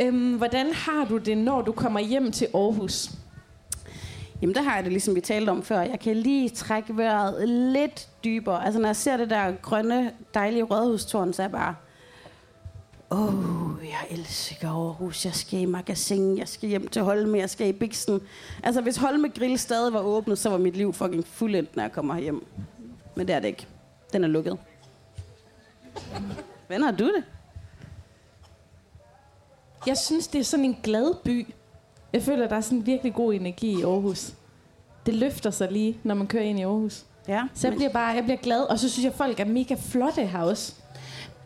Øhm, 0.00 0.36
hvordan 0.36 0.72
har 0.72 1.04
du 1.04 1.18
det, 1.18 1.38
når 1.38 1.62
du 1.62 1.72
kommer 1.72 2.00
hjem 2.00 2.32
til 2.32 2.48
Aarhus? 2.54 3.10
Jamen, 4.42 4.54
der 4.54 4.62
har 4.62 4.74
jeg 4.74 4.84
det 4.84 4.92
ligesom 4.92 5.14
vi 5.14 5.20
talte 5.20 5.50
om 5.50 5.62
før. 5.62 5.80
Jeg 5.80 6.00
kan 6.00 6.16
lige 6.16 6.48
trække 6.48 6.96
vejret 6.96 7.48
lidt 7.48 8.08
dybere. 8.24 8.64
Altså, 8.64 8.80
når 8.80 8.88
jeg 8.88 8.96
ser 8.96 9.16
det 9.16 9.30
der 9.30 9.52
grønne, 9.62 10.12
dejlige 10.34 10.62
rådhustårn, 10.62 11.32
så 11.32 11.42
er 11.42 11.44
jeg 11.44 11.52
bare... 11.52 11.74
Åh, 13.14 13.28
oh, 13.28 13.84
jeg 13.84 14.18
elsker 14.18 14.68
Aarhus. 14.68 15.24
Jeg 15.24 15.34
skal 15.34 15.60
i 15.60 15.64
magasin, 15.64 16.38
jeg 16.38 16.48
skal 16.48 16.68
hjem 16.68 16.88
til 16.88 17.02
Holme, 17.02 17.38
jeg 17.38 17.50
skal 17.50 17.68
i 17.68 17.72
Bixen. 17.72 18.20
Altså, 18.62 18.80
hvis 18.80 18.96
Holme 18.96 19.28
Grill 19.28 19.58
stadig 19.58 19.92
var 19.92 20.00
åbnet, 20.00 20.38
så 20.38 20.50
var 20.50 20.58
mit 20.58 20.76
liv 20.76 20.92
fucking 20.92 21.26
fuldendt, 21.26 21.76
når 21.76 21.82
jeg 21.82 21.92
kommer 21.92 22.18
hjem. 22.18 22.46
Men 23.14 23.26
det 23.26 23.34
er 23.34 23.40
det 23.40 23.48
ikke. 23.48 23.66
Den 24.12 24.24
er 24.24 24.28
lukket. 24.28 24.58
Hvordan 26.66 26.82
har 26.82 26.90
du 26.90 27.04
det? 27.04 27.24
Jeg 29.86 29.98
synes, 29.98 30.28
det 30.28 30.38
er 30.38 30.44
sådan 30.44 30.64
en 30.64 30.76
glad 30.82 31.14
by. 31.24 31.54
Jeg 32.12 32.22
føler, 32.22 32.48
der 32.48 32.56
er 32.56 32.60
sådan 32.60 32.86
virkelig 32.86 33.14
god 33.14 33.34
energi 33.34 33.78
i 33.78 33.82
Aarhus. 33.82 34.32
Det 35.06 35.14
løfter 35.14 35.50
sig 35.50 35.72
lige, 35.72 35.98
når 36.02 36.14
man 36.14 36.26
kører 36.26 36.44
ind 36.44 36.58
i 36.58 36.62
Aarhus. 36.62 37.04
Ja, 37.28 37.42
Så 37.54 37.66
jeg 37.66 37.72
men 37.72 37.78
bliver 37.78 37.92
bare 37.92 38.14
jeg 38.14 38.24
bliver 38.24 38.36
glad, 38.36 38.62
og 38.62 38.78
så 38.78 38.90
synes 38.90 39.04
jeg, 39.04 39.12
at 39.12 39.16
folk 39.18 39.40
er 39.40 39.44
mega 39.44 39.74
flotte 39.78 40.26
her 40.26 40.40
også. 40.42 40.74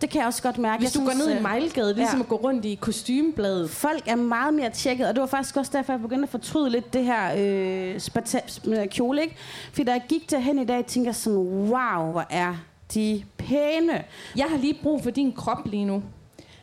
Det 0.00 0.10
kan 0.10 0.18
jeg 0.18 0.26
også 0.26 0.42
godt 0.42 0.58
mærke. 0.58 0.80
Hvis 0.82 0.94
jeg 0.94 1.00
du 1.02 1.06
går 1.06 1.14
ned 1.16 1.30
i 1.30 1.36
øh, 1.36 1.42
Mejlgade, 1.42 1.86
det 1.88 1.92
er 1.92 1.96
ligesom 1.96 2.18
ja. 2.18 2.22
at 2.22 2.28
gå 2.28 2.36
rundt 2.36 2.64
i 2.64 2.74
kostymebladet. 2.74 3.70
Folk 3.70 4.02
er 4.06 4.16
meget 4.16 4.54
mere 4.54 4.70
tjekket, 4.70 5.08
og 5.08 5.14
det 5.14 5.20
var 5.20 5.26
faktisk 5.26 5.56
også 5.56 5.72
derfor, 5.74 5.92
jeg 5.92 6.00
begyndte 6.00 6.22
at 6.22 6.28
fortryde 6.28 6.70
lidt 6.70 6.92
det 6.92 7.04
her 7.04 7.32
øh, 7.36 7.96
spata- 7.96 8.68
med 8.68 8.88
kjole, 8.88 9.22
ikke? 9.22 9.36
Fordi 9.72 9.84
da 9.84 9.92
jeg 9.92 10.02
gik 10.08 10.30
derhen 10.30 10.58
i 10.58 10.64
dag, 10.64 10.86
tænkte 10.86 11.08
jeg 11.08 11.14
sådan, 11.14 11.38
wow, 11.38 12.10
hvor 12.10 12.26
er 12.30 12.54
de 12.94 13.24
pæne. 13.36 14.04
Jeg 14.36 14.46
har 14.50 14.56
lige 14.56 14.78
brug 14.82 15.02
for 15.02 15.10
din 15.10 15.32
krop 15.32 15.66
lige 15.66 15.84
nu. 15.84 16.02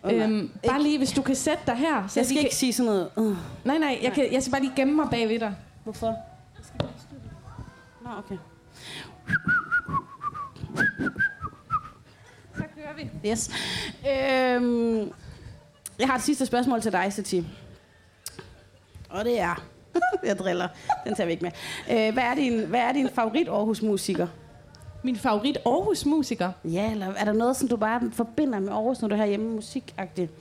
Nej. 0.03 0.15
øhm, 0.15 0.51
bare 0.67 0.83
lige, 0.83 0.97
hvis 0.97 1.11
du 1.11 1.21
kan 1.21 1.36
sætte 1.36 1.63
dig 1.67 1.75
her. 1.75 2.07
Så 2.07 2.19
Jeg 2.19 2.25
skal 2.25 2.38
vi 2.38 2.43
ikke 2.43 2.55
sige 2.55 2.73
sådan 2.73 2.91
noget. 2.91 3.09
Uh. 3.15 3.25
Kan... 3.25 3.36
Nej, 3.63 3.77
nej, 3.77 3.99
jeg, 4.03 4.13
kan, 4.13 4.33
jeg 4.33 4.43
skal 4.43 4.51
bare 4.51 4.61
lige 4.61 4.73
gemme 4.75 4.93
mig 4.93 5.07
bagved 5.11 5.39
dig. 5.39 5.55
Hvorfor? 5.83 6.15
Nå, 8.03 8.09
okay. 8.17 8.38
Kører 12.95 13.07
vi. 13.23 13.29
Yes. 13.29 13.49
Øhm, 13.99 15.11
jeg 15.99 16.07
har 16.07 16.15
et 16.15 16.21
sidste 16.21 16.45
spørgsmål 16.45 16.81
til 16.81 16.91
dig, 16.91 17.13
Sati. 17.13 17.47
Og 19.09 19.25
det 19.25 19.39
er... 19.39 19.65
jeg 20.27 20.37
driller. 20.37 20.67
Den 21.05 21.15
tager 21.15 21.25
vi 21.25 21.31
ikke 21.31 21.43
med. 21.43 21.51
Øh, 21.91 22.13
hvad, 22.13 22.23
er 22.23 22.35
din, 22.35 22.65
hvad 22.65 22.79
er 22.79 22.91
din 22.91 23.09
favorit 23.15 23.47
Aarhus-musiker? 23.47 24.27
Min 25.06 25.16
favorit 25.16 25.58
Aarhus-musiker. 25.66 26.51
Ja, 26.64 26.91
eller 26.91 27.08
er 27.18 27.26
der 27.26 27.34
noget, 27.34 27.58
som 27.58 27.68
du 27.68 27.78
bare 27.78 28.01
forbinder 28.12 28.60
med 28.60 28.70
Aarhus, 28.70 29.01
når 29.01 29.08
du 29.08 29.16
er 29.16 29.20
herhjemme 29.20 29.49
musikagtigt? 29.49 30.32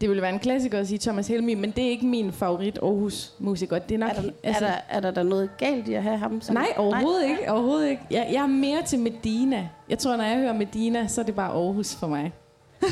Det 0.00 0.08
ville 0.08 0.22
være 0.22 0.32
en 0.32 0.38
klassiker 0.38 0.78
at 0.78 0.88
sige 0.88 0.98
Thomas 0.98 1.28
Helmi, 1.28 1.54
men 1.54 1.70
det 1.70 1.84
er 1.84 1.88
ikke 1.88 2.06
min 2.06 2.32
favorit 2.32 2.78
Aarhus-musiker. 2.82 3.78
Det 3.78 3.94
er 3.94 3.98
nok... 3.98 4.10
Er 4.10 4.14
der, 4.14 4.30
altså, 4.42 4.64
er, 4.64 4.70
der, 4.70 4.76
er 4.88 5.00
der, 5.00 5.10
der 5.10 5.22
noget 5.22 5.50
galt 5.58 5.88
i 5.88 5.94
at 5.94 6.02
have 6.02 6.18
ham? 6.18 6.40
Som, 6.40 6.54
Nej, 6.54 6.66
overhovedet 6.76 7.24
ikke. 7.24 7.52
Overhovedet 7.52 7.88
ikke. 7.88 8.02
Jeg, 8.10 8.28
jeg 8.32 8.42
er 8.42 8.46
mere 8.46 8.82
til 8.82 8.98
Medina. 8.98 9.68
Jeg 9.88 9.98
tror, 9.98 10.16
når 10.16 10.24
jeg 10.24 10.36
hører 10.36 10.52
Medina, 10.52 11.06
så 11.06 11.20
er 11.20 11.24
det 11.24 11.34
bare 11.34 11.52
Aarhus 11.52 11.94
for 11.94 12.06
mig. 12.06 12.32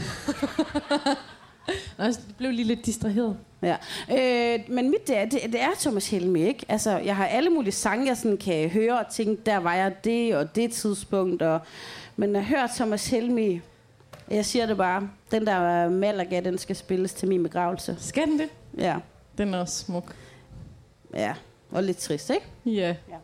Nå, 1.98 2.04
det 2.04 2.34
blev 2.38 2.50
lige 2.50 2.66
lidt 2.66 2.86
distraheret. 2.86 3.36
Ja. 3.62 3.76
Øh, 4.10 4.60
men 4.68 4.90
mit, 4.90 5.06
det 5.08 5.16
er, 5.18 5.24
det, 5.24 5.40
det 5.52 5.60
er 5.62 5.70
Thomas 5.80 6.10
Helmi, 6.10 6.42
ikke? 6.42 6.66
Altså, 6.68 6.98
jeg 6.98 7.16
har 7.16 7.26
alle 7.26 7.50
mulige 7.50 7.72
sange, 7.72 8.06
jeg 8.06 8.16
sådan 8.16 8.36
kan 8.36 8.68
høre 8.70 8.98
og 8.98 9.06
tænke, 9.12 9.42
der 9.46 9.56
var 9.56 9.74
jeg 9.74 10.04
det 10.04 10.36
og 10.36 10.54
det 10.54 10.72
tidspunkt. 10.72 11.42
Og, 11.42 11.60
men 12.16 12.34
jeg 12.34 12.44
hører 12.44 12.66
Thomas 12.76 13.06
Helmi, 13.08 13.60
jeg 14.30 14.44
siger 14.44 14.66
det 14.66 14.76
bare, 14.76 15.08
den 15.30 15.46
der 15.46 15.88
Malaga, 15.88 16.40
den 16.40 16.58
skal 16.58 16.76
spilles 16.76 17.12
til 17.14 17.28
min 17.28 17.42
begravelse. 17.42 17.96
Skal 17.98 18.26
den 18.26 18.38
det? 18.38 18.48
Ja, 18.78 18.96
Den 19.38 19.54
er 19.54 19.58
også 19.58 19.84
smuk. 19.84 20.14
ja. 21.14 21.34
Og 21.70 21.82
lidt 21.82 21.96
trist, 21.98 22.30
ikke? 22.30 22.46
Ja. 22.66 22.88
Ja. 22.88 23.16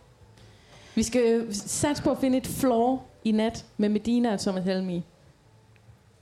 Vi 0.95 1.03
skal 1.03 1.47
satse 1.55 2.03
på 2.03 2.11
at 2.11 2.19
finde 2.21 2.39
et 2.39 2.47
floor 2.47 3.05
i 3.25 3.31
nat 3.33 3.65
med 3.77 3.89
Medina 3.89 4.33
og 4.33 4.41
Thomas 4.41 4.65
Helmi. 4.65 5.05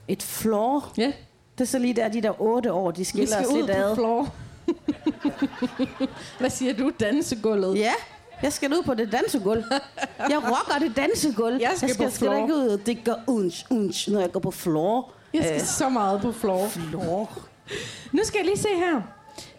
Et 0.07 0.23
floor. 0.23 0.93
Ja, 0.97 1.11
Det 1.57 1.61
er 1.61 1.65
så 1.65 1.79
lige 1.79 1.93
der, 1.93 2.07
de 2.07 2.21
der 2.21 2.41
otte 2.41 2.73
år, 2.73 2.91
de 2.91 2.97
vi 2.97 3.03
skiller 3.03 3.27
skal 3.27 3.45
os 3.45 3.51
ud 3.53 3.57
lidt 3.57 3.71
på 3.77 3.83
ad. 3.83 3.95
floor. 3.95 4.33
Hvad 6.39 6.49
siger 6.49 6.73
du? 6.73 6.91
Dansegulvet? 6.99 7.77
Ja, 7.77 7.91
jeg 8.41 8.53
skal 8.53 8.73
ud 8.73 8.83
på 8.85 8.93
det 8.93 9.11
dansegulv. 9.11 9.63
Jeg 10.29 10.37
rocker 10.37 10.79
det 10.87 10.95
dansegulv. 10.95 11.57
Jeg 11.61 11.71
skal 11.75 11.87
jeg 11.87 11.93
skal, 11.95 12.05
på 12.09 12.11
skal 12.15 12.37
ikke 12.41 12.53
ud. 12.53 12.77
Det 12.85 13.03
gør 13.03 13.13
unch, 13.27 13.65
unch, 13.69 14.11
når 14.11 14.19
jeg 14.19 14.31
går 14.31 14.39
på 14.39 14.51
floor. 14.51 15.11
Jeg 15.33 15.43
skal 15.43 15.55
Øh, 15.55 15.61
så 15.61 15.89
meget 15.89 16.21
på 16.21 16.31
floor. 16.31 16.67
floor. 16.67 17.31
Nu 18.11 18.19
skal 18.23 18.37
jeg 18.37 18.45
lige 18.45 18.57
se 18.57 18.67
her. 18.75 19.01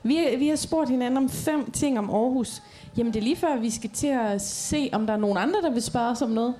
Vi, 0.02 0.36
vi 0.38 0.48
har 0.48 0.56
spurgt 0.56 0.90
hinanden 0.90 1.16
om 1.16 1.28
fem 1.30 1.70
ting 1.70 1.98
om 1.98 2.10
Aarhus. 2.10 2.62
Jamen, 2.96 3.12
det 3.12 3.18
er 3.20 3.24
lige 3.24 3.36
før, 3.36 3.56
vi 3.56 3.70
skal 3.70 3.90
til 3.90 4.06
at 4.06 4.42
se, 4.42 4.90
om 4.92 5.06
der 5.06 5.12
er 5.14 5.18
nogen 5.18 5.36
andre, 5.38 5.62
der 5.62 5.70
vil 5.70 5.82
spørge 5.82 6.10
os 6.10 6.22
om 6.22 6.30
noget. 6.30 6.54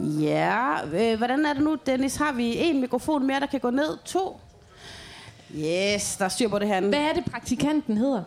Ja, 0.00 0.76
øh, 0.92 1.18
hvordan 1.18 1.46
er 1.46 1.52
det 1.52 1.62
nu, 1.62 1.76
Dennis? 1.86 2.16
Har 2.16 2.32
vi 2.32 2.56
en 2.56 2.80
mikrofon 2.80 3.26
mere, 3.26 3.40
der 3.40 3.46
kan 3.46 3.60
gå 3.60 3.70
ned? 3.70 3.98
To? 4.04 4.40
Yes, 5.56 6.16
der 6.16 6.24
er 6.24 6.28
styr 6.28 6.48
på 6.48 6.58
det 6.58 6.68
her. 6.68 6.80
Hvad 6.80 6.98
er 6.98 7.12
det, 7.12 7.24
praktikanten 7.24 7.96
hedder? 7.96 8.22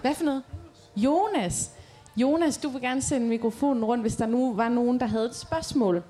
Hvad 0.00 0.14
for 0.14 0.24
noget? 0.24 0.42
Jonas. 0.96 1.70
Jonas, 2.16 2.58
du 2.58 2.68
vil 2.68 2.80
gerne 2.80 3.02
sende 3.02 3.26
mikrofonen 3.26 3.84
rundt, 3.84 4.04
hvis 4.04 4.16
der 4.16 4.26
nu 4.26 4.54
var 4.54 4.68
nogen, 4.68 5.00
der 5.00 5.06
havde 5.06 5.26
et 5.26 5.36
spørgsmål. 5.36 6.02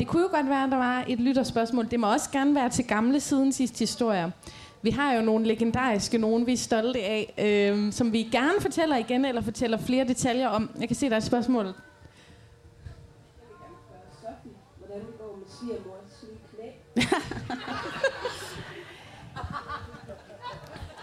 Det 0.00 0.08
kunne 0.08 0.22
jo 0.22 0.28
godt 0.32 0.48
være, 0.48 0.64
at 0.64 0.70
der 0.70 0.76
var 0.76 1.04
et 1.08 1.20
lytterspørgsmål. 1.20 1.90
Det 1.90 2.00
må 2.00 2.12
også 2.12 2.30
gerne 2.30 2.54
være 2.54 2.68
til 2.68 2.84
gamle 2.86 3.20
siden 3.20 3.52
sidste 3.52 3.78
historier. 3.78 4.30
Vi 4.82 4.90
har 4.90 5.12
jo 5.12 5.22
nogle 5.22 5.46
legendariske, 5.46 6.18
nogen 6.18 6.46
vi 6.46 6.52
er 6.52 6.56
stolte 6.56 7.00
af, 7.00 7.34
øh, 7.38 7.92
som 7.92 8.12
vi 8.12 8.22
gerne 8.32 8.60
fortæller 8.60 8.96
igen, 8.96 9.24
eller 9.24 9.40
fortæller 9.40 9.78
flere 9.78 10.04
detaljer 10.04 10.48
om. 10.48 10.70
Jeg 10.80 10.88
kan 10.88 10.96
se, 10.96 11.06
der 11.06 11.12
er 11.12 11.16
et 11.16 11.24
spørgsmål. 11.24 11.74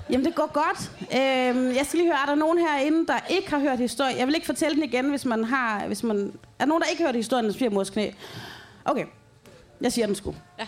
Jamen, 0.09 0.25
det 0.25 0.35
går 0.35 0.51
godt. 0.53 0.91
Øhm, 1.01 1.75
jeg 1.75 1.85
skal 1.85 1.99
lige 1.99 2.09
høre, 2.09 2.21
er 2.21 2.25
der 2.25 2.35
nogen 2.35 2.57
herinde, 2.57 3.07
der 3.07 3.19
ikke 3.29 3.49
har 3.49 3.59
hørt 3.59 3.79
historien? 3.79 4.17
Jeg 4.17 4.27
vil 4.27 4.35
ikke 4.35 4.45
fortælle 4.45 4.75
den 4.75 4.83
igen, 4.83 5.09
hvis 5.09 5.25
man 5.25 5.43
har... 5.43 5.87
Hvis 5.87 6.03
man, 6.03 6.17
er 6.59 6.65
der 6.65 6.65
nogen, 6.65 6.81
der 6.81 6.87
ikke 6.87 7.01
har 7.01 7.07
hørt 7.07 7.15
historien 7.15 7.45
om 7.45 7.51
svigermors 7.51 7.89
knæ? 7.89 8.11
Okay, 8.85 9.05
jeg 9.81 9.91
siger 9.91 10.05
den 10.05 10.15
sgu. 10.15 10.35
Ja. 10.59 10.67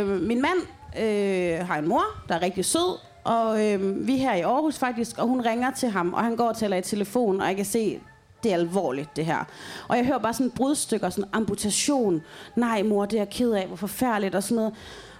Øh, 0.00 0.20
min 0.22 0.42
mand 0.42 0.58
øh, 0.98 1.66
har 1.66 1.78
en 1.78 1.88
mor, 1.88 2.04
der 2.28 2.34
er 2.34 2.42
rigtig 2.42 2.64
sød, 2.64 2.98
og 3.24 3.66
øh, 3.66 4.06
vi 4.06 4.14
er 4.14 4.18
her 4.18 4.34
i 4.34 4.40
Aarhus 4.40 4.78
faktisk, 4.78 5.18
og 5.18 5.26
hun 5.26 5.40
ringer 5.40 5.70
til 5.70 5.88
ham, 5.88 6.14
og 6.14 6.24
han 6.24 6.36
går 6.36 6.48
og 6.48 6.56
taler 6.56 6.76
i 6.76 6.82
telefon, 6.82 7.40
og 7.40 7.46
jeg 7.46 7.56
kan 7.56 7.64
se, 7.64 8.00
det 8.46 8.52
er 8.52 8.58
alvorligt, 8.58 9.16
det 9.16 9.26
her. 9.26 9.44
Og 9.88 9.96
jeg 9.96 10.06
hører 10.06 10.18
bare 10.18 10.34
sådan 10.34 10.50
brudstykker, 10.50 11.10
sådan 11.10 11.30
amputation. 11.32 12.22
Nej, 12.56 12.82
mor, 12.82 13.06
det 13.06 13.16
er 13.16 13.20
jeg 13.20 13.30
ked 13.30 13.52
af, 13.52 13.66
hvor 13.66 13.76
forfærdeligt, 13.76 14.34
og 14.34 14.42
sådan 14.42 14.56
noget. 14.56 14.74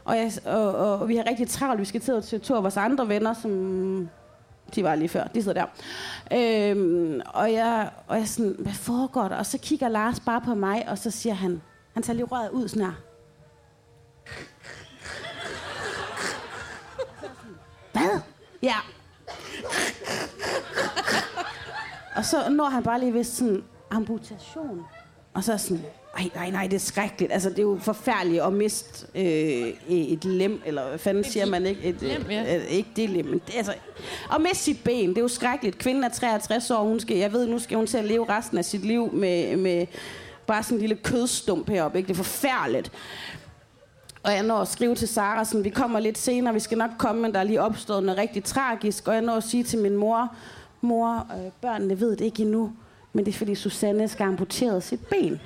Og, 0.04 0.16
jeg, 0.16 0.32
og, 0.44 0.74
og 0.74 1.08
vi 1.08 1.16
har 1.16 1.24
rigtig 1.30 1.48
travlt. 1.48 1.80
Vi 1.80 1.84
skal 1.84 2.00
til, 2.00 2.22
til 2.22 2.40
to 2.40 2.54
af 2.54 2.62
vores 2.62 2.76
andre 2.76 3.08
venner, 3.08 3.34
som 3.34 4.08
de 4.74 4.84
var 4.84 4.94
lige 4.94 5.08
før. 5.08 5.24
De 5.24 5.42
sidder 5.42 5.66
der. 5.66 5.66
Øhm, 6.70 7.20
og, 7.26 7.52
jeg, 7.52 7.90
og 8.06 8.18
jeg 8.18 8.28
sådan, 8.28 8.56
hvad 8.58 8.72
foregår 8.72 9.28
der? 9.28 9.36
Og 9.36 9.46
så 9.46 9.58
kigger 9.58 9.88
Lars 9.88 10.20
bare 10.20 10.40
på 10.40 10.54
mig, 10.54 10.88
og 10.88 10.98
så 10.98 11.10
siger 11.10 11.34
han, 11.34 11.62
han 11.94 12.02
tager 12.02 12.14
lige 12.14 12.26
røret 12.26 12.50
ud 12.50 12.68
sådan 12.68 12.86
her. 12.86 12.92
Hvad? 17.92 18.20
Ja. 18.62 18.76
Og 22.16 22.24
så 22.24 22.50
når 22.50 22.64
han 22.64 22.82
bare 22.82 23.00
lige 23.00 23.14
ved 23.14 23.24
sådan, 23.24 23.64
amputation. 23.90 24.84
Og 25.34 25.44
så 25.44 25.52
er 25.52 25.56
sådan, 25.56 25.84
nej, 26.18 26.30
nej, 26.34 26.50
nej, 26.50 26.66
det 26.66 26.74
er 26.74 26.80
skrækkeligt. 26.80 27.32
Altså, 27.32 27.50
det 27.50 27.58
er 27.58 27.62
jo 27.62 27.78
forfærdeligt 27.80 28.42
at 28.42 28.52
miste 28.52 29.06
øh, 29.14 29.72
et 29.88 30.24
lem, 30.24 30.62
eller 30.66 30.88
hvad 30.88 30.98
fanden 30.98 31.24
siger 31.24 31.46
man 31.46 31.66
ikke? 31.66 31.82
Et, 31.82 32.02
lem, 32.02 32.30
ja. 32.30 32.56
øh, 32.56 32.64
ikke 32.64 32.90
det 32.96 33.10
lem, 33.10 33.24
men 33.24 33.40
det, 33.46 33.56
altså, 33.56 33.74
at 34.34 34.40
miste 34.40 34.56
sit 34.56 34.84
ben, 34.84 35.08
det 35.08 35.18
er 35.18 35.22
jo 35.22 35.28
skrækkeligt. 35.28 35.78
Kvinden 35.78 36.04
er 36.04 36.08
63 36.08 36.70
år, 36.70 36.82
hun 36.82 37.00
skal, 37.00 37.16
jeg 37.16 37.32
ved, 37.32 37.46
nu 37.46 37.58
skal 37.58 37.76
hun 37.76 37.86
til 37.86 37.98
at 37.98 38.04
leve 38.04 38.28
resten 38.28 38.58
af 38.58 38.64
sit 38.64 38.84
liv 38.84 39.12
med, 39.12 39.56
med 39.56 39.86
bare 40.46 40.62
sådan 40.62 40.76
en 40.76 40.80
lille 40.80 40.96
kødstump 40.96 41.68
heroppe, 41.68 41.98
ikke? 41.98 42.08
Det 42.08 42.14
er 42.14 42.24
forfærdeligt. 42.24 42.92
Og 44.22 44.32
jeg 44.32 44.42
når 44.42 44.58
at 44.58 44.68
skrive 44.68 44.94
til 44.94 45.08
Sara, 45.08 45.44
sådan, 45.44 45.64
vi 45.64 45.70
kommer 45.70 46.00
lidt 46.00 46.18
senere, 46.18 46.54
vi 46.54 46.60
skal 46.60 46.78
nok 46.78 46.90
komme, 46.98 47.22
men 47.22 47.32
der 47.32 47.40
er 47.40 47.44
lige 47.44 47.62
opstået 47.62 48.02
noget 48.02 48.18
rigtig 48.18 48.44
tragisk. 48.44 49.08
Og 49.08 49.14
jeg 49.14 49.22
når 49.22 49.34
at 49.34 49.44
sige 49.44 49.64
til 49.64 49.78
min 49.78 49.96
mor, 49.96 50.34
mor, 50.86 51.26
øh, 51.32 51.50
børnene 51.60 52.00
ved 52.00 52.10
det 52.10 52.24
ikke 52.24 52.42
endnu, 52.42 52.72
men 53.12 53.24
det 53.24 53.34
er 53.34 53.38
fordi 53.38 53.54
Susanne 53.54 54.08
skal 54.08 54.24
amputeret 54.24 54.82
sit 54.82 55.06
ben. 55.06 55.40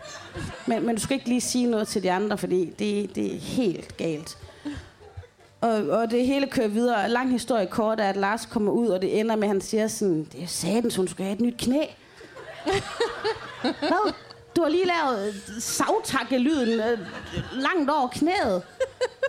Men, 0.66 0.86
men 0.86 0.94
du 0.94 1.00
skal 1.00 1.14
ikke 1.14 1.28
lige 1.28 1.40
sige 1.40 1.66
noget 1.66 1.88
til 1.88 2.02
de 2.02 2.12
andre, 2.12 2.38
fordi 2.38 2.64
det, 2.78 3.14
det 3.14 3.34
er 3.34 3.38
helt 3.38 3.96
galt. 3.96 4.38
Og, 5.60 5.70
og 5.70 6.10
det 6.10 6.26
hele 6.26 6.46
kører 6.46 6.68
videre. 6.68 7.08
Lang 7.08 7.30
historie 7.30 7.66
kort 7.66 8.00
er, 8.00 8.08
at 8.08 8.16
Lars 8.16 8.46
kommer 8.46 8.72
ud, 8.72 8.88
og 8.88 9.02
det 9.02 9.20
ender 9.20 9.36
med, 9.36 9.42
at 9.42 9.48
han 9.48 9.60
siger 9.60 9.88
sådan, 9.88 10.28
det 10.32 10.42
er 10.42 10.46
satans, 10.46 10.96
hun 10.96 11.08
skal 11.08 11.24
have 11.24 11.34
et 11.34 11.40
nyt 11.40 11.54
knæ. 11.58 11.84
Hvad? 13.62 14.12
Du 14.56 14.62
har 14.62 14.68
lige 14.68 14.86
lavet 14.86 15.34
savtakkelyden 15.60 16.80
øh, 16.80 16.98
langt 17.52 17.90
over 17.90 18.08
knæet. 18.08 18.62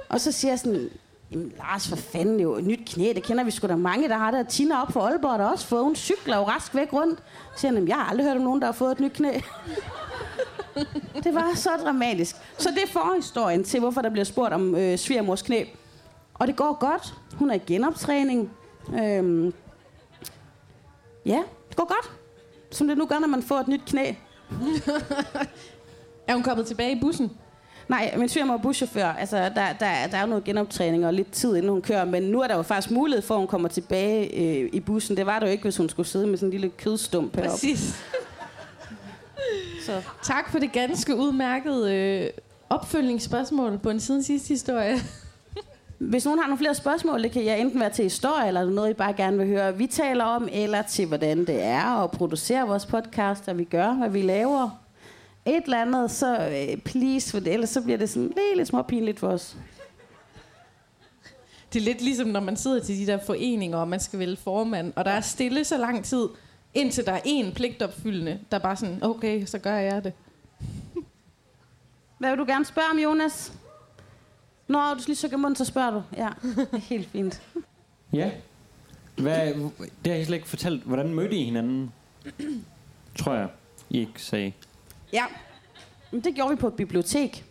Og 0.10 0.22
så 0.22 0.32
siger 0.32 0.52
jeg 0.52 0.60
sådan, 0.60 0.90
Jamen, 1.32 1.54
Lars, 1.58 1.90
for 1.90 1.96
fanden 1.96 2.40
jo, 2.40 2.56
et 2.56 2.66
nyt 2.66 2.80
knæ, 2.86 3.14
det 3.16 3.24
kender 3.24 3.44
vi 3.44 3.52
sgu 3.52 3.68
da 3.68 3.76
mange, 3.76 4.10
der 4.10 4.18
har 4.18 4.32
der. 4.32 4.44
Tina 4.44 4.82
op 4.82 4.92
for 4.92 5.02
Aalborg, 5.02 5.40
der 5.40 5.46
også 5.46 5.68
fået, 5.68 5.84
hun 5.84 5.96
cykler 5.96 6.38
jo 6.38 6.44
rask 6.44 6.76
væk 6.76 6.94
rundt. 6.94 7.20
Så 7.56 7.60
siger 7.62 7.74
han, 7.74 7.88
jeg 7.88 7.96
har 7.96 8.10
aldrig 8.10 8.28
hørt 8.28 8.38
om 8.38 8.44
nogen, 8.44 8.62
der 8.62 8.66
har 8.66 8.72
fået 8.74 8.92
et 8.92 9.00
nyt 9.00 9.14
knæ. 9.14 9.32
det 11.24 11.36
var 11.36 11.52
så 11.56 11.70
dramatisk. 11.84 12.36
Så 12.58 12.70
det 12.70 12.84
er 12.84 12.88
forhistorien 12.88 13.64
til, 13.64 13.80
hvorfor 13.80 14.02
der 14.02 14.10
bliver 14.10 14.26
spurgt 14.26 14.54
om 14.54 14.76
øh, 14.76 14.98
svigermors 14.98 15.42
knæ. 15.42 15.64
Og 16.34 16.48
det 16.48 16.56
går 16.56 16.78
godt. 16.80 17.14
Hun 17.36 17.50
er 17.50 17.56
i 17.56 17.62
genoptræning. 17.68 18.52
Øhm, 18.94 19.54
ja, 21.26 21.44
det 21.70 21.76
går 21.76 21.88
godt. 21.88 22.12
Som 22.72 22.88
det 22.88 22.98
nu 22.98 23.06
gør, 23.06 23.20
når 23.20 23.28
man 23.28 23.44
får 23.44 23.60
et 23.60 23.68
nyt 23.68 23.82
knæ. 23.86 24.14
Er 26.28 26.34
hun 26.34 26.44
kommet 26.44 26.68
tilbage 26.68 26.98
i 26.98 27.00
bussen? 27.02 27.32
Nej, 27.92 28.14
min 28.18 28.30
svigermor 28.30 28.54
er 28.54 28.58
buschauffør. 28.58 29.08
Altså, 29.08 29.38
der, 29.38 29.50
der, 29.50 30.08
der 30.12 30.18
er 30.18 30.22
jo 30.22 30.28
noget 30.28 30.44
genoptræning 30.44 31.06
og 31.06 31.14
lidt 31.14 31.32
tid, 31.32 31.56
inden 31.56 31.72
hun 31.72 31.82
kører. 31.82 32.06
Men 32.06 32.24
nu 32.24 32.42
er 32.42 32.48
der 32.48 32.56
jo 32.56 32.62
faktisk 32.62 32.92
mulighed 32.92 33.22
for, 33.22 33.34
at 33.34 33.40
hun 33.40 33.48
kommer 33.48 33.68
tilbage 33.70 34.38
øh, 34.38 34.70
i 34.74 34.80
bussen. 34.80 35.18
Det 35.18 35.26
var 35.26 35.40
der 35.40 35.46
jo 35.46 35.52
ikke, 35.52 35.64
hvis 35.64 35.78
hun 35.78 35.90
skulle 35.90 36.08
sidde 36.08 36.28
med 36.28 36.38
sådan 36.38 36.48
en 36.48 36.52
lille 36.52 36.70
kødstump 36.70 37.36
heroppe. 37.36 37.52
Præcis. 37.52 38.04
Så. 39.86 40.02
Tak 40.24 40.52
for 40.52 40.60
det 40.60 40.72
ganske 40.72 41.16
udmærkede 41.16 41.96
øh, 41.96 42.30
opfølgningsspørgsmål 42.70 43.78
på 43.78 43.90
en 43.90 44.00
siden 44.00 44.24
sidste 44.24 44.48
historie. 44.48 44.98
Hvis 45.98 46.26
nogen 46.26 46.40
har 46.40 46.48
nogle 46.48 46.58
flere 46.58 46.76
spørgsmål, 46.76 47.24
det 47.24 47.32
kan 47.32 47.46
jeg 47.46 47.60
enten 47.60 47.80
være 47.80 47.90
til 47.90 48.04
historie, 48.04 48.48
eller 48.48 48.66
noget, 48.66 48.90
I 48.90 48.94
bare 48.94 49.14
gerne 49.14 49.38
vil 49.38 49.48
høre, 49.48 49.78
vi 49.78 49.88
taler 49.88 50.24
om, 50.24 50.50
eller 50.52 50.82
til, 50.82 51.06
hvordan 51.06 51.46
det 51.46 51.64
er 51.64 52.04
at 52.04 52.12
producere 52.12 52.68
vores 52.68 52.86
podcast, 52.86 53.48
og 53.48 53.58
vi 53.58 53.64
gør, 53.64 53.94
hvad 53.94 54.10
vi 54.10 54.22
laver. 54.22 54.81
Et 55.46 55.64
eller 55.64 55.82
andet, 55.82 56.12
så 56.12 56.50
øh, 56.50 56.78
please, 56.78 57.32
for 57.32 57.40
det, 57.40 57.54
ellers 57.54 57.70
så 57.70 57.82
bliver 57.82 57.98
det 57.98 58.10
sådan 58.10 58.24
lidt, 58.28 58.58
lidt 58.58 58.68
småpinligt 58.68 59.20
for 59.20 59.28
os. 59.28 59.58
Det 61.74 61.80
er 61.80 61.84
lidt 61.84 62.02
ligesom, 62.02 62.28
når 62.28 62.40
man 62.40 62.58
sidder 62.58 62.80
til 62.84 62.98
de 62.98 63.12
der 63.12 63.20
foreninger, 63.26 63.78
og 63.78 63.88
man 63.88 64.00
skal 64.00 64.20
vælge 64.20 64.38
formand, 64.38 64.94
og 64.96 65.06
der 65.06 65.12
er 65.12 65.22
stille 65.22 65.64
så 65.64 65.78
lang 65.78 66.06
tid, 66.06 66.28
indtil 66.74 67.06
der 67.06 67.12
er 67.12 67.22
en 67.26 67.54
pligtopfyldende, 67.54 68.40
der 68.52 68.58
er 68.58 68.62
bare 68.62 68.76
sådan, 68.76 69.04
okay, 69.04 69.46
så 69.46 69.60
gør 69.60 69.76
jeg 69.76 70.04
det. 70.04 70.14
Hvad 72.18 72.30
vil 72.30 72.40
du 72.40 72.46
gerne 72.46 72.66
spørge 72.66 72.88
om, 72.92 73.00
Jonas? 73.00 73.54
Nå, 74.68 74.80
du 74.80 75.00
lige 75.08 75.16
sukke 75.16 75.34
i 75.34 75.38
munden, 75.38 75.56
så 75.56 75.66
spørger 75.66 75.92
du. 75.92 76.04
Ja, 76.18 76.30
det 76.44 76.68
er 76.74 76.78
helt 76.78 77.10
fint. 77.10 77.42
Ja. 78.14 78.32
Hvad, 79.18 79.54
det 80.06 80.12
har 80.12 80.14
jeg 80.14 80.26
slet 80.26 80.38
ikke 80.38 80.50
fortalt. 80.50 80.84
Hvordan 80.84 81.14
mødte 81.14 81.36
I 81.36 81.44
hinanden? 81.44 81.92
Tror 83.16 83.34
jeg, 83.34 83.48
I 83.90 84.00
ikke 84.00 84.24
sagde. 84.24 84.52
Ja, 85.14 85.26
Men 86.12 86.22
det 86.22 86.36
gjorde 86.36 86.50
vi 86.50 86.56
på 86.56 86.68
et 86.68 86.74
bibliotek. 86.74 87.46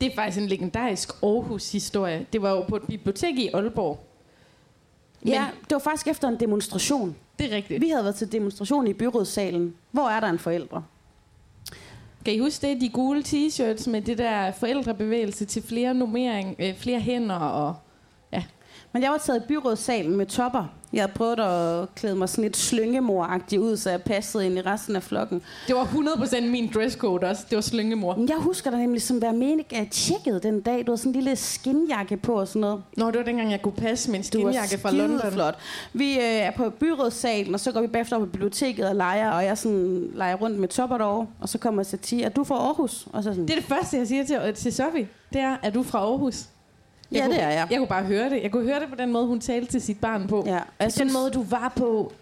Det 0.00 0.10
er 0.10 0.14
faktisk 0.14 0.38
en 0.42 0.46
legendarisk 0.48 1.10
Aarhus-historie. 1.22 2.26
Det 2.32 2.42
var 2.42 2.50
jo 2.50 2.62
på 2.62 2.76
et 2.76 2.82
bibliotek 2.82 3.38
i 3.38 3.48
Aalborg. 3.54 4.04
Men- 5.20 5.32
Ja, 5.32 5.46
det 5.60 5.70
var 5.72 5.78
faktisk 5.78 6.06
efter 6.08 6.28
en 6.28 6.40
demonstration. 6.40 7.16
Det 7.38 7.52
er 7.52 7.56
rigtigt. 7.56 7.80
Vi 7.80 7.88
havde 7.88 8.04
været 8.04 8.14
til 8.16 8.32
demonstration 8.32 8.86
i 8.86 8.92
byrådssalen. 8.92 9.74
Hvor 9.90 10.08
er 10.08 10.20
der 10.20 10.26
en 10.28 10.38
forældre? 10.38 10.84
Kan 12.24 12.34
I 12.34 12.38
huske 12.38 12.66
det? 12.66 12.80
De 12.80 12.88
gule 12.88 13.20
t-shirts 13.20 13.90
med 13.90 14.02
det 14.02 14.18
der 14.18 14.52
forældrebevægelse 14.52 15.44
til 15.44 15.62
flere 15.62 15.94
nummering, 15.94 16.56
øh, 16.58 16.76
flere 16.76 17.00
hænder 17.00 17.36
og... 17.36 17.76
Men 18.92 19.02
jeg 19.02 19.10
var 19.10 19.18
taget 19.18 19.42
i 19.42 19.46
byrådssalen 19.48 20.16
med 20.16 20.26
topper. 20.26 20.64
Jeg 20.92 21.02
havde 21.02 21.12
prøvet 21.12 21.40
at 21.40 21.94
klæde 21.94 22.16
mig 22.16 22.28
sådan 22.28 22.42
lidt 22.42 22.56
slyngemor 22.56 23.40
ud, 23.58 23.76
så 23.76 23.90
jeg 23.90 24.02
passede 24.02 24.46
ind 24.46 24.58
i 24.58 24.60
resten 24.60 24.96
af 24.96 25.02
flokken. 25.02 25.42
Det 25.66 25.76
var 25.76 25.84
100% 25.84 26.40
min 26.40 26.70
dresscode 26.74 27.26
også. 27.26 27.42
Det 27.50 27.56
var 27.56 27.62
slyngemor. 27.62 28.16
Men 28.16 28.28
jeg 28.28 28.36
husker 28.36 28.70
da 28.70 28.76
nemlig 28.76 29.02
som 29.02 29.22
være 29.22 29.32
mening, 29.32 29.66
at 29.70 29.78
jeg 29.78 29.88
tjekkede 29.90 30.40
den 30.40 30.60
dag. 30.60 30.78
Du 30.86 30.90
havde 30.90 30.98
sådan 30.98 31.10
en 31.10 31.14
lille 31.14 31.36
skinjakke 31.36 32.16
på 32.16 32.32
og 32.40 32.48
sådan 32.48 32.60
noget. 32.60 32.82
Nå, 32.96 33.06
det 33.06 33.16
var 33.18 33.24
dengang, 33.24 33.50
jeg 33.50 33.62
kunne 33.62 33.72
passe 33.72 34.10
min 34.10 34.22
skinjakke 34.22 34.78
fra 34.78 34.90
London. 34.90 35.32
flot. 35.32 35.58
Vi 35.92 36.14
øh, 36.18 36.22
er 36.24 36.50
på 36.50 36.70
byrådssalen, 36.70 37.54
og 37.54 37.60
så 37.60 37.72
går 37.72 37.80
vi 37.80 37.86
bagefter 37.86 38.16
op 38.16 38.20
på 38.22 38.26
biblioteket 38.26 38.88
og 38.88 38.96
leger, 38.96 39.30
og 39.30 39.44
jeg 39.44 39.58
sådan 39.58 40.10
leger 40.14 40.34
rundt 40.34 40.58
med 40.58 40.68
topper 40.68 40.98
derovre. 40.98 41.26
Og 41.40 41.48
så 41.48 41.58
kommer 41.58 41.82
Satie, 41.82 42.24
er 42.24 42.28
du 42.28 42.44
fra 42.44 42.54
Aarhus? 42.54 43.06
Og 43.12 43.22
så 43.22 43.30
sådan, 43.30 43.42
Det 43.42 43.50
er 43.50 43.54
det 43.56 43.64
første, 43.64 43.96
jeg 43.96 44.06
siger 44.08 44.24
til, 44.24 44.54
til 44.54 44.72
Sofie. 44.74 45.08
Det 45.32 45.40
er, 45.40 45.56
er 45.62 45.70
du 45.70 45.82
fra 45.82 45.98
Aarhus? 45.98 46.44
Jeg 47.12 47.18
ja, 47.18 47.26
kunne, 47.26 47.36
det 47.36 47.42
er 47.42 47.50
jeg. 47.50 47.66
Jeg 47.70 47.78
kunne 47.78 47.88
bare 47.88 48.04
høre 48.04 48.30
det. 48.30 48.42
Jeg 48.42 48.50
kunne 48.50 48.64
høre 48.64 48.80
det 48.80 48.88
på 48.88 48.94
den 48.94 49.12
måde, 49.12 49.26
hun 49.26 49.40
talte 49.40 49.72
til 49.72 49.80
sit 49.82 50.00
barn 50.00 50.28
på. 50.28 50.44
Ja, 50.46 50.56
og 50.56 50.62
jeg 50.80 50.84
Den 50.84 50.90
synes, 50.90 51.12
måde, 51.12 51.30
du 51.30 51.42
var 51.42 51.72
på. 51.76 52.12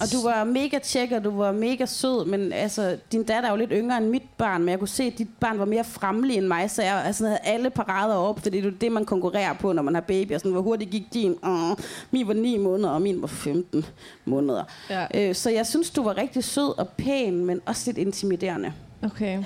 Og 0.00 0.06
du 0.12 0.22
var 0.28 0.44
mega 0.44 0.78
tjek, 0.78 1.12
og 1.12 1.24
du 1.24 1.30
var 1.30 1.52
mega 1.52 1.86
sød, 1.86 2.26
men 2.26 2.52
altså, 2.52 2.96
din 3.12 3.22
datter 3.24 3.48
er 3.48 3.52
jo 3.52 3.56
lidt 3.56 3.70
yngre 3.74 3.96
end 3.96 4.06
mit 4.08 4.22
barn, 4.38 4.60
men 4.60 4.68
jeg 4.68 4.78
kunne 4.78 4.88
se, 4.88 5.02
at 5.04 5.18
dit 5.18 5.28
barn 5.40 5.58
var 5.58 5.64
mere 5.64 5.84
fremmelig 5.84 6.36
end 6.36 6.46
mig, 6.46 6.70
så 6.70 6.82
jeg 6.82 7.02
altså, 7.04 7.26
havde 7.26 7.38
alle 7.42 7.70
parader 7.70 8.14
op, 8.14 8.40
fordi 8.40 8.60
det 8.60 8.66
er 8.66 8.78
det, 8.80 8.92
man 8.92 9.04
konkurrerer 9.04 9.52
på, 9.52 9.72
når 9.72 9.82
man 9.82 9.94
har 9.94 10.00
baby. 10.00 10.32
Og 10.32 10.40
sådan, 10.40 10.52
hvor 10.52 10.60
hurtigt 10.60 10.90
gik 10.90 11.14
din? 11.14 11.36
Uh, 11.42 11.78
min 12.10 12.28
var 12.28 12.34
9 12.34 12.58
måneder, 12.58 12.90
og 12.90 13.02
min 13.02 13.20
var 13.22 13.28
15 13.28 13.84
måneder. 14.24 14.64
Ja. 14.90 15.06
Øh, 15.14 15.34
så 15.34 15.50
jeg 15.50 15.66
synes, 15.66 15.90
du 15.90 16.02
var 16.02 16.16
rigtig 16.16 16.44
sød 16.44 16.78
og 16.78 16.88
pæn, 16.88 17.44
men 17.46 17.60
også 17.66 17.82
lidt 17.86 17.98
intimiderende. 17.98 18.72
Okay. 19.02 19.42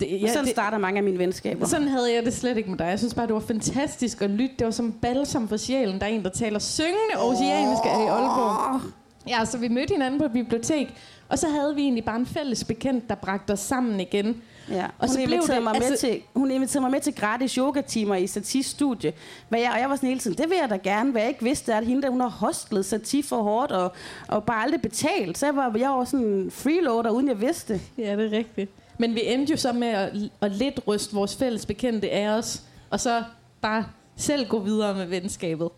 Det, 0.00 0.10
Ja, 0.10 0.16
ja, 0.16 0.26
sådan 0.28 0.44
det, 0.44 0.50
starter 0.52 0.78
mange 0.78 0.98
af 0.98 1.04
mine 1.04 1.18
venskaber. 1.18 1.66
sådan 1.66 1.88
havde 1.88 2.14
jeg 2.14 2.24
det 2.24 2.34
slet 2.34 2.56
ikke 2.56 2.70
med 2.70 2.78
dig. 2.78 2.84
Jeg 2.84 2.98
synes 2.98 3.14
bare, 3.14 3.26
det 3.26 3.34
var 3.34 3.40
fantastisk 3.40 4.22
at 4.22 4.30
lytte. 4.30 4.54
Det 4.58 4.64
var 4.64 4.70
som 4.70 4.92
balsam 4.92 5.48
for 5.48 5.56
sjælen. 5.56 6.00
Der 6.00 6.06
er 6.06 6.10
en, 6.10 6.22
der 6.24 6.30
taler 6.30 6.58
syngende 6.58 7.14
oceanisk 7.18 7.84
i 7.84 7.88
Aalborg. 7.88 8.80
Ja, 9.28 9.44
så 9.44 9.58
vi 9.58 9.68
mødte 9.68 9.92
hinanden 9.94 10.20
på 10.20 10.26
et 10.26 10.32
bibliotek. 10.32 10.94
Og 11.28 11.38
så 11.38 11.48
havde 11.48 11.74
vi 11.74 11.82
egentlig 11.82 12.04
bare 12.04 12.16
en 12.16 12.26
fælles 12.26 12.64
bekendt, 12.64 13.08
der 13.08 13.14
bragte 13.14 13.50
os 13.50 13.60
sammen 13.60 14.00
igen. 14.00 14.42
Ja. 14.70 14.84
Og 14.84 14.90
Og 14.98 15.08
så 15.08 15.18
hun, 15.18 15.26
blev 15.26 15.40
det- 15.42 15.62
mig 15.62 15.72
med 15.78 15.82
altså- 15.86 16.06
til, 16.06 16.20
hun 16.34 16.50
inviterede 16.50 16.80
mig 16.80 16.90
med 16.90 17.00
til 17.00 17.14
gratis 17.14 17.54
yogatimer 17.54 18.14
i 18.14 18.26
Satis 18.26 18.66
studie. 18.66 19.12
Hvad 19.48 19.60
jeg, 19.60 19.70
og 19.74 19.80
jeg 19.80 19.88
var 19.90 19.96
sådan 19.96 20.08
hele 20.08 20.20
tiden, 20.20 20.36
det 20.36 20.50
vil 20.50 20.56
jeg 20.60 20.70
da 20.70 20.76
gerne. 20.90 21.10
Hvad 21.10 21.22
jeg 21.22 21.28
ikke 21.28 21.44
vidste, 21.44 21.72
er, 21.72 21.76
at 21.78 21.86
hende 21.86 22.02
der, 22.02 22.10
hun 22.10 22.20
har 22.20 22.28
hostlet 22.28 22.84
Sati 22.84 23.22
for 23.22 23.42
hårdt 23.42 23.72
og, 23.72 23.92
og 24.28 24.44
bare 24.44 24.62
aldrig 24.62 24.82
betalt. 24.82 25.38
Så 25.38 25.46
jeg 25.46 25.56
var, 25.56 25.74
jeg 25.78 25.90
var 25.90 26.04
sådan 26.04 26.26
en 26.26 26.50
freeloader, 26.50 27.10
uden 27.10 27.28
jeg 27.28 27.40
vidste. 27.40 27.80
Ja, 27.98 28.16
det 28.16 28.26
er 28.34 28.38
rigtigt. 28.38 28.70
Men 28.98 29.14
vi 29.14 29.20
endte 29.24 29.50
jo 29.50 29.56
så 29.56 29.72
med 29.72 29.88
at, 29.88 30.12
at 30.40 30.52
lidt 30.52 30.80
ryste 30.88 31.14
vores 31.14 31.36
fælles 31.36 31.66
bekendte 31.66 32.10
af 32.10 32.28
os, 32.28 32.62
og 32.90 33.00
så 33.00 33.24
bare 33.60 33.84
selv 34.16 34.48
gå 34.48 34.58
videre 34.58 34.94
med 34.94 35.06
venskabet. 35.06 35.68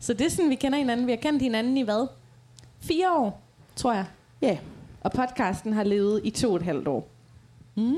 Så 0.00 0.12
det 0.12 0.26
er 0.26 0.30
sådan, 0.30 0.50
vi 0.50 0.54
kender 0.54 0.78
hinanden. 0.78 1.06
Vi 1.06 1.12
har 1.12 1.16
kendt 1.16 1.42
hinanden 1.42 1.76
i 1.76 1.82
hvad? 1.82 2.06
Fire 2.80 3.12
år, 3.16 3.40
tror 3.76 3.92
jeg. 3.92 4.06
Ja. 4.42 4.58
Og 5.00 5.12
podcasten 5.12 5.72
har 5.72 5.84
levet 5.84 6.20
i 6.24 6.30
to 6.30 6.50
og 6.50 6.56
et 6.56 6.62
halvt 6.62 6.88
år. 6.88 7.08
Mm. 7.74 7.96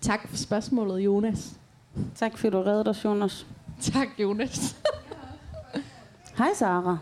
Tak 0.00 0.28
for 0.28 0.36
spørgsmålet, 0.36 1.00
Jonas. 1.00 1.52
Tak 2.14 2.38
fordi 2.38 2.50
du 2.50 2.62
reddede 2.62 2.90
os, 2.90 3.04
Jonas. 3.04 3.46
Tak, 3.80 4.08
Jonas. 4.18 4.76
Hej, 6.38 6.48
Sara. 6.54 6.98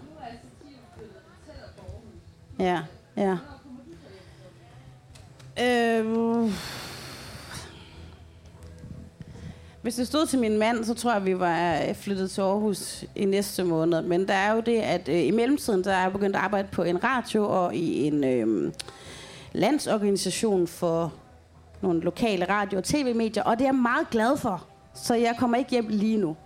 Ja, 2.59 2.83
ja. 3.17 3.37
Øh, 5.63 6.53
hvis 9.83 9.95
det 9.95 10.07
stod 10.07 10.27
til 10.27 10.39
min 10.39 10.59
mand, 10.59 10.85
så 10.85 10.95
tror 10.95 11.13
jeg, 11.13 11.25
vi 11.27 11.39
var 11.39 11.83
øh, 11.89 11.95
flyttet 11.95 12.31
til 12.31 12.41
Aarhus 12.41 13.05
i 13.17 13.25
næste 13.25 13.65
måned. 13.65 14.03
Men 14.03 14.29
der 14.29 14.35
er 14.35 14.55
jo 14.55 14.61
det, 14.61 14.77
at 14.77 15.09
øh, 15.09 15.27
i 15.27 15.31
mellemtiden, 15.31 15.85
der 15.85 15.93
er 15.93 16.03
jeg 16.03 16.13
begyndt 16.13 16.37
at 16.37 16.43
arbejde 16.43 16.69
på 16.73 16.83
en 16.83 17.05
radio 17.05 17.65
og 17.65 17.75
i 17.75 18.07
en 18.07 18.25
øh, 18.25 18.73
landsorganisation 19.53 20.67
for 20.67 21.13
nogle 21.83 22.01
lokale 22.01 22.45
radio- 22.45 22.79
og 22.79 22.85
tv-medier. 22.85 23.43
Og 23.43 23.59
det 23.59 23.65
er 23.65 23.69
jeg 23.69 23.75
meget 23.75 24.11
glad 24.11 24.37
for. 24.37 24.67
Så 24.95 25.15
jeg 25.15 25.35
kommer 25.39 25.57
ikke 25.57 25.71
hjem 25.71 25.87
lige 25.89 26.17
nu. 26.17 26.37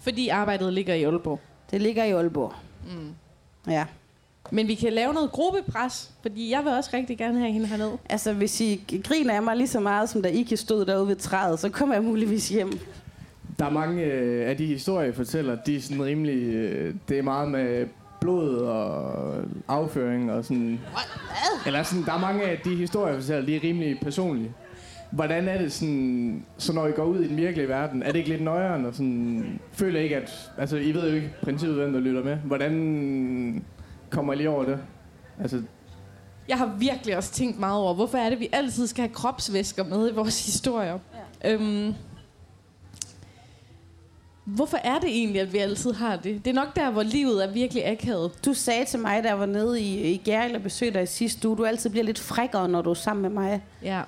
Fordi 0.00 0.28
arbejdet 0.28 0.72
ligger 0.72 0.94
i 0.94 1.02
Aalborg. 1.02 1.40
Det 1.70 1.82
ligger 1.82 2.04
i 2.04 2.10
Aalborg. 2.10 2.52
Mm. 2.86 3.14
Ja. 3.72 3.84
Men 4.50 4.68
vi 4.68 4.74
kan 4.74 4.92
lave 4.92 5.12
noget 5.14 5.30
gruppepres, 5.32 6.10
fordi 6.22 6.50
jeg 6.50 6.60
vil 6.64 6.72
også 6.72 6.90
rigtig 6.94 7.18
gerne 7.18 7.38
have 7.38 7.52
hende 7.52 7.66
herned. 7.66 7.90
Altså, 8.10 8.32
hvis 8.32 8.60
I 8.60 9.00
griner 9.04 9.34
af 9.34 9.42
mig 9.42 9.56
lige 9.56 9.68
så 9.68 9.80
meget, 9.80 10.08
som 10.08 10.22
da 10.22 10.28
I 10.28 10.42
kan 10.42 10.56
stod 10.56 10.84
derude 10.84 11.08
ved 11.08 11.16
træet, 11.16 11.58
så 11.58 11.68
kommer 11.68 11.94
jeg 11.94 12.04
muligvis 12.04 12.48
hjem. 12.48 12.78
Der 13.58 13.64
er 13.64 13.70
mange 13.70 14.02
øh, 14.02 14.50
af 14.50 14.56
de 14.56 14.66
historier, 14.66 15.04
jeg 15.04 15.14
fortæller, 15.14 15.56
de 15.56 15.76
er 15.76 15.80
sådan 15.80 16.04
rimelig... 16.04 16.54
Øh, 16.54 16.94
det 17.08 17.18
er 17.18 17.22
meget 17.22 17.48
med 17.48 17.86
blod 18.20 18.56
og 18.56 19.34
afføring 19.68 20.32
og 20.32 20.44
sådan... 20.44 20.80
Eller 21.66 21.82
sådan, 21.82 22.04
der 22.04 22.12
er 22.12 22.20
mange 22.20 22.42
af 22.42 22.60
de 22.64 22.74
historier, 22.74 23.12
jeg 23.12 23.22
fortæller, 23.22 23.46
de 23.46 23.56
er 23.56 23.64
rimelig 23.64 24.00
personlige. 24.00 24.52
Hvordan 25.10 25.48
er 25.48 25.58
det 25.58 25.72
sådan, 25.72 26.44
så 26.58 26.72
når 26.72 26.86
I 26.86 26.92
går 26.92 27.04
ud 27.04 27.20
i 27.20 27.28
den 27.28 27.36
virkelige 27.36 27.68
verden, 27.68 28.02
er 28.02 28.06
det 28.12 28.18
ikke 28.18 28.30
lidt 28.30 28.42
nøjere, 28.42 28.86
og 28.86 28.94
sådan, 28.94 29.60
føler 29.72 30.00
I 30.00 30.02
ikke, 30.02 30.16
at, 30.16 30.50
altså 30.58 30.76
I 30.76 30.94
ved 30.94 31.08
jo 31.08 31.14
ikke 31.14 31.26
i 31.26 31.44
princippet, 31.44 31.76
hvem 31.76 31.92
der 31.92 32.00
lytter 32.00 32.24
med. 32.24 32.36
Hvordan 32.36 33.64
kommer 34.10 34.32
I 34.32 34.36
lige 34.36 34.50
over 34.50 34.64
det? 34.64 34.78
Altså, 35.40 35.62
Jeg 36.48 36.58
har 36.58 36.66
virkelig 36.78 37.16
også 37.16 37.32
tænkt 37.32 37.58
meget 37.58 37.80
over, 37.82 37.94
hvorfor 37.94 38.18
er 38.18 38.30
det, 38.30 38.40
vi 38.40 38.48
altid 38.52 38.86
skal 38.86 39.02
have 39.02 39.14
kropsvæsker 39.14 39.84
med 39.84 40.10
i 40.10 40.14
vores 40.14 40.44
historier. 40.46 40.98
Ja. 41.44 41.52
Øhm, 41.52 41.94
hvorfor 44.44 44.76
er 44.76 44.98
det 44.98 45.08
egentlig, 45.08 45.40
at 45.40 45.52
vi 45.52 45.58
altid 45.58 45.92
har 45.92 46.16
det? 46.16 46.44
Det 46.44 46.50
er 46.50 46.54
nok 46.54 46.76
der, 46.76 46.90
hvor 46.90 47.02
livet 47.02 47.44
er 47.44 47.52
virkelig 47.52 47.86
akavet. 47.88 48.44
Du 48.44 48.54
sagde 48.54 48.84
til 48.84 48.98
mig, 49.00 49.22
da 49.24 49.28
jeg 49.28 49.38
var 49.38 49.46
nede 49.46 49.80
i, 49.80 50.12
i 50.12 50.16
Gærl 50.24 50.54
og 50.56 50.62
besøgte 50.62 50.94
dig 50.94 51.02
i 51.02 51.06
sidste 51.06 51.48
uge, 51.48 51.56
du 51.56 51.64
altid 51.64 51.90
bliver 51.90 52.04
lidt 52.04 52.18
frækkere, 52.18 52.68
når 52.68 52.82
du 52.82 52.90
er 52.90 52.94
sammen 52.94 53.22
med 53.22 53.30
mig. 53.30 53.62
Ja. 53.82 54.02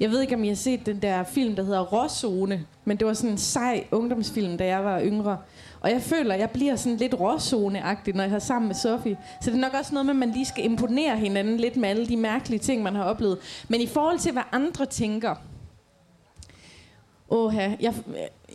Jeg 0.00 0.10
ved 0.10 0.20
ikke, 0.20 0.34
om 0.34 0.44
I 0.44 0.48
har 0.48 0.54
set 0.54 0.86
den 0.86 1.02
der 1.02 1.24
film, 1.24 1.56
der 1.56 1.62
hedder 1.62 1.80
Råzone, 1.82 2.64
men 2.84 2.96
det 2.96 3.06
var 3.06 3.12
sådan 3.12 3.30
en 3.30 3.38
sej 3.38 3.84
ungdomsfilm, 3.90 4.58
da 4.58 4.66
jeg 4.66 4.84
var 4.84 5.00
yngre. 5.02 5.38
Og 5.86 5.92
jeg 5.92 6.02
føler, 6.02 6.34
at 6.34 6.40
jeg 6.40 6.50
bliver 6.50 6.76
sådan 6.76 6.96
lidt 6.96 7.14
råzoneagtig, 7.20 8.14
når 8.14 8.24
jeg 8.24 8.32
er 8.32 8.38
sammen 8.38 8.68
med 8.68 8.74
Sofie. 8.74 9.16
Så 9.40 9.50
det 9.50 9.56
er 9.56 9.60
nok 9.60 9.74
også 9.74 9.94
noget 9.94 10.06
med, 10.06 10.14
at 10.14 10.18
man 10.18 10.30
lige 10.30 10.46
skal 10.46 10.64
imponere 10.64 11.16
hinanden 11.16 11.56
lidt 11.56 11.76
med 11.76 11.88
alle 11.88 12.06
de 12.06 12.16
mærkelige 12.16 12.58
ting, 12.58 12.82
man 12.82 12.94
har 12.94 13.04
oplevet. 13.04 13.38
Men 13.68 13.80
i 13.80 13.86
forhold 13.86 14.18
til, 14.18 14.32
hvad 14.32 14.42
andre 14.52 14.86
tænker, 14.86 15.34
Åha, 17.30 17.70
jeg, 17.80 17.94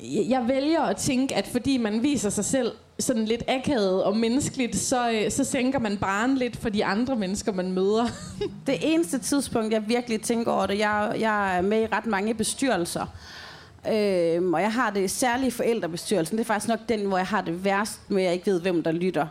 jeg 0.03 0.47
vælger 0.47 0.81
at 0.81 0.97
tænke, 0.97 1.35
at 1.35 1.47
fordi 1.47 1.77
man 1.77 2.03
viser 2.03 2.29
sig 2.29 2.45
selv 2.45 2.71
sådan 2.99 3.25
lidt 3.25 3.43
akavet 3.47 4.03
og 4.03 4.17
menneskeligt, 4.17 4.75
så, 4.75 5.11
øh, 5.11 5.31
så 5.31 5.43
sænker 5.43 5.79
man 5.79 5.97
barn 5.97 6.35
lidt 6.35 6.57
for 6.57 6.69
de 6.69 6.85
andre 6.85 7.15
mennesker, 7.15 7.53
man 7.53 7.71
møder. 7.71 8.05
Det 8.67 8.93
eneste 8.93 9.19
tidspunkt, 9.19 9.73
jeg 9.73 9.83
virkelig 9.87 10.21
tænker 10.21 10.51
over 10.51 10.65
det, 10.65 10.79
jeg, 10.79 11.15
jeg 11.19 11.57
er 11.57 11.61
med 11.61 11.81
i 11.81 11.85
ret 11.85 12.05
mange 12.05 12.33
bestyrelser. 12.33 13.05
Øhm, 13.89 14.53
og 14.53 14.61
jeg 14.61 14.73
har 14.73 14.89
det 14.89 15.11
særligt 15.11 15.47
i 15.53 15.57
forældrebestyrelsen. 15.57 16.37
Det 16.37 16.43
er 16.43 16.47
faktisk 16.47 16.67
nok 16.69 16.79
den, 16.89 17.05
hvor 17.05 17.17
jeg 17.17 17.27
har 17.27 17.41
det 17.41 17.63
værst 17.65 17.99
med, 18.07 18.17
at 18.21 18.25
jeg 18.25 18.33
ikke 18.33 18.51
ved, 18.51 18.61
hvem 18.61 18.83
der 18.83 18.91
lytter. 18.91 19.27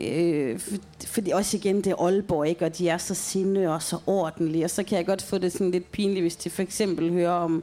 Øh, 0.00 0.58
for, 0.58 0.70
fordi 1.06 1.30
også 1.30 1.56
igen, 1.56 1.76
det 1.76 1.86
er 1.86 2.02
Aalborg, 2.04 2.46
ikke? 2.48 2.64
og 2.64 2.78
de 2.78 2.88
er 2.88 2.98
så 2.98 3.14
sinde 3.14 3.74
og 3.74 3.82
så 3.82 3.98
ordentlige. 4.06 4.64
Og 4.64 4.70
så 4.70 4.82
kan 4.82 4.98
jeg 4.98 5.06
godt 5.06 5.22
få 5.22 5.38
det 5.38 5.52
sådan 5.52 5.70
lidt 5.70 5.92
pinligt, 5.92 6.22
hvis 6.22 6.36
de 6.36 6.50
for 6.50 6.62
eksempel 6.62 7.12
hører 7.12 7.30
om, 7.30 7.62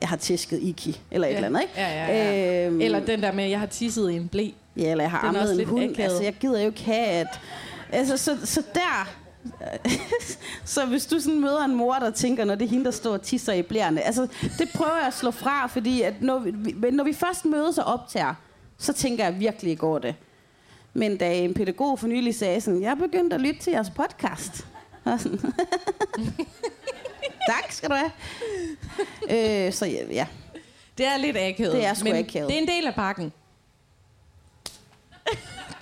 jeg 0.00 0.08
har 0.08 0.16
tæsket 0.16 0.58
Iki, 0.62 1.00
eller 1.10 1.26
et 1.28 1.30
Ja. 1.30 1.36
eller 1.36 1.48
andet. 1.48 1.60
Ikke? 1.62 1.72
Ja, 1.76 1.88
ja, 1.88 2.16
ja. 2.34 2.66
Øhm, 2.66 2.80
Eller 2.80 3.00
den 3.00 3.22
der 3.22 3.32
med, 3.32 3.44
jeg 3.48 3.58
har 3.60 3.66
tisset 3.66 4.10
i 4.10 4.14
en 4.14 4.28
blæ. 4.28 4.48
Ja, 4.76 4.90
eller 4.90 5.04
jeg 5.04 5.10
har 5.10 5.18
ammet 5.28 5.60
en 5.60 5.66
hund. 5.66 5.82
akavet. 5.84 6.00
Altså, 6.00 6.22
jeg 6.22 6.34
gider 6.40 6.60
jo 6.60 6.66
ikke 6.66 6.84
have, 6.84 7.06
at... 7.06 7.40
Altså, 7.92 8.16
så, 8.16 8.36
så 8.44 8.62
der... 8.74 9.16
så 10.74 10.86
hvis 10.86 11.06
du 11.06 11.20
sådan 11.20 11.40
møder 11.40 11.64
en 11.64 11.74
mor, 11.74 11.94
der 11.94 12.10
tænker, 12.10 12.44
når 12.44 12.54
det 12.54 12.64
er 12.64 12.68
hende, 12.68 12.84
der 12.84 12.90
står 12.90 13.12
og 13.12 13.22
tisser 13.22 13.52
i 13.52 13.62
blærene, 13.62 14.02
altså, 14.02 14.26
det 14.58 14.68
prøver 14.74 14.96
jeg 14.96 15.06
at 15.06 15.14
slå 15.14 15.30
fra, 15.30 15.66
fordi 15.66 16.02
at 16.02 16.22
når, 16.22 16.38
vi, 16.38 16.90
når 16.90 17.04
vi 17.04 17.12
først 17.12 17.44
mødes 17.44 17.78
og 17.78 17.84
optager, 17.84 18.34
så 18.78 18.92
tænker 18.92 19.24
jeg 19.24 19.40
virkelig, 19.40 19.78
går 19.78 19.98
det. 19.98 20.14
Men 20.94 21.16
da 21.16 21.34
en 21.34 21.54
pædagog 21.54 21.98
for 21.98 22.06
nylig 22.06 22.34
sagde 22.34 22.60
sådan, 22.60 22.82
jeg 22.82 22.90
er 22.90 22.94
begyndt 22.94 23.32
at 23.32 23.40
lytte 23.40 23.60
til 23.60 23.70
jeres 23.70 23.90
podcast. 23.90 24.66
Og 25.04 25.20
sådan, 25.20 25.38
tak 27.50 27.72
skal 27.72 27.90
du 27.90 27.94
have. 27.94 28.10
Øh, 29.66 29.72
så 29.72 29.86
ja, 29.86 30.04
ja, 30.10 30.26
Det 30.98 31.06
er 31.06 31.16
lidt 31.16 31.36
akavet. 31.36 31.72
Det 31.72 31.86
er 31.86 31.94
sgu 31.94 32.04
men 32.04 32.16
akavet. 32.16 32.48
det 32.48 32.56
er 32.56 32.60
en 32.62 32.68
del 32.68 32.86
af 32.86 32.94
pakken. 32.94 33.32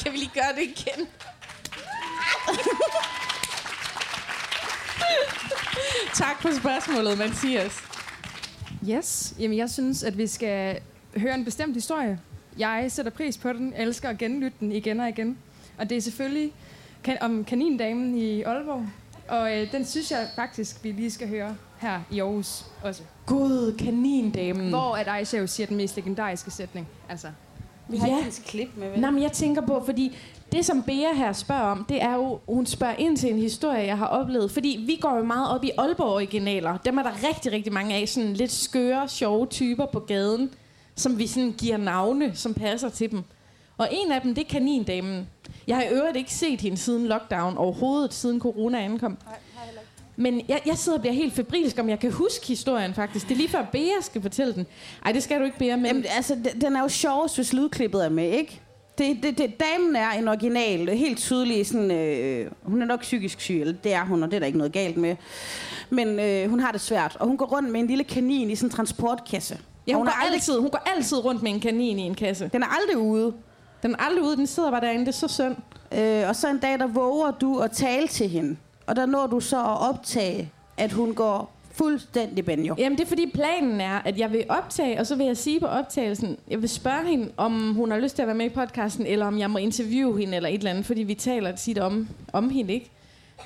kan 0.02 0.12
vi 0.12 0.16
lige 0.16 0.30
gøre 0.34 0.52
det 0.56 0.62
igen? 0.62 1.06
tak 6.24 6.42
for 6.42 6.60
spørgsmålet, 6.60 7.18
Mathias. 7.18 7.82
Yes. 8.88 9.34
Jamen, 9.38 9.58
jeg 9.58 9.70
synes, 9.70 10.02
at 10.02 10.18
vi 10.18 10.26
skal 10.26 10.80
høre 11.16 11.34
en 11.34 11.44
bestemt 11.44 11.74
historie. 11.74 12.20
Jeg 12.58 12.86
sætter 12.88 13.10
pris 13.12 13.38
på 13.38 13.52
den, 13.52 13.72
elsker 13.76 14.08
at 14.08 14.18
genlytte 14.18 14.56
den 14.60 14.72
igen 14.72 15.00
og 15.00 15.08
igen. 15.08 15.38
Og 15.78 15.90
det 15.90 15.96
er 15.96 16.00
selvfølgelig 16.00 16.52
kan, 17.04 17.18
om 17.20 17.44
kanindamen 17.44 18.14
i 18.14 18.42
Aalborg. 18.42 18.86
Og 19.28 19.56
øh, 19.56 19.72
den 19.72 19.84
synes 19.84 20.10
jeg 20.10 20.28
faktisk, 20.36 20.84
vi 20.84 20.92
lige 20.92 21.10
skal 21.10 21.28
høre 21.28 21.56
her 21.78 22.00
i 22.10 22.20
Aarhus 22.20 22.64
også. 22.82 23.02
Gud, 23.26 23.78
kanindamen. 23.78 24.68
Hvor 24.68 24.96
at 24.96 25.08
Aisha 25.08 25.38
jo 25.38 25.46
siger 25.46 25.66
den 25.66 25.76
mest 25.76 25.96
legendariske 25.96 26.50
sætning. 26.50 26.88
Altså, 27.08 27.28
vi 27.88 27.96
har 27.96 28.08
Ja. 28.08 28.18
ikke 28.18 28.42
klip 28.46 28.68
med, 28.76 28.90
vel? 28.90 29.00
Nå, 29.00 29.10
men 29.10 29.22
jeg 29.22 29.32
tænker 29.32 29.62
på, 29.66 29.82
fordi 29.84 30.16
det, 30.52 30.64
som 30.66 30.82
Bea 30.82 31.14
her 31.14 31.32
spørger 31.32 31.62
om, 31.62 31.84
det 31.88 32.02
er 32.02 32.14
jo, 32.14 32.38
hun 32.48 32.66
spørger 32.66 32.94
ind 32.98 33.16
til 33.16 33.30
en 33.30 33.38
historie, 33.38 33.78
jeg 33.86 33.98
har 33.98 34.06
oplevet. 34.06 34.50
Fordi 34.50 34.84
vi 34.86 34.96
går 35.00 35.16
jo 35.18 35.24
meget 35.24 35.48
op 35.50 35.64
i 35.64 35.70
Aalborg-originaler. 35.78 36.76
Dem 36.76 36.98
er 36.98 37.02
der 37.02 37.10
rigtig, 37.28 37.52
rigtig 37.52 37.72
mange 37.72 37.94
af. 37.94 38.08
Sådan 38.08 38.34
lidt 38.34 38.52
skøre, 38.52 39.08
sjove 39.08 39.46
typer 39.46 39.86
på 39.86 40.00
gaden, 40.00 40.50
som 40.96 41.18
vi 41.18 41.26
sådan 41.26 41.54
giver 41.58 41.76
navne, 41.76 42.32
som 42.34 42.54
passer 42.54 42.88
til 42.88 43.10
dem. 43.10 43.22
Og 43.78 43.88
en 43.92 44.12
af 44.12 44.20
dem, 44.22 44.34
det 44.34 44.44
er 44.44 44.48
kanindamen. 44.48 45.28
Jeg 45.66 45.76
har 45.76 45.82
i 45.82 45.88
øvrigt 45.88 46.16
ikke 46.16 46.34
set 46.34 46.60
hende 46.60 46.76
siden 46.76 47.06
lockdown 47.06 47.56
overhovedet, 47.56 48.14
siden 48.14 48.40
corona 48.40 48.78
ankom. 48.84 49.16
Men 50.16 50.40
jeg, 50.48 50.60
jeg 50.66 50.78
sidder 50.78 50.98
og 50.98 51.02
bliver 51.02 51.14
helt 51.14 51.32
febrilsk, 51.32 51.78
om 51.78 51.88
jeg 51.88 51.98
kan 51.98 52.12
huske 52.12 52.46
historien 52.46 52.94
faktisk. 52.94 53.28
Det 53.28 53.34
er 53.34 53.36
lige 53.36 53.48
før 53.48 53.66
Bea 53.72 54.00
skal 54.00 54.22
fortælle 54.22 54.54
den. 54.54 54.66
Ej, 55.04 55.12
det 55.12 55.22
skal 55.22 55.40
du 55.40 55.44
ikke, 55.44 55.58
Bea, 55.58 55.76
men... 55.76 55.86
Jamen, 55.86 56.04
altså, 56.16 56.36
den 56.60 56.76
er 56.76 56.80
jo 56.80 56.88
sjovest, 56.88 57.36
hvis 57.36 57.52
lydklippet 57.52 58.04
er 58.04 58.08
med, 58.08 58.30
ikke? 58.30 58.60
Det, 58.98 59.18
det, 59.22 59.38
det, 59.38 59.60
damen 59.60 59.96
er 59.96 60.10
en 60.10 60.28
original, 60.28 60.88
helt 60.88 61.18
tydelig 61.18 61.66
sådan, 61.66 61.90
øh, 61.90 62.50
hun 62.62 62.82
er 62.82 62.86
nok 62.86 63.00
psykisk 63.00 63.40
syg, 63.40 63.60
eller 63.60 63.74
det 63.84 63.94
er 63.94 64.04
hun, 64.04 64.22
og 64.22 64.30
det 64.30 64.36
er 64.36 64.40
der 64.40 64.46
ikke 64.46 64.58
noget 64.58 64.72
galt 64.72 64.96
med. 64.96 65.16
Men 65.90 66.20
øh, 66.20 66.50
hun 66.50 66.60
har 66.60 66.72
det 66.72 66.80
svært, 66.80 67.16
og 67.20 67.26
hun 67.26 67.36
går 67.36 67.46
rundt 67.46 67.70
med 67.70 67.80
en 67.80 67.86
lille 67.86 68.04
kanin 68.04 68.50
i 68.50 68.56
sådan 68.56 68.66
en 68.66 68.74
transportkasse. 68.74 69.58
Ja, 69.86 69.94
hun, 69.94 70.06
er 70.06 70.10
går 70.10 70.32
altid, 70.32 70.58
hun 70.58 70.70
går 70.70 70.82
altid 70.96 71.24
rundt 71.24 71.42
med 71.42 71.50
en 71.52 71.60
kanin 71.60 71.98
i 71.98 72.02
en 72.02 72.14
kasse. 72.14 72.50
Den 72.52 72.62
er 72.62 72.80
aldrig 72.80 72.98
ude. 72.98 73.32
Den 73.82 73.94
er 73.94 73.98
aldrig 73.98 74.24
ude, 74.24 74.36
den 74.36 74.46
sidder 74.46 74.70
bare 74.70 74.80
derinde, 74.80 75.06
det 75.06 75.12
er 75.12 75.28
så 75.28 75.28
synd. 75.28 75.56
Øh, 75.98 76.28
og 76.28 76.36
så 76.36 76.50
en 76.50 76.58
dag, 76.58 76.78
der 76.78 76.86
våger 76.86 77.30
du 77.30 77.58
at 77.58 77.70
tale 77.70 78.08
til 78.08 78.28
hende. 78.28 78.56
Og 78.86 78.96
der 78.96 79.06
når 79.06 79.26
du 79.26 79.40
så 79.40 79.60
at 79.60 79.80
optage, 79.88 80.52
at 80.76 80.92
hun 80.92 81.14
går 81.14 81.54
fuldstændig 81.72 82.44
banjo. 82.44 82.74
Jamen 82.78 82.98
det 82.98 83.04
er 83.04 83.08
fordi 83.08 83.30
planen 83.34 83.80
er, 83.80 83.98
at 84.04 84.18
jeg 84.18 84.32
vil 84.32 84.44
optage, 84.48 85.00
og 85.00 85.06
så 85.06 85.14
vil 85.14 85.26
jeg 85.26 85.36
sige 85.36 85.60
på 85.60 85.66
optagelsen, 85.66 86.36
jeg 86.48 86.62
vil 86.62 86.68
spørge 86.68 87.08
hende, 87.08 87.32
om 87.36 87.74
hun 87.74 87.90
har 87.90 87.98
lyst 87.98 88.14
til 88.14 88.22
at 88.22 88.28
være 88.28 88.36
med 88.36 88.46
i 88.46 88.48
podcasten, 88.48 89.06
eller 89.06 89.26
om 89.26 89.38
jeg 89.38 89.50
må 89.50 89.58
interviewe 89.58 90.18
hende 90.20 90.36
eller 90.36 90.48
et 90.48 90.54
eller 90.54 90.70
andet, 90.70 90.86
fordi 90.86 91.02
vi 91.02 91.14
taler 91.14 91.56
tit 91.56 91.78
om, 91.78 92.08
om 92.32 92.50
hende, 92.50 92.74
ikke? 92.74 92.90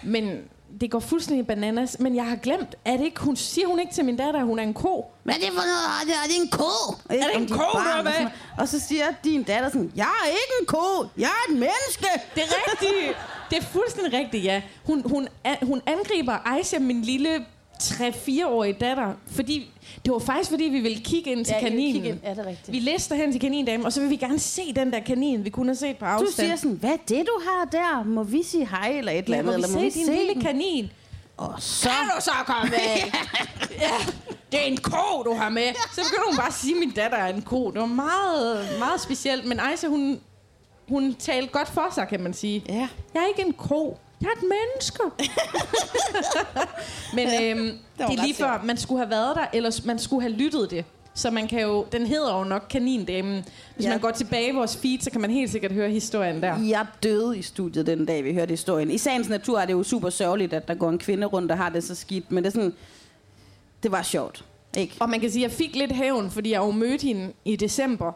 Men 0.02 0.38
det 0.80 0.90
går 0.90 1.00
fuldstændig 1.00 1.46
bananas, 1.46 1.96
men 2.00 2.16
jeg 2.16 2.26
har 2.26 2.36
glemt, 2.36 2.74
at 2.84 3.00
ikke, 3.00 3.20
hun 3.20 3.36
siger 3.36 3.66
hun 3.66 3.78
ikke 3.80 3.92
til 3.92 4.04
min 4.04 4.16
datter, 4.16 4.40
at 4.40 4.46
hun 4.46 4.58
er 4.58 4.62
en 4.62 4.74
ko. 4.74 5.06
Hvad 5.22 5.34
er 5.34 5.38
det 5.38 5.48
for 5.48 5.54
noget? 5.54 5.86
Er 6.00 6.04
det, 6.04 6.14
er 6.24 6.26
det 6.28 6.42
en 6.42 6.50
ko? 6.50 6.94
Er 7.10 7.14
det 7.14 7.42
en 7.42 7.48
ko, 7.48 7.78
er 7.78 8.02
med? 8.02 8.30
Og 8.58 8.68
så 8.68 8.80
siger 8.80 9.04
din 9.24 9.42
datter 9.42 9.68
sådan, 9.68 9.92
jeg 9.96 10.14
er 10.24 10.28
ikke 10.28 10.54
en 10.60 10.66
ko, 10.66 11.06
jeg 11.18 11.24
er 11.26 11.52
et 11.52 11.58
menneske. 11.58 12.08
Det 12.34 12.42
er 12.42 12.46
rigtigt. 12.72 13.16
Det 13.50 13.58
er 13.58 13.62
fuldstændig 13.62 14.12
rigtigt, 14.12 14.44
ja. 14.44 14.62
Hun, 14.84 15.02
hun, 15.10 15.28
hun 15.62 15.82
angriber 15.86 16.38
Aisha, 16.46 16.78
min 16.78 17.02
lille 17.02 17.44
3-4-årige 17.82 18.72
datter, 18.80 19.12
fordi 19.30 19.70
det 20.04 20.12
var 20.12 20.18
faktisk 20.18 20.50
fordi, 20.50 20.64
vi 20.64 20.80
ville 20.80 20.98
kigge 21.04 21.32
ind 21.32 21.44
til 21.44 21.52
Ja, 21.54 21.60
kaninen. 21.60 21.92
kigge 21.92 22.08
ind. 22.08 22.18
Ja, 22.24 22.30
det 22.30 22.38
er 22.38 22.46
rigtigt. 22.46 22.72
Vi 22.72 22.78
lister 22.78 23.14
hen 23.16 23.32
til 23.32 23.40
kanindamen, 23.40 23.86
og 23.86 23.92
så 23.92 24.00
vil 24.00 24.10
vi 24.10 24.16
gerne 24.16 24.38
se 24.38 24.72
den 24.76 24.92
der 24.92 25.00
kanin, 25.00 25.44
vi 25.44 25.50
kunne 25.50 25.68
have 25.68 25.76
set 25.76 25.96
på 25.96 26.04
Du 26.04 26.10
afstand. 26.10 26.30
siger 26.32 26.56
sådan, 26.56 26.76
hvad 26.76 26.90
er 26.90 26.96
det, 27.08 27.26
du 27.26 27.40
har 27.44 27.64
der? 27.64 28.04
Må 28.04 28.22
vi 28.22 28.42
sige 28.42 28.66
hej 28.66 28.88
eller 28.98 29.12
et 29.12 29.18
eller 29.24 29.36
ja, 29.36 29.42
andet? 29.42 29.44
må 29.44 29.50
vi 29.50 29.54
eller 29.54 29.68
må 29.68 29.74
se 29.74 29.80
vi 29.84 29.90
din 29.90 30.06
se 30.06 30.12
lille 30.12 30.34
den? 30.34 30.42
kanin? 30.42 30.90
Og 31.36 31.54
så... 31.58 31.88
Kan 31.88 32.08
du 32.16 32.20
så 32.22 32.30
komme 32.46 32.70
med? 32.70 33.12
ja, 33.80 33.90
det 34.52 34.60
er 34.60 34.64
en 34.64 34.76
ko, 34.76 35.22
du 35.24 35.34
har 35.34 35.48
med. 35.48 35.74
Så 35.94 36.00
begynder 36.04 36.28
hun 36.28 36.36
bare 36.36 36.46
at 36.46 36.54
sige, 36.54 36.74
at 36.74 36.80
min 36.80 36.90
datter 36.90 37.18
er 37.18 37.34
en 37.34 37.42
ko. 37.42 37.70
Det 37.70 37.80
var 37.80 37.86
meget, 37.86 38.66
meget 38.78 39.00
specielt. 39.00 39.44
Men 39.44 39.60
Aisha, 39.60 39.86
hun, 39.88 40.20
hun 40.88 41.14
talte 41.18 41.52
godt 41.52 41.68
for 41.68 41.86
sig, 41.94 42.08
kan 42.08 42.20
man 42.20 42.34
sige. 42.34 42.64
Ja. 42.68 42.88
Jeg 43.14 43.22
er 43.22 43.26
ikke 43.28 43.42
en 43.46 43.52
ko. 43.52 43.98
Jeg 44.20 44.26
er 44.26 44.32
et 44.32 44.42
menneske. 44.42 45.02
Men 47.16 47.28
øhm, 47.42 47.78
det 47.98 48.08
ret 48.08 48.18
er 48.18 48.22
lige 48.22 48.34
før, 48.34 48.60
man 48.64 48.76
skulle 48.76 48.98
have 48.98 49.10
været 49.10 49.36
der, 49.36 49.46
eller 49.52 49.80
man 49.84 49.98
skulle 49.98 50.22
have 50.22 50.32
lyttet 50.32 50.70
det. 50.70 50.84
Så 51.14 51.30
man 51.30 51.48
kan 51.48 51.60
jo, 51.62 51.86
den 51.92 52.06
hedder 52.06 52.38
jo 52.38 52.44
nok 52.44 52.66
Kanindamen. 52.70 53.44
Hvis 53.74 53.84
Ja. 53.86 53.90
man 53.90 54.00
går 54.00 54.10
tilbage 54.10 54.48
i 54.48 54.54
vores 54.54 54.76
feed, 54.76 54.98
så 55.00 55.10
kan 55.10 55.20
man 55.20 55.30
helt 55.30 55.50
sikkert 55.50 55.72
høre 55.72 55.90
historien 55.90 56.42
der. 56.42 56.58
Jeg 56.62 56.86
døde 57.02 57.38
i 57.38 57.42
studiet 57.42 57.86
den 57.86 58.06
dag, 58.06 58.24
vi 58.24 58.34
hørte 58.34 58.50
historien. 58.50 58.90
I 58.90 58.98
sagens 58.98 59.28
natur 59.28 59.58
er 59.58 59.66
det 59.66 59.72
jo 59.72 59.82
super 59.82 60.10
sørgeligt, 60.10 60.52
at 60.52 60.68
der 60.68 60.74
går 60.74 60.88
en 60.90 60.98
kvinde 60.98 61.26
rundt, 61.26 61.48
der 61.50 61.56
har 61.56 61.68
det 61.68 61.84
så 61.84 61.94
skidt. 61.94 62.30
Men 62.32 62.44
det 62.44 62.50
er 62.50 62.54
sådan... 62.54 62.72
Det 63.82 63.92
var 63.92 64.02
sjovt. 64.02 64.44
Ikke? 64.76 64.94
Og 65.00 65.10
man 65.10 65.20
kan 65.20 65.30
sige, 65.30 65.44
at 65.44 65.50
jeg 65.50 65.56
fik 65.56 65.76
lidt 65.76 65.92
hævn, 65.92 66.30
fordi 66.30 66.50
jeg 66.50 66.58
jo 66.58 66.70
mødte 66.70 67.06
hende 67.06 67.32
i 67.44 67.56
december, 67.56 68.12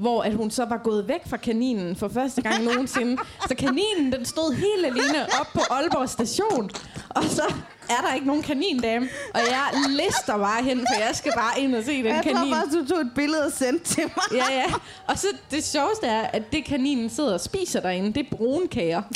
hvor 0.00 0.22
at 0.22 0.34
hun 0.34 0.50
så 0.50 0.64
var 0.64 0.76
gået 0.76 1.08
væk 1.08 1.20
fra 1.26 1.36
kaninen 1.36 1.96
for 1.96 2.08
første 2.08 2.42
gang 2.42 2.64
nogensinde. 2.64 3.22
Så 3.48 3.54
kaninen, 3.54 4.12
den 4.12 4.24
stod 4.24 4.54
helt 4.54 4.86
alene 4.86 5.26
op 5.40 5.46
på 5.54 5.60
Aalborg 5.70 6.08
station. 6.08 6.70
Og 7.08 7.24
så 7.24 7.42
er 7.90 8.06
der 8.06 8.14
ikke 8.14 8.26
nogen 8.26 8.42
kanindame. 8.42 9.08
Og 9.34 9.40
jeg 9.40 9.68
lister 9.88 10.38
bare 10.38 10.62
hen, 10.62 10.78
for 10.78 11.00
jeg 11.06 11.16
skal 11.16 11.32
bare 11.36 11.60
ind 11.60 11.74
og 11.74 11.84
se 11.84 11.96
den 11.96 12.06
jeg 12.06 12.22
kanin. 12.22 12.36
tror 12.36 12.54
faktisk, 12.56 12.78
du 12.78 12.86
tog 12.86 13.00
et 13.00 13.10
billede 13.14 13.46
og 13.46 13.52
sendte 13.52 13.84
til 13.84 14.04
mig. 14.04 14.24
Ja, 14.32 14.54
ja. 14.54 14.66
Og 15.06 15.18
så 15.18 15.26
det 15.50 15.64
sjoveste 15.64 16.06
er, 16.06 16.22
at 16.22 16.52
det 16.52 16.64
kaninen 16.64 17.10
sidder 17.10 17.34
og 17.34 17.40
spiser 17.40 17.80
derinde, 17.80 18.12
det 18.12 18.26
er 18.26 18.36
brunkager. 18.36 19.02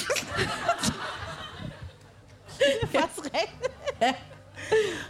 faktisk 2.95 3.25
rigtigt. 3.25 3.73
Ja. 4.01 4.15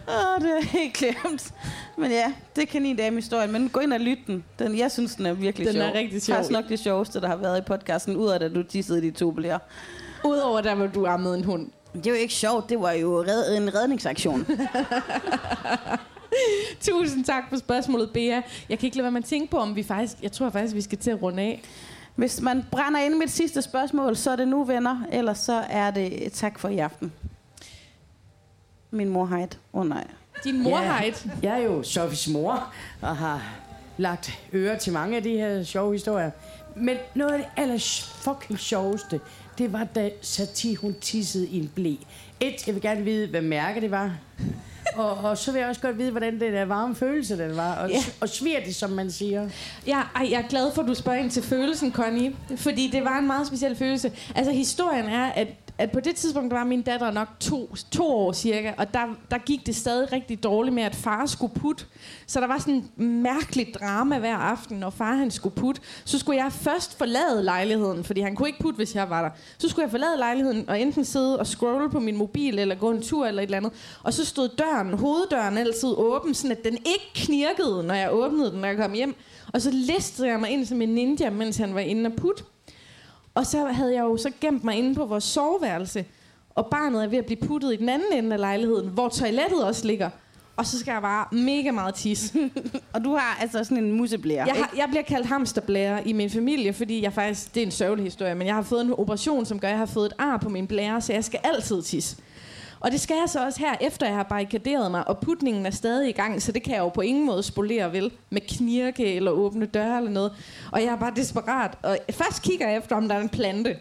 Åh, 0.08 0.42
det 0.42 0.50
er 0.58 0.64
helt 0.64 0.94
glemt. 0.94 1.54
Men 1.98 2.10
ja, 2.10 2.32
det 2.56 2.68
kan 2.68 2.86
en 2.86 2.96
dame 2.96 3.16
historien. 3.16 3.52
Men 3.52 3.68
gå 3.68 3.80
ind 3.80 3.92
og 3.92 4.00
lyt 4.00 4.18
den. 4.26 4.44
den. 4.58 4.78
Jeg 4.78 4.90
synes, 4.92 5.14
den 5.14 5.26
er 5.26 5.32
virkelig 5.32 5.66
Den 5.66 5.74
sjov. 5.74 5.82
er 5.84 5.94
rigtig 5.94 6.22
sjov. 6.22 6.34
Faktisk 6.34 6.52
nok 6.52 6.68
det 6.68 6.78
sjoveste, 6.78 7.20
der 7.20 7.28
har 7.28 7.36
været 7.36 7.58
i 7.58 7.62
podcasten, 7.62 8.16
ud 8.16 8.28
af 8.28 8.44
at 8.44 8.54
du 8.54 8.62
tissede 8.62 9.06
i 9.06 9.10
de 9.10 9.16
to 9.16 9.30
blære. 9.30 9.58
Udover 10.24 10.60
der, 10.60 10.74
hvor 10.74 10.86
du 10.86 11.06
ammede 11.06 11.38
en 11.38 11.44
hund. 11.44 11.70
Det 11.94 12.04
var 12.04 12.10
jo 12.10 12.22
ikke 12.22 12.34
sjovt, 12.34 12.68
det 12.70 12.80
var 12.80 12.92
jo 12.92 13.22
red, 13.22 13.56
en 13.56 13.74
redningsaktion. 13.74 14.46
Tusind 16.80 17.24
tak 17.24 17.44
for 17.50 17.56
spørgsmålet, 17.56 18.10
Bea. 18.14 18.40
Jeg 18.68 18.78
kan 18.78 18.86
ikke 18.86 18.96
lade 18.96 19.02
være 19.04 19.12
med 19.12 19.22
at 19.22 19.28
tænke 19.28 19.50
på, 19.50 19.58
om 19.58 19.76
vi 19.76 19.82
faktisk... 19.82 20.16
Jeg 20.22 20.32
tror 20.32 20.50
faktisk, 20.50 20.74
vi 20.74 20.80
skal 20.80 20.98
til 20.98 21.10
at 21.10 21.22
runde 21.22 21.42
af. 21.42 21.62
Hvis 22.16 22.40
man 22.40 22.64
brænder 22.70 23.00
ind 23.00 23.14
med 23.14 23.26
et 23.26 23.32
sidste 23.32 23.62
spørgsmål, 23.62 24.16
så 24.16 24.30
er 24.30 24.36
det 24.36 24.48
nu, 24.48 24.64
venner. 24.64 25.02
Ellers 25.12 25.38
så 25.38 25.62
er 25.70 25.90
det 25.90 26.32
tak 26.32 26.58
for 26.58 26.68
i 26.68 26.78
aften. 26.78 27.12
Min 28.94 29.08
mor 29.08 29.24
har 29.24 29.38
et. 29.38 29.58
Åh 29.72 29.80
oh, 29.80 29.88
nej. 29.88 30.06
Din 30.44 30.62
mor 30.62 30.78
Ja. 30.78 30.84
har 30.84 31.04
et. 31.04 31.26
Jeg 31.42 31.60
er 31.60 31.62
jo 31.64 31.82
Sofies 31.82 32.28
mor, 32.28 32.72
og 33.00 33.16
har 33.16 33.42
lagt 33.96 34.38
øre 34.52 34.78
til 34.78 34.92
mange 34.92 35.16
af 35.16 35.22
de 35.22 35.30
her 35.30 35.62
sjove 35.62 35.92
historier. 35.92 36.30
Men 36.76 36.96
noget 37.14 37.32
af 37.32 37.38
det 37.38 37.46
aller 37.62 37.78
fucking 38.24 38.58
sjoveste, 38.58 39.20
det 39.58 39.72
var 39.72 39.84
da 39.84 40.10
Satie, 40.20 40.76
hun 40.76 40.94
tissede 41.00 41.46
i 41.48 41.58
en 41.58 41.68
blæ. 41.74 41.94
Et, 42.40 42.66
jeg 42.66 42.74
vil 42.74 42.82
gerne 42.82 43.02
vide, 43.04 43.26
hvad 43.26 43.42
mærke 43.42 43.80
det 43.80 43.90
var. 43.90 44.16
Og, 44.96 45.10
og 45.30 45.38
så 45.38 45.52
vil 45.52 45.58
jeg 45.58 45.68
også 45.68 45.80
godt 45.80 45.98
vide, 45.98 46.10
hvordan 46.10 46.40
den 46.40 46.52
der 46.52 46.64
varme 46.64 46.94
følelse, 46.94 47.38
den 47.38 47.56
var. 47.56 47.74
Og, 47.74 47.90
Ja. 47.90 47.98
og 48.20 48.28
sviger 48.28 48.60
det, 48.64 48.74
som 48.74 48.90
man 48.90 49.10
siger. 49.10 49.48
Ja, 49.86 50.02
ej, 50.16 50.28
jeg 50.30 50.40
er 50.40 50.48
glad 50.48 50.72
for, 50.74 50.82
at 50.82 50.88
du 50.88 50.94
spørger 50.94 51.18
ind 51.18 51.30
til 51.30 51.42
følelsen, 51.42 51.92
Connie. 51.92 52.36
Fordi 52.56 52.88
det 52.92 53.04
var 53.04 53.18
en 53.18 53.26
meget 53.26 53.46
speciel 53.46 53.76
følelse. 53.76 54.12
Altså, 54.34 54.52
historien 54.52 55.04
er, 55.04 55.24
at, 55.26 55.48
at 55.78 55.90
på 55.90 56.00
det 56.00 56.16
tidspunkt, 56.16 56.54
var 56.54 56.64
min 56.64 56.82
datter 56.82 57.10
nok 57.10 57.28
to, 57.40 57.74
to 57.90 58.06
år 58.06 58.32
cirka, 58.32 58.72
og 58.78 58.94
der, 58.94 59.00
der 59.30 59.38
gik 59.38 59.66
det 59.66 59.76
stadig 59.76 60.12
rigtig 60.12 60.42
dårligt 60.42 60.74
med, 60.74 60.82
at 60.82 60.94
far 60.94 61.26
skulle 61.26 61.54
putte. 61.54 61.84
Så 62.26 62.40
der 62.40 62.46
var 62.46 62.58
sådan 62.58 62.84
en 62.98 63.22
mærkeligt 63.22 63.74
drama 63.80 64.18
hver 64.18 64.36
aften, 64.36 64.76
når 64.76 64.90
far 64.90 65.14
han 65.14 65.30
skulle 65.30 65.54
putte. 65.56 65.80
Så 66.04 66.18
skulle 66.18 66.42
jeg 66.44 66.52
først 66.52 66.98
forlade 66.98 67.42
lejligheden, 67.42 68.04
fordi 68.04 68.20
han 68.20 68.34
kunne 68.36 68.48
ikke 68.48 68.60
putte, 68.60 68.76
hvis 68.76 68.94
jeg 68.94 69.10
var 69.10 69.22
der. 69.22 69.30
Så 69.58 69.68
skulle 69.68 69.82
jeg 69.82 69.90
forlade 69.90 70.16
lejligheden 70.18 70.68
og 70.68 70.80
enten 70.80 71.04
sidde 71.04 71.38
og 71.38 71.46
scrolle 71.46 71.90
på 71.90 72.00
min 72.00 72.16
mobil, 72.16 72.58
eller 72.58 72.74
gå 72.74 72.90
en 72.90 73.02
tur 73.02 73.26
eller 73.26 73.42
et 73.42 73.46
eller 73.46 73.56
andet. 73.56 73.72
Og 74.02 74.12
så 74.14 74.24
stod 74.24 74.48
døren, 74.48 74.83
hoveddøren 74.92 75.58
altid 75.58 75.88
åben, 75.96 76.34
sådan 76.34 76.56
at 76.56 76.64
den 76.64 76.72
ikke 76.72 77.10
knirkede, 77.14 77.82
når 77.82 77.94
jeg 77.94 78.12
åbnede 78.12 78.50
den, 78.50 78.60
når 78.60 78.68
jeg 78.68 78.76
kom 78.76 78.92
hjem. 78.92 79.14
Og 79.52 79.62
så 79.62 79.70
listede 79.70 80.28
jeg 80.28 80.40
mig 80.40 80.50
ind 80.50 80.66
som 80.66 80.82
en 80.82 80.88
ninja, 80.88 81.30
mens 81.30 81.56
han 81.56 81.74
var 81.74 81.80
inde 81.80 82.06
og 82.06 82.12
putte. 82.12 82.44
Og 83.34 83.46
så 83.46 83.64
havde 83.64 83.94
jeg 83.94 84.00
jo 84.00 84.16
så 84.16 84.30
gemt 84.40 84.64
mig 84.64 84.76
inde 84.76 84.94
på 84.94 85.04
vores 85.04 85.24
soveværelse, 85.24 86.04
og 86.54 86.66
barnet 86.66 87.04
er 87.04 87.08
ved 87.08 87.18
at 87.18 87.26
blive 87.26 87.46
puttet 87.46 87.72
i 87.72 87.76
den 87.76 87.88
anden 87.88 88.12
ende 88.12 88.32
af 88.32 88.40
lejligheden, 88.40 88.88
hvor 88.88 89.08
toilettet 89.08 89.64
også 89.64 89.86
ligger. 89.86 90.10
Og 90.56 90.66
så 90.66 90.78
skal 90.78 90.92
jeg 90.92 91.02
bare 91.02 91.26
mega 91.32 91.70
meget 91.70 91.94
tisse. 91.94 92.50
Og 92.94 93.04
du 93.04 93.14
har 93.14 93.38
altså 93.40 93.64
sådan 93.64 93.84
en 93.84 93.92
museblære, 93.92 94.46
Jeg, 94.46 94.54
har, 94.54 94.72
jeg 94.76 94.86
bliver 94.88 95.02
kaldt 95.02 95.26
hamsterblære 95.26 96.08
i 96.08 96.12
min 96.12 96.30
familie, 96.30 96.72
fordi 96.72 97.02
jeg 97.02 97.12
faktisk, 97.12 97.54
det 97.54 97.62
er 97.62 97.66
en 97.66 97.72
sørgelig 97.72 98.04
historie, 98.04 98.34
men 98.34 98.46
jeg 98.46 98.54
har 98.54 98.62
fået 98.62 98.84
en 98.84 98.92
operation, 98.92 99.46
som 99.46 99.60
gør, 99.60 99.68
at 99.68 99.72
jeg 99.72 99.78
har 99.78 99.86
fået 99.86 100.06
et 100.06 100.12
ar 100.18 100.36
på 100.36 100.48
min 100.48 100.66
blære, 100.66 101.00
så 101.00 101.12
jeg 101.12 101.24
skal 101.24 101.40
altid 101.44 101.82
tisse. 101.82 102.16
Og 102.84 102.92
det 102.92 103.00
skal 103.00 103.16
jeg 103.16 103.28
så 103.28 103.44
også 103.44 103.60
her, 103.60 103.74
efter 103.80 104.06
jeg 104.06 104.14
har 104.14 104.22
barrikaderet 104.22 104.90
mig, 104.90 105.08
og 105.08 105.18
putningen 105.18 105.66
er 105.66 105.70
stadig 105.70 106.08
i 106.08 106.12
gang, 106.12 106.42
så 106.42 106.52
det 106.52 106.62
kan 106.62 106.74
jeg 106.74 106.80
jo 106.80 106.88
på 106.88 107.00
ingen 107.00 107.26
måde 107.26 107.42
spolere 107.42 107.92
vel, 107.92 108.12
med 108.30 108.40
knirke 108.40 109.14
eller 109.14 109.30
åbne 109.30 109.66
døre 109.66 109.96
eller 109.96 110.10
noget. 110.10 110.32
Og 110.72 110.82
jeg 110.82 110.88
er 110.88 110.96
bare 110.96 111.12
desperat, 111.16 111.78
og 111.82 111.98
først 112.10 112.42
kigger 112.42 112.68
jeg 112.68 112.76
efter, 112.76 112.96
om 112.96 113.08
der 113.08 113.14
er 113.14 113.20
en 113.20 113.28
plante. 113.28 113.78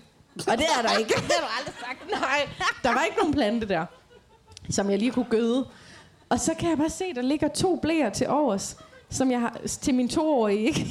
Og 0.48 0.58
det 0.58 0.66
er 0.78 0.82
der 0.88 0.98
ikke. 0.98 1.14
det 1.28 1.34
har 1.40 1.48
du 1.48 1.54
aldrig 1.60 1.76
sagt. 1.80 2.22
Nej, 2.22 2.50
der 2.84 2.94
var 2.94 3.04
ikke 3.04 3.18
nogen 3.18 3.34
plante 3.34 3.68
der, 3.68 3.86
som 4.70 4.90
jeg 4.90 5.00
lige 5.00 5.12
kunne 5.12 5.28
gøde. 5.30 5.68
Og 6.30 6.40
så 6.40 6.54
kan 6.60 6.70
jeg 6.70 6.78
bare 6.78 6.90
se, 6.90 7.14
der 7.16 7.22
ligger 7.22 7.48
to 7.48 7.76
blæer 7.76 8.10
til 8.10 8.30
overs, 8.30 8.78
som 9.10 9.32
jeg 9.32 9.40
har 9.40 9.58
til 9.82 9.96
min 9.96 10.10
toårige, 10.10 10.60
ikke? 10.68 10.88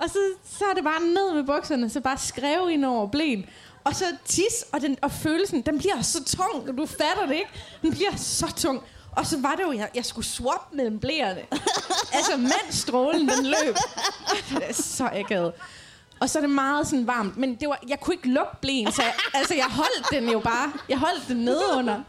Og 0.00 0.10
så, 0.10 0.18
så 0.58 0.64
er 0.64 0.74
det 0.74 0.84
bare 0.84 1.00
ned 1.00 1.34
med 1.34 1.44
bukserne, 1.44 1.90
så 1.90 2.00
bare 2.00 2.18
skrev 2.18 2.70
ind 2.70 2.84
over 2.84 3.06
blæen. 3.06 3.46
Og 3.84 3.96
så 3.96 4.04
tis, 4.24 4.64
og, 4.72 4.80
den, 4.80 4.96
og 5.02 5.12
følelsen, 5.12 5.62
den 5.62 5.78
bliver 5.78 6.02
så 6.02 6.24
tung, 6.24 6.68
og 6.68 6.76
du 6.78 6.86
fatter 6.86 7.26
det 7.26 7.34
ikke. 7.34 7.50
Den 7.82 7.90
bliver 7.90 8.16
så 8.16 8.54
tung. 8.56 8.82
Og 9.16 9.26
så 9.26 9.38
var 9.40 9.54
det 9.54 9.62
jo, 9.62 9.72
jeg, 9.72 9.88
jeg 9.94 10.04
skulle 10.04 10.26
swap 10.26 10.72
mellem 10.72 10.98
blæerne. 10.98 11.40
altså, 12.16 12.36
mens 12.36 12.74
strålen 12.74 13.28
den 13.28 13.46
løb. 13.46 13.76
det 14.50 14.68
er 14.68 14.72
så 14.72 15.08
akavet. 15.12 15.52
Og 16.20 16.30
så 16.30 16.38
er 16.38 16.40
det 16.40 16.50
meget 16.50 16.86
sådan 16.86 17.06
varmt, 17.06 17.36
men 17.36 17.54
det 17.54 17.68
var, 17.68 17.78
jeg 17.88 18.00
kunne 18.00 18.14
ikke 18.14 18.28
lukke 18.28 18.52
blæen, 18.60 18.92
så 18.92 19.02
jeg, 19.02 19.14
altså, 19.34 19.54
jeg 19.54 19.64
holdt 19.64 20.10
den 20.10 20.28
jo 20.30 20.38
bare. 20.38 20.72
Jeg 20.88 20.98
holdt 20.98 21.28
den 21.28 21.36
nede 21.36 21.62
under. 21.76 22.02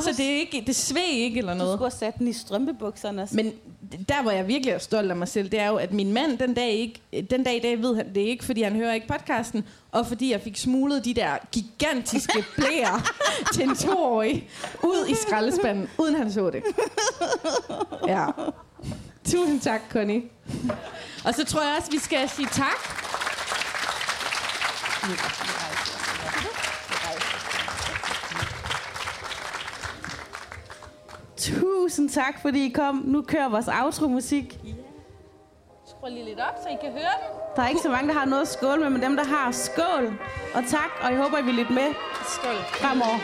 Så 0.00 0.10
det, 0.16 0.26
er 0.26 0.34
ikke, 0.36 0.62
det 0.66 0.76
sved 0.76 1.02
ikke 1.12 1.38
eller 1.38 1.52
Du 1.52 1.58
noget. 1.58 1.76
skulle 1.78 1.90
have 1.90 1.98
sat 1.98 2.18
den 2.18 2.28
i 2.28 2.32
strømpebukserne. 2.32 3.28
Men 3.32 3.52
der, 4.08 4.22
hvor 4.22 4.30
jeg 4.30 4.48
virkelig 4.48 4.72
er 4.72 4.78
stolt 4.78 5.10
af 5.10 5.16
mig 5.16 5.28
selv, 5.28 5.50
det 5.50 5.60
er 5.60 5.68
jo, 5.68 5.76
at 5.76 5.92
min 5.92 6.12
mand 6.12 6.38
den 6.38 6.54
dag, 6.54 6.70
ikke, 6.70 7.00
den 7.30 7.44
dag 7.44 7.56
i 7.56 7.60
dag 7.60 7.82
ved 7.82 7.96
han 7.96 8.08
det 8.14 8.20
ikke, 8.20 8.44
fordi 8.44 8.62
han 8.62 8.76
hører 8.76 8.92
ikke 8.92 9.08
podcasten, 9.08 9.64
og 9.92 10.06
fordi 10.06 10.32
jeg 10.32 10.40
fik 10.40 10.56
smuglet 10.56 11.04
de 11.04 11.14
der 11.14 11.30
gigantiske 11.52 12.44
blæer 12.56 13.12
til 13.52 13.62
en 13.62 13.76
toårig 13.76 14.48
ud 14.82 15.06
i 15.08 15.14
skraldespanden, 15.14 15.88
uden 15.98 16.14
han 16.14 16.32
så 16.32 16.50
det. 16.50 16.62
Ja. 18.08 18.26
Tusind 19.24 19.60
tak, 19.60 19.80
Connie. 19.90 20.22
Og 21.24 21.34
så 21.34 21.44
tror 21.44 21.60
jeg 21.62 21.76
også, 21.78 21.90
vi 21.90 21.98
skal 21.98 22.28
sige 22.28 22.48
tak. 22.52 22.98
Tusind 31.48 32.08
tak, 32.10 32.42
fordi 32.42 32.66
I 32.66 32.68
kom. 32.68 33.02
Nu 33.04 33.22
kører 33.22 33.48
vores 33.48 33.68
outro-musik. 33.68 34.58
Skru 35.86 36.08
lige 36.08 36.24
lidt 36.24 36.40
op, 36.40 36.54
så 36.62 36.68
I 36.68 36.76
kan 36.80 36.90
høre 36.92 37.14
den. 37.22 37.28
Der 37.56 37.62
er 37.62 37.68
ikke 37.68 37.80
så 37.80 37.88
mange, 37.90 38.08
der 38.08 38.14
har 38.14 38.24
noget 38.26 38.42
at 38.42 38.48
skåle 38.48 38.80
med, 38.80 38.90
men 38.90 39.02
dem, 39.02 39.16
der 39.16 39.24
har, 39.24 39.50
skål. 39.52 40.06
Og 40.54 40.62
tak, 40.68 40.90
og 41.02 41.10
jeg 41.12 41.18
håber, 41.22 41.38
I 41.38 41.42
vil 41.42 41.54
lytte 41.54 41.72
med 41.72 41.94
Skål. 42.26 42.54
fremover. 42.80 43.18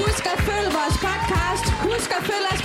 Husk 0.00 0.24
at 0.34 0.38
følge 0.48 0.70
vores 0.78 0.96
podcast. 1.06 1.64
Husk 1.88 2.10
at 2.18 2.22
følge 2.30 2.48
os 2.54 2.61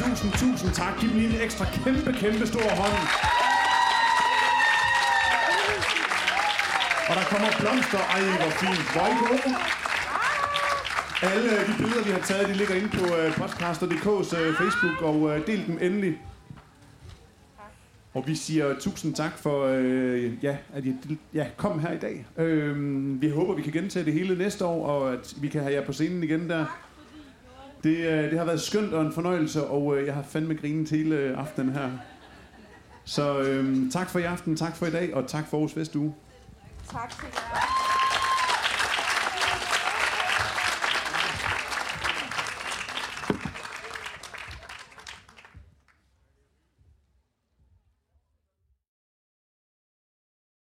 Tusind, 0.00 0.16
tusind, 0.16 0.32
tusind, 0.32 0.52
tusind 0.52 0.72
tak. 0.74 1.00
Giv 1.00 1.10
dem 1.10 1.18
en 1.18 1.40
ekstra 1.46 1.64
kæmpe, 1.64 2.12
kæmpe 2.12 2.46
stor 2.46 2.68
hånd. 2.80 2.98
Og 7.08 7.14
der 7.18 7.24
kommer 7.32 7.48
blomster. 7.60 8.02
Ej, 8.14 8.22
hvor 8.40 8.52
fint. 8.60 8.92
Hvor 8.92 9.02
er 9.02 9.12
I 9.14 9.18
gode. 9.28 9.54
Alle 11.32 11.50
de 11.68 11.74
billeder, 11.78 12.04
vi 12.04 12.10
har 12.10 12.18
taget, 12.18 12.48
de 12.48 12.54
ligger 12.54 12.74
inde 12.74 12.88
på 12.88 13.04
øh, 13.16 13.26
uh, 13.26 13.34
podcaster.dk's 13.34 14.36
uh, 14.36 14.46
øh, 14.46 14.54
Facebook, 14.60 15.02
og 15.02 15.16
uh, 15.20 15.46
del 15.46 15.66
dem 15.66 15.78
endelig. 15.80 16.18
Og 18.14 18.24
vi 18.26 18.34
siger 18.34 18.78
tusind 18.78 19.14
tak 19.14 19.38
for, 19.38 19.64
øh, 19.66 20.44
ja, 20.44 20.56
at 20.74 20.84
I 20.84 20.94
ja, 21.34 21.46
kom 21.56 21.80
her 21.80 21.92
i 21.92 21.98
dag. 21.98 22.26
Øh, 22.38 22.76
vi 23.22 23.30
håber, 23.30 23.54
vi 23.54 23.62
kan 23.62 23.72
gentage 23.72 24.04
det 24.04 24.12
hele 24.12 24.38
næste 24.38 24.64
år, 24.64 24.86
og 24.86 25.12
at 25.12 25.34
vi 25.40 25.48
kan 25.48 25.60
have 25.60 25.74
jer 25.74 25.84
på 25.84 25.92
scenen 25.92 26.22
igen 26.22 26.50
der. 26.50 26.66
Det, 27.82 27.96
øh, 27.96 28.30
det 28.30 28.38
har 28.38 28.44
været 28.44 28.60
skønt 28.60 28.94
og 28.94 29.02
en 29.02 29.12
fornøjelse, 29.12 29.66
og 29.66 29.98
øh, 29.98 30.06
jeg 30.06 30.14
har 30.14 30.22
fandme 30.22 30.54
grinet 30.54 30.90
hele 30.90 31.16
øh, 31.16 31.38
aftenen 31.38 31.72
her. 31.72 31.90
Så 33.04 33.40
øhm, 33.40 33.90
tak 33.90 34.10
for 34.10 34.18
i 34.18 34.22
aften, 34.22 34.56
tak 34.56 34.76
for 34.76 34.86
i 34.86 34.90
dag, 34.90 35.14
og 35.14 35.26
tak 35.26 35.48
for 35.50 35.56
Aarhus 35.56 35.76
Vestuge. 35.76 36.14
Tak 36.92 37.10
til 37.10 37.28
jer. 37.34 37.99